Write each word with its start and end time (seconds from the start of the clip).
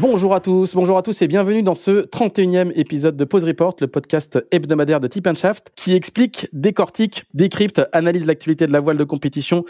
Bonjour 0.00 0.34
à 0.34 0.40
tous, 0.40 0.74
bonjour 0.74 0.96
à 0.96 1.02
tous 1.02 1.20
et 1.20 1.28
bienvenue 1.28 1.62
dans 1.62 1.74
ce 1.74 2.06
31e 2.06 2.72
épisode 2.74 3.18
de 3.18 3.24
Pause 3.26 3.44
Report, 3.44 3.76
le 3.80 3.86
podcast 3.86 4.42
hebdomadaire 4.50 4.98
de 4.98 5.06
Tip 5.06 5.28
Shaft 5.36 5.72
qui 5.76 5.94
explique, 5.94 6.48
décortique, 6.54 7.24
décrypte, 7.34 7.82
analyse 7.92 8.24
l'actualité 8.24 8.66
de 8.66 8.72
la 8.72 8.80
voile 8.80 8.96
de 8.96 9.04
compétition 9.04 9.66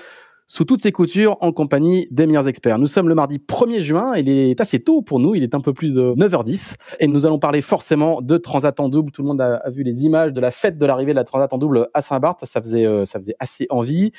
sous 0.51 0.65
toutes 0.65 0.83
ses 0.83 0.91
coutures 0.91 1.37
en 1.43 1.53
compagnie 1.53 2.09
des 2.11 2.27
meilleurs 2.27 2.49
experts. 2.49 2.81
Nous 2.81 2.89
sommes 2.89 3.09
le 3.09 3.15
mardi 3.15 3.39
1er 3.39 3.81
juin, 3.81 4.17
il 4.17 4.29
est 4.29 4.61
assez 4.61 4.81
tôt 4.81 5.01
pour 5.01 5.21
nous, 5.21 5.37
il 5.37 5.45
est 5.45 5.55
un 5.55 5.61
peu 5.61 5.73
plus 5.73 5.93
de 5.93 6.13
9h10 6.17 6.75
et 6.99 7.07
nous 7.07 7.25
allons 7.25 7.39
parler 7.39 7.61
forcément 7.61 8.21
de 8.21 8.37
Transat 8.37 8.81
en 8.81 8.89
double. 8.89 9.13
Tout 9.13 9.23
le 9.23 9.29
monde 9.29 9.41
a, 9.41 9.63
vu 9.71 9.85
les 9.85 10.05
images 10.05 10.33
de 10.33 10.41
la 10.41 10.51
fête 10.51 10.77
de 10.77 10.85
l'arrivée 10.85 11.13
de 11.13 11.17
la 11.19 11.23
Transat 11.23 11.53
en 11.53 11.59
double 11.59 11.89
à 11.95 12.03
Saint-Barth, 12.03 12.45
ça 12.47 12.61
faisait, 12.61 12.85
euh, 12.85 13.05
ça 13.05 13.21
faisait 13.21 13.37
assez 13.39 13.69
envie. 13.71 14.11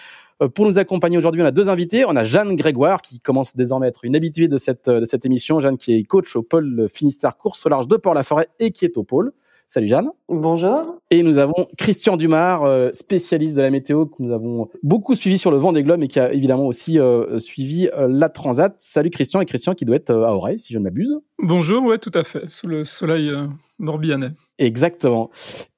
Euh, 0.41 0.47
pour 0.47 0.65
nous 0.65 0.79
accompagner 0.79 1.17
aujourd'hui, 1.17 1.41
on 1.41 1.45
a 1.45 1.51
deux 1.51 1.67
invités. 1.67 2.05
On 2.05 2.15
a 2.15 2.23
Jeanne 2.23 2.55
Grégoire 2.55 3.01
qui 3.01 3.19
commence 3.19 3.53
désormais 3.53 3.87
à 3.87 3.89
être 3.89 4.05
une 4.05 4.15
habituée 4.15 4.47
de 4.47 4.55
cette, 4.55 4.89
de 4.89 5.03
cette 5.03 5.25
émission. 5.25 5.59
Jeanne 5.59 5.77
qui 5.77 5.93
est 5.93 6.03
coach 6.03 6.37
au 6.37 6.43
pôle 6.43 6.87
Finistère 6.87 7.35
course 7.35 7.65
au 7.65 7.69
large 7.69 7.89
de 7.89 7.97
Port-la-Forêt 7.97 8.47
et 8.59 8.71
qui 8.71 8.85
est 8.85 8.95
au 8.95 9.03
pôle. 9.03 9.33
Salut 9.73 9.87
Jeanne. 9.87 10.09
Bonjour. 10.27 10.97
Et 11.11 11.23
nous 11.23 11.37
avons 11.37 11.65
Christian 11.77 12.17
Dumar, 12.17 12.65
euh, 12.65 12.89
spécialiste 12.91 13.55
de 13.55 13.61
la 13.61 13.69
météo 13.69 14.05
que 14.05 14.21
nous 14.21 14.33
avons 14.33 14.67
beaucoup 14.83 15.15
suivi 15.15 15.37
sur 15.37 15.49
le 15.49 15.55
vent 15.55 15.71
des 15.71 15.81
globes 15.81 16.03
et 16.03 16.09
qui 16.09 16.19
a 16.19 16.33
évidemment 16.33 16.67
aussi 16.67 16.99
euh, 16.99 17.39
suivi 17.39 17.87
euh, 17.95 18.09
la 18.09 18.27
Transat. 18.27 18.75
Salut 18.79 19.11
Christian 19.11 19.39
et 19.39 19.45
Christian 19.45 19.73
qui 19.73 19.85
doit 19.85 19.95
être 19.95 20.09
à 20.09 20.35
Oreille 20.35 20.59
si 20.59 20.73
je 20.73 20.77
ne 20.77 20.83
m'abuse. 20.83 21.17
Bonjour, 21.43 21.83
ouais, 21.83 21.97
tout 21.97 22.11
à 22.13 22.21
fait, 22.21 22.47
sous 22.47 22.67
le 22.67 22.85
soleil 22.85 23.31
morbihanais. 23.79 24.29
Exactement. 24.59 25.31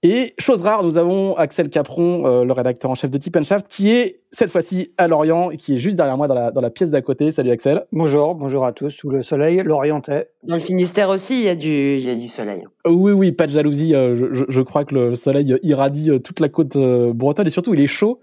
Et 0.03 0.33
chose 0.37 0.61
rare, 0.61 0.83
nous 0.83 0.97
avons 0.97 1.37
Axel 1.37 1.69
Capron, 1.69 2.43
le 2.43 2.51
rédacteur 2.51 2.91
en 2.91 2.95
chef 2.95 3.09
de 3.09 3.17
Tip 3.17 3.41
Shaft, 3.41 3.69
qui 3.69 3.89
est 3.89 4.23
cette 4.31 4.49
fois-ci 4.49 4.91
à 4.97 5.07
Lorient 5.07 5.51
et 5.51 5.57
qui 5.57 5.75
est 5.75 5.77
juste 5.77 5.95
derrière 5.95 6.17
moi 6.17 6.27
dans 6.27 6.35
la, 6.35 6.51
dans 6.51 6.59
la 6.59 6.69
pièce 6.69 6.91
d'à 6.91 7.01
côté. 7.01 7.31
Salut 7.31 7.51
Axel. 7.51 7.85
Bonjour, 7.93 8.35
bonjour 8.35 8.65
à 8.65 8.73
tous, 8.73 8.89
sous 8.89 9.09
le 9.09 9.23
soleil 9.23 9.63
lorientais. 9.63 10.31
Dans 10.43 10.55
le 10.55 10.61
Finistère 10.61 11.07
aussi, 11.07 11.35
il 11.35 11.45
y 11.45 11.49
a 11.49 11.55
du, 11.55 11.95
il 11.97 12.03
y 12.05 12.09
a 12.09 12.15
du 12.15 12.27
soleil. 12.27 12.65
Oui, 12.85 13.13
oui, 13.13 13.31
pas 13.31 13.47
de 13.47 13.51
jalousie. 13.51 13.91
Je, 13.93 14.43
je, 14.49 14.61
crois 14.61 14.83
que 14.83 14.95
le 14.95 15.15
soleil 15.15 15.57
irradie 15.63 16.11
toute 16.21 16.41
la 16.41 16.49
côte 16.49 16.77
bretonne 16.77 17.47
et 17.47 17.51
surtout 17.51 17.73
il 17.73 17.79
est 17.79 17.87
chaud. 17.87 18.19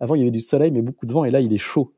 Avant 0.00 0.16
il 0.16 0.20
y 0.20 0.22
avait 0.22 0.32
du 0.32 0.40
soleil 0.40 0.72
mais 0.72 0.82
beaucoup 0.82 1.06
de 1.06 1.12
vent 1.12 1.24
et 1.24 1.30
là 1.30 1.38
il 1.38 1.52
est 1.52 1.58
chaud. 1.58 1.92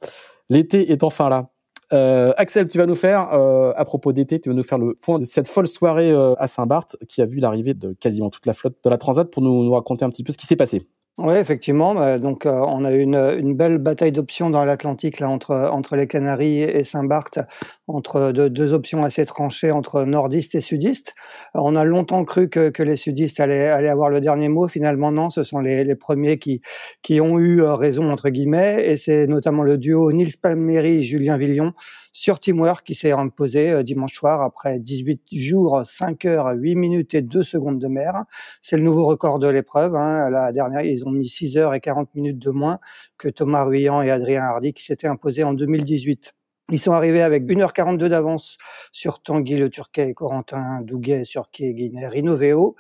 L'été 0.51 0.93
est 0.93 1.03
enfin 1.03 1.31
là. 1.31 1.52
Euh, 1.93 2.33
Axel, 2.37 2.69
tu 2.69 2.79
vas 2.79 2.87
nous 2.87 2.95
faire, 2.95 3.33
euh, 3.33 3.73
à 3.77 3.85
propos 3.85 4.13
d'été, 4.13 4.41
tu 4.41 4.49
vas 4.49 4.55
nous 4.55 4.63
faire 4.63 4.79
le 4.79 4.95
point 4.95 5.19
de 5.19 5.25
cette 5.25 5.49
folle 5.49 5.67
soirée 5.67 6.11
euh, 6.11 6.35
à 6.39 6.47
Saint-Barth 6.47 6.97
qui 7.09 7.21
a 7.21 7.27
vu 7.27 7.39
l'arrivée 7.39 7.75
de 7.75 7.93
quasiment 7.93 8.31
toute 8.31 8.47
la 8.47 8.55
flotte 8.55 8.77
de 8.83 8.91
la 8.91 8.99
Transat 8.99 9.31
pour 9.31 9.43
nous, 9.43 9.71
raconter 9.73 10.05
un 10.05 10.11
petit 10.11 10.25
peu 10.25 10.33
ce 10.33 10.39
qui 10.39 10.47
s'est 10.47 10.57
passé. 10.57 10.87
Oui, 11.19 11.35
effectivement. 11.35 11.95
Bah, 11.95 12.19
donc, 12.19 12.47
on 12.47 12.85
a 12.87 12.93
eu 12.93 13.01
une, 13.01 13.55
belle 13.55 13.77
bataille 13.77 14.13
d'options 14.13 14.49
dans 14.49 14.65
l'Atlantique 14.65 15.21
entre 15.21 15.97
les 15.97 16.07
Canaries 16.07 16.63
et 16.63 16.85
Saint-Barth, 16.85 17.39
entre 17.89 18.33
deux, 18.33 18.73
options 18.73 19.05
assez 19.05 19.27
tranchées 19.27 19.73
entre 19.73 20.05
nordistes 20.05 20.55
et 20.55 20.61
sudistes. 20.61 21.15
On 21.55 21.75
a 21.77 21.85
longtemps 21.85 22.25
cru 22.25 22.49
que, 22.49 22.71
que 22.71 22.83
les 22.83 22.97
sudistes 22.97 23.41
allaient, 23.41 23.69
allaient 23.69 23.89
avoir 23.89 24.09
le 24.09 24.21
dernier 24.21 24.49
mot. 24.49 24.69
Finalement, 24.69 25.11
non. 25.11 25.31
Ce 25.31 25.43
sont 25.43 25.59
les, 25.59 25.85
les 25.85 25.95
premiers 25.95 26.39
qui 26.39 26.61
qui 27.03 27.21
ont 27.21 27.39
eu 27.39 27.63
euh, 27.63 27.75
raison 27.75 28.11
entre 28.11 28.31
guillemets, 28.31 28.87
et 28.89 28.97
c'est 28.97 29.27
notamment 29.27 29.63
le 29.63 29.79
duo 29.79 30.13
Nils 30.13 30.37
Palmieri 30.41 30.99
et 30.99 31.03
Julien 31.03 31.37
Villion 31.37 31.73
sur 32.13 32.41
Teamwork 32.41 32.85
qui 32.87 32.95
s'est 32.95 33.13
imposé 33.13 33.71
euh, 33.71 33.83
dimanche 33.83 34.15
soir 34.15 34.43
après 34.43 34.79
18 34.79 35.23
jours, 35.33 35.83
5 35.85 36.25
heures, 36.27 36.53
8 36.55 36.75
minutes 36.77 37.15
et 37.15 37.23
2 37.23 37.43
secondes 37.43 37.79
de 37.79 37.89
mer. 37.89 38.25
C'est 38.61 38.77
le 38.77 38.83
nouveau 38.83 39.07
record 39.07 39.39
de 39.39 39.49
l'épreuve. 39.49 39.97
Hein. 39.97 40.31
La 40.31 40.53
dernière, 40.53 40.83
ils 40.83 41.07
ont 41.07 41.11
mis 41.11 41.29
6 41.29 41.57
heures 41.57 41.75
et 41.75 41.81
40 41.81 42.15
minutes 42.15 42.39
de 42.39 42.51
moins 42.51 42.79
que 43.19 43.29
Thomas 43.29 43.65
Ruyant 43.65 44.03
et 44.03 44.11
Adrien 44.11 44.43
Hardy 44.43 44.75
qui 44.75 44.85
s'étaient 44.85 45.09
imposés 45.09 45.45
en 45.45 45.55
2018. 45.55 46.35
Ils 46.73 46.79
sont 46.79 46.93
arrivés 46.93 47.21
avec 47.21 47.45
1h42 47.45 48.09
d'avance 48.09 48.57
sur 48.93 49.21
Tanguy 49.21 49.57
Le 49.57 49.69
Turquet 49.69 50.09
et 50.09 50.15
Corentin 50.15 50.81
Douguet 50.81 51.25
sur 51.25 51.51
Guinet 51.53 52.09
Rinoveo, 52.09 52.77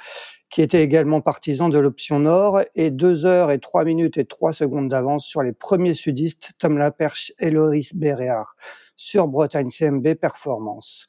qui 0.48 0.62
étaient 0.62 0.82
également 0.82 1.20
partisans 1.20 1.69
de 1.69 1.76
l'option 1.76 2.19
Nord, 2.19 2.62
et 2.75 2.91
2 2.91 3.26
heures 3.26 3.50
et 3.50 3.58
3 3.58 3.84
minutes 3.84 4.16
et 4.16 4.25
3 4.25 4.54
secondes 4.54 4.88
d'avance 4.88 5.26
sur 5.26 5.42
les 5.42 5.52
premiers 5.52 5.92
sudistes, 5.92 6.52
Tom 6.58 6.78
Laperche 6.78 7.34
et 7.38 7.50
Loris 7.50 7.94
Béréard 7.94 8.56
sur 8.97 9.28
Bretagne 9.28 9.69
CMB 9.70 10.14
Performance. 10.14 11.06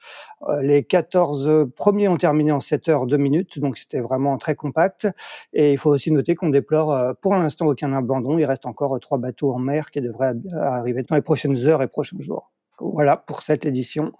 Euh, 0.49 0.61
les 0.61 0.83
14 0.83 1.67
premiers 1.77 2.09
ont 2.09 2.17
terminé 2.17 2.51
en 2.51 2.59
7 2.59 2.89
heures 2.89 3.05
2 3.05 3.15
minutes, 3.15 3.59
donc 3.59 3.77
c'était 3.77 4.01
vraiment 4.01 4.37
très 4.37 4.55
compact. 4.55 5.07
Et 5.53 5.71
il 5.71 5.77
faut 5.77 5.91
aussi 5.91 6.11
noter 6.11 6.35
qu'on 6.35 6.49
déplore 6.49 6.91
euh, 6.91 7.13
pour 7.21 7.33
l'instant 7.35 7.65
aucun 7.67 7.93
abandon. 7.93 8.37
Il 8.37 8.45
reste 8.45 8.65
encore 8.65 8.99
trois 8.99 9.19
bateaux 9.19 9.53
en 9.53 9.59
mer 9.59 9.89
qui 9.89 10.01
devraient 10.01 10.33
arriver 10.59 11.03
dans 11.03 11.15
les 11.15 11.21
prochaines 11.21 11.65
heures 11.65 11.81
et 11.81 11.87
prochains 11.87 12.19
jours. 12.19 12.52
Voilà 12.79 13.17
pour 13.17 13.41
cette 13.41 13.65
édition 13.65 14.11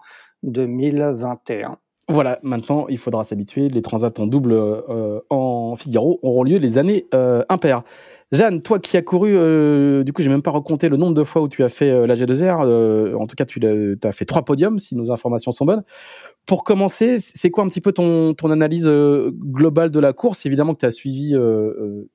2021. 0.42 1.78
Voilà, 2.08 2.38
maintenant 2.42 2.86
il 2.88 2.98
faudra 2.98 3.24
s'habituer. 3.24 3.68
Les 3.68 3.80
transats 3.80 4.12
en 4.18 4.26
double 4.26 4.52
euh, 4.52 5.20
en 5.30 5.74
Figaro 5.76 6.18
auront 6.22 6.42
lieu 6.42 6.58
les 6.58 6.78
années 6.78 7.06
impaires. 7.48 7.82
Jeanne, 8.34 8.62
toi 8.62 8.80
qui 8.80 8.96
as 8.96 9.02
couru, 9.02 9.36
euh, 9.36 10.02
du 10.02 10.12
coup, 10.12 10.20
j'ai 10.20 10.28
même 10.28 10.42
pas 10.42 10.50
raconté 10.50 10.88
le 10.88 10.96
nombre 10.96 11.14
de 11.14 11.22
fois 11.22 11.40
où 11.42 11.48
tu 11.48 11.62
as 11.62 11.68
fait 11.68 11.90
euh, 11.90 12.06
la 12.06 12.14
G2R. 12.14 12.62
Euh, 12.64 13.14
en 13.14 13.28
tout 13.28 13.36
cas, 13.36 13.44
tu 13.44 13.60
as, 14.02 14.12
fait 14.12 14.24
trois 14.24 14.44
podiums, 14.44 14.80
si 14.80 14.96
nos 14.96 15.12
informations 15.12 15.52
sont 15.52 15.64
bonnes. 15.64 15.84
Pour 16.44 16.64
commencer, 16.64 17.18
c'est 17.20 17.50
quoi 17.50 17.62
un 17.62 17.68
petit 17.68 17.80
peu 17.80 17.92
ton, 17.92 18.34
ton 18.34 18.50
analyse 18.50 18.88
globale 18.88 19.90
de 19.90 20.00
la 20.00 20.12
course? 20.12 20.46
Évidemment 20.46 20.74
que 20.74 20.80
tu 20.80 20.86
as 20.86 20.90
suivi 20.90 21.34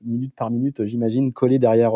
minute 0.05 0.33
par 0.35 0.51
minute, 0.51 0.83
j'imagine, 0.85 1.31
collé 1.31 1.57
derrière, 1.57 1.93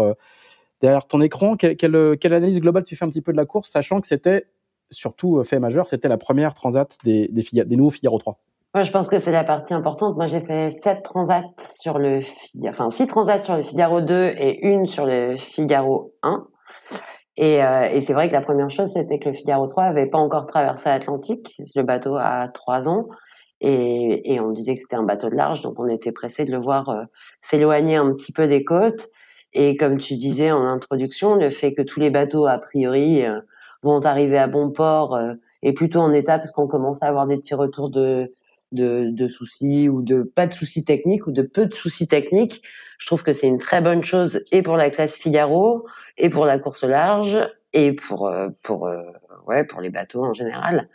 derrière 0.83 1.07
ton 1.07 1.21
écran. 1.21 1.55
Quelle, 1.55 1.75
quelle, 1.77 2.33
analyse 2.33 2.59
globale 2.59 2.83
tu 2.83 2.95
fais 2.95 3.05
un 3.05 3.09
petit 3.09 3.21
peu 3.21 3.31
de 3.31 3.37
la 3.37 3.45
course, 3.45 3.71
sachant 3.71 4.01
que 4.01 4.05
c'était, 4.07 4.45
surtout 4.91 5.43
fait 5.43 5.57
majeur, 5.57 5.87
c'était 5.87 6.09
la 6.09 6.17
première 6.17 6.53
transat 6.53 6.97
des, 7.03 7.31
nouveaux 7.71 7.89
Figaro 7.89 8.19
3 8.19 8.37
moi, 8.75 8.81
je 8.81 8.89
pense 8.89 9.07
que 9.07 9.19
c'est 9.19 9.31
la 9.31 9.43
partie 9.43 9.75
importante. 9.75 10.15
Moi, 10.15 10.25
j'ai 10.25 10.41
fait 10.41 10.71
sept 10.71 11.03
transats 11.03 11.43
sur 11.79 11.99
le, 11.99 12.21
enfin 12.67 12.89
six 12.89 13.05
transats 13.05 13.43
sur 13.43 13.55
le 13.55 13.61
Figaro 13.61 14.01
2 14.01 14.33
et 14.35 14.65
une 14.65 14.87
sur 14.87 15.05
le 15.05 15.37
Figaro 15.37 16.15
1. 16.23 16.47
Et, 17.37 17.63
euh, 17.63 17.89
et 17.91 18.01
c'est 18.01 18.13
vrai 18.13 18.29
que 18.29 18.33
la 18.33 18.41
première 18.41 18.71
chose, 18.71 18.91
c'était 18.91 19.19
que 19.19 19.29
le 19.29 19.35
Figaro 19.35 19.67
3 19.67 19.83
avait 19.83 20.07
pas 20.07 20.17
encore 20.17 20.47
traversé 20.47 20.89
l'Atlantique. 20.89 21.55
Le 21.75 21.83
bateau 21.83 22.15
a 22.17 22.47
trois 22.47 22.89
ans. 22.89 23.03
Et, 23.61 24.39
on 24.41 24.51
disait 24.51 24.75
que 24.75 24.81
c'était 24.81 24.97
un 24.97 25.03
bateau 25.03 25.29
de 25.29 25.35
large, 25.35 25.61
donc 25.61 25.79
on 25.79 25.87
était 25.87 26.11
pressé 26.11 26.43
de 26.43 26.51
le 26.51 26.57
voir 26.57 26.89
euh, 26.89 27.03
s'éloigner 27.39 27.95
un 27.95 28.11
petit 28.13 28.33
peu 28.33 28.47
des 28.47 28.65
côtes. 28.65 29.07
Et 29.53 29.77
comme 29.77 29.97
tu 29.97 30.15
disais 30.15 30.51
en 30.51 30.65
introduction, 30.65 31.35
le 31.35 31.49
fait 31.49 31.73
que 31.73 31.81
tous 31.81 31.99
les 31.99 32.09
bateaux, 32.09 32.45
a 32.47 32.57
priori, 32.57 33.23
euh, 33.25 33.39
vont 33.83 33.99
arriver 34.05 34.37
à 34.37 34.47
bon 34.47 34.71
port 34.71 35.19
et 35.61 35.73
plutôt 35.73 35.99
en 35.99 36.13
état, 36.13 36.39
parce 36.39 36.51
qu'on 36.51 36.67
commence 36.67 37.03
à 37.03 37.07
avoir 37.07 37.27
des 37.27 37.37
petits 37.37 37.53
retours 37.53 37.89
de, 37.89 38.31
de, 38.73 39.09
de, 39.09 39.27
soucis 39.27 39.87
ou 39.87 40.01
de 40.01 40.23
pas 40.23 40.47
de 40.47 40.53
soucis 40.53 40.83
techniques 40.83 41.27
ou 41.27 41.31
de 41.31 41.41
peu 41.41 41.65
de 41.65 41.73
soucis 41.73 42.07
techniques. 42.07 42.61
Je 42.97 43.05
trouve 43.05 43.23
que 43.23 43.33
c'est 43.33 43.47
une 43.47 43.59
très 43.59 43.81
bonne 43.81 44.03
chose 44.03 44.43
et 44.51 44.61
pour 44.61 44.77
la 44.77 44.89
classe 44.89 45.15
Figaro 45.15 45.85
et 46.17 46.29
pour 46.29 46.45
la 46.45 46.59
course 46.59 46.83
large 46.83 47.37
et 47.73 47.93
pour 47.93 48.27
euh, 48.27 48.49
pour 48.63 48.87
euh, 48.87 49.01
ouais 49.47 49.63
pour 49.63 49.81
les 49.81 49.89
bateaux 49.89 50.23
en 50.23 50.33
général. 50.33 50.89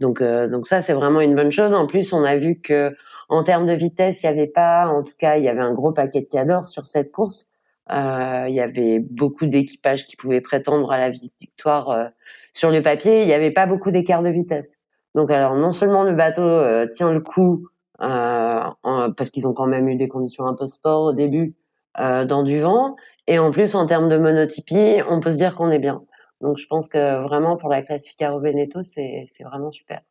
Donc 0.00 0.20
euh, 0.20 0.48
donc 0.48 0.66
ça 0.66 0.82
c'est 0.82 0.92
vraiment 0.92 1.20
une 1.20 1.34
bonne 1.34 1.52
chose. 1.52 1.72
En 1.72 1.86
plus 1.86 2.12
on 2.12 2.24
a 2.24 2.36
vu 2.36 2.60
que 2.60 2.94
en 3.28 3.42
termes 3.42 3.66
de 3.66 3.72
vitesse 3.72 4.22
il 4.22 4.26
y 4.26 4.28
avait 4.28 4.46
pas 4.46 4.88
en 4.88 5.02
tout 5.02 5.14
cas 5.18 5.36
il 5.36 5.44
y 5.44 5.48
avait 5.48 5.60
un 5.60 5.72
gros 5.72 5.92
paquet 5.92 6.20
de 6.20 6.26
cadors 6.26 6.68
sur 6.68 6.86
cette 6.86 7.10
course. 7.10 7.50
Il 7.88 8.54
y 8.54 8.60
avait 8.60 8.98
beaucoup 8.98 9.46
d'équipages 9.46 10.06
qui 10.06 10.16
pouvaient 10.16 10.40
prétendre 10.40 10.90
à 10.90 10.98
la 10.98 11.10
victoire 11.10 12.10
sur 12.52 12.70
le 12.70 12.82
papier. 12.82 13.22
Il 13.22 13.26
n'y 13.26 13.34
avait 13.34 13.50
pas 13.50 13.66
beaucoup 13.66 13.90
d'écart 13.90 14.22
de 14.22 14.30
vitesse. 14.30 14.80
Donc 15.16 15.30
alors 15.30 15.54
non 15.54 15.72
seulement 15.72 16.04
le 16.04 16.12
bateau 16.12 16.42
euh, 16.42 16.86
tient 16.86 17.10
le 17.10 17.20
coup 17.20 17.66
euh, 18.02 18.68
parce 18.82 19.30
qu'ils 19.30 19.48
ont 19.48 19.54
quand 19.54 19.66
même 19.66 19.88
eu 19.88 19.96
des 19.96 20.08
conditions 20.08 20.46
un 20.46 20.54
peu 20.54 20.68
sport 20.68 21.04
au 21.04 21.12
début 21.14 21.54
euh, 21.98 22.26
dans 22.26 22.42
du 22.42 22.60
vent, 22.60 22.94
et 23.26 23.38
en 23.38 23.50
plus 23.50 23.74
en 23.74 23.86
termes 23.86 24.10
de 24.10 24.18
monotypie, 24.18 25.00
on 25.08 25.20
peut 25.20 25.32
se 25.32 25.38
dire 25.38 25.56
qu'on 25.56 25.70
est 25.70 25.78
bien. 25.78 26.04
Donc 26.42 26.58
je 26.58 26.66
pense 26.66 26.88
que 26.88 27.22
vraiment 27.22 27.56
pour 27.56 27.70
la 27.70 27.80
classe 27.80 28.04
Veneto, 28.20 28.82
c'est 28.82 29.26
vraiment 29.42 29.70
super. 29.70 30.02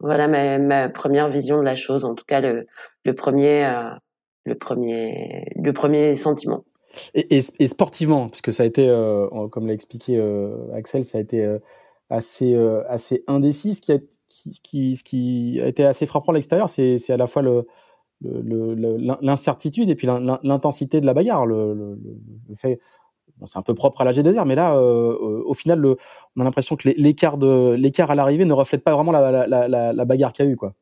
Voilà 0.00 0.26
ma, 0.26 0.58
ma, 0.58 0.88
première 0.88 1.28
vision 1.28 1.58
de 1.58 1.62
la 1.62 1.76
chose, 1.76 2.04
en 2.04 2.16
tout 2.16 2.24
cas 2.26 2.40
le 2.40 2.66
le 3.04 3.14
premier 3.14 3.64
le 4.44 4.56
premier 4.56 5.46
le 5.54 5.72
premier 5.72 6.16
sentiment. 6.16 6.64
Et, 7.14 7.38
et, 7.38 7.40
et 7.58 7.66
sportivement, 7.66 8.28
puisque 8.28 8.52
ça 8.52 8.62
a 8.62 8.66
été, 8.66 8.86
comme 9.50 9.66
l'a 9.66 9.72
expliqué 9.72 10.20
Axel, 10.74 11.04
ça 11.04 11.18
a 11.18 11.20
été 11.20 11.58
assez 12.10 12.54
assez 12.88 13.24
indécis. 13.26 13.74
Ce 13.74 13.80
qui 13.80 13.92
a 13.92 13.98
qui, 14.28 14.60
qui, 14.62 14.96
ce 14.96 15.04
qui 15.04 15.60
a 15.62 15.66
été 15.68 15.84
assez 15.84 16.06
frappant 16.06 16.32
à 16.32 16.34
l'extérieur, 16.34 16.68
c'est 16.68 17.10
à 17.10 17.16
la 17.16 17.26
fois 17.26 17.42
le, 17.42 17.66
l'incertitude 19.20 19.90
et 19.90 19.94
puis 19.94 20.06
l'intensité 20.06 21.00
de 21.00 21.06
la 21.06 21.14
bagarre. 21.14 21.46
Le, 21.46 21.74
le, 21.74 21.98
le 22.48 22.54
fait, 22.54 22.80
bon, 23.36 23.46
c'est 23.46 23.58
un 23.58 23.62
peu 23.62 23.74
propre 23.74 24.00
à 24.00 24.04
la 24.04 24.12
G2R, 24.12 24.46
mais 24.46 24.54
là, 24.54 24.74
euh, 24.76 25.12
euh, 25.12 25.42
au 25.44 25.54
final, 25.54 25.84
on 26.36 26.40
a 26.40 26.44
l'impression 26.44 26.76
que 26.76 26.88
l'écart 26.88 27.38
de 27.38 27.74
l'écart 27.78 28.10
à 28.10 28.14
l'arrivée 28.14 28.44
ne 28.44 28.52
reflète 28.52 28.82
pas 28.84 28.94
vraiment 28.94 29.12
la, 29.12 29.46
la 29.92 30.04
bagarre 30.04 30.32
qu'il 30.32 30.44
y 30.46 30.48
a 30.48 30.50
eu, 30.50 30.56
quoi. 30.56 30.74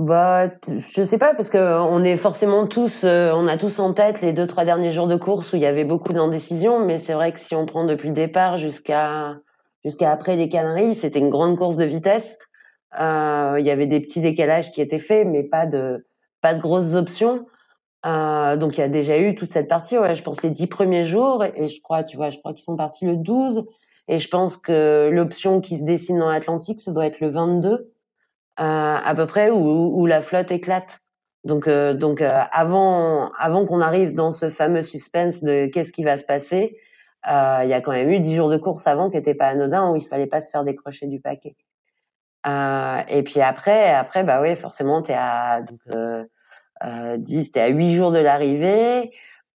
Bah, 0.00 0.48
je 0.66 1.04
sais 1.04 1.18
pas 1.18 1.34
parce 1.34 1.50
que 1.50 1.58
on 1.58 2.02
est 2.02 2.16
forcément 2.16 2.66
tous, 2.66 3.04
euh, 3.04 3.30
on 3.32 3.46
a 3.46 3.56
tous 3.56 3.78
en 3.78 3.92
tête 3.94 4.20
les 4.22 4.32
deux 4.32 4.48
trois 4.48 4.64
derniers 4.64 4.90
jours 4.90 5.06
de 5.06 5.14
course 5.14 5.52
où 5.52 5.56
il 5.56 5.62
y 5.62 5.66
avait 5.66 5.84
beaucoup 5.84 6.12
d'indécision, 6.12 6.84
mais 6.84 6.98
c'est 6.98 7.12
vrai 7.12 7.32
que 7.32 7.38
si 7.38 7.54
on 7.54 7.64
prend 7.64 7.84
depuis 7.84 8.08
le 8.08 8.14
départ 8.14 8.56
jusqu'à 8.56 9.36
jusqu'à 9.84 10.10
après 10.10 10.34
les 10.34 10.48
Canaries, 10.48 10.96
c'était 10.96 11.20
une 11.20 11.30
grande 11.30 11.56
course 11.56 11.76
de 11.76 11.84
vitesse. 11.84 12.38
Euh, 13.00 13.56
il 13.60 13.64
y 13.64 13.70
avait 13.70 13.86
des 13.86 14.00
petits 14.00 14.20
décalages 14.20 14.72
qui 14.72 14.80
étaient 14.80 14.98
faits, 14.98 15.28
mais 15.28 15.44
pas 15.44 15.66
de 15.66 16.04
pas 16.40 16.54
de 16.54 16.60
grosses 16.60 16.94
options. 16.94 17.46
Euh, 18.04 18.56
donc 18.56 18.76
il 18.76 18.80
y 18.80 18.84
a 18.84 18.88
déjà 18.88 19.18
eu 19.18 19.34
toute 19.36 19.52
cette 19.52 19.68
partie, 19.68 19.96
ouais, 19.98 20.16
je 20.16 20.22
pense 20.22 20.42
les 20.42 20.50
dix 20.50 20.66
premiers 20.66 21.04
jours, 21.04 21.44
et 21.44 21.68
je 21.68 21.80
crois, 21.82 22.04
tu 22.04 22.16
vois, 22.16 22.30
je 22.30 22.38
crois 22.38 22.52
qu'ils 22.52 22.64
sont 22.64 22.76
partis 22.76 23.06
le 23.06 23.16
12, 23.16 23.64
et 24.08 24.18
je 24.18 24.28
pense 24.28 24.56
que 24.56 25.08
l'option 25.12 25.60
qui 25.60 25.78
se 25.78 25.84
dessine 25.84 26.18
dans 26.18 26.28
l'Atlantique, 26.28 26.80
ça 26.80 26.92
doit 26.92 27.06
être 27.06 27.20
le 27.20 27.28
22, 27.28 27.70
euh, 27.72 27.93
à 28.56 29.14
peu 29.16 29.26
près, 29.26 29.50
où, 29.50 30.06
la 30.06 30.20
flotte 30.20 30.50
éclate. 30.50 31.00
Donc, 31.44 31.68
euh, 31.68 31.92
donc 31.92 32.22
euh, 32.22 32.30
avant, 32.52 33.30
avant 33.38 33.66
qu'on 33.66 33.82
arrive 33.82 34.14
dans 34.14 34.32
ce 34.32 34.48
fameux 34.48 34.82
suspense 34.82 35.42
de 35.42 35.66
qu'est-ce 35.66 35.92
qui 35.92 36.02
va 36.02 36.16
se 36.16 36.24
passer, 36.24 36.78
euh, 37.28 37.60
il 37.64 37.68
y 37.68 37.74
a 37.74 37.82
quand 37.82 37.92
même 37.92 38.08
eu 38.10 38.20
dix 38.20 38.34
jours 38.34 38.48
de 38.48 38.56
course 38.56 38.86
avant 38.86 39.10
qui 39.10 39.16
n'étaient 39.16 39.34
pas 39.34 39.48
anodins, 39.48 39.90
où 39.90 39.96
il 39.96 40.02
fallait 40.02 40.26
pas 40.26 40.40
se 40.40 40.50
faire 40.50 40.64
décrocher 40.64 41.06
du 41.06 41.20
paquet. 41.20 41.56
et 43.08 43.22
puis 43.24 43.40
après, 43.40 43.90
après, 43.94 44.24
bah 44.24 44.40
oui, 44.40 44.56
forcément, 44.56 45.02
t'es 45.02 45.14
à 45.14 45.62
donc, 45.62 45.80
euh, 46.84 47.16
10, 47.16 47.44
c'était 47.46 47.60
à 47.60 47.68
8 47.68 47.94
jours 47.94 48.12
de 48.12 48.18
l'arrivée. 48.18 49.12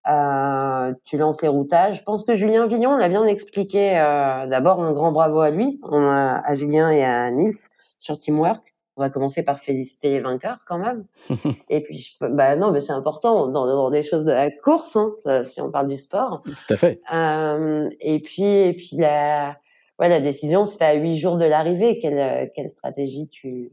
Euh, 0.08 0.94
tu 1.06 1.18
lances 1.18 1.42
les 1.42 1.48
routages. 1.48 2.00
Je 2.00 2.04
pense 2.04 2.24
que 2.24 2.36
Julien 2.36 2.68
Villon 2.68 2.98
l'a 2.98 3.10
bien 3.10 3.26
expliqué. 3.26 4.00
Euh, 4.00 4.48
D'abord, 4.48 4.82
un 4.82 4.92
grand 4.92 5.12
bravo 5.12 5.42
à 5.42 5.52
lui, 5.52 5.80
à 5.92 6.54
Julien 6.54 6.90
et 6.90 7.04
à 7.04 7.30
Nils 7.32 7.58
sur 8.00 8.18
Teamwork. 8.18 8.74
On 9.00 9.02
va 9.02 9.10
commencer 9.10 9.44
par 9.44 9.60
féliciter 9.60 10.10
les 10.10 10.20
vainqueurs 10.20 10.58
quand 10.68 10.78
même. 10.78 11.06
et 11.70 11.82
puis, 11.82 12.18
bah 12.20 12.58
non, 12.58 12.72
mais 12.72 12.82
c'est 12.82 12.92
important 12.92 13.48
dans, 13.48 13.66
dans, 13.66 13.90
des 13.90 14.04
choses 14.04 14.26
de 14.26 14.32
la 14.34 14.52
course, 14.52 14.98
hein, 14.98 15.14
euh, 15.26 15.46
si 15.46 15.62
on 15.62 15.72
parle 15.72 15.88
du 15.88 15.96
sport. 15.96 16.44
Tout 16.44 16.74
à 16.74 16.76
fait. 16.76 17.00
Euh, 17.14 17.90
et 18.02 18.20
puis, 18.20 18.44
et 18.44 18.74
puis 18.74 18.98
la, 18.98 19.56
ouais, 20.00 20.10
la 20.10 20.20
décision 20.20 20.66
se 20.66 20.76
fait 20.76 20.84
à 20.84 20.94
huit 20.96 21.18
jours 21.18 21.38
de 21.38 21.46
l'arrivée. 21.46 21.98
Quelle, 22.00 22.52
quelle 22.54 22.70
stratégie 22.70 23.30
tu 23.30 23.72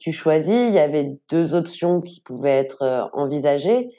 tu 0.00 0.10
choisis? 0.10 0.68
Il 0.68 0.74
y 0.74 0.80
avait 0.80 1.16
deux 1.30 1.54
options 1.54 2.00
qui 2.00 2.20
pouvaient 2.20 2.58
être 2.58 2.82
euh, 2.82 3.04
envisagées. 3.12 3.90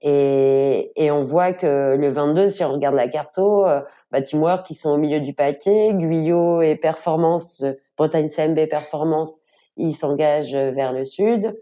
Et, 0.00 0.92
et 0.96 1.10
on 1.10 1.24
voit 1.24 1.52
que 1.52 1.94
le 1.96 2.08
22, 2.08 2.48
si 2.48 2.64
on 2.64 2.72
regarde 2.72 2.94
la 2.94 3.08
carte, 3.08 3.38
euh, 3.38 3.82
bah, 4.10 4.22
Teamwork 4.22 4.66
qui 4.66 4.74
sont 4.74 4.90
au 4.90 4.96
milieu 4.96 5.20
du 5.20 5.34
paquet, 5.34 5.92
Guyot 5.92 6.62
et 6.62 6.76
Performance, 6.76 7.64
Bretagne 7.96 8.28
CMB 8.28 8.68
Performance, 8.68 9.38
ils 9.76 9.94
s'engagent 9.94 10.56
vers 10.56 10.92
le 10.92 11.04
sud. 11.04 11.56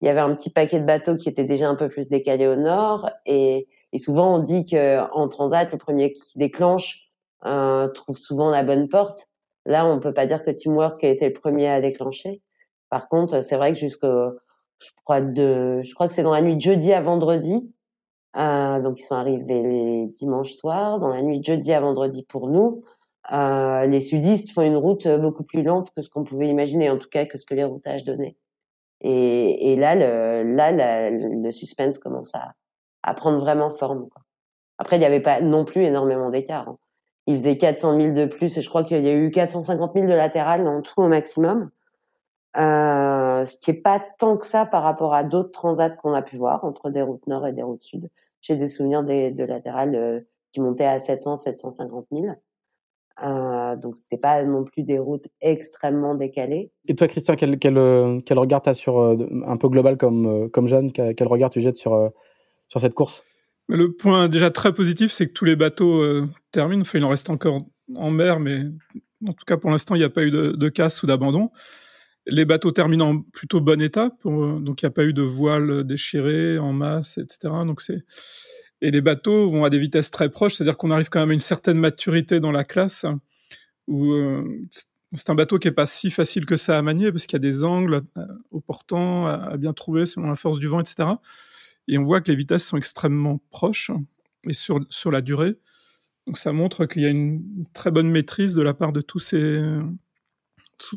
Il 0.00 0.06
y 0.06 0.08
avait 0.08 0.20
un 0.20 0.34
petit 0.34 0.50
paquet 0.50 0.80
de 0.80 0.84
bateaux 0.84 1.16
qui 1.16 1.28
était 1.28 1.44
déjà 1.44 1.68
un 1.68 1.76
peu 1.76 1.88
plus 1.88 2.08
décalé 2.08 2.46
au 2.46 2.56
nord. 2.56 3.08
Et, 3.24 3.68
et 3.92 3.98
souvent, 3.98 4.36
on 4.36 4.38
dit 4.40 4.66
que 4.66 5.00
en 5.12 5.28
transat, 5.28 5.70
le 5.70 5.78
premier 5.78 6.12
qui 6.12 6.38
déclenche 6.38 7.08
euh, 7.44 7.88
trouve 7.88 8.16
souvent 8.16 8.50
la 8.50 8.62
bonne 8.62 8.88
porte. 8.88 9.28
Là, 9.66 9.86
on 9.86 10.00
peut 10.00 10.14
pas 10.14 10.26
dire 10.26 10.42
que 10.42 10.50
Teamwork 10.50 11.02
a 11.04 11.08
été 11.08 11.26
le 11.26 11.32
premier 11.32 11.68
à 11.68 11.80
déclencher. 11.80 12.40
Par 12.88 13.08
contre, 13.08 13.42
c'est 13.42 13.56
vrai 13.56 13.72
que 13.72 13.78
jusque, 13.78 14.04
je 14.04 14.90
crois 15.04 15.20
de, 15.20 15.80
je 15.82 15.94
crois 15.94 16.08
que 16.08 16.14
c'est 16.14 16.22
dans 16.22 16.32
la 16.32 16.42
nuit 16.42 16.60
jeudi 16.60 16.92
à 16.92 17.00
vendredi. 17.00 17.72
Euh, 18.36 18.80
donc 18.80 18.98
ils 19.00 19.04
sont 19.04 19.14
arrivés 19.14 19.62
les 19.62 20.06
dimanches 20.06 20.54
soirs, 20.54 20.98
dans 20.98 21.08
la 21.08 21.22
nuit 21.22 21.42
jeudi 21.42 21.72
à 21.72 21.80
vendredi 21.80 22.24
pour 22.24 22.48
nous. 22.48 22.82
Euh, 23.30 23.86
les 23.86 24.00
sudistes 24.00 24.50
font 24.50 24.62
une 24.62 24.76
route 24.76 25.06
beaucoup 25.06 25.44
plus 25.44 25.62
lente 25.62 25.92
que 25.94 26.02
ce 26.02 26.10
qu'on 26.10 26.24
pouvait 26.24 26.48
imaginer, 26.48 26.90
en 26.90 26.98
tout 26.98 27.08
cas 27.08 27.26
que 27.26 27.38
ce 27.38 27.46
que 27.46 27.54
les 27.54 27.64
routages 27.64 28.04
donnaient. 28.04 28.36
Et, 29.00 29.72
et 29.72 29.76
là, 29.76 29.94
le, 29.94 30.54
là, 30.54 31.10
le 31.10 31.50
suspense 31.50 31.98
commence 31.98 32.34
à, 32.34 32.54
à 33.02 33.14
prendre 33.14 33.38
vraiment 33.38 33.70
forme. 33.70 34.08
Quoi. 34.08 34.22
Après, 34.78 34.96
il 34.96 35.00
n'y 35.00 35.06
avait 35.06 35.20
pas 35.20 35.40
non 35.40 35.64
plus 35.64 35.84
énormément 35.84 36.30
d'écart. 36.30 36.68
Hein. 36.68 36.78
Il 37.26 37.36
faisait 37.36 37.56
400 37.56 38.00
000 38.00 38.14
de 38.14 38.26
plus, 38.26 38.56
et 38.56 38.62
je 38.62 38.68
crois 38.68 38.82
qu'il 38.82 39.04
y 39.04 39.08
a 39.08 39.14
eu 39.14 39.30
450 39.30 39.92
000 39.94 40.06
de 40.06 40.12
latéral 40.12 40.66
en 40.66 40.82
tout 40.82 41.00
au 41.00 41.06
maximum. 41.06 41.70
Euh, 42.56 43.46
ce 43.46 43.56
qui 43.58 43.70
est 43.70 43.74
pas 43.74 44.02
tant 44.18 44.36
que 44.36 44.46
ça 44.46 44.66
par 44.66 44.82
rapport 44.82 45.14
à 45.14 45.24
d'autres 45.24 45.52
transats 45.52 45.88
qu'on 45.88 46.12
a 46.12 46.20
pu 46.20 46.36
voir 46.36 46.64
entre 46.64 46.90
des 46.90 47.00
routes 47.00 47.26
nord 47.26 47.46
et 47.46 47.52
des 47.52 47.62
routes 47.62 47.82
sud. 47.82 48.10
J'ai 48.40 48.56
des 48.56 48.68
souvenirs 48.68 49.04
de 49.04 49.44
latérales 49.44 49.94
euh, 49.94 50.20
qui 50.52 50.60
montaient 50.60 50.84
à 50.84 50.98
700, 50.98 51.36
750 51.36 52.06
000. 52.12 52.26
Euh, 53.22 53.76
donc 53.76 53.96
c'était 53.96 54.16
pas 54.16 54.42
non 54.42 54.64
plus 54.64 54.82
des 54.82 54.98
routes 54.98 55.26
extrêmement 55.40 56.14
décalées. 56.14 56.70
Et 56.86 56.94
toi, 56.94 57.08
Christian, 57.08 57.36
quel, 57.36 57.58
quel, 57.58 57.76
euh, 57.76 58.20
quel 58.24 58.38
regard 58.38 58.62
tu 58.62 58.70
as 58.70 58.74
sur 58.74 59.00
un 59.00 59.56
peu 59.56 59.68
global 59.68 59.96
comme 59.96 60.50
comme 60.50 60.66
Jeanne 60.66 60.92
Quel, 60.92 61.26
regard 61.26 61.50
tu 61.50 61.60
jettes 61.60 61.76
sur 61.76 62.10
sur 62.68 62.80
cette 62.80 62.94
course? 62.94 63.24
Le 63.68 63.92
point 63.92 64.28
déjà 64.28 64.50
très 64.50 64.72
positif, 64.72 65.12
c'est 65.12 65.28
que 65.28 65.32
tous 65.32 65.44
les 65.44 65.56
bateaux 65.56 66.02
terminent. 66.50 66.82
Enfin, 66.82 66.98
il 66.98 67.04
en 67.04 67.10
reste 67.10 67.30
encore 67.30 67.60
en 67.94 68.10
mer, 68.10 68.40
mais 68.40 68.62
en 69.26 69.32
tout 69.32 69.44
cas 69.46 69.56
pour 69.56 69.70
l'instant, 69.70 69.94
il 69.94 69.98
n'y 69.98 70.04
a 70.04 70.10
pas 70.10 70.24
eu 70.24 70.30
de, 70.30 70.52
de 70.52 70.68
casse 70.68 71.02
ou 71.02 71.06
d'abandon. 71.06 71.50
Les 72.26 72.44
bateaux 72.44 72.70
terminent 72.70 73.10
en 73.10 73.20
plutôt 73.20 73.60
bon 73.60 73.80
état, 73.80 74.10
donc 74.24 74.82
il 74.82 74.84
n'y 74.84 74.88
a 74.88 74.90
pas 74.90 75.04
eu 75.04 75.12
de 75.12 75.22
voile 75.22 75.84
déchiré 75.84 76.58
en 76.58 76.72
masse, 76.72 77.18
etc. 77.18 77.52
Donc 77.66 77.80
c'est 77.80 78.04
et 78.82 78.90
les 78.90 79.00
bateaux 79.00 79.48
vont 79.48 79.64
à 79.64 79.70
des 79.70 79.78
vitesses 79.78 80.10
très 80.10 80.28
proches, 80.28 80.56
c'est-à-dire 80.56 80.76
qu'on 80.76 80.90
arrive 80.90 81.08
quand 81.08 81.20
même 81.20 81.30
à 81.30 81.32
une 81.32 81.38
certaine 81.38 81.78
maturité 81.78 82.40
dans 82.40 82.50
la 82.50 82.64
classe 82.64 83.06
où 83.86 84.12
euh, 84.12 84.60
c'est 85.12 85.30
un 85.30 85.34
bateau 85.34 85.58
qui 85.58 85.68
est 85.68 85.72
pas 85.72 85.86
si 85.86 86.10
facile 86.10 86.44
que 86.44 86.56
ça 86.56 86.76
à 86.76 86.82
manier 86.82 87.12
parce 87.12 87.26
qu'il 87.26 87.36
y 87.36 87.36
a 87.36 87.48
des 87.50 87.64
angles 87.64 88.02
euh, 88.18 88.26
au 88.50 88.60
portant 88.60 89.28
à, 89.28 89.56
bien 89.56 89.72
trouver 89.72 90.04
selon 90.04 90.28
la 90.28 90.36
force 90.36 90.58
du 90.58 90.66
vent, 90.66 90.80
etc. 90.80 91.10
Et 91.86 91.96
on 91.96 92.04
voit 92.04 92.20
que 92.20 92.30
les 92.30 92.36
vitesses 92.36 92.66
sont 92.66 92.76
extrêmement 92.76 93.40
proches 93.50 93.92
et 94.48 94.52
sur 94.52 94.80
sur 94.90 95.12
la 95.12 95.20
durée. 95.20 95.56
Donc 96.26 96.38
ça 96.38 96.52
montre 96.52 96.86
qu'il 96.86 97.02
y 97.02 97.06
a 97.06 97.10
une 97.10 97.66
très 97.72 97.92
bonne 97.92 98.10
maîtrise 98.10 98.54
de 98.54 98.62
la 98.62 98.74
part 98.74 98.92
de 98.92 99.00
tous 99.00 99.20
ces 99.20 99.62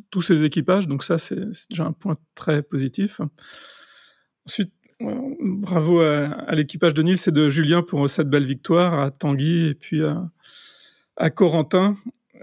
tous 0.10 0.22
ces 0.22 0.44
équipages. 0.44 0.88
Donc 0.88 1.04
ça, 1.04 1.20
c'est 1.20 1.40
déjà 1.70 1.86
un 1.86 1.92
point 1.92 2.18
très 2.34 2.64
positif. 2.64 3.22
Ensuite, 4.48 4.74
bravo 5.00 6.02
à, 6.02 6.52
l'équipage 6.54 6.94
de 6.94 7.04
Nils 7.04 7.20
et 7.28 7.32
de 7.32 7.50
Julien 7.50 7.82
pour 7.82 8.10
cette 8.10 8.30
belle 8.30 8.46
victoire, 8.46 9.00
à 9.00 9.12
Tanguy 9.12 9.68
et 9.68 9.76
puis 9.76 10.02
à, 11.18 11.30
Corentin. 11.30 11.96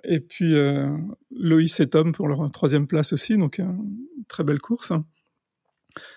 Et 0.04 0.20
puis 0.20 0.54
euh, 0.54 0.88
Loïs 1.30 1.78
et 1.80 1.88
Tom 1.88 2.12
pour 2.12 2.26
leur 2.26 2.50
troisième 2.50 2.86
place 2.86 3.12
aussi, 3.12 3.36
donc 3.36 3.58
une 3.58 4.24
très 4.28 4.44
belle 4.44 4.60
course. 4.60 4.92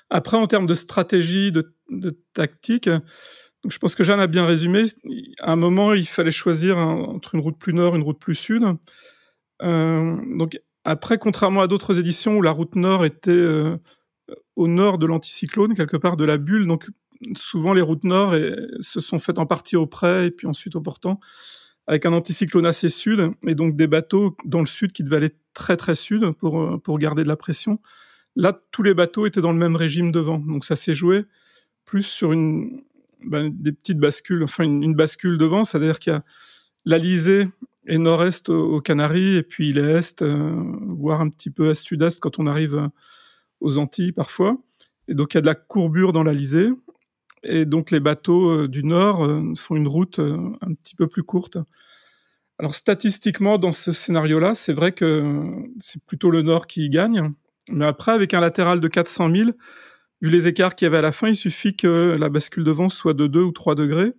Après, 0.09 0.37
en 0.37 0.47
termes 0.47 0.67
de 0.67 0.75
stratégie, 0.75 1.51
de, 1.51 1.73
tactique, 2.33 2.89
je 3.67 3.77
pense 3.77 3.95
que 3.95 4.03
Jeanne 4.03 4.19
a 4.19 4.27
bien 4.27 4.45
résumé. 4.45 4.85
À 5.39 5.51
un 5.51 5.55
moment, 5.55 5.93
il 5.93 6.07
fallait 6.07 6.31
choisir 6.31 6.77
entre 6.77 7.35
une 7.35 7.41
route 7.41 7.57
plus 7.57 7.73
nord, 7.73 7.95
une 7.95 8.03
route 8.03 8.19
plus 8.19 8.35
sud. 8.35 8.63
Euh, 9.61 10.17
donc 10.37 10.59
après, 10.83 11.17
contrairement 11.17 11.61
à 11.61 11.67
d'autres 11.67 11.99
éditions 11.99 12.37
où 12.37 12.41
la 12.41 12.51
route 12.51 12.75
nord 12.75 13.05
était 13.05 13.31
euh, 13.31 13.77
au 14.55 14.67
nord 14.67 14.97
de 14.97 15.05
l'anticyclone, 15.05 15.75
quelque 15.75 15.97
part 15.97 16.17
de 16.17 16.25
la 16.25 16.37
bulle, 16.37 16.65
donc 16.65 16.89
souvent 17.35 17.73
les 17.73 17.81
routes 17.81 18.03
nord 18.03 18.35
se 18.79 18.99
sont 18.99 19.19
faites 19.19 19.39
en 19.39 19.45
partie 19.45 19.75
au 19.75 19.87
près 19.87 20.27
et 20.27 20.31
puis 20.31 20.47
ensuite 20.47 20.75
au 20.75 20.81
portant, 20.81 21.19
avec 21.87 22.05
un 22.05 22.13
anticyclone 22.13 22.65
assez 22.65 22.89
sud, 22.89 23.31
et 23.47 23.55
donc 23.55 23.75
des 23.75 23.87
bateaux 23.87 24.35
dans 24.45 24.59
le 24.59 24.65
sud 24.65 24.91
qui 24.91 25.03
devaient 25.03 25.17
aller 25.17 25.35
très 25.53 25.77
très 25.77 25.95
sud 25.95 26.31
pour, 26.31 26.61
euh, 26.61 26.77
pour 26.77 26.97
garder 26.97 27.23
de 27.23 27.27
la 27.27 27.35
pression. 27.35 27.79
Là, 28.35 28.59
tous 28.71 28.83
les 28.83 28.93
bateaux 28.93 29.25
étaient 29.25 29.41
dans 29.41 29.51
le 29.51 29.57
même 29.57 29.75
régime 29.75 30.11
de 30.11 30.19
vent, 30.19 30.39
donc 30.39 30.65
ça 30.65 30.75
s'est 30.75 30.95
joué 30.95 31.25
plus 31.85 32.03
sur 32.03 32.31
une, 32.31 32.81
ben, 33.23 33.49
des 33.53 33.71
petites 33.71 33.99
bascules, 33.99 34.43
enfin 34.43 34.63
une, 34.63 34.95
bascule 34.95 35.37
de 35.37 35.45
vent, 35.45 35.63
c'est-à-dire 35.63 35.99
qu'il 35.99 36.13
y 36.13 36.15
a 36.15 36.23
l'Alizé 36.85 37.47
et 37.87 37.99
nord-est 37.99 38.49
aux 38.49 38.81
Canaries, 38.81 39.35
et 39.35 39.43
puis 39.43 39.71
l'est, 39.71 40.23
euh, 40.23 40.55
voire 40.87 41.21
un 41.21 41.29
petit 41.29 41.51
peu 41.51 41.69
est-sud-est 41.69 42.19
quand 42.19 42.39
on 42.39 42.47
arrive 42.47 42.75
euh, 42.75 42.87
aux 43.61 43.77
Antilles 43.77 44.11
parfois. 44.11 44.57
Et 45.07 45.13
donc 45.13 45.33
il 45.33 45.37
y 45.37 45.39
a 45.39 45.41
de 45.41 45.45
la 45.45 45.55
courbure 45.55 46.13
dans 46.13 46.23
l'Alizé, 46.23 46.69
et 47.43 47.65
donc 47.65 47.91
les 47.91 47.99
bateaux 47.99 48.49
euh, 48.49 48.67
du 48.67 48.83
nord 48.83 49.27
font 49.55 49.75
une 49.75 49.87
route 49.87 50.19
un 50.19 50.73
petit 50.73 50.95
peu 50.95 51.07
plus 51.07 51.23
courte. 51.23 51.57
Alors 52.57 52.73
statistiquement, 52.73 53.57
dans 53.57 53.71
ce 53.71 53.91
scénario-là, 53.91 54.55
c'est 54.55 54.73
vrai 54.73 54.93
que 54.93 55.41
c'est 55.79 56.03
plutôt 56.05 56.31
le 56.31 56.41
nord 56.41 56.67
qui 56.67 56.89
gagne, 56.89 57.33
mais 57.69 57.85
après, 57.85 58.11
avec 58.11 58.33
un 58.33 58.39
latéral 58.39 58.79
de 58.79 58.87
400 58.87 59.29
000, 59.29 59.49
vu 60.21 60.29
les 60.29 60.47
écarts 60.47 60.75
qu'il 60.75 60.85
y 60.85 60.87
avait 60.87 60.97
à 60.97 61.01
la 61.01 61.11
fin, 61.11 61.27
il 61.29 61.35
suffit 61.35 61.75
que 61.75 62.15
la 62.17 62.29
bascule 62.29 62.63
de 62.63 62.71
vent 62.71 62.89
soit 62.89 63.13
de 63.13 63.27
2 63.27 63.41
ou 63.41 63.51
3 63.51 63.75
degrés, 63.75 64.13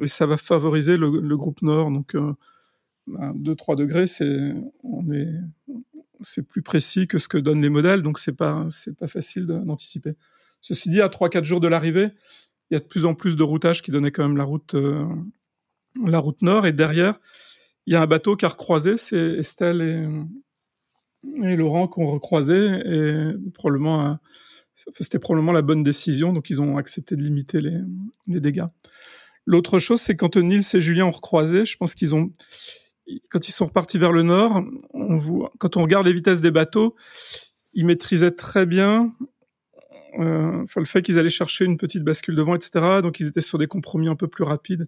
et 0.00 0.06
ça 0.06 0.26
va 0.26 0.36
favoriser 0.36 0.96
le, 0.96 1.36
groupe 1.36 1.62
nord. 1.62 1.90
Donc 1.90 2.16
2-3 3.08 3.76
degrés, 3.76 4.06
c'est, 4.06 4.54
on, 4.82 5.10
est, 5.12 5.28
c'est 6.20 6.46
plus 6.46 6.62
précis 6.62 7.06
que 7.06 7.18
ce 7.18 7.28
que 7.28 7.38
donnent 7.38 7.62
les 7.62 7.68
modèles, 7.68 8.02
donc 8.02 8.18
c'est 8.18 8.32
pas 8.32 8.66
c'est 8.70 8.96
pas 8.96 9.08
facile 9.08 9.46
d'anticiper. 9.46 10.14
Ceci 10.60 10.90
dit, 10.90 11.00
à 11.00 11.08
3-4 11.08 11.44
jours 11.44 11.60
de 11.60 11.68
l'arrivée, 11.68 12.10
il 12.70 12.74
y 12.74 12.76
a 12.76 12.80
de 12.80 12.84
plus 12.84 13.04
en 13.04 13.14
plus 13.14 13.36
de 13.36 13.42
routages 13.42 13.82
qui 13.82 13.90
donnaient 13.90 14.10
quand 14.10 14.26
même 14.26 14.36
la 14.36 14.44
route 14.44 14.76
la 16.04 16.18
route 16.18 16.42
nord 16.42 16.66
et 16.66 16.72
derrière 16.72 17.18
il 17.86 17.92
y 17.92 17.96
a 17.96 18.02
un 18.02 18.06
bateau 18.06 18.36
qui 18.36 18.44
a 18.44 18.48
recroisé, 18.48 18.98
c'est 18.98 19.38
Estelle 19.38 19.80
et, 19.80 21.48
et 21.48 21.56
Laurent 21.56 21.88
qui 21.88 22.00
ont 22.00 22.06
recroisé 22.06 22.56
et 22.56 23.32
probablement 23.54 24.18
c'était 24.74 25.18
probablement 25.18 25.52
la 25.52 25.62
bonne 25.62 25.82
décision, 25.82 26.32
donc 26.32 26.50
ils 26.50 26.62
ont 26.62 26.76
accepté 26.76 27.16
de 27.16 27.22
limiter 27.22 27.60
les, 27.60 27.78
les 28.26 28.40
dégâts. 28.40 28.66
L'autre 29.44 29.78
chose, 29.78 30.00
c'est 30.00 30.14
quand 30.14 30.36
Nils 30.36 30.62
et 30.74 30.80
Julien 30.80 31.06
ont 31.06 31.10
recroisé, 31.10 31.64
je 31.64 31.76
pense 31.76 31.94
qu'ils 31.94 32.14
ont, 32.14 32.30
quand 33.30 33.48
ils 33.48 33.52
sont 33.52 33.66
repartis 33.66 33.98
vers 33.98 34.12
le 34.12 34.22
nord, 34.22 34.62
on 34.92 35.16
voit, 35.16 35.52
quand 35.58 35.76
on 35.76 35.82
regarde 35.82 36.06
les 36.06 36.12
vitesses 36.12 36.40
des 36.40 36.50
bateaux, 36.50 36.96
ils 37.72 37.86
maîtrisaient 37.86 38.32
très 38.32 38.66
bien 38.66 39.12
euh, 40.18 40.64
le 40.76 40.84
fait 40.84 41.02
qu'ils 41.02 41.18
allaient 41.18 41.30
chercher 41.30 41.64
une 41.64 41.76
petite 41.76 42.02
bascule 42.02 42.34
devant, 42.34 42.54
etc. 42.54 43.00
Donc 43.02 43.20
ils 43.20 43.26
étaient 43.26 43.40
sur 43.40 43.58
des 43.58 43.66
compromis 43.66 44.08
un 44.08 44.16
peu 44.16 44.28
plus 44.28 44.44
rapides. 44.44 44.86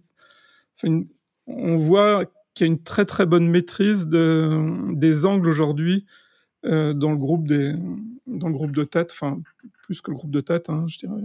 On 1.47 1.77
voit 1.77 2.25
qu'il 2.53 2.67
y 2.67 2.69
a 2.69 2.73
une 2.73 2.83
très 2.83 3.05
très 3.05 3.25
bonne 3.25 3.47
maîtrise 3.47 4.07
de, 4.07 4.93
des 4.93 5.25
angles 5.25 5.47
aujourd'hui 5.47 6.05
euh, 6.65 6.93
dans 6.93 7.11
le 7.11 7.17
groupe 7.17 7.47
des 7.47 7.73
dans 8.27 8.47
le 8.47 8.53
groupe 8.53 8.75
de 8.75 8.83
tête, 8.83 9.11
enfin 9.11 9.39
plus 9.83 10.01
que 10.01 10.11
le 10.11 10.17
groupe 10.17 10.31
de 10.31 10.41
tête, 10.41 10.69
hein, 10.69 10.85
je 10.87 10.99
dirais. 10.99 11.21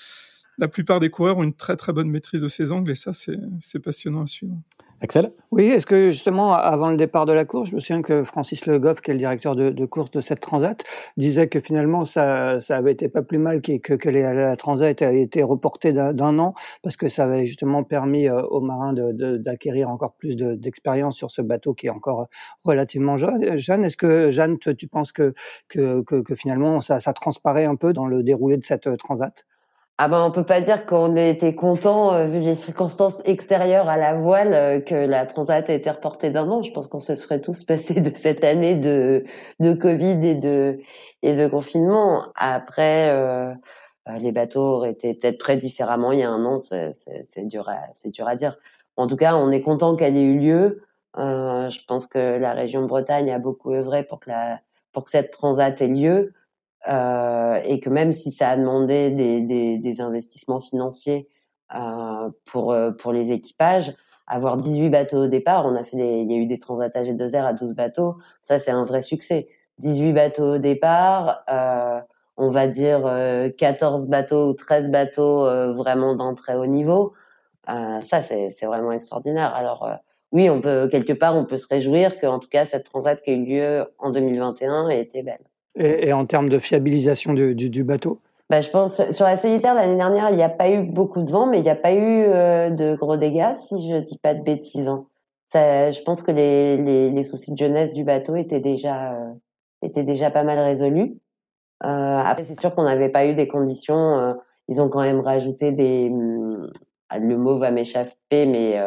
la 0.58 0.68
plupart 0.68 1.00
des 1.00 1.10
coureurs 1.10 1.38
ont 1.38 1.44
une 1.44 1.54
très 1.54 1.76
très 1.76 1.92
bonne 1.92 2.10
maîtrise 2.10 2.42
de 2.42 2.48
ces 2.48 2.72
angles 2.72 2.90
et 2.90 2.94
ça 2.94 3.12
c'est 3.12 3.80
passionnant 3.80 4.22
à 4.22 4.26
suivre. 4.26 4.56
Axel? 5.02 5.30
Oui, 5.50 5.64
est-ce 5.64 5.84
que 5.84 6.10
justement, 6.10 6.54
avant 6.54 6.88
le 6.88 6.96
départ 6.96 7.26
de 7.26 7.32
la 7.32 7.44
course, 7.44 7.68
je 7.68 7.74
me 7.74 7.80
souviens 7.80 8.00
que 8.00 8.24
Francis 8.24 8.64
Le 8.64 8.78
Goff, 8.78 9.02
qui 9.02 9.10
est 9.10 9.14
le 9.14 9.18
directeur 9.18 9.54
de, 9.54 9.84
course 9.84 10.10
de 10.10 10.22
cette 10.22 10.40
transat, 10.40 10.82
disait 11.18 11.48
que 11.48 11.60
finalement, 11.60 12.06
ça, 12.06 12.60
ça 12.60 12.76
avait 12.76 12.92
été 12.92 13.10
pas 13.10 13.20
plus 13.20 13.36
mal 13.36 13.60
que, 13.60 13.76
que, 13.76 14.08
la 14.08 14.56
transat 14.56 15.02
ait 15.02 15.20
été 15.20 15.42
reportée 15.42 15.92
d'un 15.92 16.38
an, 16.38 16.54
parce 16.82 16.96
que 16.96 17.10
ça 17.10 17.24
avait 17.24 17.44
justement 17.44 17.84
permis 17.84 18.26
euh, 18.26 18.40
aux 18.42 18.62
marins 18.62 18.94
d'acquérir 18.94 19.90
encore 19.90 20.14
plus 20.14 20.34
d'expérience 20.34 21.16
sur 21.16 21.30
ce 21.30 21.42
bateau 21.42 21.74
qui 21.74 21.88
est 21.88 21.90
encore 21.90 22.28
relativement 22.64 23.18
jeune. 23.18 23.56
Jeanne, 23.58 23.84
est-ce 23.84 23.98
que, 23.98 24.30
Jeanne, 24.30 24.56
tu 24.58 24.88
penses 24.88 25.12
que, 25.12 25.34
que, 25.68 26.00
que 26.00 26.34
finalement, 26.34 26.80
ça, 26.80 27.00
ça 27.00 27.12
transparaît 27.12 27.66
un 27.66 27.76
peu 27.76 27.92
dans 27.92 28.06
le 28.06 28.22
déroulé 28.22 28.56
de 28.56 28.64
cette 28.64 28.86
euh, 28.86 28.96
transat? 28.96 29.44
Ah 29.98 30.08
ben 30.08 30.22
on 30.22 30.30
peut 30.30 30.44
pas 30.44 30.60
dire 30.60 30.84
qu'on 30.84 31.16
ait 31.16 31.30
été 31.30 31.54
content 31.54 32.12
euh, 32.12 32.26
vu 32.26 32.40
les 32.40 32.54
circonstances 32.54 33.22
extérieures 33.24 33.88
à 33.88 33.96
la 33.96 34.12
voile 34.14 34.52
euh, 34.52 34.80
que 34.80 34.94
la 34.94 35.24
transat 35.24 35.70
a 35.70 35.72
été 35.72 35.90
reportée 35.90 36.28
d'un 36.28 36.50
an. 36.50 36.62
Je 36.62 36.70
pense 36.70 36.88
qu'on 36.88 36.98
se 36.98 37.14
serait 37.14 37.40
tous 37.40 37.64
passés 37.66 38.00
de 38.02 38.14
cette 38.14 38.44
année 38.44 38.76
de 38.76 39.24
de 39.58 39.72
Covid 39.72 40.26
et 40.26 40.34
de 40.34 40.80
et 41.22 41.34
de 41.34 41.48
confinement. 41.48 42.26
Après 42.36 43.08
euh, 43.10 43.54
les 44.20 44.32
bateaux 44.32 44.60
auraient 44.60 44.90
été 44.90 45.14
peut-être 45.14 45.38
très 45.38 45.56
différemment 45.56 46.12
il 46.12 46.18
y 46.20 46.22
a 46.22 46.30
un 46.30 46.44
an. 46.44 46.60
C'est 46.60 47.46
dur 47.46 47.68
à 47.70 47.78
c'est 47.94 48.10
dur 48.10 48.28
à 48.28 48.36
dire. 48.36 48.58
En 48.98 49.06
tout 49.06 49.16
cas, 49.16 49.36
on 49.36 49.50
est 49.50 49.62
content 49.62 49.96
qu'elle 49.96 50.16
ait 50.16 50.22
eu 50.22 50.38
lieu. 50.38 50.82
je 51.16 51.84
pense 51.86 52.06
que 52.06 52.38
la 52.38 52.52
région 52.52 52.84
Bretagne 52.86 53.30
a 53.30 53.38
beaucoup 53.38 53.72
œuvré 53.72 54.04
pour 54.04 54.20
que 54.20 54.30
la 54.30 54.60
pour 54.92 55.04
que 55.04 55.10
cette 55.10 55.30
transat 55.30 55.80
ait 55.80 55.88
lieu. 55.88 56.34
Euh, 56.88 57.60
et 57.64 57.80
que 57.80 57.90
même 57.90 58.12
si 58.12 58.30
ça 58.30 58.50
a 58.50 58.56
demandé 58.56 59.10
des, 59.10 59.40
des, 59.40 59.78
des 59.78 60.00
investissements 60.00 60.60
financiers 60.60 61.28
euh, 61.74 62.30
pour 62.44 62.72
euh, 62.72 62.92
pour 62.92 63.12
les 63.12 63.32
équipages, 63.32 63.92
avoir 64.28 64.56
18 64.56 64.90
bateaux 64.90 65.24
au 65.24 65.26
départ, 65.28 65.66
on 65.66 65.74
a 65.74 65.82
fait 65.82 65.96
des, 65.96 66.18
il 66.20 66.30
y 66.30 66.34
a 66.34 66.38
eu 66.38 66.46
des 66.46 66.58
transats 66.58 66.88
G2R 66.88 67.44
à 67.44 67.52
12 67.54 67.74
bateaux, 67.74 68.16
ça 68.40 68.58
c'est 68.58 68.70
un 68.70 68.84
vrai 68.84 69.02
succès. 69.02 69.48
18 69.78 70.12
bateaux 70.12 70.54
au 70.54 70.58
départ, 70.58 71.42
euh, 71.50 72.00
on 72.36 72.48
va 72.50 72.68
dire 72.68 73.02
14 73.58 74.08
bateaux 74.08 74.50
ou 74.50 74.54
13 74.54 74.90
bateaux 74.90 75.44
vraiment 75.74 76.14
d'un 76.14 76.34
très 76.34 76.54
haut 76.54 76.66
niveau. 76.66 77.14
ça 77.66 78.22
c'est 78.22 78.50
c'est 78.50 78.66
vraiment 78.66 78.92
extraordinaire. 78.92 79.54
Alors 79.54 79.88
oui, 80.32 80.48
on 80.50 80.60
peut 80.60 80.88
quelque 80.88 81.12
part 81.12 81.36
on 81.36 81.44
peut 81.44 81.58
se 81.58 81.68
réjouir 81.68 82.18
que 82.18 82.26
en 82.26 82.38
tout 82.38 82.48
cas 82.48 82.64
cette 82.64 82.84
transat 82.84 83.20
qui 83.22 83.30
a 83.30 83.34
eu 83.34 83.44
lieu 83.44 83.86
en 83.98 84.10
2021 84.10 84.88
ait 84.90 85.00
été 85.00 85.22
belle. 85.22 85.44
Et, 85.76 86.12
en 86.12 86.24
termes 86.24 86.48
de 86.48 86.58
fiabilisation 86.58 87.34
du, 87.34 87.84
bateau 87.84 88.20
bah, 88.48 88.60
je 88.60 88.70
pense 88.70 89.10
sur 89.10 89.24
la 89.24 89.36
solitaire 89.36 89.74
l'année 89.74 89.96
dernière, 89.96 90.30
il 90.30 90.36
n'y 90.36 90.42
a 90.42 90.48
pas 90.48 90.70
eu 90.70 90.84
beaucoup 90.84 91.20
de 91.20 91.28
vent, 91.28 91.46
mais 91.46 91.58
il 91.58 91.64
n'y 91.64 91.68
a 91.68 91.74
pas 91.74 91.92
eu 91.92 92.22
euh, 92.22 92.70
de 92.70 92.94
gros 92.94 93.16
dégâts, 93.16 93.54
si 93.56 93.88
je 93.88 93.96
dis 93.96 94.18
pas 94.18 94.34
de 94.34 94.42
bêtises. 94.42 94.86
Hein. 94.86 95.04
Je 95.52 96.02
pense 96.02 96.22
que 96.22 96.30
les, 96.30 97.24
soucis 97.24 97.52
de 97.52 97.58
jeunesse 97.58 97.92
du 97.92 98.04
bateau 98.04 98.36
étaient 98.36 98.60
déjà 98.60 99.14
euh, 99.14 99.32
étaient 99.82 100.04
déjà 100.04 100.30
pas 100.30 100.44
mal 100.44 100.60
résolus. 100.60 101.18
Euh, 101.84 102.18
après, 102.24 102.44
c'est 102.44 102.60
sûr 102.60 102.72
qu'on 102.74 102.84
n'avait 102.84 103.08
pas 103.08 103.26
eu 103.26 103.34
des 103.34 103.48
conditions. 103.48 104.36
Ils 104.68 104.80
ont 104.80 104.88
quand 104.88 105.02
même 105.02 105.20
rajouté 105.20 105.72
des. 105.72 106.08
Hum, 106.10 106.70
le 107.18 107.36
mot 107.36 107.56
va 107.56 107.72
m'échapper, 107.72 108.46
mais 108.46 108.80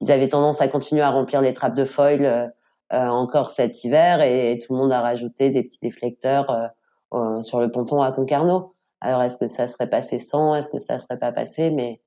ils 0.00 0.10
avaient 0.10 0.28
tendance 0.28 0.60
à 0.60 0.68
continuer 0.68 1.02
à 1.02 1.10
remplir 1.10 1.40
les 1.40 1.54
trappes 1.54 1.74
de 1.74 1.84
foil 1.84 2.52
encore 2.94 3.50
cet 3.50 3.84
hiver 3.84 4.20
et, 4.20 4.58
tout 4.58 4.72
le 4.72 4.78
monde 4.78 4.92
a 4.92 5.00
rajouté 5.00 5.50
des 5.50 5.62
petits 5.62 5.80
déflecteurs 5.80 6.50
euh, 6.50 6.66
euh, 7.14 7.42
sur 7.42 7.60
le 7.60 7.70
ponton 7.70 8.00
à 8.00 8.12
Concarneau. 8.12 8.74
Alors 9.00 9.22
est-ce 9.22 9.38
que 9.38 9.48
ça 9.48 9.68
serait 9.68 9.88
passé 9.88 10.18
sans? 10.18 10.54
Est-ce 10.54 10.70
que 10.70 10.78
ça 10.78 10.98
serait 10.98 11.18
pas 11.18 11.32
passé? 11.32 11.70
Mais 11.70 12.00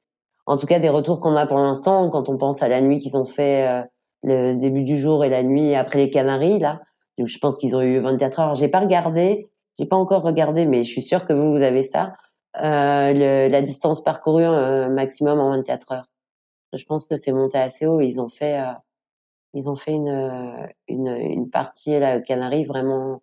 en 0.46 0.58
tout 0.58 0.66
cas, 0.66 0.80
des 0.80 0.90
retours 0.90 1.20
qu'on 1.20 1.36
a 1.36 1.46
pour 1.46 1.58
l'instant, 1.58 2.10
quand 2.10 2.30
on 2.30 2.38
pense 2.38 2.64
à 2.64 2.68
la 2.68 2.82
nuit 2.82 2.98
qu'ils 2.98 3.18
ont 3.18 3.26
fait 3.26 3.84
le 4.24 4.56
début 4.56 4.84
du 4.84 4.98
jour 4.98 5.24
et 5.24 5.30
la 5.30 5.44
nuit 5.44 5.76
après 5.76 6.00
les 6.00 6.10
Canaries, 6.10 6.60
là, 6.60 6.82
donc 7.18 7.28
je 7.28 7.38
pense 7.38 7.58
qu'ils 7.58 7.76
ont 7.76 7.82
eu 7.82 8.00
24 8.00 8.40
heures. 8.40 8.56
J'ai 8.56 8.68
pas 8.68 8.80
regardé, 8.80 9.50
j'ai 9.78 9.86
pas 9.86 9.96
encore 9.96 10.24
regardé, 10.24 10.66
mais 10.66 10.84
je 10.84 10.90
suis 10.90 11.04
sûre 11.04 11.26
que 11.26 11.34
vous, 11.34 11.52
vous 11.52 11.62
avez 11.62 11.84
ça. 11.84 12.14
Euh, 12.60 13.50
la 13.50 13.62
distance 13.62 14.04
parcourue 14.04 14.48
maximum 14.90 15.40
en 15.40 15.52
24 15.52 15.92
heures. 15.92 16.10
Je 16.74 16.84
pense 16.86 17.06
que 17.06 17.16
c'est 17.16 17.34
monté 17.34 17.58
assez 17.58 17.86
haut. 17.86 18.02
Ils 18.02 18.20
ont 18.20 18.30
fait 18.30 18.60
ils 19.58 19.70
ont 19.70 19.76
fait 19.76 19.94
une, 19.94 20.10
euh, 20.10 20.68
une, 20.88 21.08
une 21.08 21.50
partie 21.50 21.98
là, 22.00 22.18
aux 22.18 22.22
Canaries 22.22 22.66
vraiment 22.66 23.22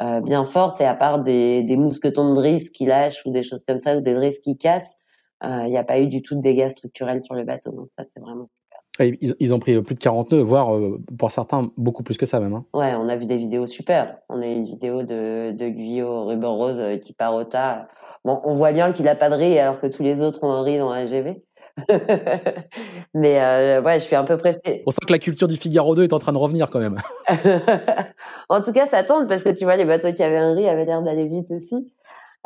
euh, 0.00 0.20
bien 0.20 0.44
forte. 0.44 0.80
Et 0.80 0.84
à 0.84 0.94
part 0.94 1.22
des, 1.22 1.62
des 1.62 1.76
mousquetons 1.76 2.30
de 2.30 2.34
drisse 2.34 2.70
qui 2.70 2.84
lâchent 2.84 3.24
ou 3.24 3.30
des 3.30 3.42
choses 3.42 3.64
comme 3.64 3.80
ça, 3.80 3.96
ou 3.96 4.00
des 4.00 4.14
drisses 4.14 4.40
qui 4.40 4.58
cassent, 4.58 4.98
euh, 5.44 5.62
il 5.64 5.70
n'y 5.70 5.78
a 5.78 5.84
pas 5.84 5.98
eu 5.98 6.06
du 6.06 6.22
tout 6.22 6.34
de 6.34 6.40
dégâts 6.40 6.68
structurels 6.68 7.22
sur 7.22 7.34
le 7.34 7.44
bateau. 7.44 7.72
Donc 7.72 7.88
ça, 7.98 8.04
c'est 8.04 8.20
vraiment 8.20 8.48
super. 8.48 9.16
Ils, 9.20 9.34
ils, 9.40 9.54
ont 9.54 9.58
pris 9.58 9.80
plus 9.80 9.94
de 9.94 10.00
40 10.00 10.32
nœuds, 10.32 10.42
voire 10.42 10.78
pour 11.18 11.30
certains 11.30 11.70
beaucoup 11.78 12.02
plus 12.02 12.18
que 12.18 12.26
ça 12.26 12.38
même. 12.38 12.52
Hein. 12.52 12.66
Ouais, 12.74 12.94
on 12.94 13.08
a 13.08 13.16
vu 13.16 13.24
des 13.24 13.38
vidéos 13.38 13.66
super. 13.66 14.18
On 14.28 14.42
a 14.42 14.46
une 14.46 14.66
vidéo 14.66 15.02
de, 15.02 15.52
de 15.52 15.68
Guyot 15.68 16.26
Ruban 16.26 16.54
Rose 16.54 17.00
qui 17.00 17.14
part 17.14 17.34
au 17.34 17.44
tas. 17.44 17.88
Bon, 18.24 18.40
on 18.44 18.52
voit 18.52 18.72
bien 18.72 18.92
qu'il 18.92 19.08
a 19.08 19.16
pas 19.16 19.30
de 19.30 19.34
riz 19.34 19.58
alors 19.58 19.80
que 19.80 19.86
tous 19.86 20.02
les 20.02 20.20
autres 20.20 20.44
ont 20.44 20.52
un 20.52 20.62
riz 20.62 20.76
dans 20.76 20.90
la 20.90 21.06
GV. 21.06 21.42
mais 23.14 23.40
euh, 23.40 23.82
ouais, 23.82 23.98
je 23.98 24.04
suis 24.04 24.16
un 24.16 24.24
peu 24.24 24.36
pressée. 24.36 24.82
On 24.86 24.90
sent 24.90 25.00
que 25.06 25.12
la 25.12 25.18
culture 25.18 25.48
du 25.48 25.56
Figaro 25.56 25.94
2 25.94 26.04
est 26.04 26.12
en 26.12 26.18
train 26.18 26.32
de 26.32 26.38
revenir 26.38 26.70
quand 26.70 26.78
même. 26.78 26.98
en 28.48 28.62
tout 28.62 28.72
cas, 28.72 28.86
ça 28.86 29.04
tente 29.04 29.28
parce 29.28 29.42
que 29.42 29.50
tu 29.50 29.64
vois, 29.64 29.76
les 29.76 29.84
bateaux 29.84 30.12
qui 30.12 30.22
avaient 30.22 30.36
un 30.36 30.54
riz 30.54 30.68
avaient 30.68 30.84
l'air 30.84 31.02
d'aller 31.02 31.26
vite 31.26 31.50
aussi. 31.50 31.90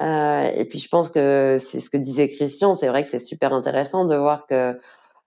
Euh, 0.01 0.51
et 0.55 0.65
puis 0.67 0.79
je 0.79 0.89
pense 0.89 1.11
que 1.11 1.59
c'est 1.59 1.81
ce 1.81 1.89
que 1.89 1.97
disait 1.97 2.29
Christian, 2.29 2.75
c'est 2.75 2.89
vrai 2.89 3.03
que 3.03 3.09
c'est 3.09 3.19
super 3.19 3.53
intéressant 3.53 4.05
de 4.05 4.15
voir 4.15 4.47
que 4.47 4.79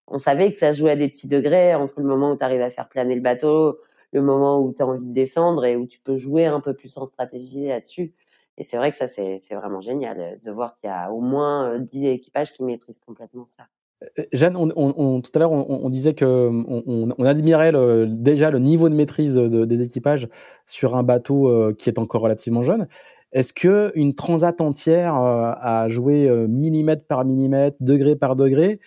on 0.07 0.19
savait 0.19 0.51
que 0.51 0.57
ça 0.57 0.73
jouait 0.73 0.91
à 0.91 0.95
des 0.95 1.07
petits 1.09 1.27
degrés 1.27 1.75
entre 1.75 1.99
le 1.99 2.05
moment 2.05 2.31
où 2.31 2.37
tu 2.37 2.43
arrives 2.43 2.61
à 2.61 2.69
faire 2.69 2.87
planer 2.89 3.15
le 3.15 3.21
bateau, 3.21 3.79
le 4.11 4.21
moment 4.21 4.59
où 4.59 4.73
tu 4.73 4.81
as 4.81 4.87
envie 4.87 5.05
de 5.05 5.13
descendre 5.13 5.65
et 5.65 5.75
où 5.75 5.87
tu 5.87 5.99
peux 5.99 6.17
jouer 6.17 6.45
un 6.45 6.61
peu 6.61 6.73
plus 6.73 6.97
en 6.97 7.05
stratégie 7.05 7.67
là-dessus. 7.67 8.13
Et 8.57 8.63
c'est 8.63 8.77
vrai 8.77 8.91
que 8.91 8.97
ça, 8.97 9.07
c'est 9.07 9.41
vraiment 9.51 9.81
génial 9.81 10.39
de 10.43 10.51
voir 10.51 10.75
qu'il 10.77 10.89
y 10.89 10.93
a 10.93 11.11
au 11.11 11.21
moins 11.21 11.79
10 11.79 12.07
euh, 12.07 12.11
équipages 12.11 12.51
qui 12.53 12.63
maîtrisent 12.63 12.99
complètement 12.99 13.45
ça. 13.45 13.67
Euh, 14.03 14.23
Jeanne, 14.33 14.55
on, 14.55 15.21
tout 15.21 15.31
à 15.35 15.39
l'heure, 15.39 15.51
on, 15.51 15.89
disait 15.89 16.13
que 16.13 16.25
on, 16.25 17.25
admirait 17.25 17.71
déjà 18.07 18.51
le 18.51 18.59
niveau 18.59 18.89
de 18.89 18.95
maîtrise 18.95 19.35
des 19.35 19.81
équipages 19.81 20.27
sur 20.65 20.95
un 20.95 21.03
bateau 21.03 21.49
euh, 21.49 21.73
qui 21.77 21.89
est 21.89 21.99
encore 21.99 22.21
relativement 22.21 22.63
jeune. 22.63 22.87
Est-ce 23.31 23.53
que 23.53 23.91
une 23.95 24.15
transat 24.15 24.59
entière 24.61 25.15
euh, 25.15 25.53
à 25.59 25.87
jouer 25.87 26.29
millimètre 26.47 27.05
par 27.05 27.25
millimètre, 27.25 27.77
degré 27.79 28.15
par 28.15 28.35
degré, 28.35 28.79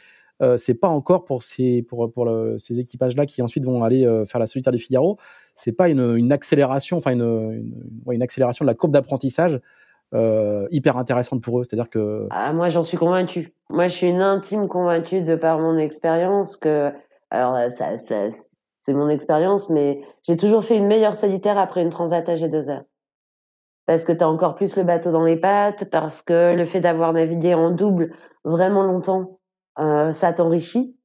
c'est 0.56 0.74
pas 0.74 0.88
encore 0.88 1.24
pour 1.24 1.44
ces 1.44 1.84
équipages-là 2.68 3.26
qui 3.26 3.42
ensuite 3.42 3.64
vont 3.64 3.84
aller 3.84 4.02
faire 4.26 4.40
la 4.40 4.46
solitaire 4.46 4.72
du 4.72 4.80
Figaro, 4.80 5.16
c'est 5.54 5.70
pas 5.70 5.88
une, 5.88 6.32
accélération, 6.32 6.96
enfin 6.96 7.12
une, 7.12 8.22
accélération 8.22 8.64
de 8.64 8.66
la 8.66 8.74
courbe 8.74 8.92
d'apprentissage 8.92 9.60
euh, 10.14 10.68
hyper 10.70 10.98
intéressante 10.98 11.40
pour 11.40 11.58
eux. 11.58 11.64
C'est-à-dire 11.64 11.88
que 11.88 12.26
ah, 12.30 12.52
moi 12.52 12.68
j'en 12.68 12.82
suis 12.82 12.98
convaincue. 12.98 13.54
Moi 13.72 13.88
je 13.88 13.94
suis 13.94 14.08
une 14.10 14.20
intime 14.20 14.68
convaincue 14.68 15.22
de 15.22 15.34
par 15.34 15.58
mon 15.58 15.78
expérience 15.78 16.56
que 16.56 16.92
alors 17.30 17.56
ça, 17.70 17.96
ça 17.96 18.28
c'est 18.82 18.92
mon 18.92 19.08
expérience, 19.08 19.70
mais 19.70 20.02
j'ai 20.24 20.36
toujours 20.36 20.62
fait 20.62 20.76
une 20.76 20.86
meilleure 20.86 21.16
solitaire 21.16 21.56
après 21.56 21.82
une 21.82 21.88
transat 21.88 22.28
à 22.28 22.34
G2R. 22.34 22.82
Parce 23.86 24.04
que 24.04 24.12
tu 24.12 24.22
as 24.22 24.28
encore 24.28 24.56
plus 24.56 24.76
le 24.76 24.82
bateau 24.82 25.10
dans 25.10 25.24
les 25.24 25.36
pattes, 25.36 25.88
parce 25.88 26.20
que 26.20 26.54
le 26.54 26.66
fait 26.66 26.80
d'avoir 26.80 27.14
navigué 27.14 27.54
en 27.54 27.70
double 27.70 28.14
vraiment 28.44 28.82
longtemps, 28.82 29.38
euh, 29.78 30.12
ça 30.12 30.34
t'enrichit 30.34 30.96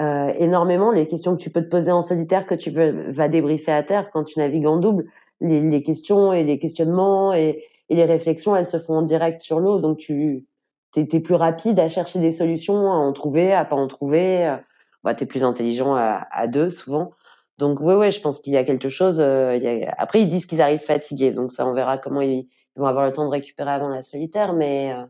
euh, 0.00 0.32
énormément. 0.38 0.92
Les 0.92 1.08
questions 1.08 1.36
que 1.36 1.42
tu 1.42 1.50
peux 1.50 1.62
te 1.62 1.68
poser 1.68 1.90
en 1.90 2.02
solitaire 2.02 2.46
que 2.46 2.54
tu 2.54 2.70
vas 2.70 3.28
débriefer 3.28 3.72
à 3.72 3.82
terre 3.82 4.10
quand 4.12 4.22
tu 4.22 4.38
navigues 4.38 4.66
en 4.66 4.76
double, 4.76 5.04
les, 5.40 5.82
questions 5.82 6.32
et 6.32 6.44
les 6.44 6.60
questionnements 6.60 7.32
et, 7.32 7.64
les 7.88 8.04
réflexions, 8.04 8.54
elles 8.54 8.66
se 8.66 8.78
font 8.78 8.98
en 8.98 9.02
direct 9.02 9.40
sur 9.40 9.58
l'eau. 9.58 9.80
Donc 9.80 9.98
tu 9.98 10.46
t'es 10.92 11.08
es 11.12 11.20
plus 11.20 11.34
rapide 11.34 11.78
à 11.78 11.88
chercher 11.88 12.18
des 12.20 12.32
solutions, 12.32 12.90
à 12.90 12.96
en 12.96 13.12
trouver, 13.12 13.52
à 13.52 13.64
pas 13.64 13.76
en 13.76 13.88
trouver. 13.88 14.56
Bah, 15.02 15.14
t'es 15.14 15.26
plus 15.26 15.44
intelligent 15.44 15.94
à, 15.94 16.46
deux 16.46 16.70
souvent. 16.70 17.12
Donc 17.58 17.80
oui, 17.80 17.94
ouais, 17.94 18.10
je 18.10 18.20
pense 18.20 18.38
qu'il 18.40 18.52
y 18.52 18.56
a 18.56 18.64
quelque 18.64 18.88
chose. 18.88 19.16
Euh, 19.20 19.58
Après, 19.98 20.20
ils 20.20 20.28
disent 20.28 20.46
qu'ils 20.46 20.62
arrivent 20.62 20.78
fatigués, 20.78 21.30
donc 21.30 21.52
ça, 21.52 21.66
on 21.66 21.72
verra 21.72 21.98
comment 21.98 22.20
ils, 22.20 22.48
vont 22.76 22.86
avoir 22.86 23.06
le 23.06 23.12
temps 23.12 23.24
de 23.24 23.30
récupérer 23.30 23.70
avant 23.70 23.88
la 23.88 24.02
solitaire. 24.02 24.54
Mais 24.54 24.92
euh, 24.92 25.04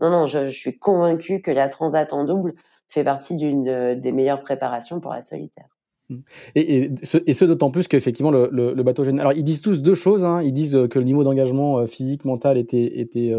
non, 0.00 0.10
non, 0.10 0.26
je, 0.26 0.48
suis 0.48 0.78
convaincu 0.78 1.40
que 1.40 1.50
la 1.50 1.68
transat 1.68 2.12
en 2.12 2.24
double 2.24 2.54
fait 2.88 3.04
partie 3.04 3.36
d'une 3.36 3.68
euh, 3.68 3.94
des 3.96 4.12
meilleures 4.12 4.40
préparations 4.40 5.00
pour 5.00 5.12
la 5.12 5.22
solitaire. 5.22 5.66
Mmh. 6.08 6.16
Et, 6.54 6.90
ce, 7.02 7.44
d'autant 7.44 7.70
plus 7.70 7.88
qu'effectivement 7.88 8.30
le, 8.30 8.82
bateau 8.84 9.02
gêne. 9.02 9.18
Alors 9.18 9.32
ils 9.32 9.42
disent 9.42 9.60
tous 9.60 9.82
deux 9.82 9.94
choses. 9.94 10.24
Hein. 10.24 10.42
Ils 10.42 10.52
disent 10.52 10.78
que 10.88 10.98
le 11.00 11.04
niveau 11.04 11.24
d'engagement 11.24 11.84
physique, 11.86 12.24
mental 12.24 12.58
était, 12.58 13.34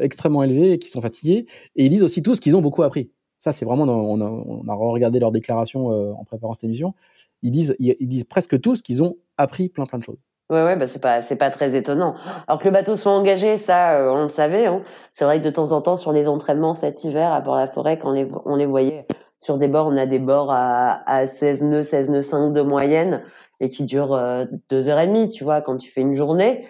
extrêmement 0.00 0.42
élevé 0.42 0.72
et 0.72 0.78
qu'ils 0.78 0.90
sont 0.90 1.00
fatigués. 1.00 1.46
Et 1.76 1.86
ils 1.86 1.90
disent 1.90 2.02
aussi 2.02 2.22
tous 2.22 2.40
qu'ils 2.40 2.56
ont 2.56 2.62
beaucoup 2.62 2.82
appris. 2.82 3.10
Ça, 3.38 3.52
c'est 3.52 3.64
vraiment, 3.64 3.84
on 3.84 4.68
a, 4.68 4.74
regardé 4.74 5.20
leurs 5.20 5.30
déclarations 5.30 5.92
euh, 5.92 6.12
en 6.12 6.24
préparant 6.24 6.54
cette 6.54 6.64
émission. 6.64 6.94
Ils 7.42 7.52
disent, 7.52 7.76
ils, 7.78 8.08
disent 8.08 8.24
presque 8.24 8.60
tous 8.60 8.82
qu'ils 8.82 9.02
ont 9.02 9.16
appris 9.36 9.68
plein 9.68 9.86
plein 9.86 9.98
de 9.98 10.04
choses. 10.04 10.18
Ouais, 10.50 10.64
ouais, 10.64 10.76
bah 10.76 10.86
c'est 10.86 11.00
pas, 11.00 11.20
c'est 11.20 11.36
pas 11.36 11.50
très 11.50 11.76
étonnant. 11.76 12.14
Alors 12.46 12.58
que 12.58 12.64
le 12.64 12.70
bateau 12.72 12.96
soit 12.96 13.12
engagé, 13.12 13.58
ça, 13.58 14.00
euh, 14.00 14.12
on 14.12 14.22
le 14.24 14.28
savait. 14.28 14.66
Hein. 14.66 14.82
C'est 15.12 15.24
vrai 15.24 15.40
que 15.40 15.44
de 15.44 15.50
temps 15.50 15.72
en 15.72 15.82
temps, 15.82 15.96
sur 15.96 16.10
les 16.10 16.26
entraînements 16.26 16.74
cet 16.74 17.04
hiver 17.04 17.32
à 17.32 17.42
Port-la-Forêt, 17.42 17.98
quand 17.98 18.10
on 18.10 18.12
les, 18.12 18.26
on 18.46 18.56
les 18.56 18.66
voyait 18.66 19.06
sur 19.38 19.58
des 19.58 19.68
bords, 19.68 19.86
on 19.86 19.96
a 19.96 20.06
des 20.06 20.18
bords 20.18 20.50
à, 20.50 21.02
à 21.06 21.26
16 21.26 21.62
nœuds, 21.62 21.84
16 21.84 22.10
nœuds 22.10 22.22
5 22.22 22.52
de 22.52 22.62
moyenne 22.62 23.22
et 23.60 23.70
qui 23.70 23.84
durent 23.84 24.14
euh, 24.14 24.46
deux 24.70 24.88
heures 24.88 25.00
et 25.00 25.06
demie, 25.06 25.28
tu 25.28 25.44
vois, 25.44 25.60
quand 25.60 25.76
tu 25.76 25.90
fais 25.90 26.00
une 26.00 26.14
journée. 26.14 26.66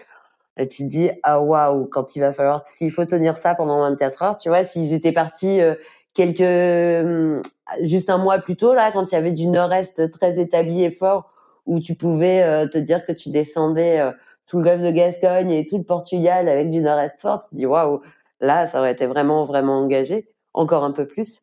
Tu 0.66 0.84
dis, 0.84 1.10
ah 1.22 1.40
waouh, 1.40 1.86
quand 1.86 2.16
il 2.16 2.20
va 2.20 2.32
falloir, 2.32 2.66
s'il 2.66 2.90
faut 2.90 3.04
tenir 3.04 3.36
ça 3.36 3.54
pendant 3.54 3.80
24 3.80 4.22
heures, 4.22 4.38
tu 4.38 4.48
vois, 4.48 4.64
s'ils 4.64 4.92
étaient 4.92 5.12
partis 5.12 5.60
euh, 5.60 5.74
quelques, 6.14 6.40
hum, 6.40 7.42
juste 7.82 8.10
un 8.10 8.18
mois 8.18 8.38
plus 8.38 8.56
tôt, 8.56 8.74
là, 8.74 8.90
quand 8.92 9.10
il 9.10 9.14
y 9.14 9.18
avait 9.18 9.32
du 9.32 9.46
nord-est 9.46 10.10
très 10.12 10.40
établi 10.40 10.82
et 10.82 10.90
fort, 10.90 11.30
où 11.66 11.80
tu 11.80 11.94
pouvais 11.94 12.42
euh, 12.42 12.66
te 12.66 12.78
dire 12.78 13.04
que 13.04 13.12
tu 13.12 13.30
descendais 13.30 14.00
euh, 14.00 14.10
tout 14.46 14.58
le 14.58 14.64
golfe 14.64 14.82
de 14.82 14.90
Gascogne 14.90 15.50
et 15.50 15.66
tout 15.66 15.78
le 15.78 15.84
Portugal 15.84 16.48
avec 16.48 16.70
du 16.70 16.80
nord-est 16.80 17.20
fort, 17.20 17.42
tu 17.42 17.50
te 17.50 17.54
dis 17.54 17.66
waouh, 17.66 18.00
là 18.40 18.66
ça 18.66 18.80
aurait 18.80 18.92
été 18.92 19.06
vraiment 19.06 19.44
vraiment 19.44 19.78
engagé, 19.80 20.28
encore 20.54 20.84
un 20.84 20.92
peu 20.92 21.06
plus. 21.06 21.42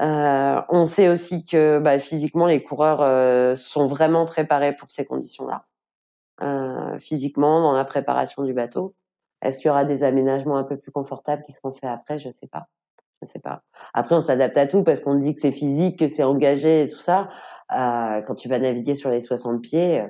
Euh, 0.00 0.60
on 0.68 0.86
sait 0.86 1.08
aussi 1.08 1.44
que 1.44 1.80
bah, 1.80 1.98
physiquement 1.98 2.46
les 2.46 2.62
coureurs 2.62 3.00
euh, 3.02 3.56
sont 3.56 3.86
vraiment 3.86 4.26
préparés 4.26 4.74
pour 4.74 4.90
ces 4.90 5.04
conditions-là. 5.04 5.64
Physiquement 6.98 7.60
dans 7.60 7.72
la 7.72 7.84
préparation 7.84 8.44
du 8.44 8.52
bateau. 8.52 8.94
Est-ce 9.42 9.58
qu'il 9.58 9.68
y 9.68 9.70
aura 9.70 9.84
des 9.84 10.02
aménagements 10.02 10.56
un 10.56 10.64
peu 10.64 10.76
plus 10.76 10.90
confortables 10.90 11.42
qui 11.42 11.52
seront 11.52 11.72
faits 11.72 11.90
après? 11.90 12.18
Je 12.18 12.30
sais 12.30 12.48
pas. 12.48 12.66
Je 13.22 13.28
sais 13.28 13.38
pas. 13.38 13.62
Après, 13.94 14.14
on 14.14 14.20
s'adapte 14.20 14.56
à 14.56 14.66
tout 14.66 14.82
parce 14.82 15.00
qu'on 15.00 15.14
dit 15.14 15.34
que 15.34 15.40
c'est 15.40 15.50
physique, 15.50 15.98
que 15.98 16.08
c'est 16.08 16.22
engagé 16.22 16.82
et 16.82 16.88
tout 16.88 17.00
ça. 17.00 17.28
Euh, 17.72 18.20
quand 18.22 18.34
tu 18.34 18.48
vas 18.48 18.58
naviguer 18.58 18.94
sur 18.94 19.10
les 19.10 19.20
60 19.20 19.60
pieds, 19.60 20.04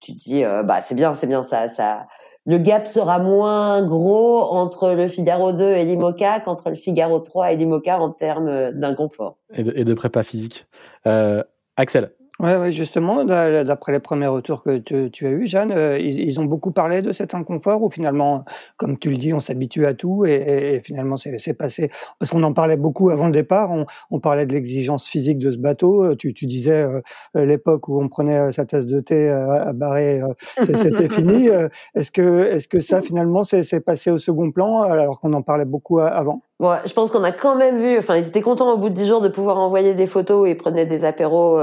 tu 0.00 0.12
te 0.12 0.18
dis 0.18 0.44
euh, 0.44 0.62
bah 0.62 0.82
c'est 0.82 0.94
bien, 0.94 1.14
c'est 1.14 1.26
bien 1.26 1.42
ça, 1.42 1.68
ça. 1.68 2.06
Le 2.46 2.58
gap 2.58 2.86
sera 2.86 3.18
moins 3.18 3.86
gros 3.86 4.40
entre 4.40 4.92
le 4.92 5.08
Figaro 5.08 5.52
2 5.52 5.64
et 5.64 5.84
l'Imoca 5.84 6.40
qu'entre 6.40 6.70
le 6.70 6.76
Figaro 6.76 7.20
3 7.20 7.52
et 7.52 7.56
l'Imoca 7.56 8.00
en 8.00 8.10
termes 8.10 8.72
d'inconfort. 8.72 9.38
Et 9.54 9.62
de, 9.62 9.72
et 9.76 9.84
de 9.84 9.94
prépa 9.94 10.22
physique. 10.22 10.66
Euh, 11.06 11.42
Axel, 11.76 12.12
Ouais, 12.42 12.56
ouais, 12.56 12.72
justement, 12.72 13.24
d'après 13.24 13.92
les 13.92 14.00
premiers 14.00 14.26
retours 14.26 14.64
que 14.64 14.78
tu, 14.78 15.26
as 15.26 15.30
eu, 15.30 15.46
Jeanne, 15.46 15.70
euh, 15.70 15.96
ils, 15.96 16.40
ont 16.40 16.44
beaucoup 16.44 16.72
parlé 16.72 17.00
de 17.00 17.12
cet 17.12 17.36
inconfort 17.36 17.80
ou 17.84 17.88
finalement, 17.88 18.44
comme 18.76 18.98
tu 18.98 19.10
le 19.10 19.16
dis, 19.16 19.32
on 19.32 19.38
s'habitue 19.38 19.86
à 19.86 19.94
tout 19.94 20.24
et, 20.26 20.80
finalement 20.82 21.14
c'est 21.16 21.54
passé? 21.54 21.92
Parce 22.18 22.32
qu'on 22.32 22.42
en 22.42 22.52
parlait 22.52 22.76
beaucoup 22.76 23.10
avant 23.10 23.26
le 23.26 23.32
départ, 23.32 23.70
on, 24.10 24.18
parlait 24.18 24.44
de 24.44 24.52
l'exigence 24.52 25.06
physique 25.06 25.38
de 25.38 25.52
ce 25.52 25.56
bateau. 25.56 26.02
Euh, 26.02 26.16
tu, 26.16 26.32
disais 26.32 26.84
euh, 26.84 27.00
l'époque 27.36 27.86
où 27.86 28.02
on 28.02 28.08
prenait 28.08 28.50
sa 28.50 28.64
tasse 28.64 28.86
de 28.86 28.98
thé 28.98 29.28
à 29.28 29.72
barrer, 29.72 30.20
c'était 30.64 31.08
fini. 31.08 31.48
Est-ce 31.94 32.10
que, 32.10 32.56
est 32.56 32.66
que 32.66 32.80
ça 32.80 33.02
finalement 33.02 33.44
c'est 33.44 33.80
passé 33.80 34.10
au 34.10 34.18
second 34.18 34.50
plan 34.50 34.82
alors 34.82 35.20
qu'on 35.20 35.32
en 35.34 35.42
parlait 35.42 35.64
beaucoup 35.64 36.00
avant? 36.00 36.42
Ouais, 36.58 36.78
je 36.86 36.92
pense 36.92 37.12
qu'on 37.12 37.22
a 37.22 37.32
quand 37.32 37.54
même 37.54 37.78
vu, 37.78 37.98
enfin 37.98 38.16
ils 38.16 38.26
étaient 38.26 38.42
contents 38.42 38.72
au 38.72 38.78
bout 38.78 38.88
de 38.88 38.94
dix 38.94 39.06
jours 39.06 39.20
de 39.20 39.28
pouvoir 39.28 39.58
envoyer 39.60 39.94
des 39.94 40.08
photos 40.08 40.48
et 40.48 40.56
prenaient 40.56 40.86
des 40.86 41.04
apéros 41.04 41.60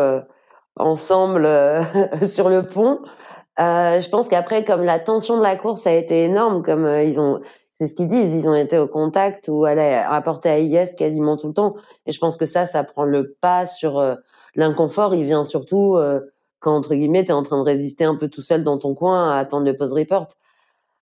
ensemble 0.79 1.45
euh, 1.45 1.83
sur 2.27 2.49
le 2.49 2.67
pont. 2.67 2.99
Euh, 3.59 3.99
je 3.99 4.09
pense 4.09 4.27
qu'après, 4.27 4.63
comme 4.63 4.81
la 4.81 4.99
tension 4.99 5.37
de 5.37 5.43
la 5.43 5.57
course 5.57 5.85
a 5.85 5.93
été 5.93 6.23
énorme, 6.23 6.63
comme 6.63 6.85
euh, 6.85 7.03
ils 7.03 7.19
ont, 7.19 7.41
c'est 7.75 7.87
ce 7.87 7.95
qu'ils 7.95 8.07
disent, 8.07 8.33
ils 8.33 8.47
ont 8.47 8.55
été 8.55 8.77
au 8.77 8.87
contact 8.87 9.49
ou 9.49 9.65
allaient 9.65 10.05
rapporter 10.05 10.49
à 10.49 10.59
IS 10.59 10.95
quasiment 10.97 11.37
tout 11.37 11.47
le 11.47 11.53
temps. 11.53 11.75
Et 12.05 12.11
je 12.11 12.19
pense 12.19 12.37
que 12.37 12.45
ça, 12.45 12.65
ça 12.65 12.83
prend 12.83 13.03
le 13.03 13.35
pas 13.41 13.65
sur 13.65 14.17
l'inconfort. 14.55 15.13
Il 15.15 15.23
vient 15.23 15.45
surtout 15.45 15.97
quand 16.59 16.75
entre 16.75 16.93
guillemets 16.93 17.23
t'es 17.23 17.31
en 17.31 17.43
train 17.43 17.57
de 17.57 17.63
résister 17.63 18.03
un 18.03 18.15
peu 18.15 18.27
tout 18.27 18.41
seul 18.41 18.65
dans 18.65 18.77
ton 18.77 18.95
coin 18.95 19.31
à 19.31 19.37
attendre 19.39 19.65
le 19.65 19.77
pause 19.77 19.93
report. 19.93 20.27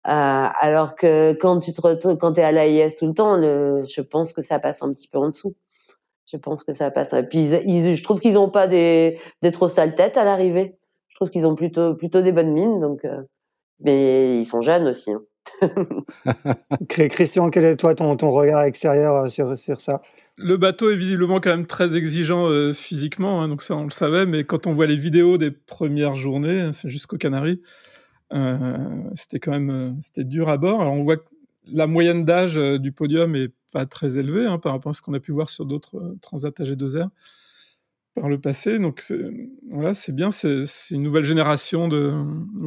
alors 0.04 0.94
que 0.96 1.34
quand 1.34 1.60
tu 1.60 1.74
te 1.74 1.82
retrouves, 1.82 2.18
quand 2.18 2.34
t'es 2.34 2.44
à 2.44 2.52
l'AIS 2.52 2.96
tout 2.96 3.08
le 3.08 3.14
temps, 3.16 3.38
le, 3.38 3.84
je 3.88 4.02
pense 4.02 4.32
que 4.32 4.44
ça 4.44 4.60
passe 4.60 4.84
un 4.84 4.94
petit 4.94 5.08
peu 5.08 5.18
en 5.18 5.30
dessous 5.30 5.56
je 6.32 6.38
pense 6.38 6.64
que 6.64 6.74
ça 6.74 6.92
passe. 6.92 7.14
Et 7.14 7.24
puis 7.24 7.50
ils, 7.66 7.96
je 7.96 8.04
trouve 8.04 8.20
qu'ils 8.20 8.34
n'ont 8.34 8.50
pas 8.50 8.68
des, 8.68 9.20
des 9.42 9.52
trop 9.52 9.70
sales 9.70 9.96
têtes 9.96 10.18
à 10.18 10.24
l'arrivée. 10.24 10.76
Je 11.08 11.16
trouve 11.16 11.30
qu'ils 11.30 11.46
ont 11.48 11.56
plutôt 11.56 11.96
plutôt 11.96 12.22
des 12.22 12.32
bonnes 12.32 12.52
mines. 12.52 12.80
Donc, 12.80 13.06
euh, 13.06 13.22
mais 13.80 14.40
ils 14.40 14.46
sont 14.46 14.62
jeunes 14.62 14.88
aussi. 14.88 15.12
Hein. 15.12 15.22
Christian, 16.90 17.50
quel 17.50 17.66
est 17.66 17.78
toi 17.78 17.96
ton, 17.96 18.16
ton 18.18 18.32
regard 18.32 18.64
extérieur 18.64 19.16
euh, 19.16 19.30
sur, 19.30 19.58
sur 19.58 19.82
ça? 19.82 20.02
Le 20.36 20.58
bateau 20.58 20.92
est 20.92 20.96
visiblement 20.96 21.40
quand 21.40 21.50
même 21.50 21.66
très 21.66 21.98
exigeant 21.98 22.48
euh, 22.48 22.74
physiquement, 22.74 23.42
hein, 23.42 23.48
donc 23.48 23.64
ça 23.64 23.76
on 23.76 23.86
le 23.86 23.90
savait. 23.92 24.26
Mais 24.26 24.44
quand 24.44 24.68
on 24.68 24.74
voit 24.74 24.86
les 24.86 24.96
vidéos 24.96 25.38
des 25.38 25.52
premières 25.52 26.16
journées 26.16 26.72
jusqu'aux 26.84 27.18
Canaries, 27.18 27.62
euh, 28.34 28.78
c'était 29.14 29.40
quand 29.40 29.52
même 29.52 29.98
c'était 30.02 30.24
dur 30.24 30.50
à 30.50 30.58
bord. 30.58 30.82
Alors 30.82 30.94
on 30.94 31.04
voit 31.04 31.18
que 31.18 31.26
la 31.72 31.88
moyenne 31.88 32.24
d'âge 32.24 32.56
du 32.56 32.92
podium 32.92 33.36
est 33.36 33.52
très 33.86 34.18
élevé 34.18 34.46
hein, 34.46 34.60
par 34.60 34.74
rapport 34.74 34.90
à 34.90 34.94
ce 34.94 35.02
qu'on 35.02 35.14
a 35.14 35.20
pu 35.20 35.32
voir 35.32 35.50
sur 35.50 35.66
d'autres 35.66 35.98
euh, 35.98 36.18
Transat 36.22 36.58
AG2R 36.60 37.10
par 38.16 38.30
le 38.30 38.40
passé. 38.40 38.80
Donc 38.80 39.14
voilà, 39.70 39.94
c'est 39.94 40.12
bien, 40.12 40.32
c'est 40.32 40.66
une 40.90 41.04
nouvelle 41.04 41.24
génération 41.24 41.88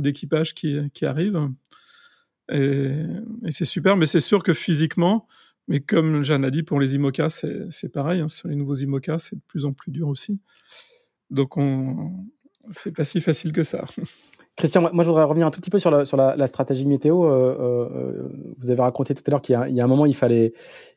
d'équipages 0.00 0.54
qui, 0.54 0.78
qui 0.94 1.06
arrive. 1.06 1.50
Et, 2.52 2.92
c'est 3.48 3.64
super, 3.64 3.96
mais 3.96 4.06
c'est 4.06 4.20
sûr 4.20 4.42
que 4.42 4.52
physiquement, 4.52 5.26
mais 5.68 5.80
comme 5.80 6.22
Jeanne 6.22 6.44
a 6.44 6.50
dit, 6.50 6.62
pour 6.62 6.80
les 6.80 6.94
IMOCA, 6.94 7.30
c'est 7.30 7.88
pareil. 7.92 8.20
Hein, 8.20 8.28
sur 8.28 8.48
les 8.48 8.54
nouveaux 8.54 8.76
IMOCA, 8.76 9.18
c'est 9.18 9.36
de 9.36 9.42
plus 9.46 9.64
en 9.64 9.72
plus 9.72 9.90
dur 9.90 10.08
aussi. 10.08 10.38
Donc, 11.30 11.56
on, 11.56 12.26
c'est 12.70 12.92
pas 12.92 13.04
si 13.04 13.20
facile 13.20 13.52
que 13.52 13.62
ça. 13.62 13.84
Christian, 14.60 14.90
moi 14.92 15.04
je 15.04 15.08
voudrais 15.08 15.24
revenir 15.24 15.46
un 15.46 15.50
tout 15.50 15.60
petit 15.60 15.70
peu 15.70 15.78
sur 15.78 15.90
la, 15.90 16.46
stratégie 16.46 16.86
météo. 16.86 17.24
Euh, 17.24 17.56
euh, 17.58 18.28
vous 18.58 18.70
avez 18.70 18.82
raconté 18.82 19.14
tout 19.14 19.22
à 19.26 19.30
l'heure 19.30 19.40
qu'il 19.40 19.54
y, 19.54 19.80
a 19.80 19.84
un 19.84 19.86
moment, 19.86 20.04
il 20.04 20.14
fallait, 20.14 20.52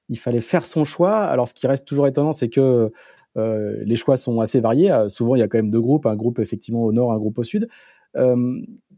il 0.09 0.19
fallait 0.19 0.41
faire 0.41 0.65
son 0.65 0.83
choix. 0.83 1.15
Alors 1.15 1.47
ce 1.47 1.53
qui 1.53 1.65
reste 1.65 1.87
toujours 1.87 2.05
étonnant, 2.05 2.33
c'est 2.33 2.49
que 2.49 2.91
euh, 3.37 3.77
les 3.85 3.95
choix 3.95 4.17
sont 4.17 4.41
assez 4.41 4.59
variés. 4.59 4.93
souvent, 5.07 5.35
il 5.35 5.39
y 5.39 5.41
a 5.43 5.47
quand 5.47 5.57
même 5.57 5.71
deux 5.71 5.79
groupes, 5.79 6.05
un 6.05 6.17
groupe 6.17 6.39
effectivement 6.39 6.83
au 6.83 6.91
nord, 6.91 7.13
un 7.13 7.17
groupe 7.17 7.39
au 7.39 7.43
sud. 7.43 7.69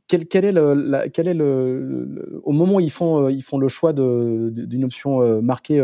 Quel, 0.08 0.46
est 0.46 0.52
le, 0.52 1.10
quel 1.14 1.28
est 1.28 1.34
le, 1.36 2.42
au 2.44 2.52
moment 2.52 2.76
où 2.76 2.80
ils 2.80 2.92
font, 2.92 3.30
ils 3.30 3.44
font 3.44 3.60
le 3.60 3.68
choix 3.68 3.94
d'une 3.94 4.84
option 4.84 5.42
marquée 5.44 5.84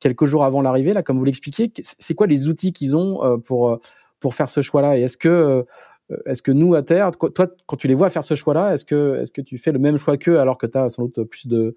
quelques 0.00 0.24
jours 0.24 0.44
avant 0.44 0.60
l'arrivée, 0.60 0.92
là, 0.92 1.04
comme 1.04 1.18
vous 1.18 1.24
l'expliquiez, 1.24 1.72
c'est 1.82 2.14
quoi 2.14 2.26
les 2.26 2.48
outils 2.48 2.72
qu'ils 2.72 2.96
ont 2.96 3.40
pour, 3.40 3.80
pour 4.20 4.34
faire 4.34 4.48
ce 4.48 4.62
choix-là? 4.62 4.98
Et 4.98 5.02
est-ce 5.02 5.16
que 5.16 5.28
euh, 5.28 5.62
est-ce 6.26 6.42
que 6.42 6.52
nous, 6.52 6.74
à 6.74 6.82
terre, 6.82 7.10
toi, 7.12 7.48
quand 7.66 7.76
tu 7.76 7.88
les 7.88 7.94
vois 7.94 8.10
faire 8.10 8.24
ce 8.24 8.34
choix-là, 8.34 8.74
est-ce 8.74 8.84
que, 8.84 9.18
est-ce 9.20 9.32
que 9.32 9.40
tu 9.40 9.58
fais 9.58 9.72
le 9.72 9.78
même 9.78 9.96
choix 9.96 10.16
qu'eux 10.16 10.38
alors 10.38 10.58
que 10.58 10.66
tu 10.66 10.78
as 10.78 10.88
sans 10.88 11.04
doute 11.04 11.22
plus 11.24 11.46
de 11.46 11.76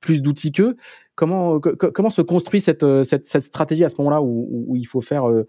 plus 0.00 0.22
d'outils 0.22 0.52
qu'eux? 0.52 0.76
Comment, 1.14 1.60
comment 1.60 2.10
se 2.10 2.22
construit 2.22 2.60
cette, 2.60 2.84
cette, 3.04 3.26
cette 3.26 3.42
stratégie 3.42 3.84
à 3.84 3.88
ce 3.88 3.96
moment-là 3.98 4.22
où, 4.22 4.66
où, 4.68 4.76
il 4.76 4.86
faut 4.86 5.00
faire 5.00 5.28
euh, 5.28 5.46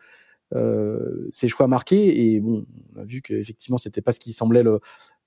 euh, 0.56 1.28
ces 1.30 1.48
choix 1.48 1.68
marqués? 1.68 2.34
Et 2.34 2.40
bon, 2.40 2.66
on 2.96 3.02
a 3.02 3.04
vu 3.04 3.22
qu'effectivement, 3.22 3.78
c'était 3.78 4.02
pas 4.02 4.12
ce 4.12 4.20
qui 4.20 4.34
semblait 4.34 4.63
le, 4.63 4.80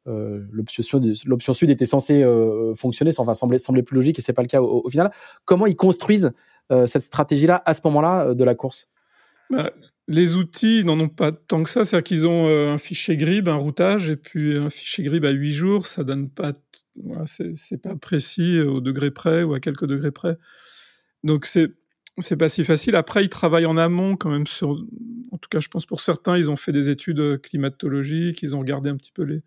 euh, 0.09 0.47
l'option 0.51 1.53
sud, 1.53 1.71
était 1.71 1.87
censée 1.87 2.23
euh, 2.23 2.75
fonctionner, 2.75 3.11
enfin 3.19 3.35
semblait, 3.35 3.59
semblait 3.59 3.83
plus 3.83 3.97
logique 3.97 4.19
et 4.19 4.23
c'est 4.23 4.33
pas 4.33 4.43
le 4.43 4.49
cas 4.49 4.63
au, 4.63 4.89
final. 4.89 5.13
Comment 5.45 5.67
ils 5.67 5.77
construisent 5.77 6.33
euh, 6.73 6.87
cette 6.87 7.03
stratégie-là 7.03 7.63
à 7.67 7.75
ce 7.75 7.81
moment-là 7.85 8.33
de 8.33 8.45
la 8.45 8.55
course? 8.55 8.89
Bah, 9.51 9.71
les 10.09 10.37
outils 10.37 10.85
n'en 10.85 10.99
ont 10.99 11.09
pas 11.09 11.33
tant 11.33 11.63
que 11.63 11.71
ça, 11.71 11.85
c'est-à-dire 11.85 12.05
qu'ils 12.05 12.27
ont 12.27 12.49
euh, 12.49 12.73
un 12.73 12.79
fichier 12.79 13.17
GRIB, 13.17 13.49
un 13.49 13.55
routage, 13.55 14.11
et 14.11 14.17
puis 14.17 14.57
un 14.57 14.71
fichier 14.71 15.05
GRIB 15.05 15.25
à 15.25 15.31
8 15.31 15.53
jours, 15.53 15.87
ça 15.87 16.05
donne 16.05 16.29
pas, 16.29 16.53
c'est 17.27 17.81
pas 17.81 17.95
précis 17.97 18.61
au 18.61 18.81
degré 18.81 19.11
près 19.11 19.43
ou 19.43 19.55
à 19.55 19.61
quelques 19.61 19.87
degrés 19.87 20.11
près. 20.11 20.37
Donc 21.25 21.47
c'est 21.47 21.73
c'est 22.19 22.37
pas 22.37 22.49
si 22.51 22.65
facile. 22.65 22.97
Après, 22.97 23.25
ils 23.25 23.31
travaillent 23.31 23.67
en 23.67 23.79
amont 23.79 24.15
quand 24.15 24.29
même 24.31 24.47
sur, 24.47 24.71
en 25.31 25.39
tout 25.39 25.49
cas, 25.49 25.61
je 25.61 25.69
pense 25.69 25.87
pour 25.87 26.01
certains, 26.01 26.37
ils 26.37 26.51
ont 26.51 26.57
fait 26.57 26.73
des 26.73 26.91
études 26.91 27.41
climatologiques, 27.41 28.43
ils 28.43 28.55
ont 28.55 28.59
regardé 28.59 28.91
un 28.91 28.97
petit 28.97 29.13
peu 29.13 29.23
les 29.23 29.43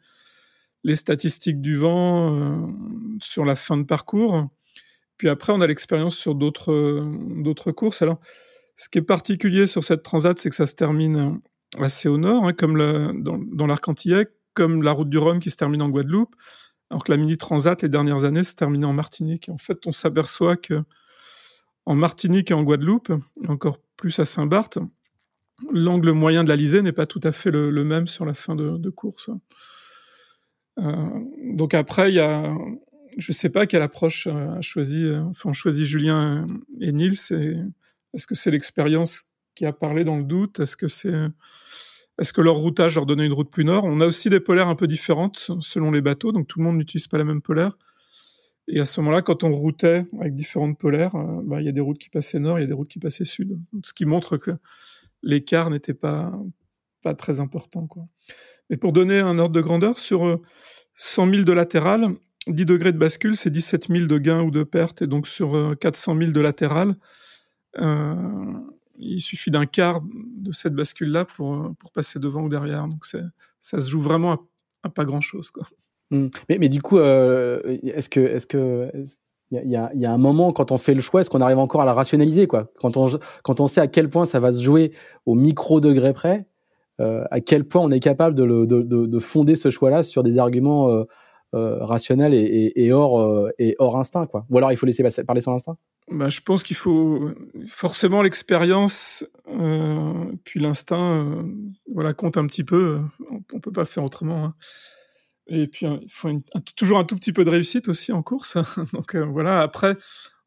les 0.84 0.96
statistiques 0.96 1.62
du 1.62 1.78
vent 1.78 2.70
sur 3.22 3.46
la 3.46 3.56
fin 3.56 3.78
de 3.78 3.84
parcours. 3.84 4.50
Puis 5.18 5.30
après, 5.30 5.54
on 5.54 5.62
a 5.62 5.68
l'expérience 5.68 6.18
sur 6.18 6.36
d'autres 6.36 7.06
d'autres 7.42 7.72
courses. 7.72 8.02
Alors, 8.02 8.20
ce 8.76 8.90
qui 8.90 8.98
est 8.98 9.04
particulier 9.04 9.68
sur 9.68 9.84
cette 9.84 10.04
transat, 10.04 10.38
c'est 10.40 10.50
que 10.50 10.56
ça 10.56 10.66
se 10.66 10.76
termine 10.76 11.40
assez 11.80 12.10
au 12.10 12.18
nord, 12.18 12.46
hein, 12.46 12.54
comme 12.54 12.78
dans, 13.22 13.38
dans 13.38 13.68
l'arc 13.68 13.88
antillais, 13.88 14.28
comme 14.54 14.84
la 14.84 14.92
route 14.92 15.10
du 15.10 15.18
Rhum 15.18 15.40
qui 15.40 15.50
se 15.50 15.58
termine 15.58 15.82
en 15.82 15.90
Guadeloupe, 15.90 16.36
alors 16.90 17.04
que 17.04 17.12
la 17.12 17.18
mini 17.18 17.38
transat 17.38 17.82
les 17.82 17.90
dernières 17.90 18.24
années 18.26 18.44
se 18.44 18.56
terminait 18.56 18.86
en 18.86 18.94
Martinique. 18.94 19.50
en 19.50 19.58
fait, 19.58 19.86
on 19.86 19.92
s'aperçoit 19.92 20.58
que 20.58 20.84
en 21.86 21.96
Martinique 21.96 22.52
et 22.52 22.54
en 22.54 22.64
Guadeloupe, 22.64 23.12
encore 23.48 23.80
plus 23.98 24.18
à 24.20 24.26
Saint-Barth, 24.26 24.80
l'angle 25.72 26.12
moyen 26.12 26.44
de 26.44 26.50
l'Alizé 26.50 26.82
n'est 26.82 26.94
pas 26.94 27.06
tout 27.06 27.20
à 27.24 27.32
fait 27.32 27.52
le, 27.52 27.72
même 27.84 28.08
sur 28.08 28.26
la 28.26 28.34
fin 28.34 28.56
de, 28.56 28.90
course. 28.90 29.30
Euh, 30.80 31.10
donc 31.54 31.74
après, 31.74 32.12
il 32.12 32.16
y 32.16 32.20
a, 32.20 32.56
je 33.18 33.32
sais 33.32 33.50
pas 33.50 33.68
quelle 33.68 33.82
approche 33.82 34.28
a 34.28 34.62
choisi, 34.62 35.12
enfin, 35.14 35.50
ont 35.50 35.54
choisi 35.54 35.86
Julien 35.86 36.46
et 36.80 36.92
Nils. 36.92 37.74
Est-ce 38.13 38.28
que 38.28 38.36
c'est 38.36 38.52
l'expérience 38.52 39.23
qui 39.56 39.65
a 39.65 39.73
parlé 39.73 40.04
dans 40.04 40.17
le 40.17 40.23
doute? 40.23 40.60
Est-ce 40.60 40.78
que 40.78 40.88
c'est 40.88 41.13
est-ce 42.19 42.32
que 42.32 42.41
leur 42.41 42.56
routage 42.56 42.95
leur 42.95 43.08
donnait 43.08 43.26
une 43.26 43.34
route 43.34 43.49
plus 43.49 43.65
nord? 43.65 43.86
On 43.86 43.99
a 43.99 44.06
aussi 44.06 44.30
des 44.30 44.39
polaires 44.39 44.67
un 44.67 44.76
peu 44.76 44.86
différentes 44.86 45.49
selon 45.62 45.89
les 45.89 46.02
bateaux, 46.02 46.32
donc 46.32 46.47
tout 46.47 46.60
le 46.60 46.65
monde 46.65 46.78
n'utilise 46.78 47.08
pas 47.08 47.17
la 47.17 47.23
même 47.23 47.41
polaire. 47.41 47.76
Et 48.67 48.80
à 48.80 48.86
ce 48.86 49.02
moment-là, 49.02 49.21
quand 49.21 49.43
on 49.43 49.52
routait 49.52 50.06
avec 50.19 50.36
différentes 50.36 50.78
polaires, 50.78 51.15
euh, 51.15 51.41
bah, 51.43 51.60
il 51.60 51.65
y 51.65 51.69
a 51.69 51.73
des 51.73 51.82
routes 51.82 51.97
qui 51.97 52.10
passaient 52.10 52.39
nord, 52.39 52.60
il 52.60 52.62
y 52.62 52.65
a 52.65 52.67
des 52.67 52.73
routes 52.73 52.88
qui 52.88 52.99
passaient 52.99 53.26
sud. 53.26 53.60
Ce 53.84 53.93
qui 53.93 54.06
montre 54.06 54.38
que 54.38 54.52
l'écart 55.21 55.69
n'était 55.69 55.93
pas, 55.93 56.32
pas 57.02 57.13
très 57.13 57.39
important. 57.39 57.88
Mais 58.69 58.78
pour 58.78 58.93
donner 58.93 59.19
un 59.19 59.38
ordre 59.39 59.56
de 59.56 59.62
grandeur, 59.62 59.99
sur 59.99 60.39
100 60.95 61.28
euh, 61.28 61.32
000 61.32 61.43
de 61.43 61.52
latéral, 61.52 62.10
10 62.47 62.65
degrés 62.65 62.93
de 62.93 62.97
bascule, 62.97 63.36
c'est 63.36 63.49
17 63.49 63.88
000 63.89 64.06
de 64.06 64.17
gain 64.17 64.41
ou 64.43 64.52
de 64.52 64.63
perte. 64.63 65.02
Et 65.02 65.08
donc 65.08 65.28
sur 65.28 65.76
400 65.80 66.15
euh, 66.15 66.19
000 66.19 66.32
de 66.32 66.41
latéral, 66.41 66.95
il 67.76 69.20
suffit 69.20 69.52
d'un 69.52 69.66
quart 69.66 70.02
de 70.04 70.52
cette 70.52 70.74
bascule-là 70.74 71.26
pour, 71.26 71.72
pour 71.80 71.92
passer 71.92 72.20
devant 72.20 72.44
ou 72.44 72.50
derrière. 72.50 72.88
Donc 72.88 73.06
ça 73.06 73.80
se 73.80 73.90
joue 73.90 74.02
vraiment 74.02 74.40
à, 74.84 74.90
pas 74.90 75.06
grand-chose. 75.06 75.52
Mmh. 76.12 76.28
Mais, 76.50 76.58
mais, 76.60 76.70
du 76.70 76.82
coup, 76.82 77.00
euh, 77.00 77.62
est-ce 77.84 78.10
que, 78.10 78.20
est-ce 78.20 78.46
que, 78.46 78.92
il 79.52 79.70
y 79.70 79.76
a, 79.76 80.12
un 80.12 80.18
moment 80.18 80.52
quand 80.52 80.72
on 80.72 80.78
fait 80.78 80.94
le 80.94 81.02
choix, 81.02 81.22
est-ce 81.22 81.30
qu'on 81.30 81.42
arrive 81.42 81.60
encore 81.60 81.82
à 81.82 81.86
la 81.86 81.94
rationaliser, 81.94 82.48
quoi? 82.48 82.72
Quand 82.80 82.98
on, 82.98 83.20
quand 83.44 83.60
on 83.60 83.68
sait 83.68 83.82
à 83.82 83.88
quel 83.88 84.10
point 84.10 84.26
ça 84.26 84.40
va 84.40 84.52
se 84.52 84.62
jouer 84.62 84.94
au 85.26 85.36
micro 85.36 85.80
degré 85.80 86.14
près, 86.14 86.46
euh, 87.00 87.24
à 87.32 87.40
quel 87.40 87.64
point 87.64 87.82
on 87.82 87.92
est 87.92 88.00
capable 88.00 88.36
de, 88.36 88.66
de, 88.66 88.82
de, 88.84 89.20
fonder 89.20 89.56
ce 89.56 89.70
choix-là 89.70 90.04
sur 90.04 90.24
des 90.24 90.38
arguments 90.38 91.06
euh, 91.54 91.80
euh 91.80 91.86
rationnels 91.86 92.34
et, 92.34 92.92
hors, 92.92 93.98
instinct, 93.98 94.26
quoi 94.28 94.46
Ou 94.50 94.58
alors 94.58 94.72
il 94.72 94.78
faut 94.78 94.86
laisser 94.86 95.04
parler 95.24 95.42
son 95.42 95.54
instinct 95.54 95.78
bah, 96.12 96.28
je 96.28 96.42
pense 96.42 96.63
qu'il 96.63 96.76
faut 96.76 97.32
forcément 97.66 98.22
l'expérience, 98.22 99.26
puis 100.44 100.60
l'instinct, 100.60 101.46
voilà, 101.94 102.13
compte 102.13 102.36
un 102.36 102.46
petit 102.46 102.66
peu. 102.66 103.00
On, 103.32 103.39
on 103.54 103.60
peut 103.62 103.72
pas 103.72 103.86
faire 103.86 104.04
autrement. 104.04 104.44
Hein. 104.44 104.54
Et 105.48 105.68
puis, 105.68 105.86
il 105.86 106.10
faut 106.10 106.30
toujours 106.76 107.00
un 107.00 107.04
tout 107.04 107.16
petit 107.16 107.34
peu 107.34 107.44
de 107.44 107.50
réussite 107.50 107.89
aussi 107.89 108.12
en 108.12 108.24
course. 108.24 108.58
Donc 108.94 109.16
euh, 109.16 109.26
voilà, 109.26 109.62
après, 109.62 109.98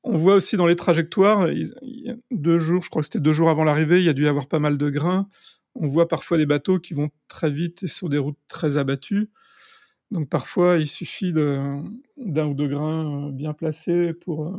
on 0.02 0.16
voit 0.16 0.34
aussi 0.34 0.56
dans 0.56 0.66
les 0.66 0.76
trajectoires, 0.76 1.50
il, 1.50 2.10
a 2.10 2.14
deux 2.30 2.58
jours, 2.58 2.82
je 2.82 2.90
crois 2.90 3.00
que 3.00 3.06
c'était 3.06 3.20
deux 3.20 3.32
jours 3.32 3.50
avant 3.50 3.64
l'arrivée, 3.64 3.98
il 3.98 4.04
y 4.04 4.08
a 4.08 4.12
dû 4.12 4.24
y 4.24 4.28
avoir 4.28 4.46
pas 4.46 4.58
mal 4.58 4.78
de 4.78 4.90
grains. 4.90 5.28
On 5.74 5.86
voit 5.86 6.08
parfois 6.08 6.38
des 6.38 6.46
bateaux 6.46 6.78
qui 6.78 6.94
vont 6.94 7.10
très 7.28 7.50
vite 7.50 7.82
et 7.82 7.88
sur 7.88 8.08
des 8.08 8.18
routes 8.18 8.38
très 8.48 8.78
abattues. 8.78 9.30
Donc 10.10 10.28
parfois, 10.28 10.76
il 10.78 10.86
suffit 10.86 11.32
d'un 11.32 12.46
ou 12.46 12.54
deux 12.54 12.68
grains 12.68 13.28
euh, 13.28 13.32
bien 13.32 13.52
placés 13.52 14.12
pour, 14.12 14.46
euh, 14.46 14.56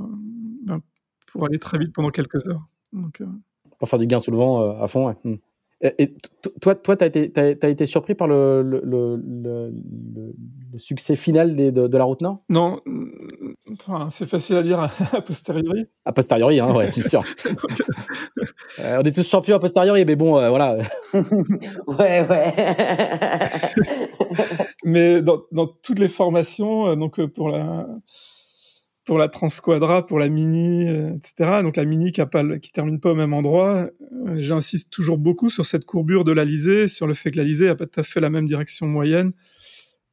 ben, 0.64 0.82
pour 1.28 1.46
aller 1.46 1.60
très 1.60 1.78
vite 1.78 1.94
pendant 1.94 2.10
quelques 2.10 2.48
heures. 2.48 2.68
Donc, 2.94 3.22
pour 3.80 3.90
faire 3.90 4.00
du 4.00 4.08
gain 4.08 4.20
sous 4.20 4.32
le 4.32 4.38
vent 4.38 4.82
à 4.82 4.88
fond, 4.88 5.08
ouais. 5.08 5.16
Hmm. 5.24 5.36
Et 5.82 6.16
toi, 6.60 6.74
toi, 6.74 6.98
t'as 6.98 7.06
été, 7.06 7.32
as, 7.38 7.70
été 7.70 7.86
surpris 7.86 8.16
par 8.16 8.28
le, 8.28 8.64
le, 8.64 8.82
le, 8.84 9.72
le 10.74 10.80
succès 10.80 11.16
final 11.16 11.56
des, 11.56 11.72
de, 11.72 11.86
de, 11.86 11.98
la 12.00 12.04
route 12.04 12.22
Nord? 12.22 12.40
Non, 12.50 12.82
enfin, 13.74 14.10
c'est 14.10 14.26
facile 14.26 14.56
à 14.56 14.64
dire 14.64 14.80
a 15.14 15.22
posteriori. 15.22 15.86
A 16.04 16.14
posteriori, 16.14 16.60
hein, 16.60 16.74
ouais, 16.74 16.88
c'est 16.88 17.08
sûr. 17.08 17.22
euh, 18.80 19.00
on 19.00 19.04
est 19.04 19.12
tous 19.12 19.28
champions 19.30 19.58
a 19.58 19.60
posteriori, 19.60 20.04
mais 20.04 20.16
bon, 20.16 20.40
euh, 20.40 20.50
voilà. 20.50 20.78
ouais, 21.14 22.28
ouais. 22.28 22.66
Mais 24.88 25.22
dans, 25.22 25.68
toutes 25.84 26.00
les 26.00 26.08
formations, 26.08 26.88
euh, 26.88 26.96
donc 26.96 27.20
euh, 27.20 27.28
pour 27.28 27.50
la 27.50 27.88
pour 29.04 29.18
la 29.18 29.30
Transquadra, 29.30 30.06
pour 30.06 30.20
la 30.20 30.28
Mini, 30.28 30.88
euh, 30.88 31.14
etc. 31.16 31.62
Donc 31.62 31.78
la 31.78 31.86
Mini 31.86 32.12
qui, 32.12 32.20
a 32.20 32.26
pas, 32.26 32.58
qui 32.60 32.72
termine 32.74 33.00
pas 33.00 33.12
au 33.12 33.16
même 33.16 33.34
endroit. 33.34 33.90
J'insiste 34.36 34.90
toujours 34.90 35.18
beaucoup 35.18 35.50
sur 35.50 35.66
cette 35.66 35.86
courbure 35.86 36.26
de 36.26 36.34
l'Alizé, 36.34 36.90
sur 36.90 37.08
le 37.08 37.14
fait 37.14 37.32
que 37.32 37.38
l'Alizé 37.38 37.70
a 37.70 37.76
pas 37.76 37.86
tout 37.86 38.00
à 38.02 38.04
fait 38.04 38.20
la 38.20 38.30
même 38.30 38.48
direction 38.48 38.86
moyenne 38.86 39.32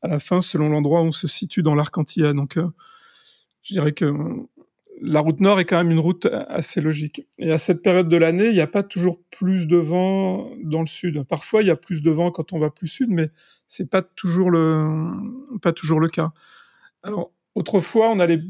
à 0.02 0.08
la 0.08 0.18
fin 0.20 0.40
selon 0.40 0.68
l'endroit 0.68 1.02
où 1.02 1.06
on 1.06 1.12
se 1.12 1.26
situe 1.26 1.62
dans 1.62 1.74
l'arc 1.74 1.96
antillais. 1.96 2.34
Donc 2.34 2.56
je 3.62 3.74
dirais 3.74 3.92
que 3.92 4.12
la 5.00 5.20
route 5.20 5.40
nord 5.40 5.58
est 5.58 5.64
quand 5.64 5.76
même 5.76 5.90
une 5.90 5.98
route 5.98 6.26
assez 6.48 6.80
logique. 6.80 7.26
Et 7.38 7.50
à 7.52 7.58
cette 7.58 7.82
période 7.82 8.08
de 8.08 8.16
l'année, 8.16 8.46
il 8.46 8.54
n'y 8.54 8.60
a 8.60 8.66
pas 8.66 8.82
toujours 8.82 9.20
plus 9.30 9.66
de 9.66 9.76
vent 9.76 10.50
dans 10.62 10.80
le 10.80 10.86
sud. 10.86 11.24
Parfois, 11.24 11.62
il 11.62 11.68
y 11.68 11.70
a 11.70 11.76
plus 11.76 12.02
de 12.02 12.10
vent 12.10 12.30
quand 12.30 12.52
on 12.52 12.58
va 12.58 12.70
plus 12.70 12.88
sud, 12.88 13.10
mais 13.10 13.30
c'est 13.74 13.90
pas 13.90 14.02
toujours 14.02 14.50
le 14.50 15.10
pas 15.60 15.72
toujours 15.72 16.00
le 16.00 16.08
cas. 16.08 16.32
Alors 17.02 17.32
Autrefois, 17.54 18.10
on 18.10 18.18
allait 18.18 18.40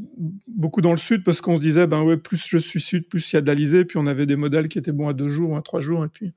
beaucoup 0.48 0.80
dans 0.80 0.90
le 0.90 0.96
sud 0.96 1.24
parce 1.24 1.42
qu'on 1.42 1.58
se 1.58 1.60
disait, 1.60 1.86
ben 1.86 2.02
ouais, 2.02 2.16
plus 2.16 2.42
je 2.46 2.56
suis 2.56 2.80
sud, 2.80 3.06
plus 3.06 3.32
il 3.32 3.36
y 3.36 3.38
a 3.38 3.42
de 3.42 3.46
l'Alizé. 3.46 3.84
Puis 3.84 3.98
on 3.98 4.06
avait 4.06 4.24
des 4.24 4.36
modèles 4.36 4.68
qui 4.68 4.78
étaient 4.78 4.92
bons 4.92 5.08
à 5.08 5.12
deux 5.12 5.28
jours 5.28 5.50
ou 5.50 5.56
à 5.56 5.62
trois 5.62 5.80
jours. 5.80 6.06
Et 6.06 6.08
puis, 6.08 6.32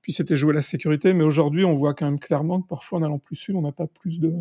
puis 0.00 0.12
c'était 0.12 0.36
jouer 0.36 0.54
la 0.54 0.62
sécurité. 0.62 1.12
Mais 1.14 1.24
aujourd'hui, 1.24 1.64
on 1.64 1.74
voit 1.74 1.94
quand 1.94 2.04
même 2.04 2.20
clairement 2.20 2.62
que 2.62 2.68
parfois, 2.68 3.00
en 3.00 3.02
allant 3.02 3.18
plus 3.18 3.34
sud, 3.34 3.56
on 3.56 3.62
n'a 3.62 3.72
pas 3.72 3.88
plus 3.88 4.20
de, 4.20 4.32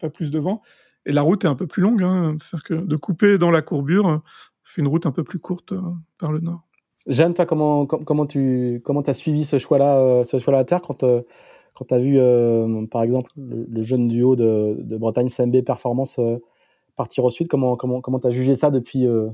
pas 0.00 0.08
plus 0.08 0.30
de 0.30 0.38
vent. 0.38 0.62
Et 1.04 1.12
la 1.12 1.20
route 1.20 1.44
est 1.44 1.48
un 1.48 1.54
peu 1.54 1.66
plus 1.66 1.82
longue. 1.82 2.02
Hein. 2.02 2.36
C'est-à-dire 2.40 2.64
que 2.64 2.74
de 2.74 2.96
couper 2.96 3.36
dans 3.36 3.50
la 3.50 3.60
courbure, 3.60 4.06
on 4.06 4.22
fait 4.62 4.80
une 4.80 4.88
route 4.88 5.04
un 5.04 5.12
peu 5.12 5.24
plus 5.24 5.40
courte 5.40 5.72
euh, 5.72 5.80
par 6.18 6.32
le 6.32 6.40
nord. 6.40 6.62
Jeanne, 7.06 7.34
toi, 7.34 7.44
comment, 7.44 7.84
comment 7.84 8.24
tu 8.24 8.80
comment 8.82 9.02
as 9.02 9.12
suivi 9.12 9.44
ce 9.44 9.58
choix-là, 9.58 9.98
euh, 9.98 10.24
ce 10.24 10.38
choix-là 10.38 10.60
à 10.60 10.64
terre 10.64 10.80
quand, 10.80 11.02
euh, 11.02 11.20
quand 11.74 11.86
tu 11.86 11.94
as 11.94 11.98
vu, 11.98 12.18
par 12.90 13.02
exemple, 13.02 13.30
le, 13.36 13.82
jeune 13.82 14.06
duo 14.06 14.36
de, 14.36 14.76
Bretagne 14.98 15.28
CMB 15.28 15.62
Performance 15.62 16.18
partir 16.96 17.24
au 17.24 17.30
sud. 17.30 17.48
Comment 17.48 17.76
comment 17.76 18.00
comment 18.00 18.18
t'as 18.18 18.30
jugé 18.30 18.54
ça 18.54 18.70
depuis 18.70 19.06
euh, 19.06 19.28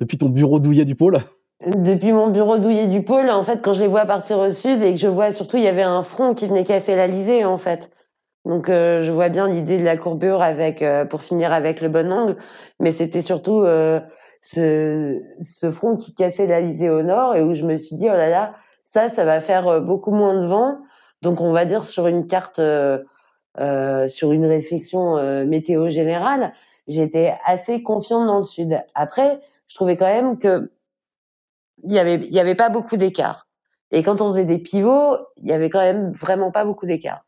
depuis 0.00 0.18
ton 0.18 0.28
bureau 0.28 0.60
douillet 0.60 0.84
du 0.84 0.94
pôle? 0.94 1.18
Depuis 1.66 2.12
mon 2.12 2.28
bureau 2.28 2.58
douillet 2.58 2.86
du 2.86 3.02
pôle, 3.02 3.30
en 3.30 3.42
fait, 3.42 3.60
quand 3.62 3.72
je 3.72 3.80
les 3.80 3.88
vois 3.88 4.06
partir 4.06 4.38
au 4.38 4.50
sud 4.50 4.80
et 4.82 4.94
que 4.94 5.00
je 5.00 5.08
vois 5.08 5.32
surtout 5.32 5.56
il 5.56 5.64
y 5.64 5.68
avait 5.68 5.82
un 5.82 6.02
front 6.02 6.34
qui 6.34 6.46
venait 6.46 6.64
casser 6.64 6.94
l'Alizé 6.94 7.44
en 7.44 7.58
fait. 7.58 7.90
Donc 8.44 8.68
euh, 8.68 9.02
je 9.02 9.10
vois 9.10 9.28
bien 9.28 9.48
l'idée 9.48 9.76
de 9.76 9.84
la 9.84 9.96
courbure 9.96 10.40
avec 10.40 10.82
euh, 10.82 11.04
pour 11.04 11.22
finir 11.22 11.52
avec 11.52 11.80
le 11.80 11.88
bon 11.88 12.12
angle, 12.12 12.36
mais 12.78 12.92
c'était 12.92 13.22
surtout 13.22 13.64
ce, 14.40 15.20
ce 15.42 15.70
front 15.70 15.96
qui 15.96 16.14
cassait 16.14 16.46
l'Alizé 16.46 16.90
au 16.90 17.02
nord 17.02 17.34
et 17.34 17.42
où 17.42 17.54
je 17.54 17.64
me 17.64 17.76
suis 17.76 17.96
dit 17.96 18.06
oh 18.08 18.14
là 18.14 18.30
là 18.30 18.54
ça 18.84 19.08
ça 19.08 19.24
va 19.24 19.40
faire 19.40 19.82
beaucoup 19.82 20.12
moins 20.12 20.40
de 20.40 20.46
vent. 20.46 20.78
Donc 21.22 21.40
on 21.40 21.52
va 21.52 21.64
dire 21.64 21.84
sur 21.84 22.06
une 22.06 22.26
carte 22.26 22.60
sur 24.08 24.32
une 24.32 24.46
réflexion 24.46 25.44
météo 25.46 25.88
générale, 25.88 26.52
j'étais 26.86 27.36
assez 27.44 27.82
confiante 27.82 28.26
dans 28.26 28.38
le 28.38 28.44
sud. 28.44 28.80
Après, 28.94 29.40
je 29.66 29.74
trouvais 29.74 29.96
quand 29.96 30.06
même 30.06 30.38
que 30.38 30.70
il 31.84 31.92
y 31.92 31.98
avait 31.98 32.26
y 32.28 32.40
avait 32.40 32.54
pas 32.54 32.70
beaucoup 32.70 32.96
d'écart. 32.96 33.46
Et 33.92 34.02
quand 34.02 34.20
on 34.20 34.32
faisait 34.32 34.44
des 34.44 34.58
pivots, 34.58 35.16
il 35.38 35.46
y 35.46 35.52
avait 35.52 35.70
quand 35.70 35.80
même 35.80 36.12
vraiment 36.12 36.50
pas 36.50 36.64
beaucoup 36.64 36.86
d'écart. 36.86 37.22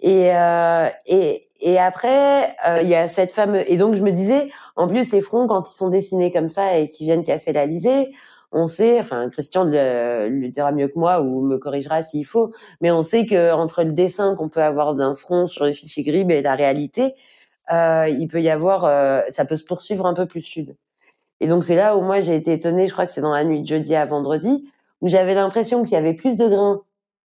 Et, 0.00 0.34
euh, 0.34 0.88
et 1.06 1.48
et 1.60 1.78
après, 1.78 2.54
euh, 2.68 2.80
il 2.82 2.88
y 2.88 2.94
a 2.94 3.08
cette 3.08 3.32
fameuse 3.32 3.64
et 3.66 3.78
donc 3.78 3.94
je 3.94 4.02
me 4.02 4.12
disais, 4.12 4.50
en 4.76 4.88
plus 4.88 5.10
les 5.10 5.22
fronts 5.22 5.48
quand 5.48 5.70
ils 5.70 5.74
sont 5.74 5.88
dessinés 5.88 6.30
comme 6.30 6.50
ça 6.50 6.76
et 6.76 6.88
qui 6.88 7.04
viennent 7.04 7.22
casser 7.22 7.52
l'Alizé, 7.52 8.12
on 8.56 8.68
sait, 8.68 8.98
enfin 8.98 9.28
Christian 9.28 9.64
le, 9.64 10.48
dira 10.48 10.72
mieux 10.72 10.88
que 10.88 10.98
moi 10.98 11.20
ou 11.20 11.42
me 11.46 11.58
corrigera 11.58 12.02
s'il 12.02 12.24
faut, 12.24 12.52
mais 12.80 12.90
on 12.90 13.02
sait 13.02 13.26
que 13.26 13.52
entre 13.52 13.82
le 13.84 13.92
dessin 13.92 14.34
qu'on 14.34 14.48
peut 14.48 14.62
avoir 14.62 14.94
d'un 14.94 15.14
front 15.14 15.46
sur 15.46 15.66
le 15.66 15.72
fichier 15.72 16.02
GRIB 16.02 16.30
et 16.30 16.42
la 16.42 16.54
réalité, 16.54 17.14
euh, 17.70 18.08
il 18.08 18.28
peut 18.28 18.40
y 18.40 18.48
avoir, 18.48 18.84
euh, 18.86 19.20
ça 19.28 19.44
peut 19.44 19.58
se 19.58 19.64
poursuivre 19.64 20.06
un 20.06 20.14
peu 20.14 20.26
plus 20.26 20.40
sud. 20.40 20.74
Et 21.40 21.48
donc 21.48 21.64
c'est 21.64 21.76
là 21.76 21.98
où 21.98 22.00
moi 22.00 22.20
j'ai 22.20 22.34
été 22.34 22.52
étonnée, 22.54 22.86
je 22.88 22.92
crois 22.94 23.06
que 23.06 23.12
c'est 23.12 23.20
dans 23.20 23.34
la 23.34 23.44
nuit 23.44 23.60
de 23.60 23.66
jeudi 23.66 23.94
à 23.94 24.06
vendredi, 24.06 24.64
où 25.02 25.08
j'avais 25.08 25.34
l'impression 25.34 25.82
qu'il 25.82 25.92
y 25.92 25.96
avait 25.96 26.14
plus 26.14 26.36
de 26.36 26.48
grains 26.48 26.82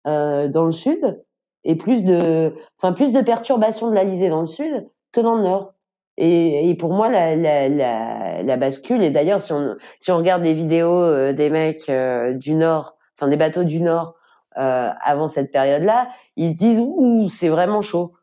euh, 0.07 0.49
dans 0.49 0.67
le 0.67 0.73
sud 0.73 1.21
et 1.65 1.75
plus 1.75 2.05
de, 2.05 2.55
enfin 2.79 2.93
plus 2.93 3.13
de 3.13 3.21
perturbations 3.21 3.91
de 3.91 3.95
l'Alizé 3.95 4.29
dans 4.29 4.43
le 4.43 4.47
sud 4.47 4.89
que 5.11 5.21
dans 5.21 5.35
le 5.35 5.43
nord. 5.43 5.75
Et, 6.21 6.69
et 6.69 6.75
pour 6.75 6.93
moi, 6.93 7.09
la, 7.09 7.37
la, 7.37 7.69
la, 7.69 8.43
la 8.43 8.57
bascule, 8.57 9.05
et 9.05 9.11
d'ailleurs, 9.11 9.41
si 9.41 9.53
on, 9.53 9.77
si 10.01 10.11
on 10.11 10.17
regarde 10.17 10.43
les 10.43 10.53
vidéos 10.53 10.93
euh, 10.93 11.33
des 11.33 11.49
mecs 11.49 11.89
euh, 11.89 12.35
du 12.35 12.55
Nord, 12.55 12.95
enfin 13.17 13.29
des 13.29 13.37
bateaux 13.37 13.63
du 13.63 13.81
Nord, 13.81 14.15
euh, 14.57 14.91
avant 15.01 15.29
cette 15.29 15.53
période-là, 15.53 16.09
ils 16.35 16.53
se 16.55 16.57
disent, 16.57 16.81
ouh, 16.81 17.29
c'est 17.29 17.49
vraiment 17.49 17.83
chaud. 17.83 18.15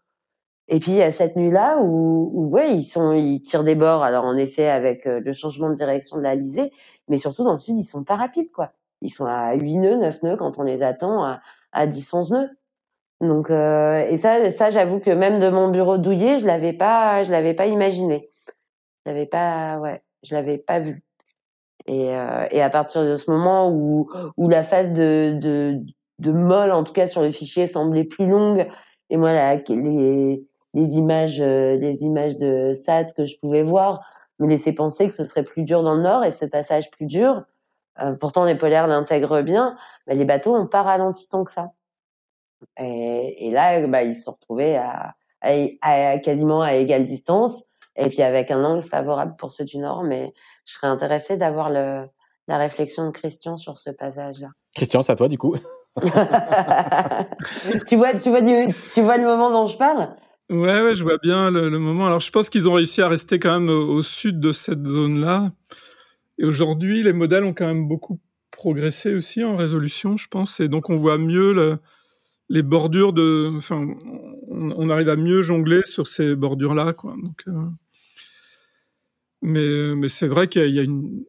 Et 0.68 0.80
puis 0.80 1.02
a 1.02 1.12
cette 1.12 1.38
nuit-là 1.38 1.78
où, 1.82 2.32
où 2.34 2.50
ouais, 2.50 2.76
ils 2.76 2.84
sont, 2.84 3.14
ils 3.14 3.42
tirent 3.42 3.64
des 3.64 3.76
bords. 3.76 4.04
Alors 4.04 4.26
en 4.26 4.36
effet 4.36 4.68
avec 4.68 5.06
le 5.06 5.34
changement 5.34 5.70
de 5.70 5.76
direction 5.76 6.18
de 6.18 6.24
l'Alizé, 6.24 6.72
mais 7.08 7.18
surtout 7.18 7.44
dans 7.46 7.54
le 7.54 7.60
sud, 7.60 7.78
ils 7.78 7.84
sont 7.84 8.04
pas 8.04 8.16
rapides 8.16 8.52
quoi. 8.52 8.72
Ils 9.02 9.12
sont 9.12 9.26
à 9.26 9.54
8 9.54 9.78
nœuds, 9.78 9.98
9 9.98 10.24
nœuds 10.24 10.38
quand 10.38 10.58
on 10.58 10.64
les 10.64 10.84
attend 10.84 11.24
à, 11.24 11.40
à 11.72 11.88
10, 11.88 12.14
11 12.14 12.32
nœuds. 12.32 12.50
Donc 13.22 13.50
euh, 13.50 14.06
et 14.10 14.18
ça, 14.18 14.50
ça 14.52 14.70
j'avoue 14.70 15.00
que 15.00 15.10
même 15.12 15.40
de 15.40 15.50
mon 15.50 15.70
bureau 15.70 15.98
douillet, 15.98 16.40
je 16.40 16.46
l'avais 16.46 16.74
pas, 16.74 17.24
je 17.24 17.32
l'avais 17.32 17.54
pas 17.54 17.68
imaginé. 17.68 18.30
Je 19.06 19.12
l'avais 19.12 19.26
pas, 19.26 19.78
ouais, 19.80 20.04
je 20.24 20.36
l'avais 20.36 20.58
pas 20.58 20.80
vu. 20.80 21.04
Et, 21.88 22.16
euh, 22.16 22.48
et 22.52 22.62
à 22.62 22.70
partir 22.70 23.06
de 23.06 23.16
ce 23.18 23.32
moment 23.32 23.70
où 23.72 24.10
où 24.38 24.50
la 24.50 24.64
phase 24.64 24.92
de 24.92 25.38
de 25.40 25.80
de 26.20 26.32
molle, 26.32 26.72
en 26.72 26.84
tout 26.84 26.94
cas 26.94 27.08
sur 27.08 27.22
le 27.22 27.32
fichier, 27.32 27.68
semblait 27.68 28.06
plus 28.06 28.28
longue, 28.28 28.68
et 29.10 29.18
moi 29.18 29.34
là, 29.34 29.56
les 29.70 30.44
les 30.74 30.92
images 30.96 31.42
euh, 31.42 31.78
les 31.78 32.04
images 32.04 32.38
de 32.38 32.74
SAT 32.76 33.14
que 33.18 33.26
je 33.26 33.38
pouvais 33.40 33.64
voir 33.64 34.02
me 34.40 34.48
laissaient 34.48 34.74
penser 34.74 35.08
que 35.10 35.16
ce 35.16 35.24
serait 35.24 35.44
plus 35.44 35.64
dur 35.64 35.84
dans 35.84 35.96
le 35.96 36.02
nord 36.02 36.26
et 36.26 36.32
ce 36.32 36.46
passage 36.46 36.92
plus 36.92 37.06
dur. 37.06 37.44
Pourtant 38.20 38.44
les 38.46 38.56
polaires 38.56 38.88
l'intègrent 38.88 39.42
bien, 39.42 39.78
mais 40.08 40.16
les 40.16 40.26
bateaux 40.26 40.56
ont 40.56 40.68
pas 40.68 40.84
ralenti 40.84 41.30
tant 41.30 41.46
que 41.46 41.52
ça. 41.52 41.72
Et, 42.80 43.48
et 43.48 43.52
là, 43.52 43.86
bah, 43.88 44.04
ils 44.04 44.16
se 44.16 44.24
sont 44.24 44.32
retrouvés 44.32 44.78
à, 44.78 45.14
à, 45.42 46.18
quasiment 46.20 46.62
à 46.62 46.74
égale 46.74 47.06
distance, 47.06 47.66
et 47.96 48.10
puis 48.10 48.22
avec 48.22 48.52
un 48.52 48.64
angle 48.64 48.84
favorable 48.84 49.36
pour 49.38 49.52
ceux 49.52 49.66
du 49.66 49.78
Nord. 49.78 50.04
Mais 50.04 50.34
je 50.66 50.74
serais 50.74 50.88
intéressée 50.88 51.38
d'avoir 51.38 51.70
le, 51.70 52.06
la 52.48 52.58
réflexion 52.58 53.06
de 53.06 53.12
Christian 53.12 53.58
sur 53.58 53.78
ce 53.78 53.90
passage-là. 53.90 54.50
Christian, 54.76 55.02
c'est 55.02 55.12
à 55.14 55.16
toi 55.16 55.28
du 55.28 55.38
coup. 55.38 55.56
tu 57.88 57.96
vois, 57.96 58.14
tu 58.16 58.30
vois, 58.30 58.42
du, 58.42 58.74
tu 58.94 59.02
vois 59.02 59.18
le 59.18 59.24
moment 59.24 59.50
dont 59.50 59.68
je 59.68 59.78
parle? 59.78 60.10
Ouais, 60.50 60.82
ouais, 60.82 60.94
je 60.94 61.04
vois 61.04 61.18
bien 61.24 61.50
le, 61.50 61.70
le 61.70 61.80
moment. 61.80 62.06
Alors, 62.06 62.20
je 62.20 62.30
pense 62.32 62.50
qu'ils 62.50 62.68
ont 62.70 62.74
réussi 62.74 63.02
à 63.02 63.08
rester 63.08 63.40
quand 63.40 63.60
même 63.60 63.70
au, 63.70 63.96
au 63.96 64.02
sud 64.02 64.40
de 64.40 64.52
cette 64.52 64.86
zone-là. 64.86 65.52
Et 66.38 66.44
aujourd'hui, 66.46 67.02
les 67.02 67.14
modèles 67.14 67.46
ont 67.46 67.54
quand 67.54 67.66
même 67.66 67.88
beaucoup 67.88 68.20
progressé 68.52 69.16
aussi 69.16 69.44
en 69.44 69.56
résolution, 69.56 70.18
je 70.18 70.28
pense. 70.28 70.60
Et 70.60 70.68
donc, 70.68 70.90
on 70.90 70.98
voit 70.98 71.18
mieux 71.18 71.54
le, 71.54 71.80
les 72.50 72.62
bordures 72.62 73.14
de, 73.14 73.52
enfin, 73.56 73.88
on, 74.48 74.90
arrive 74.90 75.10
à 75.10 75.16
mieux 75.16 75.42
jongler 75.42 75.82
sur 75.86 76.08
ces 76.08 76.36
bordures-là, 76.36 76.94
quoi. 76.94 77.16
Donc, 77.22 77.44
euh, 77.48 77.68
mais, 79.42 79.96
mais 79.96 80.08
c'est 80.08 80.28
vrai 80.28 80.48
qu'il 80.48 80.70
y 80.70 80.80
a 80.80 80.84
une, 80.84 81.24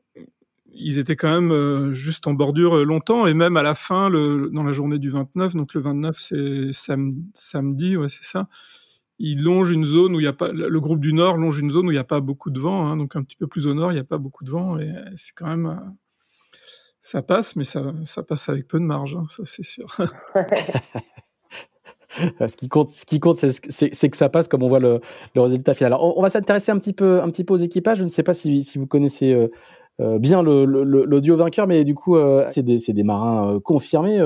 ils 0.78 0.98
étaient 0.98 1.16
quand 1.16 1.30
même 1.30 1.52
euh, 1.52 1.92
juste 1.92 2.26
en 2.26 2.34
bordure 2.34 2.84
longtemps 2.84 3.26
et 3.26 3.34
même 3.34 3.56
à 3.56 3.62
la 3.62 3.74
fin, 3.74 4.08
le, 4.08 4.50
dans 4.52 4.62
la 4.62 4.72
journée 4.72 4.98
du 4.98 5.10
29, 5.10 5.54
donc 5.54 5.74
le 5.74 5.80
29 5.80 6.16
c'est 6.18 6.72
sam, 6.72 7.10
samedi, 7.34 7.96
ouais 7.96 8.08
c'est 8.08 8.24
ça. 8.24 8.48
Ils 9.18 9.42
longent 9.42 9.70
une 9.70 9.86
zone 9.86 10.14
où 10.14 10.20
il 10.20 10.24
y 10.24 10.28
a 10.28 10.34
pas, 10.34 10.52
le 10.52 10.80
groupe 10.80 11.00
du 11.00 11.14
Nord 11.14 11.38
longe 11.38 11.58
une 11.58 11.70
zone 11.70 11.86
où 11.86 11.90
il 11.90 11.94
n'y 11.94 12.00
a 12.00 12.04
pas 12.04 12.20
beaucoup 12.20 12.50
de 12.50 12.60
vent, 12.60 12.86
hein, 12.86 12.96
donc 12.98 13.16
un 13.16 13.22
petit 13.22 13.36
peu 13.36 13.46
plus 13.46 13.66
au 13.66 13.74
nord, 13.74 13.90
il 13.92 13.94
n'y 13.94 14.00
a 14.00 14.04
pas 14.04 14.18
beaucoup 14.18 14.44
de 14.44 14.50
vent 14.50 14.78
et 14.78 14.92
c'est 15.16 15.32
quand 15.34 15.46
même 15.46 15.66
euh, 15.66 15.90
ça 17.06 17.22
passe, 17.22 17.54
mais 17.54 17.62
ça, 17.62 17.82
passe 18.26 18.48
avec 18.48 18.66
peu 18.66 18.80
de 18.80 18.84
marge, 18.84 19.14
hein, 19.14 19.26
ça 19.28 19.44
c'est 19.46 19.64
sûr. 19.64 19.96
ce 22.48 22.56
qui 22.56 22.68
compte, 22.68 22.90
ce 22.90 23.06
qui 23.06 23.20
compte, 23.20 23.36
c'est 23.38 24.10
que 24.10 24.16
ça 24.16 24.28
passe, 24.28 24.48
comme 24.48 24.64
on 24.64 24.68
voit 24.68 24.80
le, 24.80 25.00
le 25.34 25.40
résultat 25.40 25.72
final. 25.74 25.92
Alors, 25.92 26.18
on, 26.18 26.22
va 26.22 26.30
s'intéresser 26.30 26.72
un 26.72 26.78
petit 26.78 26.92
peu, 26.92 27.22
aux 27.48 27.56
équipages. 27.56 27.98
Je 27.98 28.04
ne 28.04 28.08
sais 28.08 28.24
pas 28.24 28.34
si, 28.34 28.60
vous 28.76 28.88
connaissez 28.88 29.32
euh, 29.32 29.48
euh, 30.00 30.18
bien 30.18 30.42
l'audio 30.42 31.36
vainqueur, 31.36 31.68
mais 31.68 31.84
du 31.84 31.94
coup, 31.94 32.16
euh, 32.16 32.44
c'est 32.48 32.62
des, 32.64 33.02
marins 33.04 33.60
confirmés, 33.62 34.20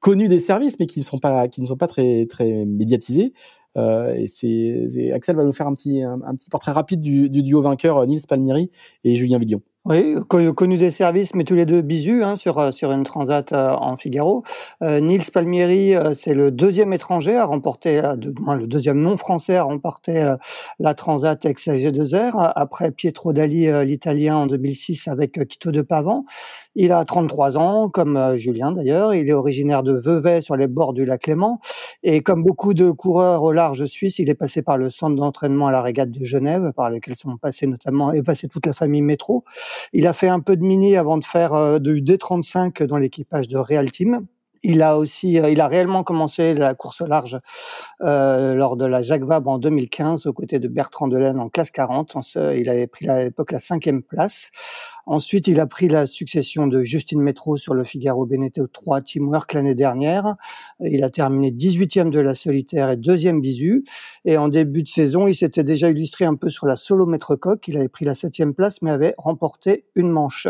connus 0.00 0.28
des 0.28 0.38
services, 0.38 0.78
mais 0.80 0.86
qui 0.86 1.00
ne 1.00 1.04
sont 1.04 1.18
pas, 1.18 1.48
très, 1.86 2.64
médiatisés. 2.64 3.34
Axel 3.74 5.36
va 5.36 5.44
nous 5.44 5.52
faire 5.52 5.66
un 5.66 5.74
petit, 5.74 6.02
portrait 6.50 6.72
rapide 6.72 7.02
du, 7.02 7.28
du 7.28 7.42
duo 7.42 7.60
vainqueur 7.60 8.06
Nils 8.06 8.22
Palmieri 8.26 8.70
et 9.04 9.16
Julien 9.16 9.38
Villon. 9.38 9.60
Oui, 9.88 10.16
connu 10.28 10.78
des 10.78 10.90
services, 10.90 11.32
mais 11.36 11.44
tous 11.44 11.54
les 11.54 11.64
deux 11.64 11.80
bisus 11.80 12.24
hein, 12.24 12.34
sur, 12.34 12.58
euh, 12.58 12.72
sur 12.72 12.90
une 12.90 13.04
transat 13.04 13.52
euh, 13.52 13.70
en 13.70 13.96
Figaro. 13.96 14.42
Euh, 14.82 14.98
Nils 14.98 15.30
Palmieri, 15.32 15.94
euh, 15.94 16.12
c'est 16.12 16.34
le 16.34 16.50
deuxième 16.50 16.92
étranger 16.92 17.36
à 17.36 17.44
remporter, 17.44 18.04
euh, 18.04 18.16
de, 18.16 18.34
le 18.58 18.66
deuxième 18.66 18.98
non 18.98 19.16
français 19.16 19.54
à 19.54 19.62
remporter 19.62 20.20
euh, 20.20 20.34
la 20.80 20.94
transat 20.94 21.40
XG2R, 21.40 22.52
après 22.56 22.90
Pietro 22.90 23.32
Dali, 23.32 23.68
l'italien, 23.84 24.38
en 24.38 24.46
2006 24.48 25.06
avec 25.06 25.38
Quito 25.46 25.70
de 25.70 25.82
Pavan. 25.82 26.24
Il 26.74 26.90
a 26.90 27.04
33 27.04 27.56
ans, 27.56 27.88
comme 27.88 28.34
Julien 28.36 28.72
d'ailleurs. 28.72 29.14
Il 29.14 29.28
est 29.28 29.32
originaire 29.32 29.82
de 29.82 29.92
Vevey, 29.92 30.40
sur 30.40 30.56
les 30.56 30.66
bords 30.66 30.94
du 30.94 31.06
lac 31.06 31.28
Léman. 31.28 31.60
Et 32.02 32.22
comme 32.22 32.42
beaucoup 32.42 32.74
de 32.74 32.90
coureurs 32.90 33.44
au 33.44 33.52
large 33.52 33.86
suisse, 33.86 34.18
il 34.18 34.28
est 34.28 34.34
passé 34.34 34.62
par 34.62 34.76
le 34.76 34.90
centre 34.90 35.16
d'entraînement 35.16 35.68
à 35.68 35.72
la 35.72 35.80
régate 35.80 36.10
de 36.10 36.24
Genève, 36.24 36.72
par 36.76 36.90
lequel 36.90 37.16
sont 37.16 37.36
passés 37.38 37.66
notamment, 37.66 38.12
et 38.12 38.22
passé 38.22 38.48
toute 38.48 38.66
la 38.66 38.74
famille 38.74 39.00
métro. 39.00 39.44
Il 39.92 40.06
a 40.06 40.12
fait 40.12 40.28
un 40.28 40.40
peu 40.40 40.56
de 40.56 40.62
mini 40.62 40.96
avant 40.96 41.18
de 41.18 41.24
faire 41.24 41.54
euh, 41.54 41.78
du 41.78 42.02
D35 42.02 42.84
dans 42.84 42.98
l'équipage 42.98 43.48
de 43.48 43.56
Real 43.56 43.90
Team. 43.90 44.26
Il 44.62 44.82
a 44.82 44.98
aussi, 44.98 45.38
euh, 45.38 45.50
il 45.50 45.60
a 45.60 45.68
réellement 45.68 46.02
commencé 46.02 46.54
la 46.54 46.74
course 46.74 47.02
large 47.02 47.38
euh, 48.02 48.54
lors 48.54 48.76
de 48.76 48.84
la 48.84 49.02
Jacques 49.02 49.24
Vabre 49.24 49.50
en 49.50 49.58
2015 49.58 50.26
aux 50.26 50.32
côtés 50.32 50.58
de 50.58 50.68
Bertrand 50.68 51.08
Delaine 51.08 51.38
en 51.38 51.48
classe 51.48 51.70
40. 51.70 52.16
Il 52.56 52.68
avait 52.68 52.86
pris 52.86 53.08
à 53.08 53.24
l'époque 53.24 53.52
la 53.52 53.58
cinquième 53.58 54.02
place. 54.02 54.50
Ensuite, 55.06 55.46
il 55.46 55.60
a 55.60 55.66
pris 55.66 55.88
la 55.88 56.06
succession 56.06 56.66
de 56.66 56.82
Justine 56.82 57.20
Métro 57.20 57.56
sur 57.56 57.74
le 57.74 57.84
Figaro 57.84 58.26
Beneteau 58.26 58.66
3 58.66 59.02
Teamwork 59.02 59.52
l'année 59.52 59.76
dernière. 59.76 60.34
Il 60.80 61.04
a 61.04 61.10
terminé 61.10 61.52
18e 61.52 62.10
de 62.10 62.18
la 62.18 62.34
solitaire 62.34 62.90
et 62.90 62.96
deuxième 62.96 63.40
bisu. 63.40 63.84
Et 64.24 64.36
en 64.36 64.48
début 64.48 64.82
de 64.82 64.88
saison, 64.88 65.28
il 65.28 65.34
s'était 65.34 65.62
déjà 65.62 65.90
illustré 65.90 66.24
un 66.24 66.34
peu 66.34 66.48
sur 66.48 66.66
la 66.66 66.74
solo 66.74 67.06
maître 67.06 67.36
coq. 67.36 67.68
Il 67.68 67.78
avait 67.78 67.88
pris 67.88 68.04
la 68.04 68.14
septième 68.14 68.52
place, 68.52 68.82
mais 68.82 68.90
avait 68.90 69.14
remporté 69.16 69.84
une 69.94 70.10
manche. 70.10 70.48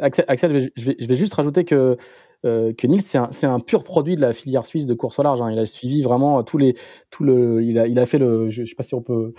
Axel, 0.00 0.70
je 0.76 1.06
vais 1.06 1.14
juste 1.14 1.34
rajouter 1.34 1.64
que 1.64 1.96
euh, 2.44 2.72
que 2.72 2.86
Nils, 2.86 3.02
c'est 3.02 3.18
un, 3.18 3.30
un, 3.42 3.60
pur 3.60 3.84
produit 3.84 4.16
de 4.16 4.20
la 4.20 4.32
filière 4.32 4.66
suisse 4.66 4.86
de 4.86 4.94
course 4.94 5.18
au 5.18 5.22
large. 5.22 5.40
Hein. 5.40 5.50
Il 5.52 5.58
a 5.58 5.66
suivi 5.66 6.02
vraiment 6.02 6.42
tous 6.42 6.58
les, 6.58 6.74
tout 7.10 7.24
le, 7.24 7.62
il 7.62 7.78
a, 7.78 7.86
il 7.86 7.98
a 7.98 8.06
fait 8.06 8.18
le, 8.18 8.50
je, 8.50 8.64
je 8.64 8.68
sais 8.68 8.74
pas 8.74 8.82
si 8.82 8.94
on 8.94 9.02
peut, 9.02 9.32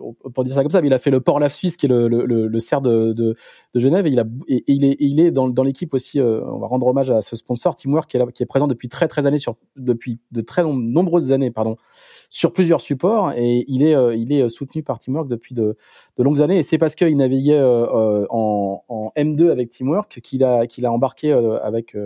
on 0.00 0.30
peut 0.30 0.44
dire 0.44 0.54
ça 0.54 0.62
comme 0.62 0.70
ça, 0.70 0.80
mais 0.80 0.88
il 0.88 0.94
a 0.94 0.98
fait 0.98 1.10
le 1.10 1.20
Port 1.20 1.40
Lave 1.40 1.52
Suisse, 1.52 1.76
qui 1.76 1.86
est 1.86 1.88
le, 1.88 2.08
le, 2.08 2.24
le, 2.24 2.60
cerf 2.60 2.80
de, 2.80 3.12
de, 3.12 3.34
de, 3.74 3.80
Genève, 3.80 4.06
et 4.06 4.10
il 4.10 4.20
a, 4.20 4.24
et, 4.48 4.64
il 4.66 4.84
est, 4.84 4.96
il 5.00 5.20
est 5.20 5.30
dans, 5.30 5.48
dans 5.48 5.62
l'équipe 5.62 5.92
aussi. 5.94 6.20
Euh, 6.20 6.42
on 6.44 6.58
va 6.58 6.66
rendre 6.66 6.86
hommage 6.86 7.10
à 7.10 7.22
ce 7.22 7.36
sponsor 7.36 7.74
Teamwork 7.74 8.10
qui 8.10 8.16
est 8.16 8.20
là, 8.20 8.26
qui 8.32 8.42
est 8.42 8.46
présent 8.46 8.66
depuis 8.66 8.88
très 8.88 9.08
très 9.08 9.26
années 9.26 9.38
sur, 9.38 9.56
depuis 9.76 10.20
de 10.30 10.40
très 10.40 10.62
nombreuses 10.62 11.32
années, 11.32 11.50
pardon, 11.50 11.76
sur 12.34 12.52
plusieurs 12.52 12.80
supports, 12.80 13.32
et 13.32 13.64
il 13.68 13.82
est, 13.82 13.94
euh, 13.94 14.14
il 14.14 14.32
est 14.32 14.48
soutenu 14.48 14.82
par 14.82 14.98
Teamwork 14.98 15.28
depuis 15.28 15.54
de, 15.54 15.76
de 16.16 16.22
longues 16.22 16.42
années, 16.42 16.58
et 16.58 16.62
c'est 16.62 16.78
parce 16.78 16.94
qu'il 16.94 17.16
naviguait 17.16 17.54
euh, 17.54 17.86
euh, 17.86 18.26
en, 18.30 18.82
en, 18.88 19.12
M2 19.16 19.50
avec 19.50 19.70
Teamwork 19.70 20.20
qu'il 20.20 20.42
a, 20.44 20.66
qu'il 20.66 20.86
a 20.86 20.92
embarqué 20.92 21.32
avec 21.32 21.96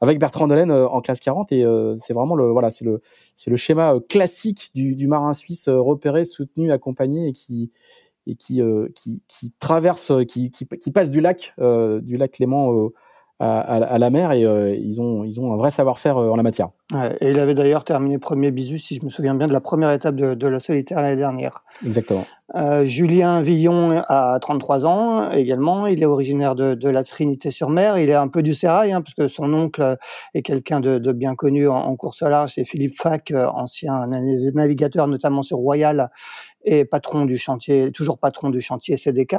avec 0.00 0.18
Bertrand 0.18 0.46
Delaine 0.46 0.70
euh, 0.70 0.88
en 0.88 1.00
classe 1.00 1.20
40 1.20 1.52
et 1.52 1.64
euh, 1.64 1.96
c'est 1.98 2.12
vraiment 2.12 2.34
le 2.34 2.50
voilà 2.50 2.70
c'est 2.70 2.84
le 2.84 3.00
c'est 3.34 3.50
le 3.50 3.56
schéma 3.56 3.94
euh, 3.94 4.00
classique 4.00 4.70
du, 4.74 4.94
du 4.94 5.06
marin 5.06 5.32
suisse 5.32 5.68
repéré 5.68 6.24
soutenu 6.24 6.72
accompagné 6.72 7.28
et 7.28 7.32
qui 7.32 7.70
et 8.26 8.34
qui 8.34 8.60
qui, 9.28 9.52
traverse 9.60 10.12
qui, 10.26 10.50
qui, 10.50 10.90
passe 10.90 11.10
du 11.10 11.20
lac 11.20 11.54
du 11.58 12.16
lac 12.16 12.32
Clément 12.32 12.90
à, 13.38 13.60
à, 13.60 13.98
la 13.98 14.10
mer 14.10 14.32
et 14.32 14.42
ils 14.78 15.00
ont 15.00 15.22
ils 15.22 15.40
ont 15.40 15.52
un 15.52 15.56
vrai 15.56 15.70
savoir-faire 15.70 16.16
en 16.16 16.34
la 16.34 16.42
matière. 16.42 16.70
Ouais, 16.92 17.16
et 17.20 17.30
il 17.30 17.40
avait 17.40 17.54
d'ailleurs 17.54 17.82
terminé 17.82 18.16
premier 18.18 18.52
bisu 18.52 18.78
si 18.78 18.94
je 18.94 19.04
me 19.04 19.10
souviens 19.10 19.34
bien 19.34 19.48
de 19.48 19.52
la 19.52 19.60
première 19.60 19.90
étape 19.90 20.14
de, 20.14 20.34
de 20.34 20.46
la 20.46 20.60
solitaire 20.60 21.02
l'année 21.02 21.16
dernière. 21.16 21.64
Exactement. 21.84 22.24
Euh, 22.54 22.84
Julien 22.84 23.42
Villon 23.42 24.04
a 24.08 24.38
33 24.40 24.86
ans 24.86 25.32
également. 25.32 25.88
Il 25.88 26.00
est 26.00 26.06
originaire 26.06 26.54
de, 26.54 26.74
de 26.74 26.88
la 26.88 27.02
Trinité-sur-Mer. 27.02 27.98
Il 27.98 28.08
est 28.08 28.14
un 28.14 28.28
peu 28.28 28.40
du 28.40 28.54
sérail, 28.54 28.92
hein, 28.92 29.02
parce 29.02 29.14
que 29.14 29.26
son 29.26 29.52
oncle 29.52 29.96
est 30.32 30.42
quelqu'un 30.42 30.78
de, 30.78 30.98
de, 30.98 31.12
bien 31.12 31.34
connu 31.34 31.66
en, 31.66 31.74
en 31.74 31.96
course 31.96 32.22
à 32.22 32.28
large. 32.28 32.52
C'est 32.54 32.64
Philippe 32.64 32.94
Fac, 32.94 33.32
euh, 33.32 33.46
ancien 33.48 34.06
navigateur, 34.06 35.08
notamment 35.08 35.42
sur 35.42 35.58
Royal, 35.58 36.10
et 36.66 36.84
patron 36.84 37.24
du 37.24 37.38
chantier, 37.38 37.92
toujours 37.92 38.18
patron 38.18 38.50
du 38.50 38.60
chantier 38.60 38.96
CDK. 38.96 39.36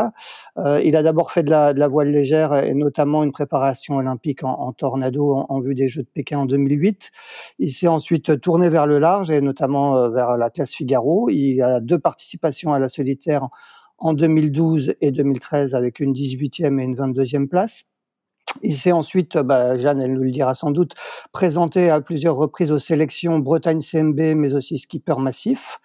Euh, 0.58 0.82
il 0.84 0.96
a 0.96 1.04
d'abord 1.04 1.32
fait 1.32 1.44
de 1.44 1.50
la, 1.50 1.74
de 1.74 1.80
la, 1.80 1.88
voile 1.88 2.10
légère 2.10 2.54
et 2.64 2.74
notamment 2.74 3.24
une 3.24 3.34
préparation 3.34 3.98
olympique 3.98 4.44
en, 4.44 4.54
en 4.54 4.72
tornado 4.72 5.34
en, 5.34 5.46
en, 5.50 5.60
vue 5.60 5.76
des 5.76 5.90
Jeux 5.90 6.04
de 6.04 6.08
Pékin 6.08 6.40
en 6.40 6.46
2008. 6.46 7.12
Il 7.60 7.74
s'est 7.74 7.88
ensuite 7.88 8.40
tourné 8.42 8.70
vers 8.70 8.88
le 8.88 9.00
large 9.00 9.32
et 9.32 9.42
notamment 9.42 9.98
euh, 9.98 10.10
vers 10.10 10.38
la 10.38 10.50
classe 10.50 10.72
Figaro. 10.72 11.30
Il 11.30 11.62
a 11.62 11.80
deux 11.80 12.00
participations 12.00 12.74
à 12.74 12.80
la 12.80 12.88
solitaire 12.88 13.48
en 13.98 14.14
2012 14.14 14.96
et 15.02 15.12
2013 15.12 15.74
avec 15.74 16.00
une 16.00 16.14
18e 16.14 16.80
et 16.80 16.84
une 16.84 16.96
22e 16.96 17.48
place. 17.48 17.84
Il 18.64 18.76
s'est 18.76 18.92
ensuite, 18.92 19.38
bah, 19.38 19.78
Jeanne, 19.78 20.02
elle 20.02 20.14
nous 20.14 20.24
le 20.24 20.32
dira 20.32 20.56
sans 20.56 20.72
doute, 20.72 20.94
présenté 21.32 21.90
à 21.90 22.02
plusieurs 22.02 22.36
reprises 22.36 22.72
aux 22.72 22.80
sélections 22.80 23.40
Bretagne 23.40 23.82
CMB, 23.82 24.20
mais 24.36 24.54
aussi 24.54 24.78
skipper 24.78 25.20
massif. 25.20 25.80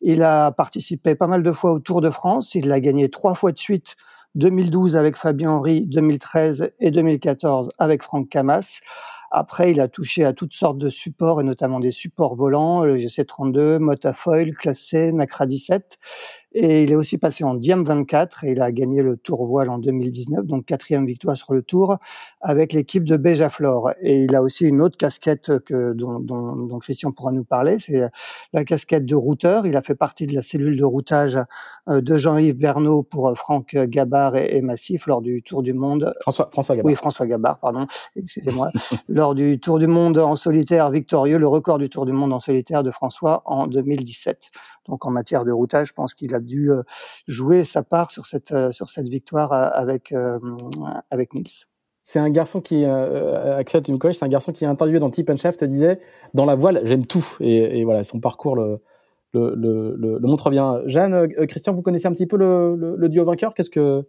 Il 0.00 0.22
a 0.22 0.52
participé 0.52 1.14
pas 1.14 1.26
mal 1.26 1.42
de 1.42 1.52
fois 1.52 1.72
au 1.72 1.78
Tour 1.78 2.00
de 2.00 2.10
France. 2.10 2.54
Il 2.54 2.68
l'a 2.68 2.80
gagné 2.80 3.08
trois 3.08 3.34
fois 3.34 3.52
de 3.52 3.58
suite, 3.58 3.96
2012 4.34 4.96
avec 4.96 5.16
Fabien 5.16 5.52
Henry, 5.52 5.86
2013 5.86 6.70
et 6.80 6.90
2014 6.90 7.70
avec 7.78 8.02
Franck 8.02 8.28
Camas. 8.28 8.80
Après, 9.30 9.70
il 9.70 9.80
a 9.80 9.88
touché 9.88 10.24
à 10.24 10.32
toutes 10.32 10.54
sortes 10.54 10.78
de 10.78 10.88
supports, 10.88 11.40
et 11.40 11.44
notamment 11.44 11.80
des 11.80 11.90
supports 11.90 12.34
volants, 12.34 12.84
le 12.84 12.96
GC32, 12.96 13.78
Motafoil, 13.78 14.54
Classe 14.54 14.80
C, 14.80 15.12
Nacra 15.12 15.46
17. 15.46 15.98
Et 16.52 16.82
il 16.82 16.92
est 16.92 16.94
aussi 16.94 17.18
passé 17.18 17.44
en 17.44 17.54
Diam 17.54 17.84
24 17.84 18.44
et 18.44 18.52
il 18.52 18.62
a 18.62 18.72
gagné 18.72 19.02
le 19.02 19.16
Tour 19.16 19.44
Voile 19.44 19.68
en 19.68 19.78
2019, 19.78 20.46
donc 20.46 20.64
quatrième 20.64 21.04
victoire 21.04 21.36
sur 21.36 21.52
le 21.52 21.62
Tour 21.62 21.98
avec 22.40 22.72
l'équipe 22.72 23.04
de 23.04 23.16
Béjaflor. 23.16 23.90
Et 24.00 24.24
il 24.24 24.34
a 24.34 24.42
aussi 24.42 24.64
une 24.64 24.80
autre 24.80 24.96
casquette 24.96 25.58
que, 25.60 25.92
dont, 25.92 26.20
dont, 26.20 26.56
dont 26.56 26.78
Christian 26.78 27.12
pourra 27.12 27.32
nous 27.32 27.44
parler, 27.44 27.78
c'est 27.78 28.02
la 28.52 28.64
casquette 28.64 29.04
de 29.04 29.14
routeur. 29.14 29.66
Il 29.66 29.76
a 29.76 29.82
fait 29.82 29.94
partie 29.94 30.26
de 30.26 30.34
la 30.34 30.42
cellule 30.42 30.78
de 30.78 30.84
routage 30.84 31.38
euh, 31.88 32.00
de 32.00 32.16
Jean-Yves 32.16 32.56
Bernot 32.56 33.02
pour 33.02 33.28
euh, 33.28 33.34
Franck 33.34 33.76
Gabard 33.76 34.36
et, 34.36 34.56
et, 34.56 34.62
Massif 34.62 35.06
lors 35.06 35.20
du 35.20 35.42
Tour 35.42 35.62
du 35.62 35.74
Monde. 35.74 36.14
François, 36.22 36.48
François 36.50 36.76
Gabard. 36.76 36.88
Oui, 36.88 36.94
François 36.94 37.26
Gabard, 37.26 37.58
pardon, 37.58 37.86
excusez-moi. 38.16 38.70
lors 39.08 39.34
du 39.34 39.60
Tour 39.60 39.78
du 39.78 39.86
Monde 39.86 40.18
en 40.18 40.36
solitaire 40.36 40.90
victorieux, 40.90 41.38
le 41.38 41.48
record 41.48 41.78
du 41.78 41.88
Tour 41.88 42.06
du 42.06 42.12
Monde 42.12 42.32
en 42.32 42.40
solitaire 42.40 42.82
de 42.82 42.90
François 42.90 43.42
en 43.44 43.66
2017. 43.66 44.50
Donc 44.88 45.06
en 45.06 45.10
matière 45.10 45.44
de 45.44 45.52
routage, 45.52 45.88
je 45.88 45.92
pense 45.92 46.14
qu'il 46.14 46.34
a 46.34 46.40
dû 46.40 46.70
euh, 46.70 46.82
jouer 47.26 47.64
sa 47.64 47.82
part 47.82 48.10
sur 48.10 48.26
cette 48.26 48.52
euh, 48.52 48.70
sur 48.72 48.88
cette 48.88 49.08
victoire 49.08 49.52
euh, 49.52 49.68
avec 49.72 50.14
avec 51.10 51.34
Nils. 51.34 51.66
C'est 52.04 52.20
un 52.20 52.30
garçon 52.30 52.62
qui, 52.62 52.86
euh, 52.86 53.58
Axel 53.58 53.82
Timkovic, 53.82 54.16
c'est 54.16 54.24
un 54.24 54.28
garçon 54.28 54.50
qui 54.52 54.64
est 54.64 54.66
interviewé 54.66 54.98
dans 54.98 55.10
Tip 55.10 55.28
and 55.28 55.36
Shaft 55.36 55.62
disait 55.64 56.00
dans 56.32 56.46
la 56.46 56.54
voile 56.54 56.80
j'aime 56.84 57.04
tout 57.04 57.36
et, 57.38 57.80
et, 57.80 57.84
voilà 57.84 58.02
son 58.02 58.18
parcours 58.18 58.56
le 58.56 58.80
le, 59.34 59.54
le, 59.54 59.94
le, 59.98 60.18
montre 60.20 60.48
bien. 60.48 60.80
Jeanne, 60.86 61.12
euh, 61.12 61.46
Christian, 61.46 61.74
vous 61.74 61.82
connaissez 61.82 62.08
un 62.08 62.12
petit 62.12 62.26
peu 62.26 62.38
le, 62.38 62.96
le 62.96 63.08
duo 63.10 63.26
vainqueur? 63.26 63.52
Qu'est-ce 63.52 63.68
que 63.68 64.00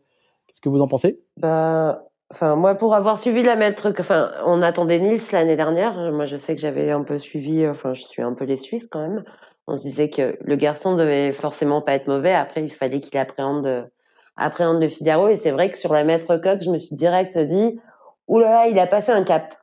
qu'est-ce 0.48 0.62
que 0.62 0.70
vous 0.70 0.80
en 0.80 0.88
pensez? 0.88 1.20
Bah 1.36 2.06
Enfin, 2.32 2.56
moi, 2.56 2.76
pour 2.76 2.94
avoir 2.94 3.18
suivi 3.18 3.42
la 3.42 3.56
maître, 3.56 3.92
enfin, 4.00 4.32
on 4.46 4.62
attendait 4.62 5.00
Nils 5.00 5.20
l'année 5.32 5.56
dernière. 5.56 5.96
Moi, 6.14 6.26
je 6.26 6.38
sais 6.38 6.54
que 6.54 6.62
j'avais 6.62 6.92
un 6.92 7.04
peu 7.04 7.18
suivi, 7.18 7.68
enfin, 7.68 7.96
je 7.96 8.04
suis 8.04 8.22
un 8.22 8.34
peu 8.34 8.46
les 8.46 8.56
Suisses 8.56 8.88
quand 8.88 9.02
même 9.02 9.24
on 9.70 9.76
se 9.76 9.84
disait 9.84 10.10
que 10.10 10.38
le 10.42 10.56
garçon 10.56 10.96
devait 10.96 11.32
forcément 11.32 11.82
pas 11.82 11.94
être 11.94 12.08
mauvais. 12.08 12.34
Après, 12.34 12.64
il 12.64 12.74
fallait 12.74 13.02
qu'il 13.02 13.18
appréhende, 13.20 13.90
appréhende 14.36 14.82
le 14.82 14.88
Figaro. 14.88 15.28
Et 15.28 15.36
c'est 15.36 15.52
vrai 15.52 15.72
que 15.72 15.78
sur 15.78 15.94
la 15.94 16.04
maître 16.04 16.38
coque, 16.38 16.62
je 16.62 16.72
me 16.72 16.80
suis 16.80 16.96
direct 16.96 17.38
dit, 17.38 17.80
oulala, 18.28 18.68
il 18.68 18.80
a 18.80 18.88
passé 18.88 19.12
un 19.12 19.24
cap. 19.24 19.54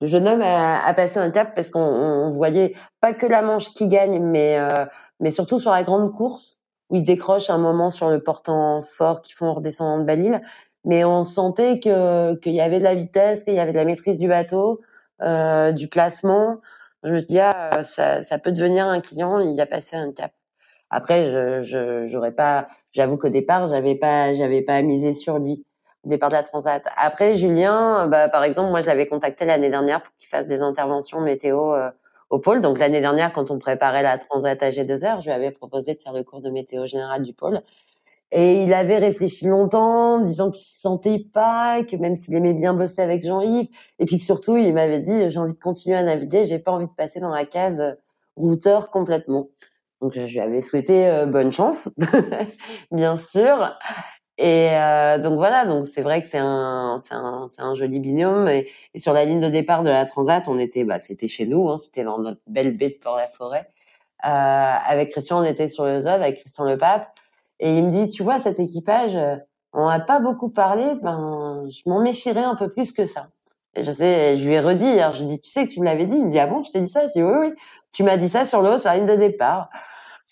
Le 0.00 0.06
jeune 0.06 0.28
homme 0.28 0.42
a, 0.42 0.94
passé 0.94 1.18
un 1.18 1.30
cap 1.30 1.56
parce 1.56 1.70
qu'on 1.70 2.30
voyait 2.30 2.74
pas 3.00 3.12
que 3.12 3.26
la 3.26 3.42
manche 3.42 3.70
qui 3.74 3.88
gagne, 3.88 4.22
mais 4.22 4.56
euh, 4.56 4.84
mais 5.18 5.32
surtout 5.32 5.58
sur 5.58 5.72
la 5.72 5.82
grande 5.82 6.12
course 6.12 6.58
où 6.90 6.96
il 6.96 7.04
décroche 7.04 7.50
un 7.50 7.58
moment 7.58 7.90
sur 7.90 8.08
le 8.08 8.22
portant 8.22 8.82
fort 8.96 9.22
qui 9.22 9.32
font 9.32 9.52
redescendre 9.54 10.02
de 10.02 10.06
Balil. 10.06 10.40
Mais 10.84 11.04
on 11.04 11.24
sentait 11.24 11.80
que 11.80 12.36
qu'il 12.36 12.52
y 12.52 12.60
avait 12.60 12.78
de 12.78 12.84
la 12.84 12.94
vitesse, 12.94 13.42
qu'il 13.42 13.54
y 13.54 13.58
avait 13.58 13.72
de 13.72 13.76
la 13.76 13.84
maîtrise 13.84 14.20
du 14.20 14.28
bateau, 14.28 14.78
euh, 15.20 15.72
du 15.72 15.88
placement 15.88 16.60
je 17.04 17.10
me 17.10 17.20
dis 17.20 17.38
ah 17.38 17.82
ça, 17.84 18.22
ça 18.22 18.38
peut 18.38 18.52
devenir 18.52 18.86
un 18.86 19.00
client, 19.00 19.40
il 19.40 19.60
a 19.60 19.66
passé 19.66 19.96
un 19.96 20.12
cap. 20.12 20.32
Après, 20.90 21.30
je 21.30 21.62
je 21.62 22.06
j'aurais 22.06 22.32
pas, 22.32 22.68
j'avoue 22.94 23.18
qu'au 23.18 23.28
départ, 23.28 23.68
j'avais 23.68 23.96
pas 23.96 24.32
j'avais 24.34 24.62
pas 24.62 24.82
misé 24.82 25.12
sur 25.12 25.38
lui 25.38 25.64
au 26.04 26.08
départ 26.08 26.30
de 26.30 26.34
la 26.34 26.42
Transat. 26.42 26.86
Après, 26.96 27.34
Julien, 27.34 28.06
bah 28.08 28.28
par 28.28 28.44
exemple, 28.44 28.70
moi 28.70 28.80
je 28.80 28.86
l'avais 28.86 29.06
contacté 29.06 29.44
l'année 29.44 29.70
dernière 29.70 30.02
pour 30.02 30.14
qu'il 30.16 30.28
fasse 30.28 30.48
des 30.48 30.62
interventions 30.62 31.20
météo 31.20 31.74
euh, 31.74 31.90
au 32.30 32.38
pôle. 32.38 32.60
Donc 32.60 32.78
l'année 32.78 33.00
dernière, 33.00 33.32
quand 33.32 33.50
on 33.50 33.58
préparait 33.58 34.02
la 34.02 34.18
Transat 34.18 34.62
à 34.62 34.70
G2R, 34.70 35.20
je 35.20 35.24
lui 35.24 35.32
avais 35.32 35.50
proposé 35.50 35.94
de 35.94 35.98
faire 35.98 36.12
le 36.12 36.22
cours 36.22 36.40
de 36.40 36.50
météo 36.50 36.86
général 36.86 37.22
du 37.22 37.32
pôle. 37.34 37.60
Et 38.30 38.62
il 38.62 38.74
avait 38.74 38.98
réfléchi 38.98 39.46
longtemps, 39.46 40.20
disant 40.20 40.50
qu'il 40.50 40.66
se 40.66 40.80
sentait 40.80 41.24
pas, 41.32 41.82
que 41.82 41.96
même 41.96 42.16
s'il 42.16 42.34
aimait 42.34 42.52
bien 42.52 42.74
bosser 42.74 43.00
avec 43.00 43.24
Jean-Yves, 43.24 43.68
et 43.98 44.04
puis 44.04 44.18
que 44.18 44.24
surtout, 44.24 44.56
il 44.56 44.74
m'avait 44.74 45.00
dit, 45.00 45.30
j'ai 45.30 45.38
envie 45.38 45.54
de 45.54 45.58
continuer 45.58 45.96
à 45.96 46.02
naviguer, 46.02 46.44
j'ai 46.44 46.58
pas 46.58 46.72
envie 46.72 46.86
de 46.86 46.92
passer 46.92 47.20
dans 47.20 47.30
la 47.30 47.46
case 47.46 47.80
euh, 47.80 47.94
routeur 48.36 48.90
complètement. 48.90 49.44
Donc 50.00 50.12
je 50.14 50.20
lui 50.20 50.40
avais 50.40 50.60
souhaité 50.60 51.08
euh, 51.08 51.26
bonne 51.26 51.52
chance, 51.52 51.88
bien 52.92 53.16
sûr. 53.16 53.74
Et 54.38 54.70
euh, 54.70 55.18
donc 55.18 55.34
voilà, 55.34 55.66
donc 55.66 55.86
c'est 55.86 56.02
vrai 56.02 56.22
que 56.22 56.28
c'est 56.28 56.38
un, 56.38 56.98
c'est 57.00 57.14
un, 57.14 57.46
c'est 57.48 57.62
un 57.62 57.74
joli 57.74 57.98
binôme. 57.98 58.46
Et, 58.46 58.70
sur 58.96 59.12
la 59.12 59.24
ligne 59.24 59.40
de 59.40 59.48
départ 59.48 59.82
de 59.82 59.90
la 59.90 60.06
Transat, 60.06 60.44
on 60.46 60.58
était, 60.58 60.84
bah, 60.84 61.00
c'était 61.00 61.26
chez 61.26 61.46
nous, 61.46 61.68
hein, 61.68 61.78
c'était 61.78 62.04
dans 62.04 62.18
notre 62.18 62.40
belle 62.46 62.76
baie 62.76 62.88
de 62.88 63.02
Port-la-Forêt. 63.02 63.68
Euh, 64.24 64.28
avec 64.28 65.10
Christian, 65.10 65.40
on 65.40 65.44
était 65.44 65.66
sur 65.66 65.86
le 65.86 66.00
Zod, 66.00 66.22
avec 66.22 66.36
Christian 66.36 66.64
Le 66.64 66.78
Pape. 66.78 67.08
Et 67.60 67.76
il 67.76 67.84
me 67.84 67.90
dit, 67.90 68.10
tu 68.10 68.22
vois, 68.22 68.38
cet 68.38 68.60
équipage, 68.60 69.16
euh, 69.16 69.36
on 69.72 69.88
n'a 69.88 70.00
pas 70.00 70.20
beaucoup 70.20 70.48
parlé, 70.48 70.94
ben, 71.02 71.62
je 71.70 71.82
m'en 71.86 72.00
méfierais 72.00 72.44
un 72.44 72.54
peu 72.54 72.70
plus 72.70 72.92
que 72.92 73.04
ça. 73.04 73.22
Je 73.76 73.92
sais, 73.92 74.36
je 74.36 74.46
lui 74.46 74.54
ai 74.54 74.60
redit, 74.60 74.98
je 75.14 75.18
lui 75.20 75.26
dis, 75.26 75.40
tu 75.40 75.50
sais 75.50 75.66
que 75.66 75.72
tu 75.72 75.80
me 75.80 75.84
l'avais 75.84 76.06
dit. 76.06 76.16
Il 76.16 76.26
me 76.26 76.30
dit, 76.30 76.38
ah 76.38 76.46
bon, 76.46 76.62
je 76.62 76.70
t'ai 76.70 76.80
dit 76.80 76.88
ça? 76.88 77.06
Je 77.06 77.12
dis, 77.12 77.22
oui, 77.22 77.34
oui, 77.38 77.54
tu 77.92 78.02
m'as 78.02 78.16
dit 78.16 78.28
ça 78.28 78.44
sur 78.44 78.62
le 78.62 78.70
haut, 78.70 78.78
sur 78.78 78.90
la 78.90 78.96
ligne 78.96 79.06
de 79.06 79.16
départ. 79.16 79.68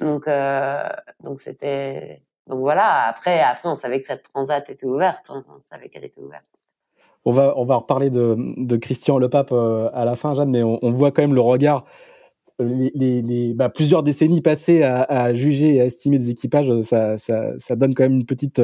Donc, 0.01 0.27
euh, 0.27 0.89
donc 1.23 1.41
c'était, 1.41 2.21
donc 2.47 2.61
voilà. 2.61 3.07
Après, 3.09 3.41
après, 3.41 3.69
on 3.69 3.77
savait 3.77 4.01
que 4.01 4.07
cette 4.07 4.25
transat 4.33 4.69
était 4.69 4.87
ouverte. 4.87 5.27
Hein. 5.29 5.43
On 5.49 5.61
savait 5.65 5.89
qu'elle 5.89 6.05
était 6.05 6.21
ouverte. 6.21 6.45
On 7.25 7.31
va, 7.33 7.55
on 7.57 7.65
va 7.65 7.77
reparler 7.77 8.11
de, 8.11 8.37
de 8.39 8.77
Christian 8.77 9.19
Le 9.19 9.29
Pape 9.29 9.51
euh, 9.53 9.91
à 9.95 10.05
la 10.05 10.17
fin, 10.17 10.35
Jeanne, 10.35 10.51
mais 10.51 10.63
on 10.63 10.91
voit 10.91 11.11
quand 11.11 11.23
même 11.23 11.35
le 11.35 11.41
regard 11.41 11.85
les, 12.59 13.53
bah, 13.55 13.69
plusieurs 13.69 14.03
décennies 14.03 14.41
passées 14.41 14.83
à, 14.83 15.35
juger 15.35 15.77
et 15.77 15.81
à 15.81 15.85
estimer 15.85 16.19
des 16.19 16.31
équipages, 16.31 16.73
ça, 16.83 17.19
ça, 17.19 17.53
ça, 17.59 17.77
donne 17.77 17.95
quand 17.95 18.05
même 18.05 18.15
une 18.15 18.27
petite, 18.27 18.63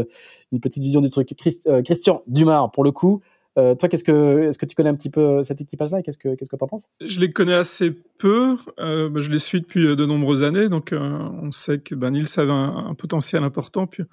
une 0.51 0.61
petite 0.61 0.83
vision 0.83 1.01
du 1.01 1.11
truc. 1.11 1.35
Christ, 1.37 1.67
euh, 1.67 1.83
Christian 1.83 2.23
Dumas, 2.27 2.69
pour 2.69 2.85
le 2.85 2.91
coup, 2.91 3.23
euh, 3.59 3.75
toi, 3.75 3.89
qu'est-ce 3.89 4.05
que, 4.05 4.49
est-ce 4.49 4.57
que 4.57 4.65
tu 4.65 4.75
connais 4.75 4.89
un 4.89 4.95
petit 4.95 5.11
peu 5.11 5.43
cet 5.43 5.61
équipage-là 5.61 6.03
Qu'est-ce 6.03 6.17
que, 6.17 6.35
qu'est-ce 6.35 6.49
que 6.49 6.57
t'en 6.57 6.67
penses? 6.67 6.89
Je 7.03 7.21
les 7.21 7.33
connais 7.33 7.55
assez 7.55 7.91
peu. 8.19 8.57
Euh, 8.79 9.11
bah, 9.11 9.21
je 9.21 9.31
les 9.31 9.39
suis 9.39 9.61
depuis 9.61 9.85
de 9.95 10.07
nombreuses 10.07 10.43
années, 10.43 10.69
donc 10.69 10.93
euh, 10.93 10.99
on 10.99 11.53
sait 11.53 11.79
que 11.79 11.95
ben, 11.95 12.11
Nils 12.11 12.29
avait 12.39 12.51
un, 12.51 12.87
un, 12.89 12.95
potentiel 12.95 13.45
important. 13.45 13.87
Puis, 13.87 14.05